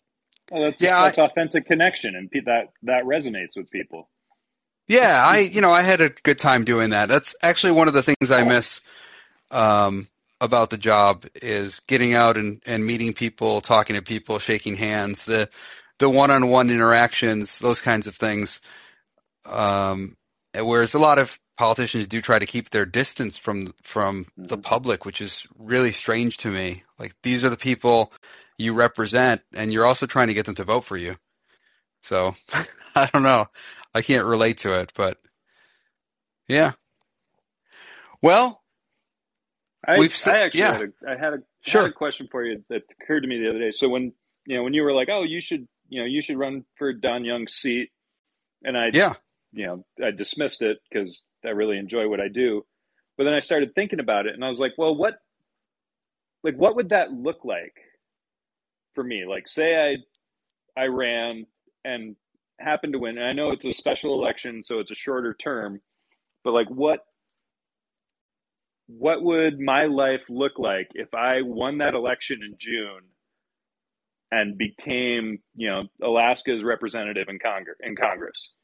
Well, 0.52 0.64
that's 0.64 0.82
Yeah, 0.82 1.00
that's 1.00 1.16
authentic 1.16 1.66
connection, 1.66 2.14
and 2.14 2.30
pe- 2.30 2.40
that 2.40 2.68
that 2.82 3.04
resonates 3.04 3.56
with 3.56 3.70
people. 3.70 4.10
Yeah, 4.88 5.24
I 5.26 5.38
you 5.38 5.62
know 5.62 5.70
I 5.70 5.80
had 5.80 6.02
a 6.02 6.10
good 6.10 6.38
time 6.38 6.64
doing 6.64 6.90
that. 6.90 7.08
That's 7.08 7.34
actually 7.42 7.72
one 7.72 7.88
of 7.88 7.94
the 7.94 8.02
things 8.02 8.30
I 8.30 8.44
miss 8.44 8.82
um, 9.50 10.06
about 10.38 10.68
the 10.68 10.76
job 10.76 11.24
is 11.36 11.80
getting 11.80 12.12
out 12.12 12.36
and, 12.36 12.62
and 12.66 12.84
meeting 12.84 13.14
people, 13.14 13.62
talking 13.62 13.96
to 13.96 14.02
people, 14.02 14.38
shaking 14.40 14.76
hands, 14.76 15.24
the 15.24 15.48
the 15.98 16.10
one 16.10 16.30
on 16.30 16.48
one 16.48 16.68
interactions, 16.68 17.58
those 17.58 17.80
kinds 17.80 18.06
of 18.06 18.14
things. 18.14 18.60
Um, 19.46 20.18
whereas 20.54 20.92
a 20.92 20.98
lot 20.98 21.18
of 21.18 21.38
politicians 21.58 22.08
do 22.08 22.22
try 22.22 22.38
to 22.40 22.46
keep 22.46 22.70
their 22.70 22.86
distance 22.86 23.38
from 23.38 23.74
from 23.82 24.26
the 24.38 24.58
Mhm. 24.58 24.64
public, 24.64 25.04
which 25.06 25.20
is 25.20 25.46
really 25.58 25.92
strange 25.92 26.38
to 26.38 26.50
me. 26.50 26.84
Like 26.98 27.14
these 27.22 27.44
are 27.44 27.50
the 27.50 27.58
people 27.58 28.12
you 28.58 28.74
represent, 28.74 29.42
and 29.54 29.72
you're 29.72 29.86
also 29.86 30.06
trying 30.06 30.28
to 30.28 30.34
get 30.34 30.46
them 30.46 30.56
to 30.56 30.64
vote 30.64 30.82
for 30.82 30.96
you. 30.96 31.16
So 32.02 32.36
I 32.96 33.08
don't 33.12 33.24
know. 33.24 33.48
I 33.94 34.02
can't 34.02 34.26
relate 34.26 34.58
to 34.58 34.80
it, 34.80 34.92
but 34.96 35.18
yeah. 36.48 36.72
Well, 38.22 38.62
I, 39.86 39.98
We've 39.98 40.14
I 40.26 40.44
actually 40.44 40.60
yeah. 40.60 40.72
had 40.72 40.82
a, 40.82 41.10
I 41.10 41.16
had 41.16 41.34
a, 41.34 41.38
Sure. 41.62 41.82
had 41.82 41.90
a 41.90 41.94
question 41.94 42.28
for 42.30 42.44
you 42.44 42.64
that 42.70 42.82
occurred 43.00 43.22
to 43.22 43.28
me 43.28 43.38
the 43.40 43.50
other 43.50 43.58
day. 43.60 43.72
So 43.72 43.88
when 43.88 44.12
you 44.46 44.56
know 44.56 44.62
when 44.64 44.74
you 44.74 44.82
were 44.82 44.92
like, 44.94 45.08
oh, 45.10 45.24
you 45.24 45.40
should 45.40 45.68
you 45.88 46.00
know 46.00 46.06
you 46.06 46.22
should 46.22 46.38
run 46.38 46.64
for 46.76 46.92
Don 46.92 47.24
Young's 47.24 47.54
seat, 47.54 47.90
and 48.64 48.76
I 48.78 48.90
yeah. 48.92 49.14
you 49.52 49.66
know 49.66 49.84
I 50.04 50.10
dismissed 50.12 50.62
it 50.62 50.78
because 50.90 51.22
I 51.44 51.50
really 51.50 51.78
enjoy 51.78 52.08
what 52.08 52.20
I 52.20 52.28
do, 52.28 52.64
but 53.16 53.24
then 53.24 53.34
I 53.34 53.40
started 53.40 53.74
thinking 53.74 54.00
about 54.00 54.26
it, 54.26 54.34
and 54.34 54.44
I 54.44 54.48
was 54.50 54.60
like, 54.60 54.72
well, 54.78 54.94
what 54.96 55.14
like 56.44 56.56
what 56.56 56.76
would 56.76 56.90
that 56.90 57.12
look 57.12 57.44
like 57.44 57.74
for 58.94 59.04
me? 59.04 59.24
Like, 59.26 59.48
say 59.48 59.76
I 60.76 60.80
I 60.80 60.86
ran 60.86 61.46
and 61.84 62.16
happened 62.60 62.92
to 62.94 62.98
win, 62.98 63.18
and 63.18 63.26
I 63.26 63.32
know 63.32 63.50
it's 63.50 63.64
a 63.64 63.72
special 63.72 64.14
election, 64.14 64.62
so 64.62 64.80
it's 64.80 64.90
a 64.90 64.96
shorter 64.96 65.34
term, 65.34 65.80
but 66.44 66.54
like 66.54 66.68
what 66.68 67.00
what 68.88 69.22
would 69.22 69.60
my 69.60 69.84
life 69.84 70.22
look 70.30 70.58
like 70.58 70.88
if 70.94 71.12
I 71.14 71.42
won 71.42 71.78
that 71.78 71.94
election 71.94 72.40
in 72.42 72.56
June 72.58 73.02
and 74.30 74.56
became, 74.58 75.38
you 75.54 75.68
know, 75.68 75.84
Alaska's 76.02 76.62
representative 76.64 77.28
in 77.28 77.38
Congress 77.38 77.76
in 77.82 77.96
Congress? 77.96 78.54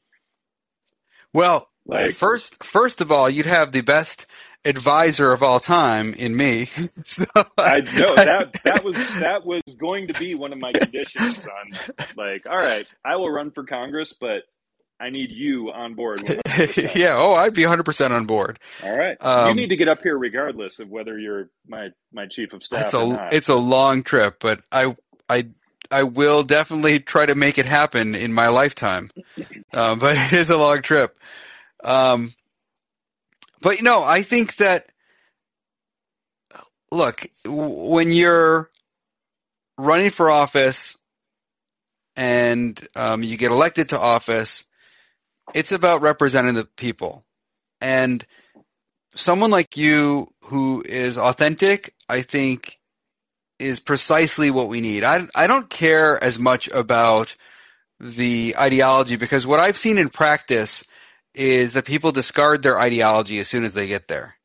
Well, 1.35 1.67
Like 1.85 2.11
first, 2.11 2.63
first 2.63 3.01
of 3.01 3.11
all, 3.11 3.29
you'd 3.29 3.45
have 3.45 3.73
the 3.73 3.81
best 3.81 4.25
advisor 4.63 5.33
of 5.33 5.43
all 5.43 5.59
time 5.59 6.13
in 6.13 6.35
me. 6.35 6.65
so, 7.03 7.25
I 7.57 7.79
know 7.97 8.15
that 8.15 8.53
that 8.63 8.83
was 8.85 8.95
that 9.15 9.45
was 9.45 9.61
going 9.77 10.07
to 10.07 10.19
be 10.19 10.33
one 10.33 10.53
of 10.53 10.59
my 10.59 10.71
conditions 10.71 11.45
on 11.45 11.71
like, 12.15 12.47
all 12.49 12.55
right, 12.57 12.87
I 13.03 13.17
will 13.17 13.29
run 13.29 13.51
for 13.51 13.65
Congress, 13.65 14.13
but 14.13 14.43
I 14.97 15.09
need 15.09 15.29
you 15.31 15.71
on 15.73 15.93
board. 15.95 16.21
100%. 16.21 16.95
yeah. 16.95 17.15
Oh, 17.17 17.33
I'd 17.33 17.53
be 17.53 17.63
100% 17.63 18.11
on 18.11 18.25
board. 18.25 18.59
All 18.81 18.97
right. 18.97 19.17
you 19.21 19.27
Um, 19.27 19.57
need 19.57 19.67
to 19.69 19.75
get 19.75 19.89
up 19.89 20.01
here 20.01 20.17
regardless 20.17 20.79
of 20.79 20.89
whether 20.89 21.19
you're 21.19 21.49
my 21.67 21.89
my 22.13 22.27
chief 22.27 22.53
of 22.53 22.63
staff 22.63 22.85
It's 22.85 22.93
a 22.93 23.29
it's 23.33 23.49
a 23.49 23.55
long 23.55 24.03
trip, 24.03 24.37
but 24.39 24.61
I 24.71 24.95
I 25.29 25.49
I 25.91 26.03
will 26.03 26.43
definitely 26.43 26.99
try 26.99 27.25
to 27.25 27.35
make 27.35 27.57
it 27.57 27.65
happen 27.65 28.15
in 28.15 28.33
my 28.33 28.47
lifetime. 28.47 29.11
Uh, 29.75 29.95
but 29.99 30.17
it 30.17 30.33
is 30.33 30.49
a 30.49 30.57
long 30.57 30.81
trip. 30.81 31.19
Um, 31.83 32.33
but 33.61 33.77
you 33.77 33.83
know, 33.83 34.03
I 34.03 34.23
think 34.23 34.55
that 34.57 34.87
look 36.91 37.27
when 37.45 38.11
you're 38.11 38.69
running 39.77 40.09
for 40.09 40.31
office 40.31 40.97
and 42.15 42.79
um, 42.95 43.23
you 43.23 43.37
get 43.37 43.51
elected 43.51 43.89
to 43.89 43.99
office, 43.99 44.67
it's 45.53 45.71
about 45.71 46.01
representing 46.01 46.55
the 46.55 46.65
people 46.65 47.25
and 47.81 48.25
someone 49.15 49.51
like 49.51 49.77
you 49.77 50.33
who 50.45 50.83
is 50.85 51.17
authentic, 51.17 51.93
I 52.07 52.21
think 52.21 52.79
is 53.59 53.79
precisely 53.79 54.51
what 54.51 54.67
we 54.67 54.81
need. 54.81 55.03
I, 55.03 55.27
I 55.33 55.47
don't 55.47 55.69
care 55.69 56.21
as 56.23 56.37
much 56.37 56.67
about 56.69 57.35
the 57.99 58.55
ideology 58.57 59.15
because 59.15 59.47
what 59.47 59.59
I've 59.59 59.77
seen 59.77 59.97
in 59.97 60.09
practice 60.09 60.85
is 61.33 61.73
that 61.73 61.85
people 61.85 62.11
discard 62.11 62.63
their 62.63 62.79
ideology 62.79 63.39
as 63.39 63.47
soon 63.47 63.63
as 63.63 63.73
they 63.73 63.87
get 63.87 64.07
there. 64.07 64.35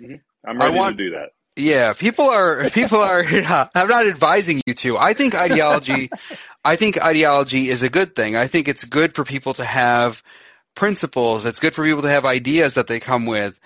Mm-hmm. 0.00 0.16
I'm 0.48 0.60
I 0.62 0.68
want- 0.70 0.96
to 0.98 1.04
do 1.04 1.10
that. 1.10 1.30
Yeah, 1.56 1.92
people 1.92 2.26
are 2.26 2.70
people 2.70 2.98
are. 2.98 3.22
I'm 3.24 3.88
not 3.88 4.06
advising 4.06 4.60
you 4.66 4.74
to. 4.74 4.96
I 4.96 5.12
think 5.12 5.34
ideology. 5.34 6.08
I 6.64 6.76
think 6.76 7.02
ideology 7.02 7.68
is 7.68 7.82
a 7.82 7.90
good 7.90 8.14
thing. 8.14 8.36
I 8.36 8.46
think 8.46 8.68
it's 8.68 8.84
good 8.84 9.14
for 9.16 9.24
people 9.24 9.54
to 9.54 9.64
have 9.64 10.22
principles. 10.76 11.44
It's 11.44 11.58
good 11.58 11.74
for 11.74 11.84
people 11.84 12.02
to 12.02 12.10
have 12.10 12.24
ideas 12.24 12.74
that 12.74 12.86
they 12.86 13.00
come 13.00 13.26
with. 13.26 13.58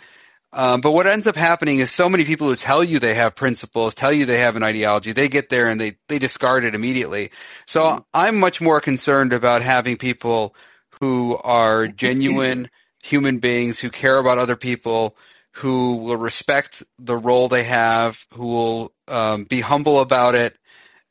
Um, 0.55 0.83
but 0.83 0.93
what 0.93 1.07
ends 1.07 1.27
up 1.27 1.37
happening 1.37 1.79
is 1.79 1.91
so 1.91 2.09
many 2.11 2.25
people 2.25 2.47
who 2.47 2.57
tell 2.57 2.85
you 2.85 2.99
they 2.99 3.15
have 3.15 3.35
principles, 3.35 3.95
tell 3.95 4.13
you 4.13 4.27
they 4.27 4.39
have 4.39 4.57
an 4.57 4.63
ideology, 4.63 5.13
they 5.13 5.29
get 5.29 5.49
there 5.49 5.67
and 5.67 5.81
they, 5.81 5.97
they 6.09 6.19
discard 6.19 6.65
it 6.65 6.75
immediately. 6.75 7.31
So 7.67 8.05
I'm 8.13 8.39
much 8.39 8.61
more 8.61 8.81
concerned 8.81 9.33
about 9.33 9.63
having 9.63 9.97
people 9.97 10.55
who 11.01 11.39
are 11.43 11.87
genuine 11.89 12.69
human 13.03 13.39
beings 13.39 13.81
who 13.81 13.89
care 13.89 14.19
about 14.19 14.39
other 14.39 14.57
people, 14.57 15.17
who 15.53 15.97
will 15.97 16.17
respect 16.17 16.83
the 16.99 17.17
role 17.17 17.49
they 17.49 17.65
have, 17.65 18.27
who 18.35 18.47
will 18.47 18.93
um, 19.09 19.45
be 19.45 19.61
humble 19.61 20.01
about 20.01 20.35
it, 20.35 20.57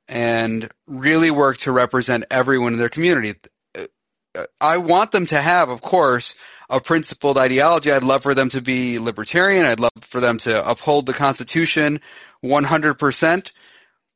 and 0.08 0.70
really 0.88 1.32
work 1.32 1.58
to 1.58 1.72
represent 1.72 2.26
everyone 2.30 2.74
in 2.74 2.80
their 2.80 2.90
community. 2.90 3.36
Uh, 3.76 4.46
I 4.60 4.78
want 4.78 5.12
them 5.12 5.26
to 5.28 5.42
have, 5.42 5.70
of 5.70 5.82
course, 5.82 6.38
a 6.72 6.80
principled 6.80 7.38
ideology. 7.38 7.92
I'd 7.92 8.04
love 8.04 8.24
for 8.24 8.34
them 8.34 8.50
to 8.50 8.62
be 8.62 8.98
libertarian. 8.98 9.66
I'd 9.66 9.82
love 9.82 9.92
for 10.00 10.22
them 10.22 10.38
to 10.40 10.68
uphold 10.68 11.06
the 11.06 11.14
Constitution 11.14 12.00
100%. 12.44 13.52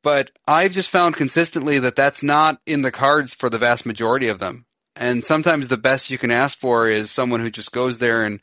But 0.02 0.30
I've 0.48 0.72
just 0.72 0.88
found 0.88 1.16
consistently 1.16 1.78
that 1.80 1.96
that's 1.96 2.22
not 2.22 2.58
in 2.64 2.82
the 2.82 2.90
cards 2.90 3.34
for 3.34 3.50
the 3.50 3.58
vast 3.58 3.84
majority 3.84 4.28
of 4.28 4.38
them. 4.38 4.64
And 4.94 5.24
sometimes 5.24 5.68
the 5.68 5.76
best 5.76 6.10
you 6.10 6.16
can 6.16 6.30
ask 6.30 6.58
for 6.58 6.88
is 6.88 7.10
someone 7.10 7.40
who 7.40 7.50
just 7.50 7.70
goes 7.72 7.98
there 7.98 8.24
and 8.24 8.40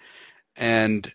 and 0.56 1.12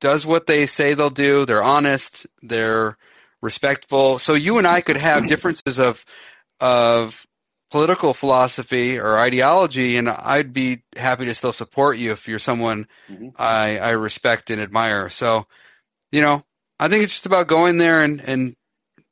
does 0.00 0.24
what 0.24 0.46
they 0.46 0.64
say 0.64 0.94
they'll 0.94 1.10
do. 1.10 1.44
They're 1.44 1.62
honest. 1.62 2.26
They're 2.40 2.96
respectful. 3.42 4.18
So 4.18 4.32
you 4.32 4.56
and 4.56 4.66
I 4.66 4.80
could 4.80 4.96
have 4.96 5.26
differences 5.26 5.78
of 5.78 6.04
of 6.60 7.19
political 7.70 8.12
philosophy 8.12 8.98
or 8.98 9.18
ideology, 9.18 9.96
and 9.96 10.08
I'd 10.08 10.52
be 10.52 10.82
happy 10.96 11.24
to 11.26 11.34
still 11.34 11.52
support 11.52 11.98
you 11.98 12.12
if 12.12 12.26
you're 12.28 12.38
someone 12.38 12.88
Mhm. 13.08 13.32
I 13.36 13.78
I 13.78 13.90
respect 13.90 14.50
and 14.50 14.60
admire. 14.60 15.08
So, 15.08 15.46
you 16.10 16.20
know, 16.20 16.44
I 16.78 16.88
think 16.88 17.04
it's 17.04 17.12
just 17.12 17.26
about 17.26 17.46
going 17.46 17.78
there 17.78 18.02
and 18.02 18.20
and 18.20 18.56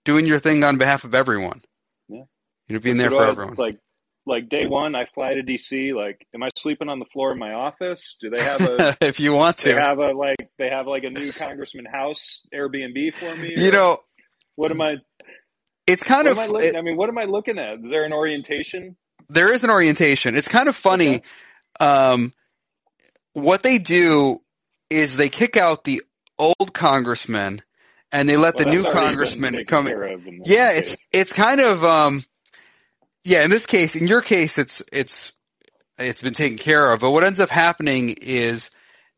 doing 0.05 0.27
your 0.27 0.39
thing 0.39 0.65
on 0.65 0.79
behalf 0.79 1.05
of 1.05 1.15
everyone. 1.15 1.63
Yeah. 2.09 2.25
You 2.67 2.75
know, 2.75 2.81
being 2.81 2.97
there 2.97 3.11
for 3.11 3.25
everyone. 3.25 3.55
Like, 3.57 3.79
like 4.27 4.49
day 4.49 4.67
one, 4.67 4.95
I 4.95 5.07
fly 5.15 5.35
to 5.35 5.43
DC. 5.43 5.95
Like, 5.95 6.27
am 6.35 6.43
I 6.43 6.51
sleeping 6.57 6.89
on 6.89 6.99
the 6.99 7.07
floor 7.07 7.33
in 7.33 7.39
my 7.39 7.53
office? 7.53 8.17
Do 8.21 8.31
they 8.31 8.43
have 8.43 8.61
a 8.63 8.97
if 9.01 9.21
you 9.21 9.33
want 9.33 9.59
to, 9.59 9.69
they 9.69 9.75
have 9.75 9.99
a 9.99 10.13
like 10.13 10.51
they 10.59 10.69
have 10.69 10.87
like 10.87 11.05
a 11.05 11.11
new 11.11 11.33
congressman 11.33 11.87
house 11.87 12.47
Airbnb 12.55 13.15
for 13.15 13.35
me? 13.37 13.55
you 13.57 13.71
know, 13.71 13.99
what 14.57 14.71
am 14.71 14.81
I? 14.81 14.97
It's 15.89 16.05
kind 16.05 16.29
What 16.29 16.33
of 16.33 16.39
I 16.41 16.47
looking? 16.47 16.77
I 16.77 16.83
mean, 16.83 16.97
what 16.97 17.09
am 17.11 17.19
I 17.19 17.25
looking 17.27 17.59
at? 17.59 17.81
Is 17.85 17.91
there 17.91 18.05
an 18.05 18.13
orientation? 18.15 18.97
there 19.31 19.53
is 19.53 19.65
an 19.65 19.71
orientation. 19.71 20.37
It's 20.37 20.49
kind 20.49 20.69
of 20.69 20.77
funny. 20.77 21.17
Okay. 21.17 21.25
Um, 21.81 22.35
what 23.35 23.63
they 23.63 23.79
do 23.79 24.43
is 24.91 25.17
they 25.17 25.29
kick 25.29 25.57
out 25.57 25.85
the 25.85 26.03
old 26.39 26.75
congressman 26.75 27.63
and 28.13 28.29
they 28.29 28.37
let 28.37 28.57
Well, 28.57 28.65
the 28.65 28.67
new 28.67 28.85
that's 28.85 28.87
already 28.87 29.15
been 29.15 29.17
congressman 29.17 29.55
come. 29.67 29.95
in 30.27 30.45
Yeah, 30.45 30.73
case. 30.73 30.73
it's 30.73 30.97
it's 31.13 31.33
kind 31.33 31.61
of 31.61 31.85
um, 31.85 32.25
yeah. 33.25 33.45
In 33.45 33.51
this 33.51 33.67
case, 33.67 33.97
in 33.97 34.07
your 34.09 34.23
case, 34.23 34.59
it's 34.59 34.83
it's 34.93 35.33
it's 35.99 36.23
been 36.23 36.35
taken 36.35 36.59
care 36.59 36.93
of. 36.93 37.01
But 37.01 37.13
what 37.13 37.25
ends 37.25 37.41
up 37.41 37.51
happening 37.51 38.11
is 38.21 38.71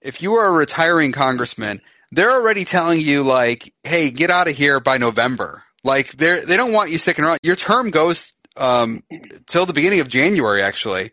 if 0.03 0.23
you 0.23 0.35
are 0.35 0.49
a 0.49 0.53
retiring 0.53 1.13
congressman, 1.13 1.81
they're 2.13 2.33
already 2.33 2.65
telling 2.65 3.01
you 3.01 3.23
like, 3.23 3.75
hey, 3.85 4.11
get 4.11 4.31
out 4.31 4.49
of 4.49 4.57
here 4.57 4.81
by 4.81 4.99
November. 4.99 5.65
Like 5.85 6.13
they're 6.13 6.45
they 6.45 6.57
don't 6.57 6.73
want 6.73 6.91
you 6.91 6.99
sticking 6.99 7.25
around. 7.25 7.39
Your 7.43 7.57
term 7.57 7.91
goes 7.91 8.35
um 8.57 9.03
till 9.47 9.67
the 9.67 9.73
beginning 9.73 10.01
of 10.01 10.09
January 10.09 10.63
actually, 10.63 11.11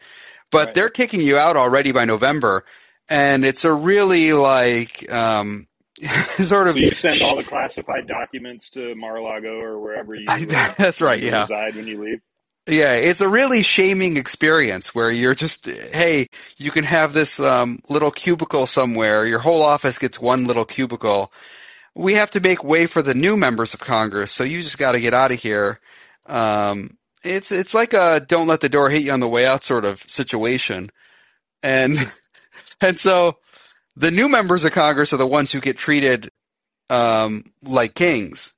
but 0.52 0.68
Right. 0.68 0.73
they're 0.76 0.89
kicking 0.89 1.22
you 1.22 1.38
out 1.38 1.56
already 1.57 1.91
by 1.91 2.06
November, 2.06 2.65
and 3.10 3.45
it's 3.45 3.64
a 3.65 3.73
really 3.73 4.34
like 4.34 5.10
um 5.11 5.68
sort 6.39 6.68
of 6.68 6.76
So 6.76 6.81
you 6.84 6.91
send 6.91 7.22
all 7.22 7.35
the 7.35 7.44
classified 7.44 8.07
documents 8.07 8.69
to 8.72 8.94
Mar-a-Lago 8.95 9.60
or 9.60 9.80
wherever 9.80 10.14
you 10.15 10.26
I- 10.27 10.45
that's 10.77 11.02
right, 11.02 11.19
you 11.22 11.30
yeah. 11.30 11.41
reside 11.41 11.76
when 11.76 11.88
you 11.88 12.03
leave. 12.03 12.19
Yeah, 12.69 12.95
it's 12.95 13.22
a 13.22 13.30
really 13.30 13.64
shaming 13.64 14.18
experience 14.18 14.94
where 14.94 15.10
you're 15.10 15.34
just, 15.34 15.68
hey, 15.68 16.27
you 16.57 16.69
can 16.69 16.84
have 16.84 17.14
this 17.14 17.39
um, 17.39 17.80
little 17.88 18.11
cubicle 18.11 18.68
somewhere. 18.68 19.26
Your 19.26 19.39
whole 19.39 19.64
office 19.64 19.98
gets 19.98 20.19
one 20.19 20.44
little 20.44 20.65
cubicle. 20.65 21.31
We 21.98 22.14
have 22.14 22.32
to 22.32 22.40
make 22.40 22.64
way 22.64 22.86
for 22.86 23.02
the 23.02 23.14
new 23.15 23.36
members 23.36 23.74
of 23.74 23.80
Congress, 23.80 24.32
so 24.32 24.44
you 24.44 24.61
just 24.61 24.78
got 24.78 24.91
to 24.94 24.99
get 24.99 25.14
out 25.14 25.32
of 25.32 25.40
here. 25.41 25.80
Um, 26.28 26.98
it's 27.24 27.52
it's 27.52 27.74
like 27.74 27.94
a 27.94 28.19
don't 28.26 28.48
let 28.48 28.61
the 28.61 28.69
door 28.69 28.90
hit 28.90 29.02
you 29.03 29.11
on 29.11 29.19
the 29.19 29.28
way 29.28 29.45
out 29.45 29.64
sort 29.64 29.84
of 29.86 29.99
situation, 30.03 30.91
and 31.64 32.11
and 32.82 32.99
so 32.99 33.38
the 33.95 34.11
new 34.11 34.30
members 34.30 34.64
of 34.64 34.72
Congress 34.74 35.11
are 35.11 35.18
the 35.18 35.26
ones 35.28 35.52
who 35.52 35.60
get 35.60 35.78
treated 35.78 36.30
um, 36.90 37.52
like 37.64 37.95
kings. 37.95 38.53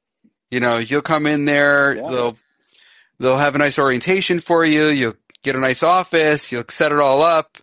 You 0.52 0.60
know, 0.60 0.78
you'll 0.78 1.02
come 1.02 1.26
in 1.26 1.45
there, 1.45 1.95
Yeah. 1.95 2.10
they'll 2.10 2.38
they'll 3.20 3.38
have 3.38 3.56
a 3.56 3.60
nice 3.60 3.80
orientation 3.80 4.40
for 4.40 4.66
you. 4.66 4.88
You'll 4.88 5.16
get 5.44 5.56
a 5.56 5.60
nice 5.60 5.82
office. 5.84 6.52
You'll 6.52 6.66
set 6.70 6.91
it 6.91 6.99
all 6.99 7.22
up. 7.22 7.57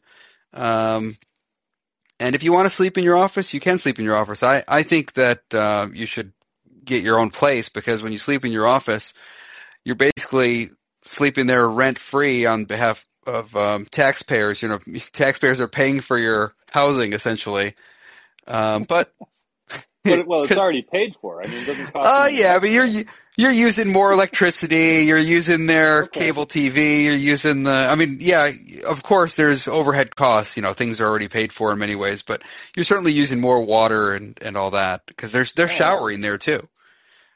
Um, 0.55 1.19
and 2.18 2.34
if 2.34 2.43
you 2.43 2.52
want 2.52 2.66
to 2.66 2.70
sleep 2.70 2.97
in 2.97 3.05
your 3.05 3.16
office, 3.16 3.52
you 3.52 3.60
can 3.60 3.78
sleep 3.78 3.98
in 3.98 4.05
your 4.05 4.16
office. 4.16 4.43
I, 4.43 4.64
I 4.68 4.82
think 4.82 5.14
that 5.14 5.43
uh, 5.52 5.88
you 5.93 6.06
should 6.06 6.32
get 6.84 7.02
your 7.02 7.18
own 7.18 7.30
place 7.30 7.68
because 7.68 8.02
when 8.02 8.12
you 8.12 8.18
sleep 8.18 8.44
in 8.44 8.52
your 8.52 8.66
office, 8.66 9.12
you're 9.84 9.97
basically 9.97 10.70
sleeping 11.05 11.47
there 11.47 11.68
rent 11.68 11.98
free 11.98 12.47
on 12.47 12.64
behalf 12.64 13.06
of 13.26 13.55
um, 13.56 13.86
taxpayers. 13.86 14.62
You 14.62 14.68
know, 14.68 14.78
taxpayers 15.12 15.60
are 15.60 15.68
paying 15.68 16.01
for 16.01 16.18
your 16.18 16.55
housing 16.70 17.12
essentially. 17.12 17.74
Um, 18.47 18.84
but 18.84 19.12
But, 20.05 20.26
well, 20.26 20.43
it's 20.43 20.52
already 20.56 20.82
paid 20.82 21.14
for. 21.20 21.43
I 21.43 21.48
mean, 21.48 21.62
it 21.62 21.66
doesn't 21.66 21.93
cost. 21.93 22.09
Oh 22.09 22.26
them 22.26 22.36
yeah, 22.38 22.59
but 22.59 22.70
you're 22.70 23.05
you're 23.36 23.52
using 23.52 23.92
more 23.92 24.12
electricity. 24.18 25.04
You're 25.06 25.18
using 25.18 25.66
their 25.66 26.04
Okay. 26.04 26.20
cable 26.26 26.46
TV. 26.46 27.04
You're 27.04 27.14
using 27.14 27.62
the. 27.64 27.70
I 27.90 27.94
mean, 27.94 28.18
yeah, 28.20 28.50
of 28.86 29.02
course, 29.02 29.36
there's 29.36 29.68
overhead 29.68 30.16
costs. 30.16 30.56
You 30.56 30.62
know, 30.62 30.72
things 30.72 31.00
are 31.00 31.06
already 31.06 31.28
paid 31.28 31.52
for 31.52 31.72
in 31.72 31.78
many 31.78 31.94
ways, 31.94 32.22
but 32.22 32.42
you're 32.74 32.84
certainly 32.84 33.12
using 33.12 33.40
more 33.40 33.62
water 33.64 34.12
and, 34.12 34.38
and 34.42 34.56
all 34.56 34.70
that 34.72 35.02
because 35.06 35.32
there's 35.32 35.52
they're 35.52 35.66
Yeah. 35.68 35.72
showering 35.74 36.20
there 36.20 36.38
too. 36.38 36.66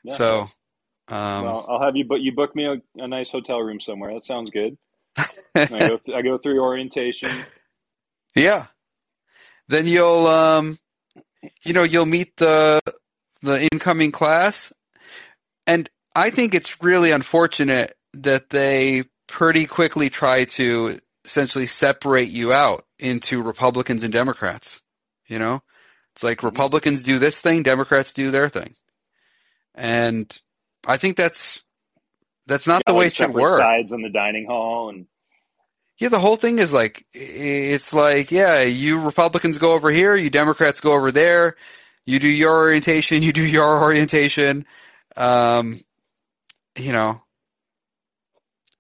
Yeah. 0.05 0.15
So, 0.15 0.41
um, 1.09 1.45
well, 1.45 1.67
I'll 1.69 1.83
have 1.83 1.97
you, 1.97 2.05
but 2.05 2.21
you 2.21 2.33
book 2.33 2.55
me 2.57 2.65
a, 2.67 2.81
a 3.03 3.07
nice 3.09 3.31
hotel 3.31 3.61
room 3.61 3.81
somewhere. 3.81 4.15
That 4.15 4.25
sounds 4.25 4.51
good. 4.51 4.79
I 5.55 5.67
go, 5.67 5.99
th- 5.99 6.17
I 6.17 6.23
go 6.23 6.39
through 6.39 6.61
orientation. 6.63 7.31
yeah. 8.35 8.67
Then 9.69 9.87
you'll 9.87 10.27
um, 10.27 10.79
you 11.65 11.73
know, 11.73 11.83
you'll 11.83 12.07
meet 12.07 12.37
the 12.37 12.81
the 13.43 13.69
incoming 13.73 14.13
class, 14.13 14.73
and 15.71 15.89
I 16.17 16.31
think 16.31 16.55
it's 16.55 16.83
really 16.83 17.13
unfortunate 17.13 17.95
that 18.15 18.51
they 18.51 19.05
pretty 19.29 19.67
quickly 19.67 20.11
try 20.11 20.45
to 20.45 20.99
essentially 21.25 21.69
separate 21.69 22.29
you 22.29 22.53
out 22.53 22.85
into 22.99 23.43
Republicans 23.43 24.03
and 24.03 24.13
Democrats. 24.13 24.83
You 25.29 25.39
know, 25.39 25.63
it's 26.15 26.25
like 26.25 26.39
mm-hmm. 26.39 26.49
Republicans 26.49 27.03
do 27.03 27.19
this 27.19 27.41
thing, 27.41 27.63
Democrats 27.63 28.13
do 28.13 28.33
their 28.33 28.49
thing, 28.49 28.75
and 29.75 30.37
I 30.87 30.97
think 30.97 31.17
that's 31.17 31.63
that's 32.47 32.67
not 32.67 32.83
the 32.85 32.95
way 32.95 33.07
it 33.07 33.13
should 33.13 33.33
work. 33.33 33.61
Sides 33.61 33.93
in 33.93 34.03
the 34.03 34.11
dining 34.11 34.47
hall, 34.47 34.89
and 34.89 35.07
Yeah, 35.99 36.09
the 36.09 36.19
whole 36.19 36.37
thing 36.37 36.59
is 36.59 36.73
like 36.73 37.07
it's 37.13 37.93
like 37.93 38.33
yeah, 38.33 38.63
you 38.63 38.99
Republicans 38.99 39.59
go 39.59 39.75
over 39.75 39.91
here, 39.93 40.17
you 40.17 40.31
Democrats 40.31 40.81
go 40.81 40.95
over 40.95 41.13
there. 41.13 41.55
You 42.07 42.19
do 42.19 42.29
your 42.29 42.57
orientation, 42.57 43.23
you 43.23 43.33
do 43.33 43.47
your 43.47 43.81
orientation. 43.81 44.67
Um, 45.17 45.81
you 46.79 46.93
know, 46.93 47.23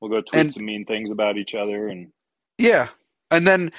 we'll 0.00 0.10
go 0.10 0.20
tweet 0.20 0.40
And- 0.40 0.52
some 0.54 0.64
mean 0.64 0.84
things 0.84 1.10
about 1.10 1.36
each 1.36 1.54
other. 1.54 1.88
And 1.88 2.12
yeah, 2.58 2.88
and 3.30 3.46
then 3.46 3.72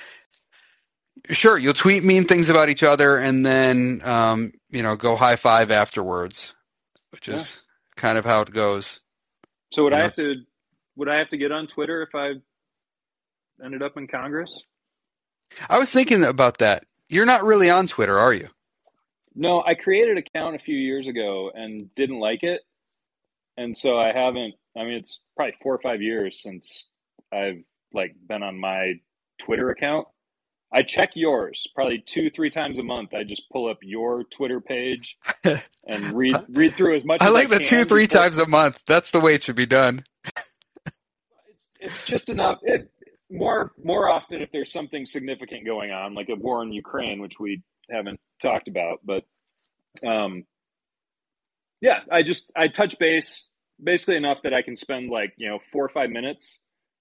sure, 1.29 1.57
you'll 1.57 1.73
tweet 1.73 2.03
mean 2.03 2.25
things 2.25 2.49
about 2.49 2.69
each 2.69 2.83
other, 2.83 3.17
and 3.17 3.45
then 3.45 4.01
um, 4.03 4.53
you 4.69 4.83
know, 4.83 4.95
go 4.95 5.15
high 5.15 5.35
five 5.35 5.71
afterwards, 5.71 6.53
which 7.11 7.27
is 7.29 7.61
kind 7.95 8.17
of 8.17 8.25
how 8.25 8.41
it 8.41 8.51
goes. 8.51 8.99
so 9.71 9.83
would 9.83 9.91
You 9.93 9.95
I 9.95 9.99
know? 9.99 10.03
have 10.05 10.15
to? 10.15 10.35
Would 10.97 11.07
I 11.09 11.17
have 11.19 11.29
to 11.29 11.37
get 11.37 11.51
on 11.51 11.67
Twitter 11.67 12.01
if 12.03 12.13
I 12.13 12.33
ended 13.63 13.81
up 13.81 13.95
in 13.97 14.07
Congress? 14.07 14.63
I 15.69 15.79
was 15.79 15.91
thinking 15.91 16.23
about 16.23 16.57
that. 16.59 16.85
You're 17.09 17.25
not 17.25 17.43
really 17.43 17.69
on 17.69 17.87
Twitter, 17.87 18.17
are 18.17 18.33
you? 18.33 18.49
No, 19.35 19.63
I 19.63 19.75
created 19.75 20.17
an 20.17 20.23
account 20.27 20.55
a 20.55 20.59
few 20.59 20.75
years 20.75 21.07
ago 21.07 21.51
and 21.53 21.93
didn't 21.95 22.19
like 22.19 22.43
it, 22.43 22.61
and 23.57 23.75
so 23.75 23.97
I 23.99 24.11
haven't. 24.11 24.55
I 24.77 24.83
mean, 24.83 24.93
it's 24.93 25.21
probably 25.35 25.55
four 25.61 25.73
or 25.73 25.79
five 25.81 26.01
years 26.01 26.41
since 26.41 26.87
I've 27.31 27.63
like 27.93 28.15
been 28.27 28.43
on 28.43 28.59
my 28.59 28.93
Twitter 29.39 29.69
account. 29.69 30.07
I 30.73 30.83
check 30.83 31.11
yours 31.15 31.67
probably 31.75 31.99
two, 32.05 32.29
three 32.29 32.49
times 32.49 32.79
a 32.79 32.83
month. 32.83 33.13
I 33.13 33.23
just 33.23 33.49
pull 33.51 33.69
up 33.69 33.79
your 33.81 34.23
Twitter 34.23 34.61
page 34.61 35.17
and 35.43 36.13
read 36.13 36.37
read 36.49 36.75
through 36.75 36.95
as 36.95 37.03
much. 37.03 37.21
As 37.21 37.27
I 37.27 37.29
as 37.29 37.33
like 37.33 37.49
the 37.49 37.57
can 37.57 37.65
two, 37.67 37.85
three 37.85 38.07
before- 38.07 38.21
times 38.21 38.37
a 38.37 38.47
month. 38.47 38.81
That's 38.87 39.11
the 39.11 39.19
way 39.19 39.33
it 39.35 39.43
should 39.43 39.55
be 39.55 39.65
done. 39.65 40.03
It's, 41.47 41.65
it's 41.79 42.05
just 42.05 42.29
enough. 42.29 42.59
It, 42.63 42.89
more 43.29 43.71
more 43.83 44.07
often 44.09 44.41
if 44.41 44.51
there's 44.51 44.71
something 44.71 45.05
significant 45.05 45.65
going 45.65 45.91
on, 45.91 46.13
like 46.13 46.29
a 46.29 46.35
war 46.35 46.63
in 46.63 46.71
Ukraine, 46.71 47.21
which 47.21 47.39
we 47.39 47.61
haven't 47.91 48.19
talked 48.41 48.67
about, 48.67 48.99
but 49.03 49.23
um, 50.07 50.45
yeah, 51.81 51.99
I 52.11 52.23
just 52.23 52.51
I 52.55 52.67
touch 52.67 52.97
base 52.99 53.51
basically 53.83 54.15
enough 54.17 54.39
that 54.43 54.53
I 54.53 54.61
can 54.61 54.75
spend 54.75 55.09
like 55.09 55.33
you 55.37 55.49
know 55.49 55.59
four 55.71 55.83
or 55.85 55.89
five 55.89 56.09
minutes 56.09 56.59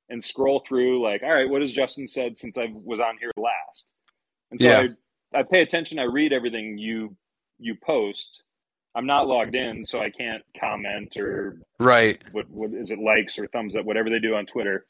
and 0.08 0.22
scroll 0.24 0.60
through 0.66 1.02
like, 1.02 1.22
all 1.22 1.32
right, 1.32 1.48
what 1.48 1.60
has 1.60 1.72
Justin 1.72 2.08
said 2.08 2.36
since 2.36 2.56
I 2.58 2.66
was 2.72 3.00
on 3.00 3.16
here 3.18 3.30
last? 3.36 3.86
And 4.50 4.60
so 4.60 4.68
Yeah. 4.68 4.86
I, 5.34 5.40
I 5.40 5.42
pay 5.44 5.62
attention. 5.62 5.98
I 5.98 6.04
read 6.04 6.32
everything 6.32 6.78
you 6.78 7.16
you 7.58 7.76
post. 7.84 8.42
I'm 8.94 9.06
not 9.06 9.28
logged 9.28 9.54
in, 9.54 9.84
so 9.84 10.00
I 10.00 10.10
can't 10.10 10.42
comment 10.58 11.16
or 11.16 11.58
Right. 11.78 12.22
what 12.32 12.50
what 12.50 12.72
is 12.74 12.90
it 12.90 12.98
likes 12.98 13.38
or 13.38 13.46
thumbs 13.46 13.76
up, 13.76 13.84
whatever 13.84 14.10
they 14.10 14.18
do 14.18 14.34
on 14.34 14.46
Twitter. 14.46 14.86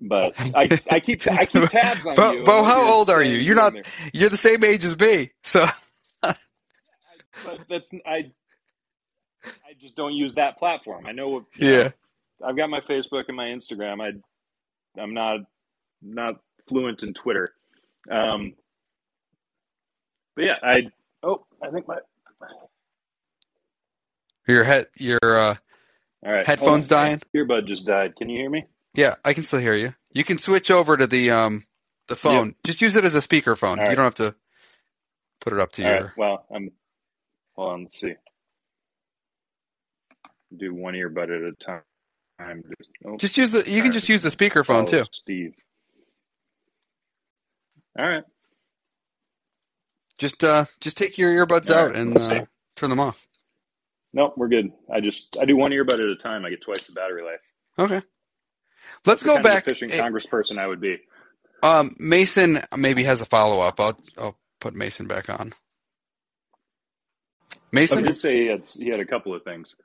But 0.00 0.34
I 0.54 0.68
I 0.90 1.00
keep 1.00 1.26
I 1.26 1.44
keep 1.44 1.68
tabs 1.70 2.06
on 2.06 2.14
Bo, 2.14 2.32
you. 2.32 2.44
Bo 2.44 2.64
how 2.64 2.88
old 2.90 3.10
are 3.10 3.22
you? 3.22 3.36
You're 3.36 3.56
not. 3.56 3.74
You're 4.12 4.30
the 4.30 4.36
same 4.36 4.64
age 4.64 4.84
as 4.84 4.98
me. 4.98 5.30
So 5.42 5.66
But 6.22 6.36
that's 7.68 7.90
I. 8.06 8.30
I 9.44 9.74
just 9.80 9.96
don't 9.96 10.14
use 10.14 10.34
that 10.34 10.56
platform. 10.58 11.06
I 11.06 11.12
know. 11.12 11.28
what- 11.28 11.44
yeah. 11.56 11.90
I've 12.44 12.56
got 12.56 12.70
my 12.70 12.80
Facebook 12.80 13.24
and 13.28 13.36
my 13.36 13.46
Instagram. 13.46 14.00
I 14.00 15.00
I'm 15.00 15.14
not 15.14 15.40
not 16.02 16.36
fluent 16.68 17.02
in 17.02 17.14
Twitter. 17.14 17.54
Um, 18.10 18.54
but 20.34 20.42
yeah, 20.44 20.56
I 20.62 20.90
Oh, 21.22 21.46
I 21.62 21.70
think 21.70 21.86
my 21.86 21.98
Your 24.48 24.64
head, 24.64 24.88
your 24.98 25.18
uh, 25.22 25.54
all 26.24 26.32
right 26.32 26.46
headphones 26.46 26.88
dying. 26.88 27.20
Earbud 27.34 27.66
just 27.66 27.86
died. 27.86 28.16
Can 28.16 28.28
you 28.28 28.40
hear 28.40 28.50
me? 28.50 28.64
Yeah, 28.94 29.16
I 29.24 29.34
can 29.34 29.44
still 29.44 29.60
hear 29.60 29.74
you. 29.74 29.94
You 30.12 30.24
can 30.24 30.38
switch 30.38 30.70
over 30.70 30.96
to 30.96 31.06
the 31.06 31.30
um 31.30 31.64
the 32.08 32.16
phone. 32.16 32.56
Just 32.64 32.82
use 32.82 32.96
it 32.96 33.04
as 33.04 33.14
a 33.14 33.18
speakerphone. 33.20 33.78
All 33.78 33.84
right. 33.84 33.90
You 33.90 33.96
don't 33.96 34.04
have 34.04 34.14
to 34.16 34.34
put 35.40 35.52
it 35.52 35.60
up 35.60 35.72
to 35.72 35.82
All 35.82 35.88
your. 35.88 36.00
right. 36.00 36.10
Well, 36.16 36.46
I'm. 36.54 36.70
Hold 37.56 37.72
on. 37.72 37.82
Let's 37.84 38.00
see. 38.00 38.14
Do 40.56 40.74
one 40.74 40.94
earbud 40.94 41.24
at 41.24 41.42
a 41.42 41.52
time. 42.24 42.62
Just, 42.78 42.90
oh, 43.06 43.18
Just 43.18 43.36
use 43.36 43.52
the. 43.52 43.70
You 43.70 43.82
can 43.82 43.92
just 43.92 44.08
use 44.08 44.22
the 44.22 44.30
speakerphone 44.30 44.86
follow 44.86 44.86
too. 44.86 45.04
Steve. 45.12 45.54
All 47.98 48.08
right. 48.08 48.24
Just 50.18 50.44
uh, 50.44 50.66
just 50.80 50.96
take 50.96 51.18
your 51.18 51.30
earbuds 51.46 51.70
All 51.70 51.74
out 51.74 51.94
and 51.96 52.18
uh, 52.18 52.44
turn 52.76 52.90
them 52.90 53.00
off. 53.00 53.26
Nope, 54.12 54.34
we're 54.36 54.48
good. 54.48 54.72
I 54.92 55.00
just 55.00 55.36
I 55.40 55.44
do 55.44 55.56
one 55.56 55.72
earbud 55.72 55.94
at 55.94 56.00
a 56.00 56.16
time. 56.16 56.44
I 56.44 56.50
get 56.50 56.62
twice 56.62 56.86
the 56.86 56.92
battery 56.92 57.22
life. 57.24 57.40
Okay. 57.78 58.02
Let's 59.06 59.22
go 59.22 59.38
back. 59.38 59.66
efficient 59.66 59.92
eh, 59.92 60.02
congressperson 60.02 60.58
I 60.58 60.66
would 60.66 60.80
be. 60.80 60.98
Um, 61.62 61.94
Mason 61.98 62.60
maybe 62.76 63.04
has 63.04 63.20
a 63.20 63.24
follow 63.24 63.60
up. 63.60 63.80
I'll 63.80 63.98
I'll 64.18 64.36
put 64.60 64.74
Mason 64.74 65.06
back 65.06 65.30
on. 65.30 65.52
Mason, 67.70 67.98
I 67.98 68.02
did 68.02 68.18
say 68.18 68.36
he 68.36 68.46
had, 68.46 68.64
he 68.66 68.88
had 68.88 69.00
a 69.00 69.06
couple 69.06 69.34
of 69.34 69.42
things. 69.44 69.76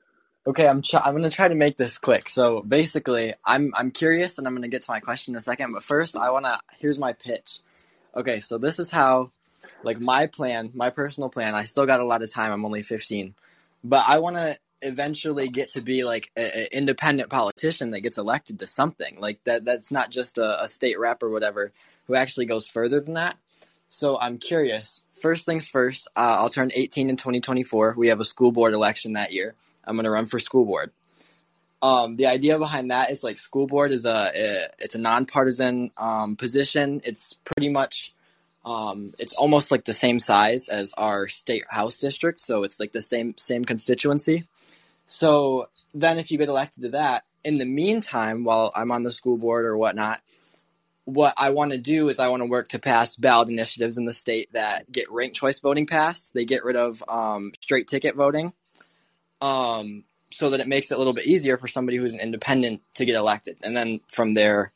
Okay, 0.46 0.68
I'm 0.68 0.82
try- 0.82 1.02
I'm 1.02 1.14
gonna 1.14 1.30
try 1.30 1.48
to 1.48 1.56
make 1.56 1.78
this 1.78 1.98
quick. 1.98 2.30
So 2.30 2.62
basically, 2.62 3.34
I'm 3.46 3.74
I'm 3.76 3.92
curious, 3.92 4.38
and 4.38 4.48
I'm 4.48 4.56
gonna 4.56 4.70
get 4.70 4.82
to 4.84 4.92
my 4.92 5.00
question 5.00 5.34
in 5.34 5.38
a 5.38 5.42
second. 5.42 5.74
But 5.74 5.84
first, 5.84 6.18
I 6.18 6.32
wanna 6.32 6.60
here's 6.80 7.00
my 7.00 7.14
pitch. 7.14 7.60
Okay, 8.16 8.40
so 8.40 8.58
this 8.58 8.80
is 8.80 8.90
how, 8.90 9.32
like 9.84 10.00
my 10.00 10.28
plan, 10.28 10.72
my 10.74 10.90
personal 10.90 11.30
plan. 11.30 11.54
I 11.54 11.66
still 11.66 11.86
got 11.86 12.00
a 12.00 12.06
lot 12.06 12.24
of 12.24 12.32
time. 12.32 12.52
I'm 12.52 12.66
only 12.66 12.82
15, 12.82 13.36
but 13.84 14.04
I 14.08 14.20
want 14.20 14.38
to 14.38 14.58
eventually 14.82 15.48
get 15.48 15.70
to 15.70 15.82
be 15.82 16.04
like 16.04 16.32
an 16.36 16.68
independent 16.72 17.30
politician 17.30 17.92
that 17.92 18.02
gets 18.02 18.18
elected 18.18 18.60
to 18.60 18.68
something 18.68 19.20
like 19.20 19.44
that. 19.46 19.66
That's 19.66 19.92
not 19.92 20.12
just 20.12 20.38
a, 20.38 20.64
a 20.64 20.68
state 20.68 21.00
rep 21.00 21.24
or 21.24 21.30
whatever 21.30 21.72
who 22.06 22.16
actually 22.16 22.46
goes 22.46 22.68
further 22.68 23.00
than 23.00 23.16
that. 23.16 23.38
So 23.88 24.20
I'm 24.20 24.38
curious. 24.38 25.02
First 25.22 25.46
things 25.46 25.70
first, 25.70 26.08
uh, 26.16 26.38
I'll 26.40 26.50
turn 26.50 26.72
18 26.74 27.10
in 27.10 27.16
2024. 27.16 27.96
We 27.98 28.10
have 28.10 28.20
a 28.20 28.26
school 28.26 28.52
board 28.52 28.74
election 28.74 29.14
that 29.14 29.32
year. 29.32 29.56
I'm 29.84 29.96
going 29.96 30.04
to 30.04 30.12
run 30.12 30.26
for 30.26 30.40
school 30.40 30.66
board. 30.66 30.92
Um, 31.82 32.16
the 32.16 32.26
idea 32.26 32.58
behind 32.58 32.92
that 32.92 33.12
is 33.12 33.24
like 33.24 33.38
school 33.38 33.68
board 33.68 33.92
is 33.92 34.06
a, 34.06 34.32
a 34.36 34.68
it's 34.80 34.96
a 34.96 35.00
nonpartisan 35.00 35.92
um, 35.96 36.36
position. 36.36 37.02
It's 37.04 37.34
pretty 37.34 37.70
much 37.70 38.14
um, 38.66 39.14
it's 39.20 39.34
almost 39.34 39.72
like 39.72 39.86
the 39.86 39.94
same 39.94 40.20
size 40.20 40.70
as 40.70 40.94
our 40.94 41.28
state 41.28 41.64
house 41.70 41.98
district, 41.98 42.42
so 42.42 42.64
it's 42.64 42.80
like 42.80 42.92
the 42.92 43.02
same 43.02 43.36
same 43.38 43.64
constituency. 43.64 44.48
So 45.08 45.70
then, 45.94 46.20
if 46.20 46.32
you 46.32 46.38
get 46.38 46.50
elected 46.50 46.84
to 46.84 46.90
that, 46.90 47.24
in 47.44 47.58
the 47.58 47.66
meantime, 47.66 48.44
while 48.44 48.72
I'm 48.76 48.92
on 48.92 49.04
the 49.04 49.12
school 49.12 49.38
board 49.38 49.66
or 49.66 49.78
whatnot, 49.78 50.22
what 51.06 51.34
I 51.38 51.52
want 51.52 51.72
to 51.72 51.78
do 51.78 52.10
is 52.10 52.20
I 52.20 52.28
want 52.28 52.42
to 52.42 52.50
work 52.50 52.68
to 52.70 52.80
pass 52.80 53.16
ballot 53.16 53.48
initiatives 53.48 53.98
in 53.98 54.04
the 54.04 54.14
state 54.14 54.52
that 54.52 54.92
get 54.92 55.10
ranked 55.10 55.38
choice 55.38 55.60
voting 55.60 55.86
passed. 55.86 56.34
They 56.34 56.44
get 56.44 56.66
rid 56.66 56.76
of 56.76 57.02
um, 57.08 57.54
straight 57.62 57.88
ticket 57.88 58.16
voting, 58.16 58.52
um, 59.40 60.04
so 60.30 60.50
that 60.50 60.60
it 60.60 60.68
makes 60.68 60.92
it 60.92 60.96
a 60.96 60.98
little 60.98 61.14
bit 61.14 61.26
easier 61.26 61.56
for 61.56 61.68
somebody 61.68 61.98
who's 61.98 62.14
an 62.14 62.20
independent 62.20 62.82
to 62.96 63.06
get 63.06 63.16
elected. 63.16 63.60
And 63.64 63.76
then 63.76 64.02
from 64.12 64.34
there, 64.34 64.74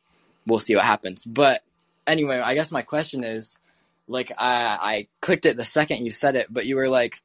we'll 0.48 0.60
see 0.60 0.76
what 0.76 0.86
happens. 0.86 1.26
But 1.26 1.62
anyway, 2.08 2.40
I 2.40 2.54
guess 2.54 2.72
my 2.72 2.84
question 2.84 3.26
is, 3.26 3.58
like, 4.08 4.32
I, 4.38 4.78
I 4.82 5.08
clicked 5.20 5.46
it 5.46 5.58
the 5.58 5.66
second 5.66 6.06
you 6.06 6.10
said 6.10 6.38
it, 6.38 6.48
but 6.50 6.66
you 6.66 6.78
were 6.78 6.88
like, 6.88 7.22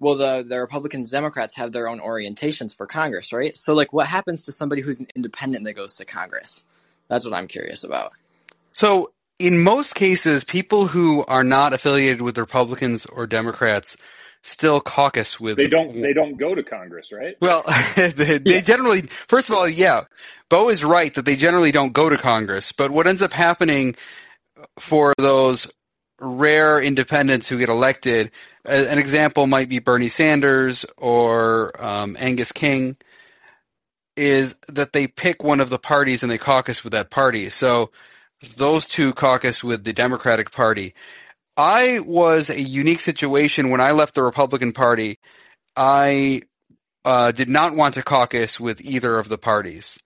well, 0.00 0.16
the 0.16 0.44
the 0.46 0.60
Republicans, 0.60 1.10
Democrats 1.10 1.54
have 1.56 1.72
their 1.72 1.88
own 1.88 2.00
orientations 2.00 2.76
for 2.76 2.86
Congress, 2.86 3.32
right? 3.32 3.56
So, 3.56 3.74
like, 3.74 3.92
what 3.92 4.06
happens 4.08 4.44
to 4.44 4.52
somebody 4.52 4.82
who's 4.82 5.00
an 5.00 5.08
independent 5.16 5.64
that 5.64 5.74
goes 5.74 5.96
to 5.96 6.06
Congress? 6.06 6.64
That's 7.08 7.24
what 7.24 7.34
I'm 7.34 7.46
curious 7.48 7.84
about. 7.84 8.12
So, 8.72 9.12
in 9.38 9.62
most 9.62 9.94
cases, 9.94 10.44
people 10.44 10.86
who 10.88 11.24
are 11.26 11.44
not 11.44 11.74
affiliated 11.74 12.22
with 12.22 12.38
Republicans 12.38 13.06
or 13.06 13.26
Democrats 13.26 13.96
still 14.42 14.80
caucus 14.80 15.40
with. 15.40 15.56
They 15.58 15.68
don't 15.68 16.00
they 16.00 16.12
don't 16.14 16.36
go 16.36 16.54
to 16.54 16.62
Congress, 16.62 17.12
right? 17.12 17.36
Well, 17.40 17.64
they, 17.96 18.38
they 18.38 18.38
Yeah. 18.44 18.60
generally, 18.62 19.02
first 19.28 19.50
of 19.50 19.56
all, 19.56 19.68
yeah, 19.68 20.02
Bo 20.48 20.70
is 20.70 20.84
right 20.84 21.12
that 21.14 21.24
they 21.24 21.36
generally 21.36 21.72
don't 21.72 21.92
go 21.92 22.08
to 22.10 22.16
Congress. 22.18 22.72
But 22.72 22.90
what 22.90 23.06
ends 23.06 23.22
up 23.22 23.32
happening 23.32 23.96
for 24.78 25.12
those 25.18 25.70
rare 26.20 26.80
independents 26.80 27.48
who 27.48 27.58
get 27.58 27.68
elected, 27.68 28.30
an 28.64 28.98
example 28.98 29.46
might 29.46 29.68
be 29.68 29.78
Bernie 29.78 30.08
Sanders 30.08 30.84
or 30.96 31.72
um, 31.84 32.16
Angus 32.20 32.52
King, 32.52 32.96
is 34.16 34.54
that 34.68 34.92
they 34.92 35.06
pick 35.06 35.42
one 35.42 35.60
of 35.60 35.70
the 35.70 35.78
parties 35.78 36.22
and 36.22 36.30
they 36.30 36.38
caucus 36.38 36.84
with 36.84 36.92
that 36.92 37.10
party. 37.10 37.48
So 37.48 37.90
those 38.56 38.86
two 38.86 39.12
caucus 39.14 39.62
with 39.64 39.84
the 39.84 39.92
Democratic 39.92 40.50
Party. 40.50 40.94
I 41.56 42.00
was 42.06 42.48
a 42.50 42.60
unique 42.60 43.00
situation 43.00 43.68
when 43.70 43.80
I 43.80 43.92
left 43.92 44.14
the 44.14 44.22
Republican 44.22 44.72
Party. 44.72 45.18
I 45.76 46.42
uh, 47.04 47.32
did 47.32 47.48
not 47.48 47.74
want 47.74 47.94
to 47.94 48.02
caucus 48.02 48.58
with 48.58 48.80
either 48.82 49.18
of 49.18 49.28
the 49.28 49.38
parties, 49.38 49.98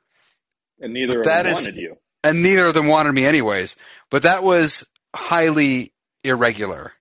And 0.81 0.93
neither 0.93 1.20
of 1.20 1.27
That 1.27 1.45
them 1.45 1.53
is- 1.53 1.65
wanted 1.65 1.77
you. 1.77 1.97
and 2.24 2.43
neither 2.43 2.66
of 2.66 2.74
them 2.74 2.86
wanted 2.89 3.12
me 3.12 3.24
anyways. 3.24 3.77
But 4.11 4.23
that 4.24 4.43
was 4.43 4.89
highly 5.15 5.93
irregular. 6.24 6.92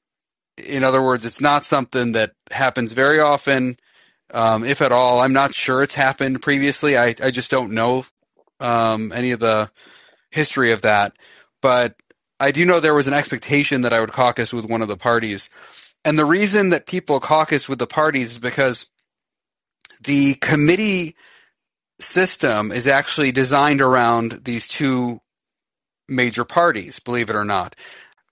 In 0.57 0.83
other 0.83 1.01
words, 1.01 1.25
it's 1.25 1.41
not 1.41 1.65
something 1.65 2.11
that 2.11 2.33
happens 2.51 2.93
very 2.93 3.19
often, 3.19 3.77
um, 4.33 4.63
if 4.63 4.81
at 4.81 4.91
all. 4.91 5.19
I'm 5.19 5.33
not 5.33 5.55
sure 5.55 5.81
it's 5.81 5.95
happened 5.95 6.41
previously. 6.41 6.97
I, 6.97 7.15
I 7.23 7.31
just 7.31 7.49
don't 7.49 7.71
know 7.71 8.05
um, 8.59 9.11
any 9.11 9.31
of 9.31 9.39
the 9.39 9.71
history 10.31 10.71
of 10.71 10.83
that. 10.83 11.15
But 11.61 11.95
I 12.39 12.51
do 12.51 12.65
know 12.65 12.79
there 12.79 12.93
was 12.93 13.07
an 13.07 13.13
expectation 13.13 13.81
that 13.81 13.93
I 13.93 13.99
would 13.99 14.11
caucus 14.11 14.53
with 14.53 14.65
one 14.65 14.81
of 14.81 14.87
the 14.87 14.97
parties. 14.97 15.49
And 16.05 16.19
the 16.19 16.25
reason 16.25 16.69
that 16.69 16.85
people 16.85 17.19
caucus 17.19 17.69
with 17.69 17.79
the 17.79 17.87
parties 17.87 18.31
is 18.31 18.39
because 18.39 18.89
the 20.03 20.35
committee 20.35 21.15
system 21.99 22.71
is 22.71 22.87
actually 22.87 23.31
designed 23.31 23.81
around 23.81 24.41
these 24.43 24.67
two 24.67 25.21
major 26.09 26.43
parties, 26.43 26.99
believe 26.99 27.29
it 27.29 27.35
or 27.35 27.45
not. 27.45 27.75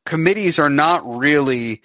Committees 0.06 0.60
are 0.60 0.70
not 0.70 1.04
really 1.06 1.82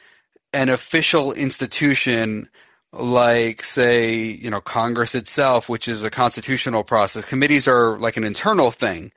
an 0.53 0.69
official 0.69 1.33
institution 1.33 2.49
like 2.93 3.63
say, 3.63 4.17
you 4.17 4.51
know, 4.51 4.61
Congress 4.61 5.15
itself, 5.15 5.69
which 5.69 5.87
is 5.87 6.03
a 6.03 6.11
constitutional 6.11 6.83
process. 6.83 7.25
Committees 7.25 7.69
are 7.69 7.99
like 7.99 8.17
an 8.17 8.25
internal 8.25 8.71
thing. 8.71 9.13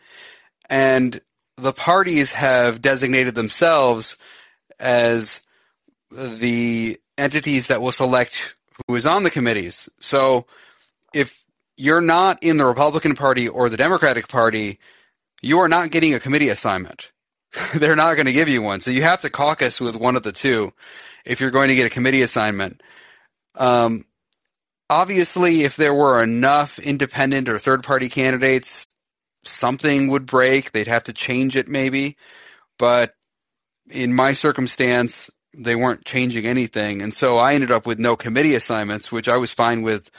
And 0.69 1.19
the 1.55 1.73
parties 1.73 2.31
have 2.33 2.81
designated 2.81 3.35
themselves 3.35 4.17
as 4.79 5.45
the 6.11 6.99
entities 7.17 7.67
that 7.67 7.81
will 7.81 7.91
select 7.91 8.55
who 8.87 8.95
is 8.95 9.05
on 9.05 9.23
the 9.23 9.29
committees. 9.29 9.89
So 9.99 10.45
if 11.13 11.43
you're 11.77 12.01
not 12.01 12.41
in 12.41 12.57
the 12.57 12.65
Republican 12.65 13.15
Party 13.15 13.47
or 13.47 13.69
the 13.69 13.77
Democratic 13.77 14.27
Party, 14.27 14.79
you 15.41 15.59
are 15.59 15.69
not 15.69 15.91
getting 15.91 16.13
a 16.13 16.19
committee 16.19 16.49
assignment. 16.49 17.11
They're 17.75 17.95
not 17.95 18.15
going 18.15 18.27
to 18.27 18.33
give 18.33 18.49
you 18.49 18.61
one. 18.61 18.81
So 18.81 18.91
you 18.91 19.03
have 19.03 19.21
to 19.21 19.29
caucus 19.29 19.81
with 19.81 19.95
one 19.95 20.15
of 20.15 20.23
the 20.23 20.31
two 20.31 20.73
if 21.25 21.41
you're 21.41 21.51
going 21.51 21.69
to 21.69 21.75
get 21.75 21.87
a 21.87 21.93
committee 21.93 22.21
assignment. 22.21 22.81
Um, 23.55 24.05
obviously, 24.89 25.63
if 25.63 25.75
there 25.75 25.93
were 25.93 26.23
enough 26.23 26.79
independent 26.79 27.49
or 27.49 27.57
third 27.57 27.83
party 27.83 28.09
candidates, 28.09 28.85
something 29.43 30.07
would 30.09 30.25
break. 30.25 30.71
They'd 30.71 30.87
have 30.87 31.05
to 31.05 31.13
change 31.13 31.55
it 31.55 31.67
maybe. 31.67 32.17
But 32.77 33.13
in 33.89 34.13
my 34.13 34.33
circumstance, 34.33 35.29
they 35.57 35.75
weren't 35.75 36.05
changing 36.05 36.45
anything. 36.45 37.01
And 37.01 37.13
so 37.13 37.37
I 37.37 37.53
ended 37.53 37.71
up 37.71 37.85
with 37.85 37.99
no 37.99 38.15
committee 38.15 38.55
assignments, 38.55 39.11
which 39.11 39.27
I 39.27 39.37
was 39.37 39.53
fine 39.53 39.81
with. 39.81 40.09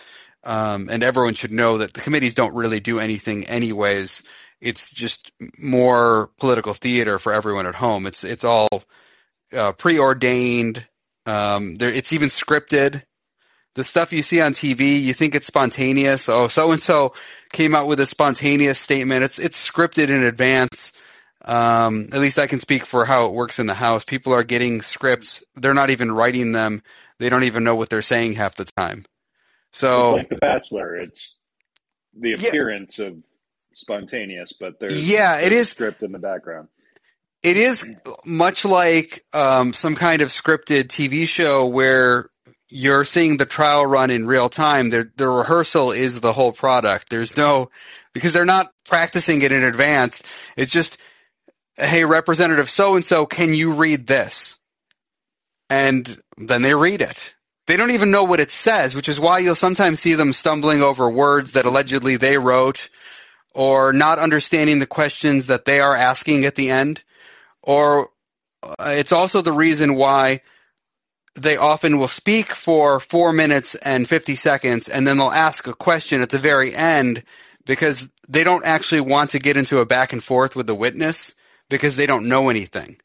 Um, 0.43 0.89
and 0.91 1.03
everyone 1.03 1.35
should 1.35 1.53
know 1.53 1.79
that 1.79 1.93
the 1.93 2.01
committees 2.01 2.35
don't 2.35 2.55
really 2.55 2.81
do 2.81 2.99
anything 2.99 3.45
anyways. 3.45 4.23
It's 4.61 4.91
just 4.91 5.33
more 5.59 6.31
political 6.39 6.75
theater 6.75 7.19
for 7.19 7.33
everyone 7.33 7.67
at 7.67 7.75
home. 7.77 8.07
It's 8.07 8.25
it's 8.25 8.45
all 8.45 8.69
uh, 9.53 9.73
preordained. 9.73 10.87
Um, 11.27 11.77
there, 11.77 11.93
it's 11.93 12.13
even 12.13 12.29
scripted. 12.29 13.03
The 13.75 13.85
stuff 13.85 14.13
you 14.13 14.23
see 14.23 14.41
on 14.41 14.53
TV, 14.53 15.01
you 15.01 15.15
think 15.15 15.35
it's 15.35 15.47
spontaneous. 15.47 16.29
Oh, 16.29 16.49
so 16.49 16.73
and 16.73 16.83
so 16.83 17.15
came 17.53 17.75
out 17.75 17.87
with 17.87 18.01
a 18.01 18.07
spontaneous 18.07 18.79
statement. 18.79 19.25
It's 19.25 19.39
it's 19.39 19.71
scripted 19.71 20.09
in 20.09 20.25
advance. 20.25 20.93
Um, 21.45 22.09
at 22.13 22.21
least 22.21 22.39
I 22.39 22.47
can 22.47 22.59
speak 22.59 22.85
for 22.85 23.07
how 23.07 23.25
it 23.27 23.33
works 23.33 23.59
in 23.59 23.67
the 23.67 23.75
house. 23.75 24.05
People 24.05 24.35
are 24.35 24.43
getting 24.45 24.83
scripts. 24.83 25.43
They're 25.55 25.73
not 25.73 25.89
even 25.91 26.13
writing 26.13 26.53
them. 26.53 26.83
They 27.19 27.31
don't 27.31 27.45
even 27.45 27.65
know 27.65 27.77
what 27.77 27.89
they're 27.89 28.03
saying 28.03 28.35
half 28.35 28.57
the 28.57 28.67
time. 28.77 29.07
So 29.73 30.17
It's 30.17 30.19
like 30.19 30.29
The 30.29 30.37
Bachelor. 30.37 30.97
It's 30.97 31.39
the 32.15 32.31
Yeah. 32.31 32.49
appearance 32.49 32.99
of 32.99 33.17
spontaneous, 33.75 34.53
but 34.53 34.81
there's 34.81 34.97
Yeah, 34.97 35.39
it 35.39 35.53
there's 35.53 35.59
a 35.59 35.63
is. 35.63 35.71
script 35.71 36.03
in 36.03 36.13
the 36.13 36.19
background. 36.19 36.69
it 37.43 37.57
is 37.57 37.91
much 38.25 38.65
like 38.65 39.25
um, 39.33 39.73
some 39.73 39.97
kind 39.97 40.23
of 40.23 40.29
scripted 40.31 40.85
TV 40.85 41.27
show 41.29 41.67
where 41.67 42.31
you're 42.69 43.05
seeing 43.05 43.39
the 43.39 43.47
trial 43.47 43.87
run 43.87 44.11
in 44.11 44.27
real 44.27 44.49
time. 44.51 44.91
The, 44.91 45.11
the 45.17 45.29
rehearsal 45.29 45.93
is 45.93 46.21
the 46.21 46.33
whole 46.35 46.53
product. 46.53 47.11
There's 47.11 47.37
no 47.37 47.71
because 48.15 48.33
they're 48.33 48.45
not 48.45 48.73
practicing 48.87 49.43
it 49.43 49.53
in 49.53 49.65
advance. 49.65 50.23
It's 50.57 50.73
just, 50.73 50.99
hey, 51.77 52.05
Representative 52.05 52.71
so 52.71 52.97
and 52.97 53.05
so, 53.05 53.27
can 53.27 53.55
you 53.55 53.73
read 53.73 54.07
this? 54.07 54.59
And 55.71 56.21
then 56.37 56.63
they 56.63 56.75
read 56.75 57.03
it. 57.03 57.35
They 57.67 57.77
don't 57.77 57.93
even 57.93 58.11
know 58.11 58.25
what 58.25 58.41
it 58.41 58.51
says, 58.51 58.97
which 58.97 59.09
is 59.09 59.21
why 59.21 59.39
you'll 59.39 59.55
sometimes 59.55 60.01
see 60.01 60.15
them 60.15 60.33
stumbling 60.33 60.83
over 60.83 61.09
words 61.09 61.53
that 61.53 61.67
allegedly 61.67 62.17
they 62.17 62.39
wrote 62.39 62.89
or 63.55 63.93
not 63.93 64.19
understanding 64.19 64.79
the 64.79 64.87
questions 64.87 65.47
that 65.47 65.65
they 65.65 65.81
are 65.81 65.97
asking 65.97 66.45
at 66.45 66.55
the 66.55 66.71
end. 66.71 67.03
Or 67.63 68.11
uh, 68.63 68.75
it's 68.89 69.13
also 69.13 69.43
the 69.43 69.53
reason 69.53 69.95
why 69.95 70.43
they 71.35 71.57
often 71.57 71.99
will 71.99 72.09
speak 72.09 72.53
for 72.53 73.01
four 73.01 73.33
minutes 73.33 73.75
and 73.77 74.09
50 74.09 74.35
seconds 74.35 74.89
and 74.89 75.07
then 75.07 75.17
they'll 75.17 75.31
ask 75.31 75.67
a 75.67 75.73
question 75.73 76.23
at 76.23 76.31
the 76.31 76.39
very 76.39 76.75
end 76.75 77.23
because 77.67 78.09
they 78.29 78.43
don't 78.43 78.65
actually 78.65 79.01
want 79.01 79.31
to 79.31 79.39
get 79.39 79.57
into 79.57 79.79
a 79.79 79.87
back 79.87 80.13
and 80.13 80.25
forth 80.25 80.57
with 80.57 80.67
the 80.67 80.75
witness 80.75 81.35
because 81.69 81.97
they 81.97 82.07
don't 82.07 82.29
know 82.29 82.49
anything. 82.49 82.97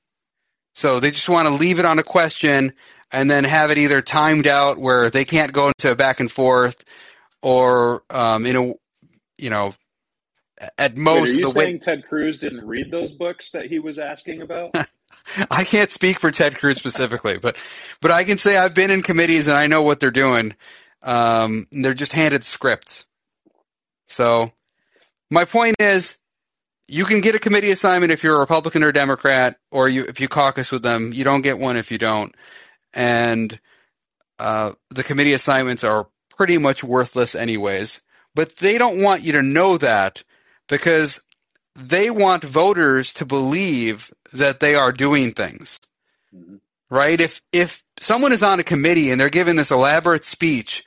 So 0.74 1.00
they 1.00 1.12
just 1.12 1.30
want 1.30 1.48
to 1.48 1.54
leave 1.54 1.80
it 1.80 1.86
on 1.86 2.00
a 2.00 2.04
question 2.04 2.74
and 3.12 3.30
then 3.30 3.44
have 3.44 3.72
it 3.72 3.78
either 3.78 4.02
timed 4.02 4.48
out 4.48 4.78
where 4.78 5.10
they 5.10 5.24
can't 5.24 5.54
go 5.54 5.68
into 5.68 5.92
a 5.92 5.96
back 5.96 6.20
and 6.20 6.32
forth 6.32 6.84
or 7.42 8.04
um, 8.10 8.46
in 8.46 8.56
a 8.56 8.74
you 9.38 9.50
know 9.50 9.74
at 10.78 10.96
most 10.96 11.22
Wait, 11.22 11.30
are 11.30 11.34
you 11.34 11.46
the 11.46 11.52
saying 11.52 11.74
wit- 11.74 11.84
Ted 11.84 12.06
Cruz 12.08 12.38
didn't 12.38 12.66
read 12.66 12.92
those 12.92 13.12
books 13.12 13.52
that 13.52 13.66
he 13.66 13.80
was 13.80 14.00
asking 14.00 14.42
about? 14.42 14.76
I 15.52 15.64
can't 15.64 15.92
speak 15.92 16.20
for 16.20 16.32
Ted 16.32 16.58
Cruz 16.58 16.78
specifically, 16.78 17.38
but 17.38 17.62
but 18.02 18.12
I 18.12 18.24
can 18.24 18.38
say 18.38 18.58
I've 18.58 18.74
been 18.74 18.92
in 18.92 19.02
committees 19.02 19.48
and 19.48 19.58
I 19.58 19.68
know 19.68 19.82
what 19.82 20.00
they're 20.00 20.12
doing. 20.12 20.56
Um, 21.04 21.68
they're 21.72 21.94
just 21.94 22.14
handed 22.14 22.44
scripts. 22.44 23.06
So 24.08 24.52
my 25.30 25.46
point 25.46 25.76
is, 25.80 26.20
you 26.88 27.06
can 27.06 27.22
get 27.22 27.36
a 27.36 27.40
committee 27.40 27.72
assignment 27.72 28.12
if 28.12 28.24
you're 28.24 28.36
a 28.36 28.40
Republican 28.40 28.84
or 28.84 28.92
Democrat, 28.92 29.58
or 29.72 29.90
you 29.90 30.04
if 30.06 30.20
you 30.20 30.28
caucus 30.28 30.72
with 30.72 30.84
them. 30.84 31.14
You 31.14 31.24
don't 31.24 31.42
get 31.42 31.60
one 31.60 31.78
if 31.78 31.92
you 31.92 31.98
don't, 31.98 32.34
and 32.94 33.60
uh, 34.40 34.74
the 34.90 35.04
committee 35.04 35.34
assignments 35.34 35.84
are 35.84 36.08
pretty 36.30 36.58
much 36.58 36.84
worthless 36.84 37.36
anyways. 37.36 38.02
But 38.36 38.58
they 38.58 38.78
don't 38.78 39.02
want 39.02 39.24
you 39.24 39.32
to 39.34 39.42
know 39.42 39.78
that 39.78 40.24
because 40.68 41.24
they 41.76 42.10
want 42.10 42.44
voters 42.44 43.14
to 43.16 43.26
believe 43.26 44.14
that 44.34 44.60
they 44.60 44.76
are 44.76 44.92
doing 44.92 45.32
things. 45.34 45.80
Mhm. 46.34 46.60
Right? 46.90 47.20
If 47.20 47.42
if 47.52 47.84
someone 48.00 48.32
is 48.32 48.44
on 48.44 48.60
a 48.60 48.64
committee 48.64 49.12
and 49.12 49.20
they're 49.20 49.30
giving 49.30 49.56
this 49.56 49.72
elaborate 49.72 50.26
speech, 50.26 50.84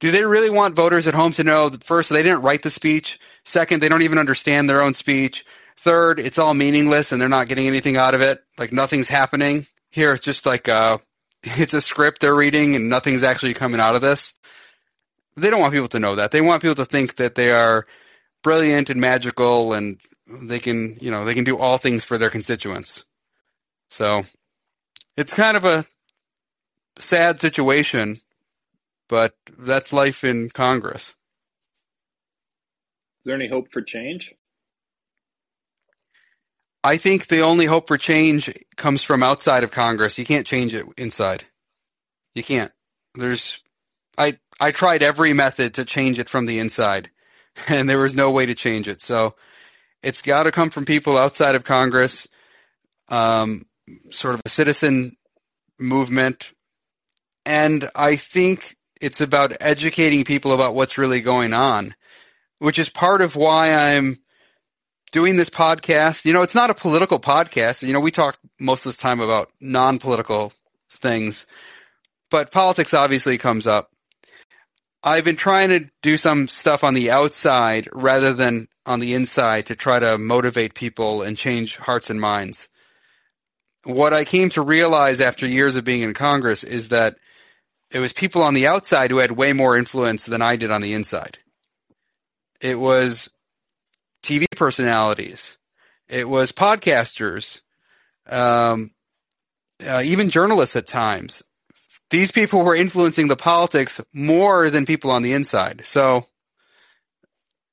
do 0.00 0.10
they 0.10 0.24
really 0.24 0.50
want 0.50 0.74
voters 0.76 1.06
at 1.06 1.14
home 1.14 1.32
to 1.32 1.44
know 1.44 1.68
that 1.68 1.84
first 1.84 2.10
they 2.10 2.22
didn't 2.22 2.42
write 2.42 2.62
the 2.62 2.70
speech, 2.70 3.18
second 3.44 3.80
they 3.80 3.88
don't 3.88 4.02
even 4.02 4.18
understand 4.18 4.68
their 4.68 4.82
own 4.82 4.94
speech, 4.94 5.44
third 5.76 6.18
it's 6.18 6.38
all 6.38 6.54
meaningless 6.54 7.12
and 7.12 7.20
they're 7.20 7.28
not 7.28 7.48
getting 7.48 7.66
anything 7.66 7.96
out 7.96 8.14
of 8.14 8.20
it, 8.20 8.42
like 8.58 8.72
nothing's 8.72 9.08
happening. 9.08 9.66
Here 9.90 10.12
it's 10.12 10.24
just 10.24 10.46
like 10.46 10.68
uh 10.68 10.98
it's 11.42 11.74
a 11.74 11.80
script 11.80 12.20
they're 12.20 12.34
reading 12.34 12.76
and 12.76 12.88
nothing's 12.88 13.22
actually 13.22 13.54
coming 13.54 13.80
out 13.80 13.94
of 13.96 14.02
this. 14.02 14.34
They 15.36 15.50
don't 15.50 15.60
want 15.60 15.72
people 15.72 15.88
to 15.88 15.98
know 16.00 16.14
that. 16.16 16.30
They 16.30 16.40
want 16.42 16.62
people 16.62 16.74
to 16.76 16.84
think 16.84 17.16
that 17.16 17.34
they 17.34 17.50
are 17.50 17.86
brilliant 18.42 18.90
and 18.90 19.00
magical 19.00 19.72
and 19.72 19.98
they 20.26 20.58
can 20.58 20.96
you 21.00 21.10
know 21.10 21.24
they 21.24 21.34
can 21.34 21.44
do 21.44 21.58
all 21.58 21.78
things 21.78 22.04
for 22.04 22.18
their 22.18 22.30
constituents. 22.30 23.04
So 23.90 24.22
it's 25.16 25.34
kind 25.34 25.56
of 25.56 25.64
a 25.64 25.84
sad 26.98 27.40
situation 27.40 28.18
but 29.08 29.34
that's 29.58 29.92
life 29.92 30.24
in 30.24 30.48
congress. 30.48 31.08
Is 31.08 31.14
there 33.26 33.34
any 33.34 33.48
hope 33.48 33.68
for 33.72 33.82
change? 33.82 34.34
i 36.84 36.96
think 36.96 37.28
the 37.28 37.42
only 37.42 37.66
hope 37.66 37.86
for 37.86 37.96
change 37.96 38.52
comes 38.76 39.04
from 39.04 39.22
outside 39.22 39.64
of 39.64 39.70
congress. 39.70 40.18
You 40.18 40.24
can't 40.24 40.46
change 40.46 40.74
it 40.74 40.86
inside. 40.96 41.44
You 42.34 42.42
can't. 42.42 42.72
There's 43.14 43.60
i 44.18 44.38
i 44.60 44.70
tried 44.70 45.02
every 45.02 45.34
method 45.34 45.74
to 45.74 45.84
change 45.84 46.18
it 46.18 46.28
from 46.28 46.46
the 46.46 46.58
inside 46.58 47.10
and 47.68 47.88
there 47.88 47.98
was 47.98 48.14
no 48.14 48.30
way 48.30 48.46
to 48.46 48.54
change 48.54 48.88
it 48.88 49.02
so 49.02 49.34
it's 50.02 50.22
got 50.22 50.44
to 50.44 50.52
come 50.52 50.70
from 50.70 50.84
people 50.84 51.16
outside 51.16 51.54
of 51.54 51.64
Congress, 51.64 52.26
um, 53.08 53.66
sort 54.10 54.34
of 54.34 54.42
a 54.44 54.48
citizen 54.48 55.16
movement. 55.78 56.52
And 57.46 57.88
I 57.94 58.16
think 58.16 58.76
it's 59.00 59.20
about 59.20 59.56
educating 59.60 60.24
people 60.24 60.52
about 60.52 60.74
what's 60.74 60.98
really 60.98 61.20
going 61.20 61.52
on, 61.52 61.94
which 62.58 62.78
is 62.78 62.88
part 62.88 63.20
of 63.20 63.36
why 63.36 63.72
I'm 63.72 64.18
doing 65.12 65.36
this 65.36 65.50
podcast. 65.50 66.24
You 66.24 66.32
know, 66.32 66.42
it's 66.42 66.54
not 66.54 66.70
a 66.70 66.74
political 66.74 67.20
podcast. 67.20 67.86
You 67.86 67.92
know, 67.92 68.00
we 68.00 68.10
talk 68.10 68.38
most 68.58 68.86
of 68.86 68.96
the 68.96 69.02
time 69.02 69.20
about 69.20 69.50
non 69.60 69.98
political 69.98 70.52
things, 70.90 71.46
but 72.30 72.50
politics 72.50 72.94
obviously 72.94 73.38
comes 73.38 73.66
up. 73.66 73.91
I've 75.04 75.24
been 75.24 75.36
trying 75.36 75.70
to 75.70 75.90
do 76.00 76.16
some 76.16 76.46
stuff 76.46 76.84
on 76.84 76.94
the 76.94 77.10
outside 77.10 77.88
rather 77.92 78.32
than 78.32 78.68
on 78.86 79.00
the 79.00 79.14
inside 79.14 79.66
to 79.66 79.76
try 79.76 79.98
to 79.98 80.18
motivate 80.18 80.74
people 80.74 81.22
and 81.22 81.36
change 81.36 81.76
hearts 81.76 82.10
and 82.10 82.20
minds. 82.20 82.68
What 83.84 84.12
I 84.12 84.24
came 84.24 84.48
to 84.50 84.62
realize 84.62 85.20
after 85.20 85.46
years 85.46 85.74
of 85.74 85.84
being 85.84 86.02
in 86.02 86.14
Congress 86.14 86.62
is 86.62 86.90
that 86.90 87.16
it 87.90 87.98
was 87.98 88.12
people 88.12 88.42
on 88.42 88.54
the 88.54 88.66
outside 88.68 89.10
who 89.10 89.18
had 89.18 89.32
way 89.32 89.52
more 89.52 89.76
influence 89.76 90.26
than 90.26 90.40
I 90.40 90.56
did 90.56 90.70
on 90.70 90.80
the 90.80 90.94
inside. 90.94 91.38
It 92.60 92.78
was 92.78 93.28
TV 94.22 94.46
personalities, 94.56 95.58
it 96.08 96.28
was 96.28 96.52
podcasters, 96.52 97.60
um, 98.28 98.92
uh, 99.84 100.02
even 100.04 100.30
journalists 100.30 100.76
at 100.76 100.86
times. 100.86 101.42
These 102.12 102.30
people 102.30 102.62
were 102.62 102.76
influencing 102.76 103.28
the 103.28 103.36
politics 103.36 103.98
more 104.12 104.68
than 104.68 104.84
people 104.84 105.10
on 105.10 105.22
the 105.22 105.32
inside. 105.32 105.80
So, 105.86 106.26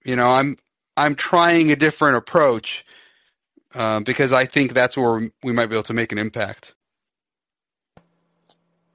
you 0.05 0.15
know, 0.15 0.29
I'm 0.29 0.57
I'm 0.95 1.15
trying 1.15 1.73
a 1.73 1.75
different 1.75 2.15
approach 2.15 2.85
uh, 3.75 3.99
because 3.99 4.31
I 4.31 4.45
think 4.45 4.71
that's 4.71 4.95
where 4.95 5.29
we 5.43 5.51
might 5.51 5.65
be 5.65 5.75
able 5.75 5.83
to 5.83 5.93
make 5.93 6.13
an 6.13 6.17
impact. 6.17 6.73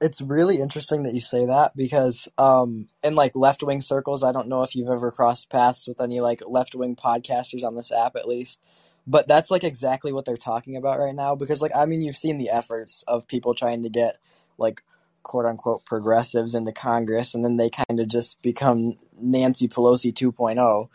It's 0.01 0.19
really 0.19 0.59
interesting 0.59 1.03
that 1.03 1.13
you 1.13 1.19
say 1.19 1.45
that 1.45 1.75
because 1.75 2.27
um, 2.39 2.87
in 3.03 3.13
like 3.13 3.35
left 3.35 3.61
wing 3.61 3.81
circles, 3.81 4.23
I 4.23 4.31
don't 4.31 4.47
know 4.47 4.63
if 4.63 4.75
you've 4.75 4.89
ever 4.89 5.11
crossed 5.11 5.51
paths 5.51 5.87
with 5.87 6.01
any 6.01 6.21
like 6.21 6.41
left 6.47 6.73
wing 6.73 6.95
podcasters 6.95 7.63
on 7.63 7.75
this 7.75 7.91
app 7.91 8.15
at 8.15 8.27
least, 8.27 8.59
but 9.05 9.27
that's 9.27 9.51
like 9.51 9.63
exactly 9.63 10.11
what 10.11 10.25
they're 10.25 10.37
talking 10.37 10.75
about 10.75 10.97
right 10.97 11.13
now 11.13 11.35
because 11.35 11.61
like 11.61 11.75
I 11.75 11.85
mean 11.85 12.01
you've 12.01 12.17
seen 12.17 12.39
the 12.39 12.49
efforts 12.49 13.03
of 13.07 13.27
people 13.27 13.53
trying 13.53 13.83
to 13.83 13.89
get 13.89 14.17
like 14.57 14.81
quote 15.25 15.45
unquote 15.45 15.83
progressives 15.85 16.53
into 16.53 16.71
Congress 16.71 17.33
and 17.33 17.43
then 17.43 17.57
they 17.57 17.69
kind 17.69 17.99
of 17.99 18.07
just 18.07 18.41
become 18.43 18.95
Nancy 19.19 19.67
Pelosi 19.67 20.13
2.0 20.13 20.87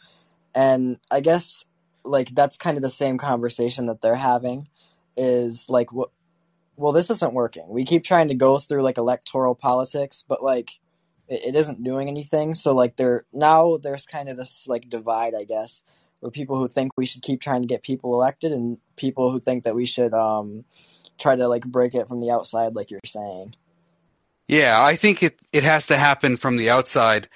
and 0.54 0.98
I 1.10 1.20
guess 1.20 1.64
like 2.04 2.34
that's 2.34 2.56
kind 2.56 2.78
of 2.78 2.82
the 2.82 2.90
same 2.90 3.18
conversation 3.18 3.86
that 3.86 4.00
they're 4.00 4.14
having 4.14 4.68
is 5.16 5.66
like 5.68 5.92
what 5.92 6.10
well 6.76 6.92
this 6.92 7.10
isn't 7.10 7.34
working. 7.34 7.68
We 7.68 7.84
keep 7.84 8.04
trying 8.04 8.28
to 8.28 8.34
go 8.34 8.58
through 8.58 8.82
like 8.82 8.98
electoral 8.98 9.56
politics 9.56 10.24
but 10.26 10.42
like 10.42 10.78
it, 11.28 11.46
it 11.48 11.56
isn't 11.56 11.82
doing 11.82 12.08
anything. 12.08 12.54
So 12.54 12.72
like 12.72 12.96
there 12.96 13.24
now 13.32 13.78
there's 13.78 14.06
kind 14.06 14.28
of 14.28 14.36
this 14.36 14.68
like 14.68 14.88
divide 14.88 15.34
i 15.34 15.42
guess 15.42 15.82
where 16.20 16.30
people 16.30 16.56
who 16.56 16.68
think 16.68 16.96
we 16.96 17.06
should 17.06 17.22
keep 17.22 17.40
trying 17.40 17.62
to 17.62 17.68
get 17.68 17.82
people 17.82 18.14
elected 18.14 18.52
and 18.52 18.78
people 18.96 19.32
who 19.32 19.40
think 19.40 19.64
that 19.64 19.74
we 19.74 19.86
should 19.86 20.14
um 20.14 20.64
try 21.18 21.34
to 21.34 21.48
like 21.48 21.66
break 21.66 21.94
it 21.94 22.06
from 22.06 22.20
the 22.20 22.30
outside 22.30 22.76
like 22.76 22.90
you're 22.90 23.00
saying 23.04 23.54
Yeah, 24.50 24.82
I 24.82 24.96
think 24.96 25.22
it, 25.22 25.38
it 25.52 25.62
has 25.62 25.86
to 25.86 25.96
happen 25.96 26.36
from 26.36 26.56
the 26.56 26.70
outside. 26.70 27.28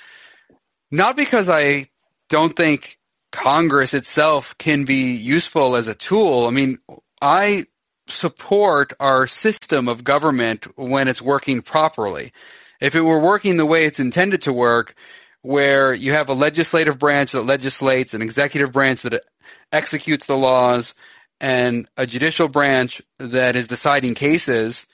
Not 0.90 1.16
because 1.16 1.48
I 1.48 1.90
don't 2.28 2.56
think 2.56 2.98
Congress 3.30 3.94
itself 3.94 4.58
can 4.58 4.84
be 4.84 5.12
useful 5.12 5.76
as 5.76 5.86
a 5.86 5.94
tool. 5.94 6.48
I 6.48 6.50
mean, 6.50 6.78
I 7.22 7.66
support 8.08 8.94
our 8.98 9.28
system 9.28 9.86
of 9.86 10.02
government 10.02 10.66
when 10.76 11.06
it's 11.06 11.22
working 11.22 11.62
properly. 11.62 12.32
If 12.80 12.96
it 12.96 13.02
were 13.02 13.20
working 13.20 13.58
the 13.58 13.64
way 13.64 13.84
it's 13.84 14.00
intended 14.00 14.42
to 14.42 14.52
work, 14.52 14.96
where 15.42 15.94
you 15.94 16.10
have 16.10 16.28
a 16.28 16.34
legislative 16.34 16.98
branch 16.98 17.30
that 17.30 17.42
legislates, 17.42 18.12
an 18.12 18.22
executive 18.22 18.72
branch 18.72 19.02
that 19.02 19.22
executes 19.70 20.26
the 20.26 20.36
laws, 20.36 20.94
and 21.40 21.88
a 21.96 22.08
judicial 22.08 22.48
branch 22.48 23.00
that 23.20 23.54
is 23.54 23.68
deciding 23.68 24.14
cases, 24.14 24.88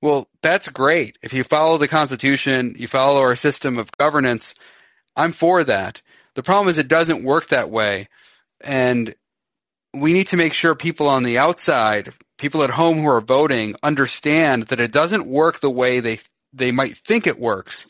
well, 0.00 0.28
that's 0.42 0.68
great. 0.68 1.18
If 1.22 1.32
you 1.32 1.44
follow 1.44 1.78
the 1.78 1.88
Constitution, 1.88 2.74
you 2.78 2.86
follow 2.86 3.20
our 3.20 3.36
system 3.36 3.78
of 3.78 3.90
governance, 3.92 4.54
I'm 5.16 5.32
for 5.32 5.64
that. 5.64 6.02
The 6.34 6.42
problem 6.42 6.68
is 6.68 6.78
it 6.78 6.88
doesn't 6.88 7.24
work 7.24 7.48
that 7.48 7.70
way. 7.70 8.08
And 8.60 9.14
we 9.94 10.12
need 10.12 10.28
to 10.28 10.36
make 10.36 10.52
sure 10.52 10.74
people 10.74 11.08
on 11.08 11.22
the 11.22 11.38
outside, 11.38 12.12
people 12.38 12.62
at 12.62 12.70
home 12.70 12.98
who 12.98 13.08
are 13.08 13.20
voting, 13.20 13.74
understand 13.82 14.64
that 14.64 14.80
it 14.80 14.92
doesn't 14.92 15.26
work 15.26 15.60
the 15.60 15.70
way 15.70 16.00
they 16.00 16.20
they 16.52 16.72
might 16.72 16.96
think 16.96 17.26
it 17.26 17.38
works. 17.38 17.86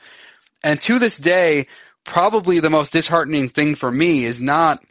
And 0.65 0.81
to 0.83 0.99
this 0.99 1.17
day, 1.17 1.69
probably 2.05 2.59
the 2.59 2.71
most 2.71 2.93
disheartening 2.93 3.49
thing 3.49 3.75
for 3.75 3.93
me 3.93 4.25
is 4.25 4.41
not 4.41 4.83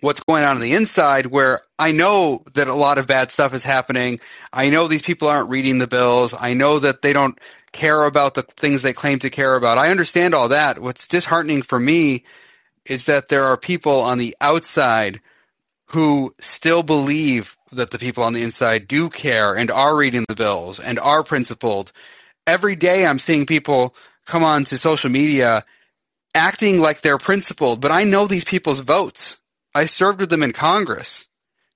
what's 0.00 0.20
going 0.20 0.42
on 0.42 0.56
on 0.56 0.60
the 0.60 0.74
inside 0.74 1.26
where 1.26 1.60
I 1.78 1.92
know 1.92 2.44
that 2.54 2.68
a 2.68 2.74
lot 2.74 2.98
of 2.98 3.06
bad 3.06 3.30
stuff 3.32 3.52
is 3.52 3.64
happening. 3.64 4.20
I 4.52 4.70
know 4.70 4.86
these 4.86 5.02
people 5.02 5.28
aren't 5.28 5.50
reading 5.50 5.78
the 5.78 5.88
bills. 5.88 6.34
I 6.38 6.54
know 6.54 6.78
that 6.78 7.02
they 7.02 7.12
don't 7.12 7.38
care 7.72 8.04
about 8.04 8.34
the 8.34 8.42
things 8.42 8.82
they 8.82 8.92
claim 8.92 9.18
to 9.20 9.30
care 9.30 9.56
about. 9.56 9.78
I 9.78 9.90
understand 9.90 10.34
all 10.34 10.48
that. 10.48 10.78
What's 10.78 11.08
disheartening 11.08 11.62
for 11.62 11.80
me 11.80 12.24
is 12.86 13.04
that 13.06 13.28
there 13.28 13.44
are 13.44 13.56
people 13.56 14.00
on 14.00 14.18
the 14.18 14.36
outside 14.40 15.20
who 15.88 16.34
still 16.40 16.82
believe 16.82 17.56
that 17.72 17.90
the 17.90 17.98
people 17.98 18.22
on 18.22 18.32
the 18.32 18.42
inside 18.42 18.86
do 18.86 19.08
care 19.08 19.54
and 19.54 19.70
are 19.70 19.96
reading 19.96 20.24
the 20.28 20.36
bills 20.36 20.78
and 20.78 20.98
are 21.00 21.24
principled. 21.24 21.92
Every 22.46 22.76
day 22.76 23.06
I'm 23.06 23.18
seeing 23.18 23.46
people 23.46 23.96
come 24.26 24.44
on 24.44 24.64
to 24.64 24.78
social 24.78 25.10
media 25.10 25.64
acting 26.34 26.80
like 26.80 27.00
they're 27.00 27.18
principled, 27.18 27.80
but 27.80 27.90
I 27.90 28.04
know 28.04 28.26
these 28.26 28.44
people's 28.44 28.80
votes. 28.80 29.40
I 29.74 29.86
served 29.86 30.20
with 30.20 30.30
them 30.30 30.42
in 30.42 30.52
Congress. 30.52 31.26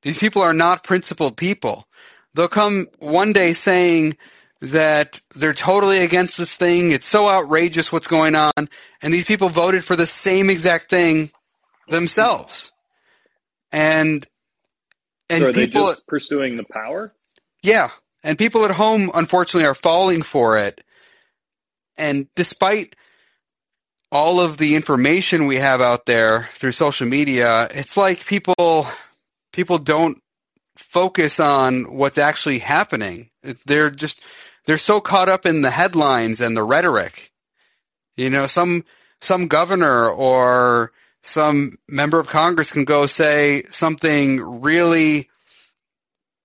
These 0.03 0.19
people 0.19 0.43
are 0.43 0.55
not 0.55 0.85
principled 0.85 1.37
people. 1.37 1.87
They'll 2.35 2.49
come 2.49 2.89
one 2.99 3.33
day 3.33 3.53
saying 3.53 4.17
that 4.61 5.21
they're 5.35 5.55
totally 5.55 5.99
against 5.99 6.39
this 6.39 6.55
thing. 6.55 6.91
It's 6.91 7.07
so 7.07 7.29
outrageous 7.29 7.93
what's 7.93 8.07
going 8.07 8.35
on. 8.35 8.69
And 9.03 9.15
these 9.15 9.25
people 9.25 9.49
voted 9.49 9.85
for 9.85 9.97
the 9.97 10.07
same 10.07 10.51
exact 10.51 10.91
thing 10.91 11.31
themselves. 11.89 12.73
And 13.73 14.27
and 15.31 15.43
so 15.43 15.49
are 15.49 15.53
people 15.53 15.85
they 15.85 15.93
just 15.93 16.07
pursuing 16.07 16.57
the 16.57 16.65
power? 16.65 17.13
Yeah. 17.63 17.91
And 18.23 18.39
people 18.39 18.65
at 18.65 18.73
home 18.73 19.11
unfortunately 19.15 19.67
are 19.69 19.75
falling 19.75 20.23
for 20.23 20.59
it. 20.59 20.83
And 21.97 22.29
despite 22.35 22.97
all 24.11 24.41
of 24.41 24.59
the 24.59 24.75
information 24.75 25.47
we 25.47 25.57
have 25.57 25.81
out 25.81 26.07
there 26.07 26.49
through 26.55 26.73
social 26.73 27.07
media, 27.07 27.69
it's 27.73 27.97
like 27.97 28.25
people 28.25 28.87
people 29.59 29.79
don't 29.79 30.23
focus 30.77 31.41
on 31.41 31.93
what's 31.93 32.17
actually 32.17 32.61
happening. 32.61 33.29
They're 33.67 33.91
just 33.91 34.23
they're 34.67 34.79
so 34.79 35.01
caught 35.01 35.29
up 35.29 35.45
in 35.47 35.63
the 35.63 35.73
headlines 35.73 36.41
and 36.41 36.57
the 36.57 36.63
rhetoric. 36.63 37.33
You 38.17 38.31
know, 38.31 38.47
some 38.47 38.85
some 39.21 39.49
governor 39.49 40.09
or 40.09 40.93
some 41.25 41.77
member 41.89 42.21
of 42.21 42.29
Congress 42.29 42.71
can 42.71 42.85
go 42.85 43.07
say 43.07 43.65
something 43.73 44.61
really 44.61 45.29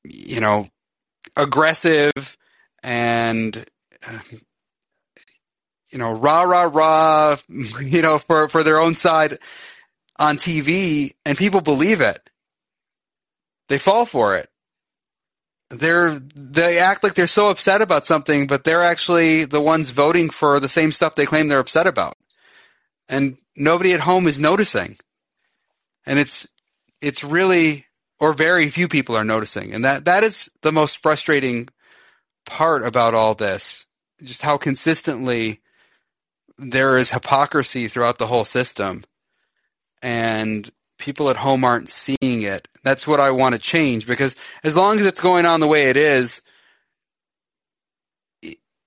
you 0.04 0.40
know 0.40 0.68
aggressive 1.38 2.36
and 2.82 3.64
you 5.92 6.00
know, 6.00 6.14
rah 6.14 6.42
rah 6.42 6.68
rah, 6.74 7.36
you 7.80 8.02
know, 8.02 8.18
for 8.18 8.50
for 8.50 8.64
their 8.64 8.80
own 8.80 8.96
side 8.96 9.38
on 10.18 10.38
TV, 10.38 11.14
and 11.28 11.38
people 11.38 11.62
believe 11.62 12.02
it. 12.02 12.28
They 13.74 13.80
fall 13.80 14.06
for 14.06 14.38
it. 14.38 14.52
They're 15.72 16.20
they 16.36 16.78
act 16.78 17.04
like 17.04 17.16
they're 17.16 17.26
so 17.26 17.50
upset 17.50 17.82
about 17.82 18.06
something, 18.06 18.46
but 18.46 18.64
they're 18.64 18.84
actually 18.84 19.46
the 19.46 19.62
ones 19.62 19.90
voting 19.90 20.30
for 20.30 20.60
the 20.60 20.70
same 20.70 20.92
stuff 20.92 21.16
they 21.16 21.26
claim 21.26 21.48
they're 21.48 21.58
upset 21.58 21.88
about, 21.88 22.16
and 23.10 23.36
nobody 23.56 23.94
at 23.94 24.02
home 24.02 24.28
is 24.28 24.38
noticing. 24.38 24.98
And 26.06 26.20
it's 26.20 26.48
it's 27.02 27.24
really 27.24 27.88
or 28.20 28.34
very 28.34 28.70
few 28.70 28.88
people 28.88 29.18
are 29.18 29.24
noticing, 29.24 29.74
and 29.74 29.84
that 29.84 30.06
that 30.06 30.24
is 30.24 30.52
the 30.62 30.72
most 30.72 31.02
frustrating 31.02 31.68
part 32.46 32.86
about 32.86 33.16
all 33.16 33.34
this. 33.34 33.88
Just 34.22 34.44
how 34.44 34.58
consistently 34.60 35.62
there 36.60 37.00
is 37.00 37.10
hypocrisy 37.10 37.88
throughout 37.88 38.20
the 38.20 38.28
whole 38.28 38.46
system 38.46 39.04
and 40.04 40.70
people 41.00 41.32
at 41.32 41.38
home 41.38 41.64
aren't 41.64 41.90
seeing 41.90 42.44
it 42.44 42.68
that's 42.84 43.08
what 43.08 43.20
i 43.20 43.32
want 43.32 43.54
to 43.54 43.60
change 43.60 44.06
because 44.06 44.36
as 44.64 44.78
long 44.78 45.00
as 45.00 45.06
it's 45.06 45.20
going 45.20 45.46
on 45.46 45.60
the 45.60 45.68
way 45.68 45.90
it 45.90 45.98
is 45.98 46.42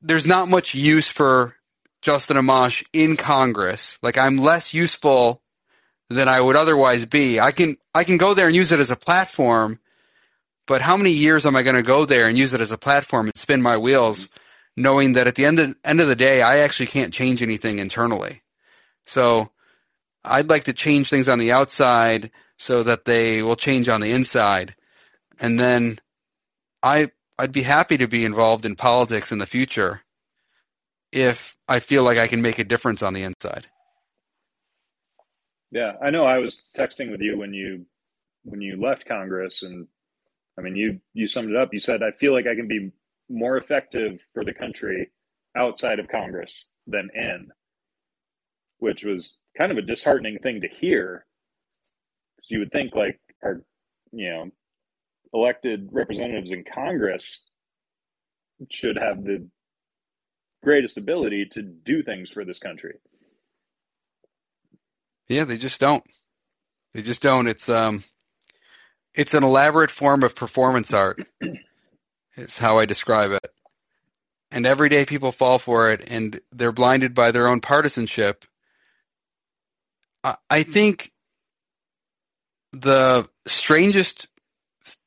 there's 0.02 0.26
not 0.26 0.48
much 0.48 0.74
use 0.74 1.08
for 1.08 1.56
justin 2.02 2.36
amash 2.36 2.84
in 2.92 3.16
congress 3.16 3.98
like 4.02 4.18
i'm 4.18 4.36
less 4.36 4.72
useful 4.74 5.42
than 6.08 6.28
i 6.28 6.40
would 6.40 6.56
otherwise 6.56 7.04
be 7.04 7.40
i 7.40 7.50
can 7.50 7.76
i 7.94 8.04
can 8.04 8.16
go 8.16 8.34
there 8.34 8.46
and 8.46 8.56
use 8.56 8.72
it 8.72 8.80
as 8.80 8.90
a 8.90 8.96
platform 8.96 9.78
but 10.66 10.82
how 10.82 10.96
many 10.96 11.10
years 11.10 11.46
am 11.46 11.56
i 11.56 11.62
going 11.62 11.76
to 11.76 11.82
go 11.82 12.04
there 12.04 12.28
and 12.28 12.38
use 12.38 12.54
it 12.54 12.60
as 12.60 12.72
a 12.72 12.78
platform 12.78 13.26
and 13.26 13.36
spin 13.36 13.62
my 13.62 13.76
wheels 13.76 14.28
knowing 14.76 15.12
that 15.14 15.26
at 15.26 15.34
the 15.34 15.44
end 15.44 15.58
of, 15.58 15.74
end 15.84 16.00
of 16.00 16.08
the 16.08 16.16
day, 16.16 16.42
I 16.42 16.58
actually 16.58 16.86
can't 16.86 17.14
change 17.14 17.42
anything 17.42 17.78
internally. 17.78 18.42
So 19.06 19.50
I'd 20.24 20.50
like 20.50 20.64
to 20.64 20.72
change 20.72 21.08
things 21.08 21.28
on 21.28 21.38
the 21.38 21.52
outside 21.52 22.30
so 22.58 22.82
that 22.82 23.04
they 23.04 23.42
will 23.42 23.56
change 23.56 23.88
on 23.88 24.00
the 24.00 24.10
inside. 24.10 24.74
And 25.40 25.58
then 25.58 25.98
I 26.82 27.10
I'd 27.38 27.52
be 27.52 27.62
happy 27.62 27.98
to 27.98 28.08
be 28.08 28.24
involved 28.24 28.64
in 28.64 28.76
politics 28.76 29.30
in 29.30 29.38
the 29.38 29.46
future 29.46 30.02
if 31.12 31.56
I 31.68 31.80
feel 31.80 32.02
like 32.02 32.18
I 32.18 32.28
can 32.28 32.42
make 32.42 32.58
a 32.58 32.64
difference 32.64 33.02
on 33.02 33.14
the 33.14 33.22
inside. 33.22 33.66
Yeah, 35.70 35.92
I 36.02 36.10
know 36.10 36.24
I 36.24 36.38
was 36.38 36.62
texting 36.76 37.10
with 37.10 37.20
you 37.20 37.36
when 37.38 37.52
you 37.52 37.84
when 38.44 38.60
you 38.60 38.80
left 38.80 39.06
Congress 39.06 39.62
and 39.62 39.86
I 40.58 40.62
mean 40.62 40.76
you 40.76 41.00
you 41.12 41.26
summed 41.26 41.50
it 41.50 41.56
up. 41.56 41.72
You 41.72 41.80
said 41.80 42.02
I 42.02 42.12
feel 42.12 42.32
like 42.32 42.46
I 42.46 42.54
can 42.54 42.68
be 42.68 42.92
more 43.28 43.56
effective 43.56 44.24
for 44.32 44.44
the 44.44 44.54
country 44.54 45.10
outside 45.56 45.98
of 45.98 46.08
Congress 46.08 46.72
than 46.86 47.10
in, 47.14 47.48
which 48.78 49.04
was 49.04 49.38
kind 49.58 49.72
of 49.72 49.78
a 49.78 49.82
disheartening 49.82 50.38
thing 50.38 50.60
to 50.60 50.68
hear. 50.68 51.26
You 52.48 52.60
would 52.60 52.72
think 52.72 52.94
like 52.94 53.20
our, 53.42 53.62
you 54.12 54.30
know, 54.30 54.50
elected 55.34 55.88
representatives 55.92 56.50
in 56.50 56.64
Congress 56.64 57.50
should 58.70 58.96
have 58.96 59.24
the 59.24 59.46
greatest 60.62 60.96
ability 60.96 61.46
to 61.52 61.62
do 61.62 62.02
things 62.02 62.30
for 62.30 62.44
this 62.44 62.58
country. 62.58 62.94
Yeah, 65.28 65.44
they 65.44 65.58
just 65.58 65.80
don't. 65.80 66.04
They 66.94 67.02
just 67.02 67.22
don't. 67.22 67.46
It's 67.46 67.68
um 67.68 68.04
it's 69.14 69.34
an 69.34 69.44
elaborate 69.44 69.90
form 69.90 70.22
of 70.22 70.34
performance 70.34 70.92
art 70.92 71.18
is 72.36 72.58
how 72.58 72.78
I 72.78 72.84
describe 72.84 73.32
it. 73.32 73.46
And 74.50 74.66
every 74.66 74.88
day 74.88 75.04
people 75.04 75.32
fall 75.32 75.58
for 75.58 75.90
it 75.90 76.04
and 76.08 76.40
they're 76.52 76.72
blinded 76.72 77.14
by 77.14 77.30
their 77.32 77.48
own 77.48 77.60
partisanship. 77.60 78.44
I 80.50 80.64
think 80.64 81.12
the 82.80 83.28
strangest 83.46 84.28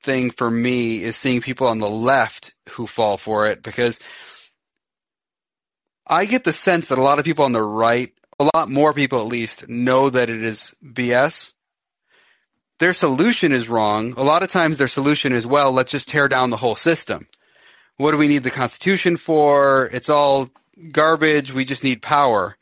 thing 0.01 0.31
for 0.31 0.49
me 0.49 1.03
is 1.03 1.15
seeing 1.15 1.41
people 1.41 1.67
on 1.67 1.79
the 1.79 1.87
left 1.89 2.53
who 2.71 2.87
fall 2.87 3.17
for 3.17 3.47
it 3.47 3.61
because 3.63 3.99
I 6.07 6.25
get 6.25 6.43
the 6.43 6.53
sense 6.53 6.87
that 6.87 6.97
a 6.97 7.03
lot 7.03 7.19
of 7.19 7.25
people 7.25 7.45
on 7.45 7.51
the 7.51 7.61
right, 7.61 8.11
a 8.39 8.49
lot 8.55 8.69
more 8.69 8.93
people 8.93 9.19
at 9.19 9.27
least, 9.27 9.67
know 9.67 10.09
that 10.09 10.29
it 10.29 10.43
is 10.43 10.75
BS 10.83 11.53
their 12.79 12.93
solution 12.93 13.51
is 13.51 13.69
wrong. 13.69 14.13
A 14.17 14.23
lot 14.23 14.41
of 14.41 14.49
times 14.49 14.77
their 14.77 14.87
solution 14.87 15.33
is, 15.33 15.45
well, 15.45 15.71
let's 15.71 15.91
just 15.91 16.09
tear 16.09 16.27
down 16.27 16.49
the 16.49 16.57
whole 16.57 16.75
system. 16.75 17.27
What 17.97 18.11
do 18.11 18.17
we 18.17 18.29
need 18.29 18.43
the 18.43 18.51
Constitution 18.51 19.17
for? 19.17 19.89
It's 19.91 20.09
all 20.09 20.49
garbage. 20.91 21.53
We 21.53 21.65
just 21.65 21.83
need 21.83 22.01
power. 22.01 22.55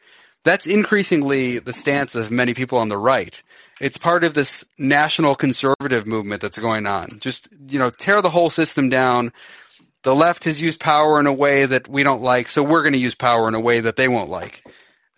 That's 0.47 0.65
increasingly 0.65 1.59
the 1.59 1.73
stance 1.73 2.15
of 2.15 2.31
many 2.31 2.53
people 2.53 2.77
on 2.77 2.87
the 2.87 2.97
right. 2.97 3.43
It's 3.81 3.97
part 3.97 4.23
of 4.23 4.33
this 4.33 4.63
national 4.77 5.35
conservative 5.35 6.07
movement 6.07 6.41
that's 6.41 6.57
going 6.57 6.87
on. 6.87 7.19
Just, 7.19 7.49
you 7.67 7.77
know, 7.77 7.89
tear 7.89 8.21
the 8.21 8.29
whole 8.29 8.49
system 8.49 8.87
down. 8.87 9.33
The 10.03 10.15
left 10.15 10.45
has 10.45 10.61
used 10.61 10.79
power 10.79 11.19
in 11.19 11.27
a 11.27 11.33
way 11.33 11.65
that 11.65 11.89
we 11.89 12.01
don't 12.01 12.21
like, 12.21 12.47
so 12.47 12.63
we're 12.63 12.81
going 12.81 12.93
to 12.93 12.97
use 12.97 13.13
power 13.13 13.49
in 13.49 13.55
a 13.55 13.59
way 13.59 13.81
that 13.81 13.97
they 13.97 14.07
won't 14.07 14.29
like. 14.29 14.63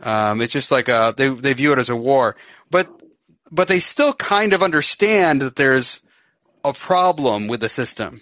Um, 0.01 0.41
it's 0.41 0.51
just 0.51 0.71
like 0.71 0.89
a, 0.89 1.13
they, 1.15 1.27
they 1.27 1.53
view 1.53 1.73
it 1.73 1.79
as 1.79 1.89
a 1.89 1.95
war. 1.95 2.35
But 2.71 2.89
but 3.51 3.67
they 3.67 3.79
still 3.79 4.13
kind 4.13 4.53
of 4.53 4.63
understand 4.63 5.43
that 5.43 5.57
there's 5.57 6.01
a 6.65 6.73
problem 6.73 7.47
with 7.47 7.59
the 7.59 7.69
system. 7.69 8.21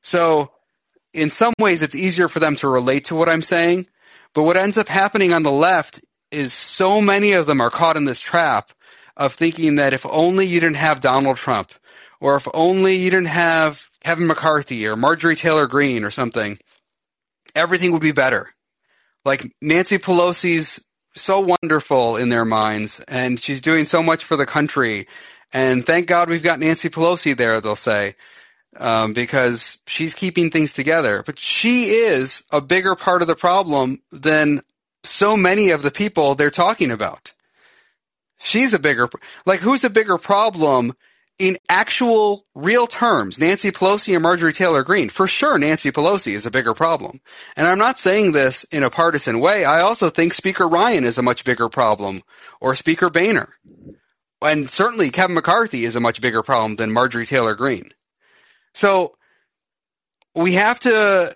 So, 0.00 0.52
in 1.12 1.30
some 1.30 1.52
ways, 1.58 1.82
it's 1.82 1.94
easier 1.94 2.28
for 2.28 2.40
them 2.40 2.56
to 2.56 2.68
relate 2.68 3.06
to 3.06 3.14
what 3.14 3.28
I'm 3.28 3.42
saying. 3.42 3.88
But 4.32 4.44
what 4.44 4.56
ends 4.56 4.78
up 4.78 4.88
happening 4.88 5.34
on 5.34 5.42
the 5.42 5.50
left 5.50 6.00
is 6.34 6.52
so 6.52 7.00
many 7.00 7.32
of 7.32 7.46
them 7.46 7.60
are 7.60 7.70
caught 7.70 7.96
in 7.96 8.04
this 8.04 8.20
trap 8.20 8.72
of 9.16 9.32
thinking 9.34 9.76
that 9.76 9.94
if 9.94 10.04
only 10.10 10.46
you 10.46 10.60
didn't 10.60 10.76
have 10.76 11.00
Donald 11.00 11.36
Trump, 11.36 11.72
or 12.20 12.36
if 12.36 12.48
only 12.52 12.96
you 12.96 13.10
didn't 13.10 13.26
have 13.26 13.88
Kevin 14.02 14.26
McCarthy 14.26 14.86
or 14.86 14.96
Marjorie 14.96 15.36
Taylor 15.36 15.66
Greene 15.66 16.04
or 16.04 16.10
something, 16.10 16.58
everything 17.54 17.92
would 17.92 18.02
be 18.02 18.12
better. 18.12 18.50
Like 19.24 19.54
Nancy 19.62 19.98
Pelosi's 19.98 20.84
so 21.16 21.40
wonderful 21.62 22.16
in 22.16 22.28
their 22.28 22.44
minds 22.44 23.00
and 23.06 23.38
she's 23.38 23.60
doing 23.60 23.86
so 23.86 24.02
much 24.02 24.24
for 24.24 24.36
the 24.36 24.46
country 24.46 25.06
And 25.54 25.86
thank 25.86 26.08
God 26.08 26.28
we've 26.28 26.42
got 26.42 26.58
Nancy 26.58 26.90
Pelosi 26.90 27.36
there, 27.36 27.60
they'll 27.60 27.76
say, 27.76 28.16
um, 28.76 29.12
because 29.12 29.80
she's 29.86 30.12
keeping 30.12 30.50
things 30.50 30.72
together. 30.72 31.22
But 31.24 31.38
she 31.38 31.84
is 31.84 32.44
a 32.50 32.60
bigger 32.60 32.96
part 32.96 33.22
of 33.22 33.28
the 33.28 33.36
problem 33.36 34.02
than 34.10 34.60
so 35.04 35.36
many 35.36 35.70
of 35.70 35.82
the 35.82 35.90
people 35.90 36.34
they're 36.34 36.50
talking 36.50 36.90
about. 36.90 37.32
She's 38.38 38.74
a 38.74 38.78
bigger, 38.78 39.08
like, 39.46 39.60
who's 39.60 39.84
a 39.84 39.90
bigger 39.90 40.18
problem 40.18 40.94
in 41.38 41.58
actual 41.68 42.46
real 42.54 42.86
terms? 42.86 43.38
Nancy 43.38 43.70
Pelosi 43.70 44.14
or 44.14 44.20
Marjorie 44.20 44.52
Taylor 44.52 44.82
Greene? 44.82 45.08
For 45.08 45.26
sure, 45.26 45.58
Nancy 45.58 45.90
Pelosi 45.90 46.32
is 46.32 46.46
a 46.46 46.50
bigger 46.50 46.74
problem. 46.74 47.20
And 47.56 47.66
I'm 47.66 47.78
not 47.78 47.98
saying 47.98 48.32
this 48.32 48.64
in 48.64 48.82
a 48.82 48.90
partisan 48.90 49.40
way. 49.40 49.64
I 49.64 49.80
also 49.80 50.10
think 50.10 50.34
Speaker 50.34 50.68
Ryan 50.68 51.04
is 51.04 51.18
a 51.18 51.22
much 51.22 51.44
bigger 51.44 51.68
problem, 51.68 52.22
or 52.60 52.74
Speaker 52.74 53.10
Boehner. 53.10 53.54
And 54.42 54.70
certainly 54.70 55.10
Kevin 55.10 55.34
McCarthy 55.34 55.84
is 55.84 55.96
a 55.96 56.00
much 56.00 56.20
bigger 56.20 56.42
problem 56.42 56.76
than 56.76 56.92
Marjorie 56.92 57.26
Taylor 57.26 57.54
Greene. 57.54 57.92
So 58.74 59.14
we 60.34 60.54
have 60.54 60.80
to 60.80 61.34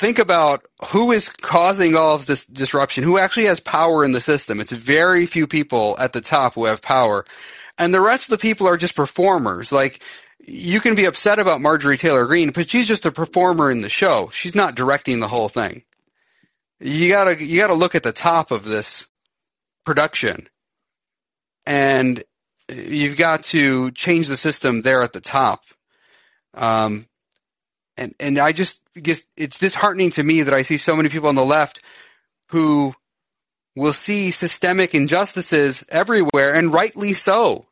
think 0.00 0.18
about 0.18 0.66
who 0.86 1.12
is 1.12 1.28
causing 1.28 1.94
all 1.94 2.14
of 2.14 2.24
this 2.24 2.46
disruption, 2.46 3.04
who 3.04 3.18
actually 3.18 3.44
has 3.44 3.60
power 3.60 4.02
in 4.02 4.12
the 4.12 4.20
system. 4.20 4.58
It's 4.58 4.72
very 4.72 5.26
few 5.26 5.46
people 5.46 5.94
at 5.98 6.14
the 6.14 6.22
top 6.22 6.54
who 6.54 6.64
have 6.64 6.80
power. 6.80 7.26
And 7.76 7.92
the 7.92 8.00
rest 8.00 8.24
of 8.24 8.30
the 8.30 8.42
people 8.42 8.66
are 8.66 8.78
just 8.78 8.96
performers. 8.96 9.72
Like, 9.72 10.02
you 10.38 10.80
can 10.80 10.94
be 10.94 11.04
upset 11.04 11.38
about 11.38 11.60
Marjorie 11.60 11.98
Taylor 11.98 12.24
Greene, 12.24 12.50
but 12.50 12.70
she's 12.70 12.88
just 12.88 13.04
a 13.04 13.12
performer 13.12 13.70
in 13.70 13.82
the 13.82 13.90
show. 13.90 14.30
She's 14.32 14.54
not 14.54 14.74
directing 14.74 15.20
the 15.20 15.28
whole 15.28 15.50
thing. 15.50 15.82
You 16.80 17.10
gotta, 17.10 17.44
you 17.44 17.60
gotta 17.60 17.74
look 17.74 17.94
at 17.94 18.02
the 18.02 18.12
top 18.12 18.50
of 18.50 18.64
this 18.64 19.06
production. 19.84 20.48
And 21.66 22.24
you've 22.70 23.18
got 23.18 23.42
to 23.44 23.90
change 23.90 24.28
the 24.28 24.38
system 24.38 24.80
there 24.80 25.02
at 25.02 25.12
the 25.12 25.20
top. 25.20 25.64
Um, 26.54 27.06
and 28.00 28.14
and 28.18 28.38
I 28.38 28.52
just 28.52 28.82
guess 28.94 29.24
it's 29.36 29.58
disheartening 29.58 30.10
to 30.12 30.24
me 30.24 30.42
that 30.42 30.54
I 30.54 30.62
see 30.62 30.78
so 30.78 30.96
many 30.96 31.08
people 31.08 31.28
on 31.28 31.36
the 31.36 31.44
left 31.44 31.82
who 32.48 32.94
will 33.76 33.92
see 33.92 34.30
systemic 34.32 34.94
injustices 34.94 35.86
everywhere, 35.90 36.54
and 36.54 36.72
rightly 36.72 37.12
so. 37.12 37.66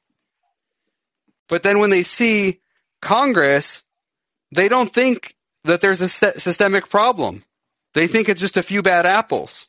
But 1.49 1.63
then 1.63 1.79
when 1.81 1.91
they 1.91 2.03
see 2.03 2.61
Congress, 3.03 3.83
they 4.55 4.69
don't 4.69 4.93
think 4.93 5.35
that 5.65 5.81
there's 5.81 6.03
a 6.03 6.09
systemic 6.09 6.89
problem. 6.89 7.43
They 7.95 8.07
think 8.07 8.29
it's 8.29 8.41
just 8.41 8.57
a 8.57 8.63
few 8.63 8.83
bad 8.83 9.07
apples. 9.07 9.67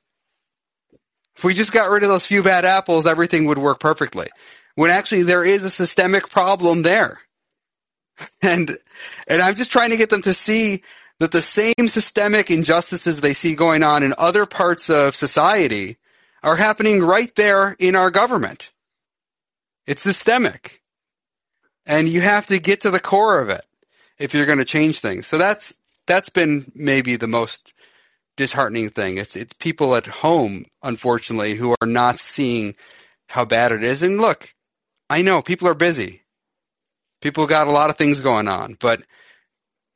If 1.35 1.43
we 1.43 1.53
just 1.53 1.71
got 1.71 1.89
rid 1.89 2.03
of 2.03 2.09
those 2.09 2.25
few 2.25 2.43
bad 2.43 2.65
apples, 2.65 3.07
everything 3.07 3.45
would 3.45 3.57
work 3.57 3.79
perfectly. 3.79 4.27
When 4.75 4.91
actually 4.91 5.23
there 5.23 5.45
is 5.45 5.63
a 5.63 5.69
systemic 5.69 6.29
problem 6.29 6.81
there. 6.81 7.21
and 8.41 8.77
and 9.27 9.41
I'm 9.41 9.55
just 9.55 9.71
trying 9.71 9.89
to 9.91 9.97
get 9.97 10.09
them 10.09 10.21
to 10.21 10.33
see 10.33 10.83
that 11.19 11.31
the 11.31 11.41
same 11.41 11.87
systemic 11.87 12.49
injustices 12.49 13.21
they 13.21 13.33
see 13.33 13.55
going 13.55 13.83
on 13.83 14.03
in 14.03 14.13
other 14.17 14.45
parts 14.45 14.89
of 14.89 15.15
society 15.15 15.97
are 16.43 16.55
happening 16.55 17.03
right 17.03 17.33
there 17.35 17.75
in 17.79 17.95
our 17.95 18.09
government. 18.09 18.71
It's 19.85 20.01
systemic. 20.01 20.81
And 21.85 22.07
you 22.07 22.21
have 22.21 22.45
to 22.47 22.59
get 22.59 22.81
to 22.81 22.91
the 22.91 22.99
core 22.99 23.41
of 23.41 23.49
it 23.49 23.65
if 24.17 24.33
you're 24.33 24.45
going 24.45 24.59
to 24.59 24.65
change 24.65 24.99
things. 24.99 25.27
So 25.27 25.37
that's 25.37 25.73
that's 26.07 26.29
been 26.29 26.71
maybe 26.75 27.15
the 27.15 27.27
most 27.27 27.73
disheartening 28.37 28.89
thing. 28.89 29.17
It's 29.17 29.35
it's 29.35 29.53
people 29.53 29.95
at 29.95 30.05
home, 30.05 30.65
unfortunately, 30.83 31.55
who 31.55 31.75
are 31.81 31.87
not 31.87 32.19
seeing 32.19 32.75
how 33.27 33.45
bad 33.45 33.71
it 33.71 33.83
is. 33.83 34.01
And 34.03 34.21
look, 34.21 34.53
I 35.09 35.21
know 35.21 35.41
people 35.41 35.67
are 35.67 35.75
busy 35.75 36.21
people 37.21 37.47
got 37.47 37.67
a 37.67 37.71
lot 37.71 37.89
of 37.89 37.97
things 37.97 38.19
going 38.19 38.47
on, 38.47 38.77
but 38.79 39.01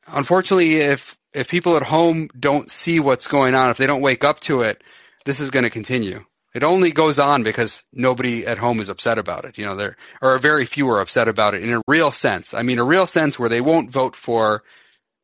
unfortunately, 0.08 0.76
if 0.76 1.18
if 1.34 1.50
people 1.50 1.76
at 1.78 1.84
home 1.84 2.30
don't 2.40 2.70
see 2.70 3.00
what's 3.00 3.28
going 3.28 3.56
on, 3.56 3.70
if 3.70 3.78
they 3.78 3.88
don't 3.88 4.02
wake 4.02 4.24
up 4.24 4.40
to 4.42 4.62
it, 4.62 4.84
this 5.26 5.40
is 5.40 5.52
going 5.52 5.64
to 5.64 5.70
continue. 5.70 6.24
It 6.54 6.64
only 6.64 6.92
goes 6.92 7.18
on 7.18 7.42
because 7.42 7.84
nobody 7.92 8.46
at 8.46 8.60
home 8.60 8.80
is 8.80 8.90
upset 8.90 9.18
about 9.18 9.46
it. 9.46 9.58
You 9.58 9.66
know, 9.66 9.76
there 9.76 9.98
are 10.22 10.38
very 10.38 10.66
few 10.66 10.88
are 10.90 11.02
upset 11.02 11.28
about 11.28 11.56
it 11.56 11.64
in 11.64 11.74
a 11.74 11.82
real 11.88 12.12
sense. 12.12 12.54
I 12.54 12.62
mean, 12.62 12.78
a 12.78 12.84
real 12.84 13.08
sense 13.08 13.40
where 13.40 13.50
they 13.50 13.62
won't 13.62 13.90
vote 13.90 14.16
for 14.16 14.64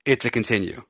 it 0.05 0.21
to 0.21 0.31
continue. 0.31 0.83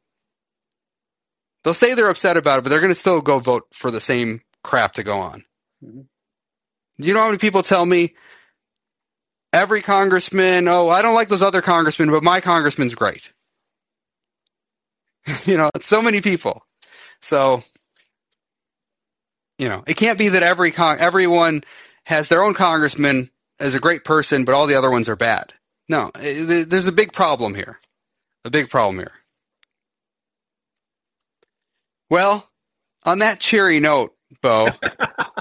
They'll 1.64 1.74
say 1.74 1.94
they're 1.94 2.10
upset 2.10 2.38
about 2.38 2.60
it, 2.60 2.62
but 2.64 2.70
they're 2.70 2.80
going 2.80 2.94
to 2.94 2.96
still 2.96 3.20
go 3.20 3.40
vote 3.40 3.68
for 3.74 3.92
the 3.92 4.00
same 4.00 4.42
crap 4.64 4.94
to 4.94 5.04
go 5.04 5.20
on. 5.20 5.44
Mm-hmm. 5.84 6.02
Do 7.02 7.08
you 7.08 7.14
know 7.14 7.22
how 7.22 7.28
many 7.28 7.38
people 7.38 7.62
tell 7.62 7.86
me 7.86 8.16
every 9.54 9.82
congressman, 9.82 10.68
oh, 10.68 10.90
I 10.90 11.02
don't 11.02 11.16
like 11.16 11.30
those 11.30 11.42
other 11.42 11.62
congressmen, 11.62 12.12
but 12.12 12.24
my 12.24 12.40
congressman's 12.42 12.96
great. 12.96 13.32
you 15.46 15.58
know, 15.58 15.70
it's 15.76 15.88
so 15.88 16.02
many 16.02 16.22
people. 16.22 16.64
So, 17.22 17.64
you 19.58 19.70
know, 19.70 19.84
it 19.88 19.98
can't 19.98 20.18
be 20.18 20.30
that 20.30 20.44
every 20.44 20.72
con- 20.72 21.00
everyone 21.00 21.64
has 22.06 22.28
their 22.28 22.44
own 22.44 22.54
congressman 22.54 23.30
as 23.60 23.76
a 23.76 23.80
great 23.80 24.04
person, 24.04 24.46
but 24.46 24.56
all 24.56 24.68
the 24.68 24.76
other 24.76 24.90
ones 24.90 25.10
are 25.10 25.16
bad. 25.16 25.54
No, 25.88 26.12
eh, 26.16 26.36
it, 26.38 26.70
there's 26.70 26.88
a 26.88 26.94
big 26.94 27.14
problem 27.14 27.56
here. 27.56 27.80
A 28.46 28.50
big 28.50 28.70
problem 28.70 29.00
here. 29.00 29.12
Well, 32.10 32.48
on 33.04 33.20
that 33.20 33.40
cheery 33.40 33.80
note, 33.80 34.16
Bo, 34.42 34.70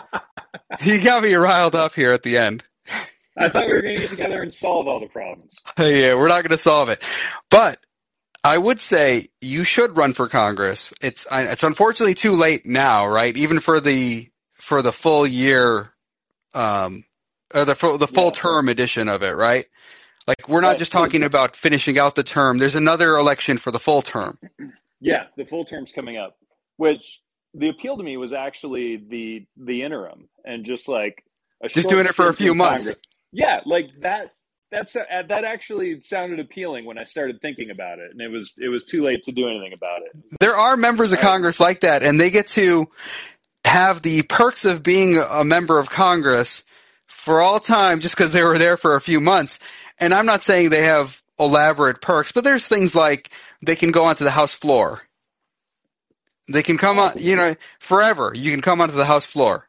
you 0.85 1.03
got 1.03 1.23
me 1.23 1.35
riled 1.35 1.75
up 1.75 1.95
here 1.95 2.13
at 2.13 2.23
the 2.23 2.37
end. 2.39 2.65
I 3.39 3.49
thought 3.49 3.67
we 3.67 3.73
were 3.73 3.83
going 3.83 3.97
to 3.97 4.01
get 4.03 4.11
together 4.11 4.43
and 4.43 4.53
solve 4.53 4.89
all 4.89 5.01
the 5.01 5.07
problems. 5.07 5.55
yeah, 5.79 6.15
we're 6.15 6.29
not 6.29 6.43
going 6.43 6.51
to 6.51 6.59
solve 6.59 6.89
it, 6.89 7.03
but 7.51 7.79
I 8.45 8.57
would 8.59 8.81
say 8.81 9.29
you 9.41 9.65
should 9.65 9.97
run 9.97 10.13
for 10.13 10.29
Congress. 10.29 10.93
It's 11.01 11.27
it's 11.31 11.63
unfortunately 11.63 12.15
too 12.15 12.33
late 12.33 12.67
now, 12.67 13.07
right? 13.07 13.37
Even 13.37 13.61
for 13.61 13.81
the 13.81 14.29
for 14.55 14.83
the 14.83 14.93
full 14.93 15.27
year, 15.27 15.93
um, 16.55 17.05
or 17.55 17.65
the 17.65 17.75
full, 17.75 17.99
the 17.99 18.07
full 18.07 18.27
yeah. 18.27 18.31
term 18.33 18.69
edition 18.69 19.09
of 19.09 19.23
it, 19.23 19.35
right? 19.35 19.67
Like 20.27 20.49
we're 20.49 20.61
not 20.61 20.79
just 20.79 20.93
talking 20.93 21.23
about 21.23 21.57
finishing 21.57 21.99
out 21.99 22.15
the 22.15 22.23
term. 22.23 22.59
There's 22.59 22.75
another 22.75 23.17
election 23.17 23.59
for 23.59 23.71
the 23.71 23.81
full 23.81 24.03
term. 24.03 24.39
Yeah, 25.01 25.25
the 25.37 25.45
full 25.45 25.65
term's 25.65 25.91
coming 25.93 26.17
up. 26.17 26.37
Which 26.77 27.23
the 27.55 27.71
appeal 27.71 27.97
to 27.97 28.03
me 28.03 28.17
was 28.19 28.33
actually 28.33 28.97
the 28.97 29.47
the 29.57 29.83
interim 29.83 30.29
and 30.45 30.65
just 30.65 30.87
like 30.87 31.25
just 31.69 31.89
doing 31.89 32.07
it 32.07 32.15
for 32.15 32.29
a 32.29 32.35
few 32.35 32.55
months. 32.55 32.87
Congress 32.87 33.03
yeah, 33.33 33.61
like 33.67 33.91
that. 34.01 34.33
That's 34.71 34.95
uh, 34.95 35.05
that 35.29 35.45
actually 35.45 36.03
sounded 36.03 36.41
appealing 36.41 36.85
when 36.85 36.99
I 36.99 37.05
started 37.05 37.41
thinking 37.41 37.71
about 37.71 37.99
it, 38.01 38.11
and 38.11 38.21
it 38.21 38.29
was 38.29 38.53
it 38.59 38.69
was 38.69 38.85
too 38.85 39.03
late 39.03 39.23
to 39.23 39.33
do 39.33 39.49
anything 39.49 39.73
about 39.73 40.03
it. 40.03 40.39
There 40.41 40.57
are 40.57 40.77
members 40.77 41.13
of 41.13 41.21
Congress 41.21 41.59
like 41.59 41.81
that, 41.81 42.03
and 42.03 42.21
they 42.21 42.29
get 42.29 42.49
to 42.49 42.89
have 43.65 44.03
the 44.03 44.23
perks 44.23 44.65
of 44.65 44.83
being 44.83 45.19
a 45.19 45.45
member 45.45 45.79
of 45.79 45.89
Congress 45.91 46.67
for 47.07 47.41
all 47.41 47.61
time 47.61 48.01
just 48.01 48.17
because 48.17 48.33
they 48.33 48.43
were 48.43 48.59
there 48.59 48.77
for 48.77 48.95
a 48.95 49.01
few 49.01 49.21
months. 49.21 49.59
And 49.99 50.15
I'm 50.15 50.27
not 50.27 50.43
saying 50.43 50.71
they 50.71 50.83
have 50.83 51.23
elaborate 51.39 52.01
perks, 52.01 52.33
but 52.33 52.45
there's 52.45 52.69
things 52.69 52.95
like 52.95 53.31
they 53.63 53.77
can 53.77 53.91
go 53.91 54.05
onto 54.05 54.25
the 54.25 54.31
House 54.31 54.55
floor. 54.55 55.03
They 56.49 56.63
can 56.63 56.79
come 56.79 56.99
on, 56.99 57.13
you 57.19 57.37
know, 57.37 57.55
forever. 57.79 58.33
You 58.35 58.51
can 58.51 58.63
come 58.63 58.81
onto 58.81 58.95
the 58.95 59.05
House 59.05 59.25
floor. 59.25 59.69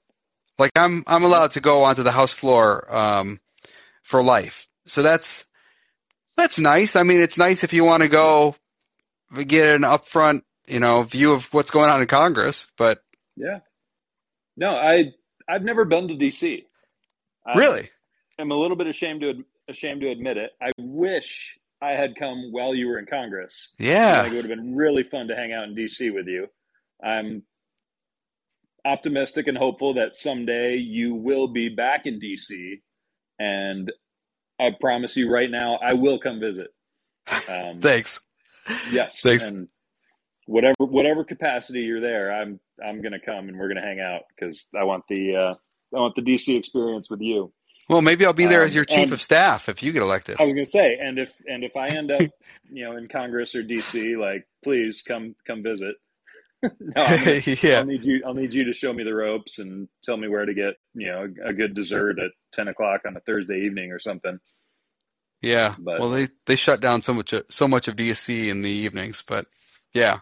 Like 0.57 0.71
I'm, 0.75 1.03
I'm 1.07 1.23
allowed 1.23 1.51
to 1.51 1.59
go 1.59 1.83
onto 1.83 2.03
the 2.03 2.11
House 2.11 2.33
floor 2.33 2.85
um, 2.93 3.39
for 4.03 4.23
life. 4.23 4.67
So 4.85 5.01
that's 5.01 5.47
that's 6.37 6.59
nice. 6.59 6.95
I 6.95 7.03
mean, 7.03 7.21
it's 7.21 7.37
nice 7.37 7.63
if 7.63 7.73
you 7.73 7.83
want 7.83 8.03
to 8.03 8.09
go 8.09 8.55
get 9.45 9.75
an 9.75 9.81
upfront, 9.81 10.43
you 10.67 10.79
know, 10.79 11.03
view 11.03 11.33
of 11.33 11.53
what's 11.53 11.71
going 11.71 11.89
on 11.89 12.01
in 12.01 12.07
Congress. 12.07 12.71
But 12.77 13.03
yeah, 13.35 13.59
no, 14.57 14.71
I 14.71 15.13
I've 15.47 15.63
never 15.63 15.85
been 15.85 16.07
to 16.07 16.15
DC. 16.15 16.63
really, 17.55 17.89
I'm 18.37 18.51
a 18.51 18.55
little 18.55 18.77
bit 18.77 18.87
ashamed 18.87 19.21
to 19.21 19.43
ashamed 19.67 20.01
to 20.01 20.09
admit 20.09 20.37
it. 20.37 20.51
I 20.61 20.71
wish 20.77 21.57
I 21.81 21.91
had 21.91 22.15
come 22.17 22.51
while 22.51 22.73
you 22.73 22.87
were 22.87 22.99
in 22.99 23.05
Congress. 23.05 23.73
Yeah, 23.77 24.25
it 24.25 24.33
would 24.33 24.45
have 24.45 24.55
been 24.55 24.75
really 24.75 25.03
fun 25.03 25.27
to 25.27 25.35
hang 25.35 25.53
out 25.53 25.65
in 25.65 25.75
DC 25.75 26.13
with 26.13 26.27
you. 26.27 26.47
I'm 27.03 27.43
optimistic 28.85 29.47
and 29.47 29.57
hopeful 29.57 29.95
that 29.95 30.15
someday 30.15 30.75
you 30.75 31.15
will 31.15 31.47
be 31.47 31.69
back 31.69 32.05
in 32.05 32.19
DC 32.19 32.79
and 33.39 33.91
I 34.59 34.69
promise 34.79 35.15
you 35.15 35.31
right 35.31 35.49
now, 35.49 35.79
I 35.81 35.93
will 35.93 36.19
come 36.19 36.39
visit. 36.39 36.67
Um, 37.49 37.79
Thanks. 37.79 38.19
Yes. 38.91 39.21
Thanks. 39.21 39.49
And 39.49 39.69
whatever 40.45 40.75
whatever 40.79 41.23
capacity 41.23 41.81
you're 41.81 42.01
there, 42.01 42.31
I'm 42.33 42.59
I'm 42.85 43.01
gonna 43.01 43.19
come 43.19 43.47
and 43.47 43.57
we're 43.57 43.69
gonna 43.69 43.81
hang 43.81 43.99
out 43.99 44.23
because 44.35 44.67
I 44.77 44.83
want 44.83 45.05
the 45.07 45.35
uh, 45.35 45.55
I 45.95 45.99
want 45.99 46.15
the 46.15 46.21
DC 46.21 46.57
experience 46.57 47.09
with 47.09 47.21
you. 47.21 47.53
Well, 47.87 48.03
maybe 48.03 48.23
I'll 48.23 48.33
be 48.33 48.45
there 48.45 48.61
um, 48.61 48.67
as 48.67 48.75
your 48.75 48.85
chief 48.85 49.05
and, 49.05 49.13
of 49.13 49.21
staff 49.21 49.67
if 49.67 49.81
you 49.81 49.91
get 49.91 50.03
elected. 50.03 50.35
I 50.39 50.43
was 50.43 50.53
gonna 50.53 50.65
say, 50.65 50.99
and 51.01 51.17
if 51.17 51.33
and 51.47 51.63
if 51.63 51.75
I 51.75 51.87
end 51.87 52.11
up, 52.11 52.21
you 52.71 52.85
know, 52.85 52.97
in 52.97 53.07
Congress 53.07 53.55
or 53.55 53.63
DC, 53.63 54.17
like, 54.17 54.47
please 54.63 55.01
come 55.01 55.35
come 55.47 55.63
visit. 55.63 55.95
no, 56.63 56.69
gonna- 56.95 57.39
yeah, 57.63 57.79
I'll 57.79 57.85
need 57.85 58.03
you. 58.03 58.21
I'll 58.25 58.33
need 58.33 58.53
you 58.53 58.65
to 58.65 58.73
show 58.73 58.91
me 58.93 59.03
the 59.03 59.13
ropes 59.13 59.59
and 59.59 59.87
tell 60.03 60.17
me 60.17 60.27
where 60.27 60.45
to 60.45 60.53
get 60.53 60.75
you 60.93 61.07
know 61.07 61.27
a, 61.45 61.49
a 61.49 61.53
good 61.53 61.73
dessert 61.73 62.19
at 62.19 62.31
ten 62.53 62.67
o'clock 62.67 63.01
on 63.07 63.15
a 63.15 63.19
Thursday 63.21 63.61
evening 63.65 63.91
or 63.91 63.99
something. 63.99 64.39
yeah. 65.41 65.75
But- 65.79 65.99
well, 65.99 66.09
they 66.09 66.27
they 66.45 66.55
shut 66.55 66.81
down 66.81 67.01
so 67.01 67.13
much 67.13 67.33
so 67.49 67.67
much 67.67 67.87
of 67.87 67.95
VSC 67.95 68.47
in 68.49 68.61
the 68.61 68.69
evenings, 68.69 69.23
but 69.25 69.45
yeah. 69.93 70.19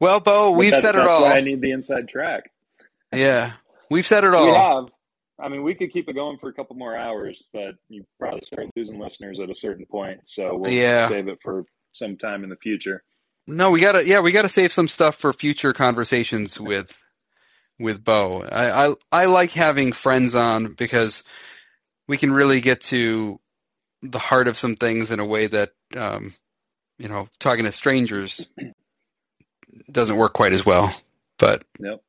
Well, 0.00 0.20
Bo, 0.20 0.52
we've 0.52 0.74
said 0.74 0.94
it 0.94 0.98
that's 0.98 1.08
all. 1.10 1.22
Why 1.22 1.36
I 1.36 1.40
need 1.42 1.60
the 1.60 1.72
inside 1.72 2.08
track. 2.08 2.50
Yeah, 3.14 3.52
we've 3.90 4.06
said 4.06 4.24
it 4.24 4.34
all. 4.34 4.46
We 4.46 4.52
have. 4.52 4.84
I 5.38 5.48
mean, 5.48 5.62
we 5.62 5.74
could 5.74 5.90
keep 5.92 6.08
it 6.08 6.14
going 6.14 6.38
for 6.38 6.48
a 6.48 6.52
couple 6.52 6.76
more 6.76 6.94
hours, 6.96 7.42
but 7.52 7.74
you 7.88 8.04
probably 8.18 8.42
start 8.44 8.66
losing 8.76 8.98
listeners 8.98 9.40
at 9.40 9.50
a 9.50 9.54
certain 9.54 9.86
point. 9.86 10.20
So 10.24 10.56
we'll 10.56 10.70
Yeah. 10.70 11.08
save 11.08 11.28
it 11.28 11.38
for 11.42 11.64
some 11.92 12.16
time 12.18 12.44
in 12.44 12.50
the 12.50 12.56
future. 12.56 13.02
No, 13.50 13.70
we 13.70 13.80
gotta 13.80 14.06
yeah, 14.06 14.20
we 14.20 14.32
gotta 14.32 14.48
save 14.48 14.72
some 14.72 14.88
stuff 14.88 15.16
for 15.16 15.32
future 15.32 15.72
conversations 15.72 16.60
with 16.60 17.02
with 17.78 18.04
Bo. 18.04 18.42
I, 18.42 18.86
I 18.86 18.94
I 19.10 19.24
like 19.24 19.50
having 19.50 19.92
friends 19.92 20.34
on 20.34 20.74
because 20.74 21.24
we 22.06 22.16
can 22.16 22.32
really 22.32 22.60
get 22.60 22.80
to 22.82 23.40
the 24.02 24.18
heart 24.18 24.48
of 24.48 24.56
some 24.56 24.76
things 24.76 25.10
in 25.10 25.20
a 25.20 25.26
way 25.26 25.46
that 25.48 25.70
um, 25.96 26.34
you 26.98 27.08
know, 27.08 27.28
talking 27.38 27.64
to 27.64 27.72
strangers 27.72 28.46
doesn't 29.90 30.16
work 30.16 30.34
quite 30.34 30.52
as 30.52 30.64
well. 30.64 30.94
But 31.38 31.64
Yep. 31.80 32.02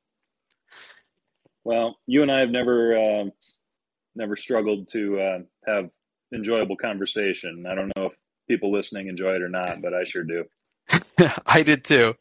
Well, 1.64 1.98
you 2.06 2.22
and 2.22 2.32
I 2.32 2.42
have 2.42 2.50
never 2.50 2.98
uh, 2.98 3.26
never 4.16 4.36
struggled 4.36 4.90
to 4.92 5.20
uh, 5.20 5.40
have 5.66 5.90
enjoyable 6.34 6.76
conversation. 6.76 7.66
I 7.66 7.76
don't 7.76 7.92
know 7.96 8.08
if 8.08 8.14
people 8.48 8.72
listening 8.72 9.08
enjoy 9.08 9.36
it 9.36 9.42
or 9.42 9.50
not, 9.50 9.82
but 9.82 9.94
I 9.94 10.04
sure 10.04 10.24
do. 10.24 10.46
I 11.46 11.64
did 11.64 11.84
too. 11.84 12.16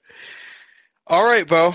All 1.07 1.25
right, 1.25 1.47
Bo. 1.47 1.75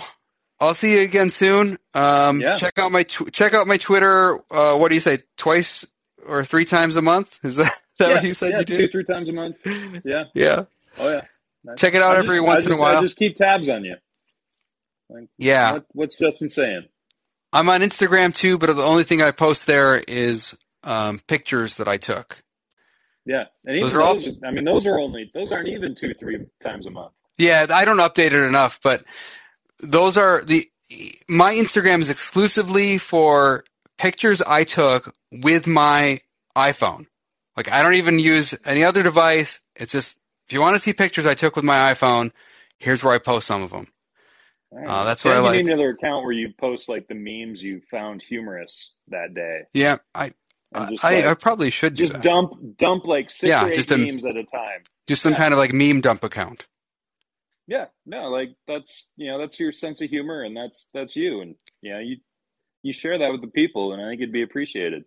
I'll 0.60 0.74
see 0.74 0.94
you 0.96 1.02
again 1.02 1.30
soon. 1.30 1.78
Um, 1.94 2.40
Yeah. 2.42 2.56
check 2.56 2.78
out 2.80 2.92
my 2.92 3.04
tw- 3.04 3.32
check 3.32 3.54
out 3.54 3.68
my 3.68 3.78
Twitter. 3.78 4.40
Uh, 4.52 4.78
what 4.78 4.90
do 4.90 4.96
you 4.96 5.02
say? 5.02 5.20
Twice 5.38 5.86
or 6.26 6.44
three 6.46 6.66
times 6.66 6.96
a 6.96 7.02
month? 7.02 7.38
Is 7.44 7.58
that, 7.58 7.74
that 8.00 8.10
yeah, 8.10 8.16
what 8.16 8.24
you 8.24 8.34
said 8.34 8.52
yeah, 8.54 8.60
you 8.60 8.66
two, 8.66 8.88
three 8.90 9.04
times 9.04 9.28
a 9.30 9.34
month. 9.34 9.58
Yeah. 10.06 10.26
Yeah. 10.34 10.64
Oh 10.98 11.10
yeah. 11.12 11.22
Check 11.76 11.94
it 11.96 12.02
out 12.02 12.16
I 12.16 12.20
every 12.20 12.38
just- 12.38 12.48
once 12.48 12.64
I 12.66 12.70
in 12.70 12.76
a 12.76 12.80
while. 12.80 12.98
I 12.98 13.02
just 13.02 13.18
keep 13.18 13.36
tabs 13.36 13.68
on 13.70 13.84
you. 13.84 13.96
Like, 15.10 15.28
yeah. 15.38 15.74
what, 15.74 15.86
what's 15.92 16.18
Justin 16.18 16.50
saying? 16.50 16.86
I'm 17.54 17.70
on 17.70 17.82
Instagram 17.82 18.34
too, 18.34 18.58
but 18.58 18.74
the 18.76 18.84
only 18.84 19.04
thing 19.04 19.22
I 19.22 19.32
post 19.32 19.68
there 19.68 19.98
is 19.98 20.58
um, 20.84 21.20
pictures 21.28 21.76
that 21.76 21.88
I 21.88 21.98
took. 21.98 22.42
Yeah, 23.26 23.46
and 23.66 23.82
Those 23.82 23.92
even 23.92 23.98
are 23.98 24.04
all- 24.04 24.14
those, 24.16 24.38
I 24.44 24.52
mean, 24.52 24.66
those 24.66 24.86
are 24.86 25.00
only 25.00 25.32
those 25.34 25.52
aren't 25.52 25.68
even 25.68 25.96
two, 25.96 26.14
three 26.14 26.46
times 26.64 26.86
a 26.86 26.92
month. 26.92 27.12
Yeah, 27.38 27.66
I 27.70 27.84
don't 27.86 27.98
update 27.98 28.28
it 28.28 28.34
enough, 28.34 28.80
but 28.82 29.04
those 29.80 30.18
are 30.18 30.44
the 30.44 30.70
my 31.28 31.54
Instagram 31.56 32.00
is 32.02 32.10
exclusively 32.10 32.98
for 32.98 33.64
pictures 33.98 34.42
I 34.42 34.64
took 34.64 35.14
with 35.32 35.66
my 35.68 36.22
iPhone. 36.56 37.08
Like 37.58 37.72
I 37.72 37.82
don't 37.82 37.96
even 37.96 38.20
use 38.20 38.54
any 38.66 38.84
other 38.84 39.02
device. 39.04 39.64
It's 39.76 39.92
just 39.92 40.20
if 40.48 40.54
you 40.54 40.62
want 40.62 40.76
to 40.76 40.80
see 40.80 40.94
pictures 40.94 41.26
I 41.26 41.34
took 41.34 41.56
with 41.56 41.66
my 41.66 41.92
iPhone, 41.94 42.32
here's 42.78 43.04
where 43.04 43.14
I 43.14 43.18
post 43.18 43.48
some 43.48 43.64
of 43.64 43.72
them. 43.72 43.88
Right. 44.72 44.88
Uh, 44.88 45.04
that's 45.06 45.24
what 45.24 45.34
I 45.34 45.40
like. 45.40 45.62
another 45.62 45.92
account 45.92 46.24
where 46.24 46.34
you 46.34 46.54
post 46.60 46.90
like 46.90 47.08
the 47.08 47.16
memes 47.16 47.64
you 47.64 47.82
found 47.90 48.22
humorous 48.22 48.96
that 49.08 49.34
day. 49.34 49.62
Yeah, 49.74 49.98
I 50.14 50.34
just, 50.90 51.04
I, 51.06 51.16
like, 51.16 51.26
I 51.26 51.34
probably 51.36 51.70
should 51.70 51.94
do 51.96 52.04
just 52.04 52.14
that. 52.14 52.24
dump 52.24 52.78
dump 52.78 53.06
like 53.06 53.30
six 53.30 53.44
Yeah, 53.50 53.66
or 53.66 53.72
eight 53.72 53.92
a- 53.92 53.98
memes 53.98 54.26
at 54.26 54.36
a 54.36 54.44
time. 54.44 54.84
Just 55.08 55.22
some 55.22 55.34
yeah. 55.34 55.38
kind 55.38 55.54
of 55.54 55.58
like 55.58 55.74
meme 55.74 56.02
dump 56.02 56.24
account. 56.24 56.66
Yeah, 57.68 57.86
no, 58.06 58.30
like 58.30 58.50
that's 58.68 59.10
you 59.16 59.28
know 59.32 59.40
that's 59.40 59.60
your 59.60 59.72
sense 59.72 60.02
of 60.02 60.10
humor 60.10 60.44
and 60.44 60.56
that's 60.56 60.90
that's 60.94 61.16
you 61.16 61.42
and 61.42 61.56
you 61.82 61.94
know 61.94 62.00
you 62.00 62.18
you 62.84 62.94
share 62.94 63.18
that 63.18 63.32
with 63.32 63.42
the 63.42 63.48
people 63.48 63.94
and 63.94 64.02
I 64.02 64.10
think 64.10 64.22
it'd 64.22 64.32
be 64.34 64.44
appreciated. 64.44 65.06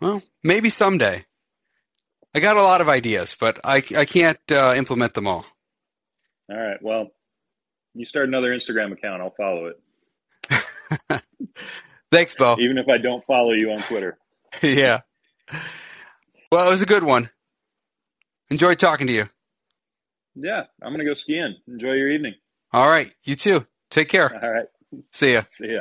Well, 0.00 0.22
maybe 0.42 0.68
someday. 0.70 1.24
I 2.34 2.40
got 2.40 2.56
a 2.56 2.62
lot 2.62 2.80
of 2.80 2.88
ideas, 2.88 3.36
but 3.38 3.60
I 3.64 3.76
I 3.96 4.04
can't 4.06 4.38
uh, 4.50 4.74
implement 4.76 5.14
them 5.14 5.26
all. 5.28 5.44
All 6.50 6.56
right, 6.60 6.82
well, 6.82 7.08
you 7.94 8.04
start 8.04 8.26
another 8.28 8.48
Instagram 8.48 8.92
account, 8.92 9.22
I'll 9.22 9.34
follow 9.36 9.70
it, 10.50 11.22
Thanks, 12.10 12.34
Bo. 12.34 12.56
even 12.58 12.76
if 12.78 12.88
I 12.88 12.98
don't 12.98 13.24
follow 13.26 13.52
you 13.52 13.70
on 13.70 13.78
Twitter. 13.82 14.18
yeah. 14.62 15.00
Well, 16.50 16.66
it 16.66 16.70
was 16.70 16.82
a 16.82 16.86
good 16.86 17.02
one. 17.04 17.30
Enjoy 18.50 18.74
talking 18.74 19.06
to 19.06 19.12
you. 19.12 19.28
Yeah, 20.34 20.64
I'm 20.82 20.92
gonna 20.92 21.04
go 21.04 21.14
skiing. 21.14 21.56
Enjoy 21.68 21.92
your 21.92 22.10
evening. 22.10 22.34
All 22.72 22.88
right. 22.88 23.12
You 23.24 23.36
too. 23.36 23.66
Take 23.90 24.08
care. 24.08 24.32
All 24.42 24.50
right, 24.50 24.66
See 25.12 25.34
ya. 25.34 25.42
see 25.46 25.72
ya. 25.74 25.80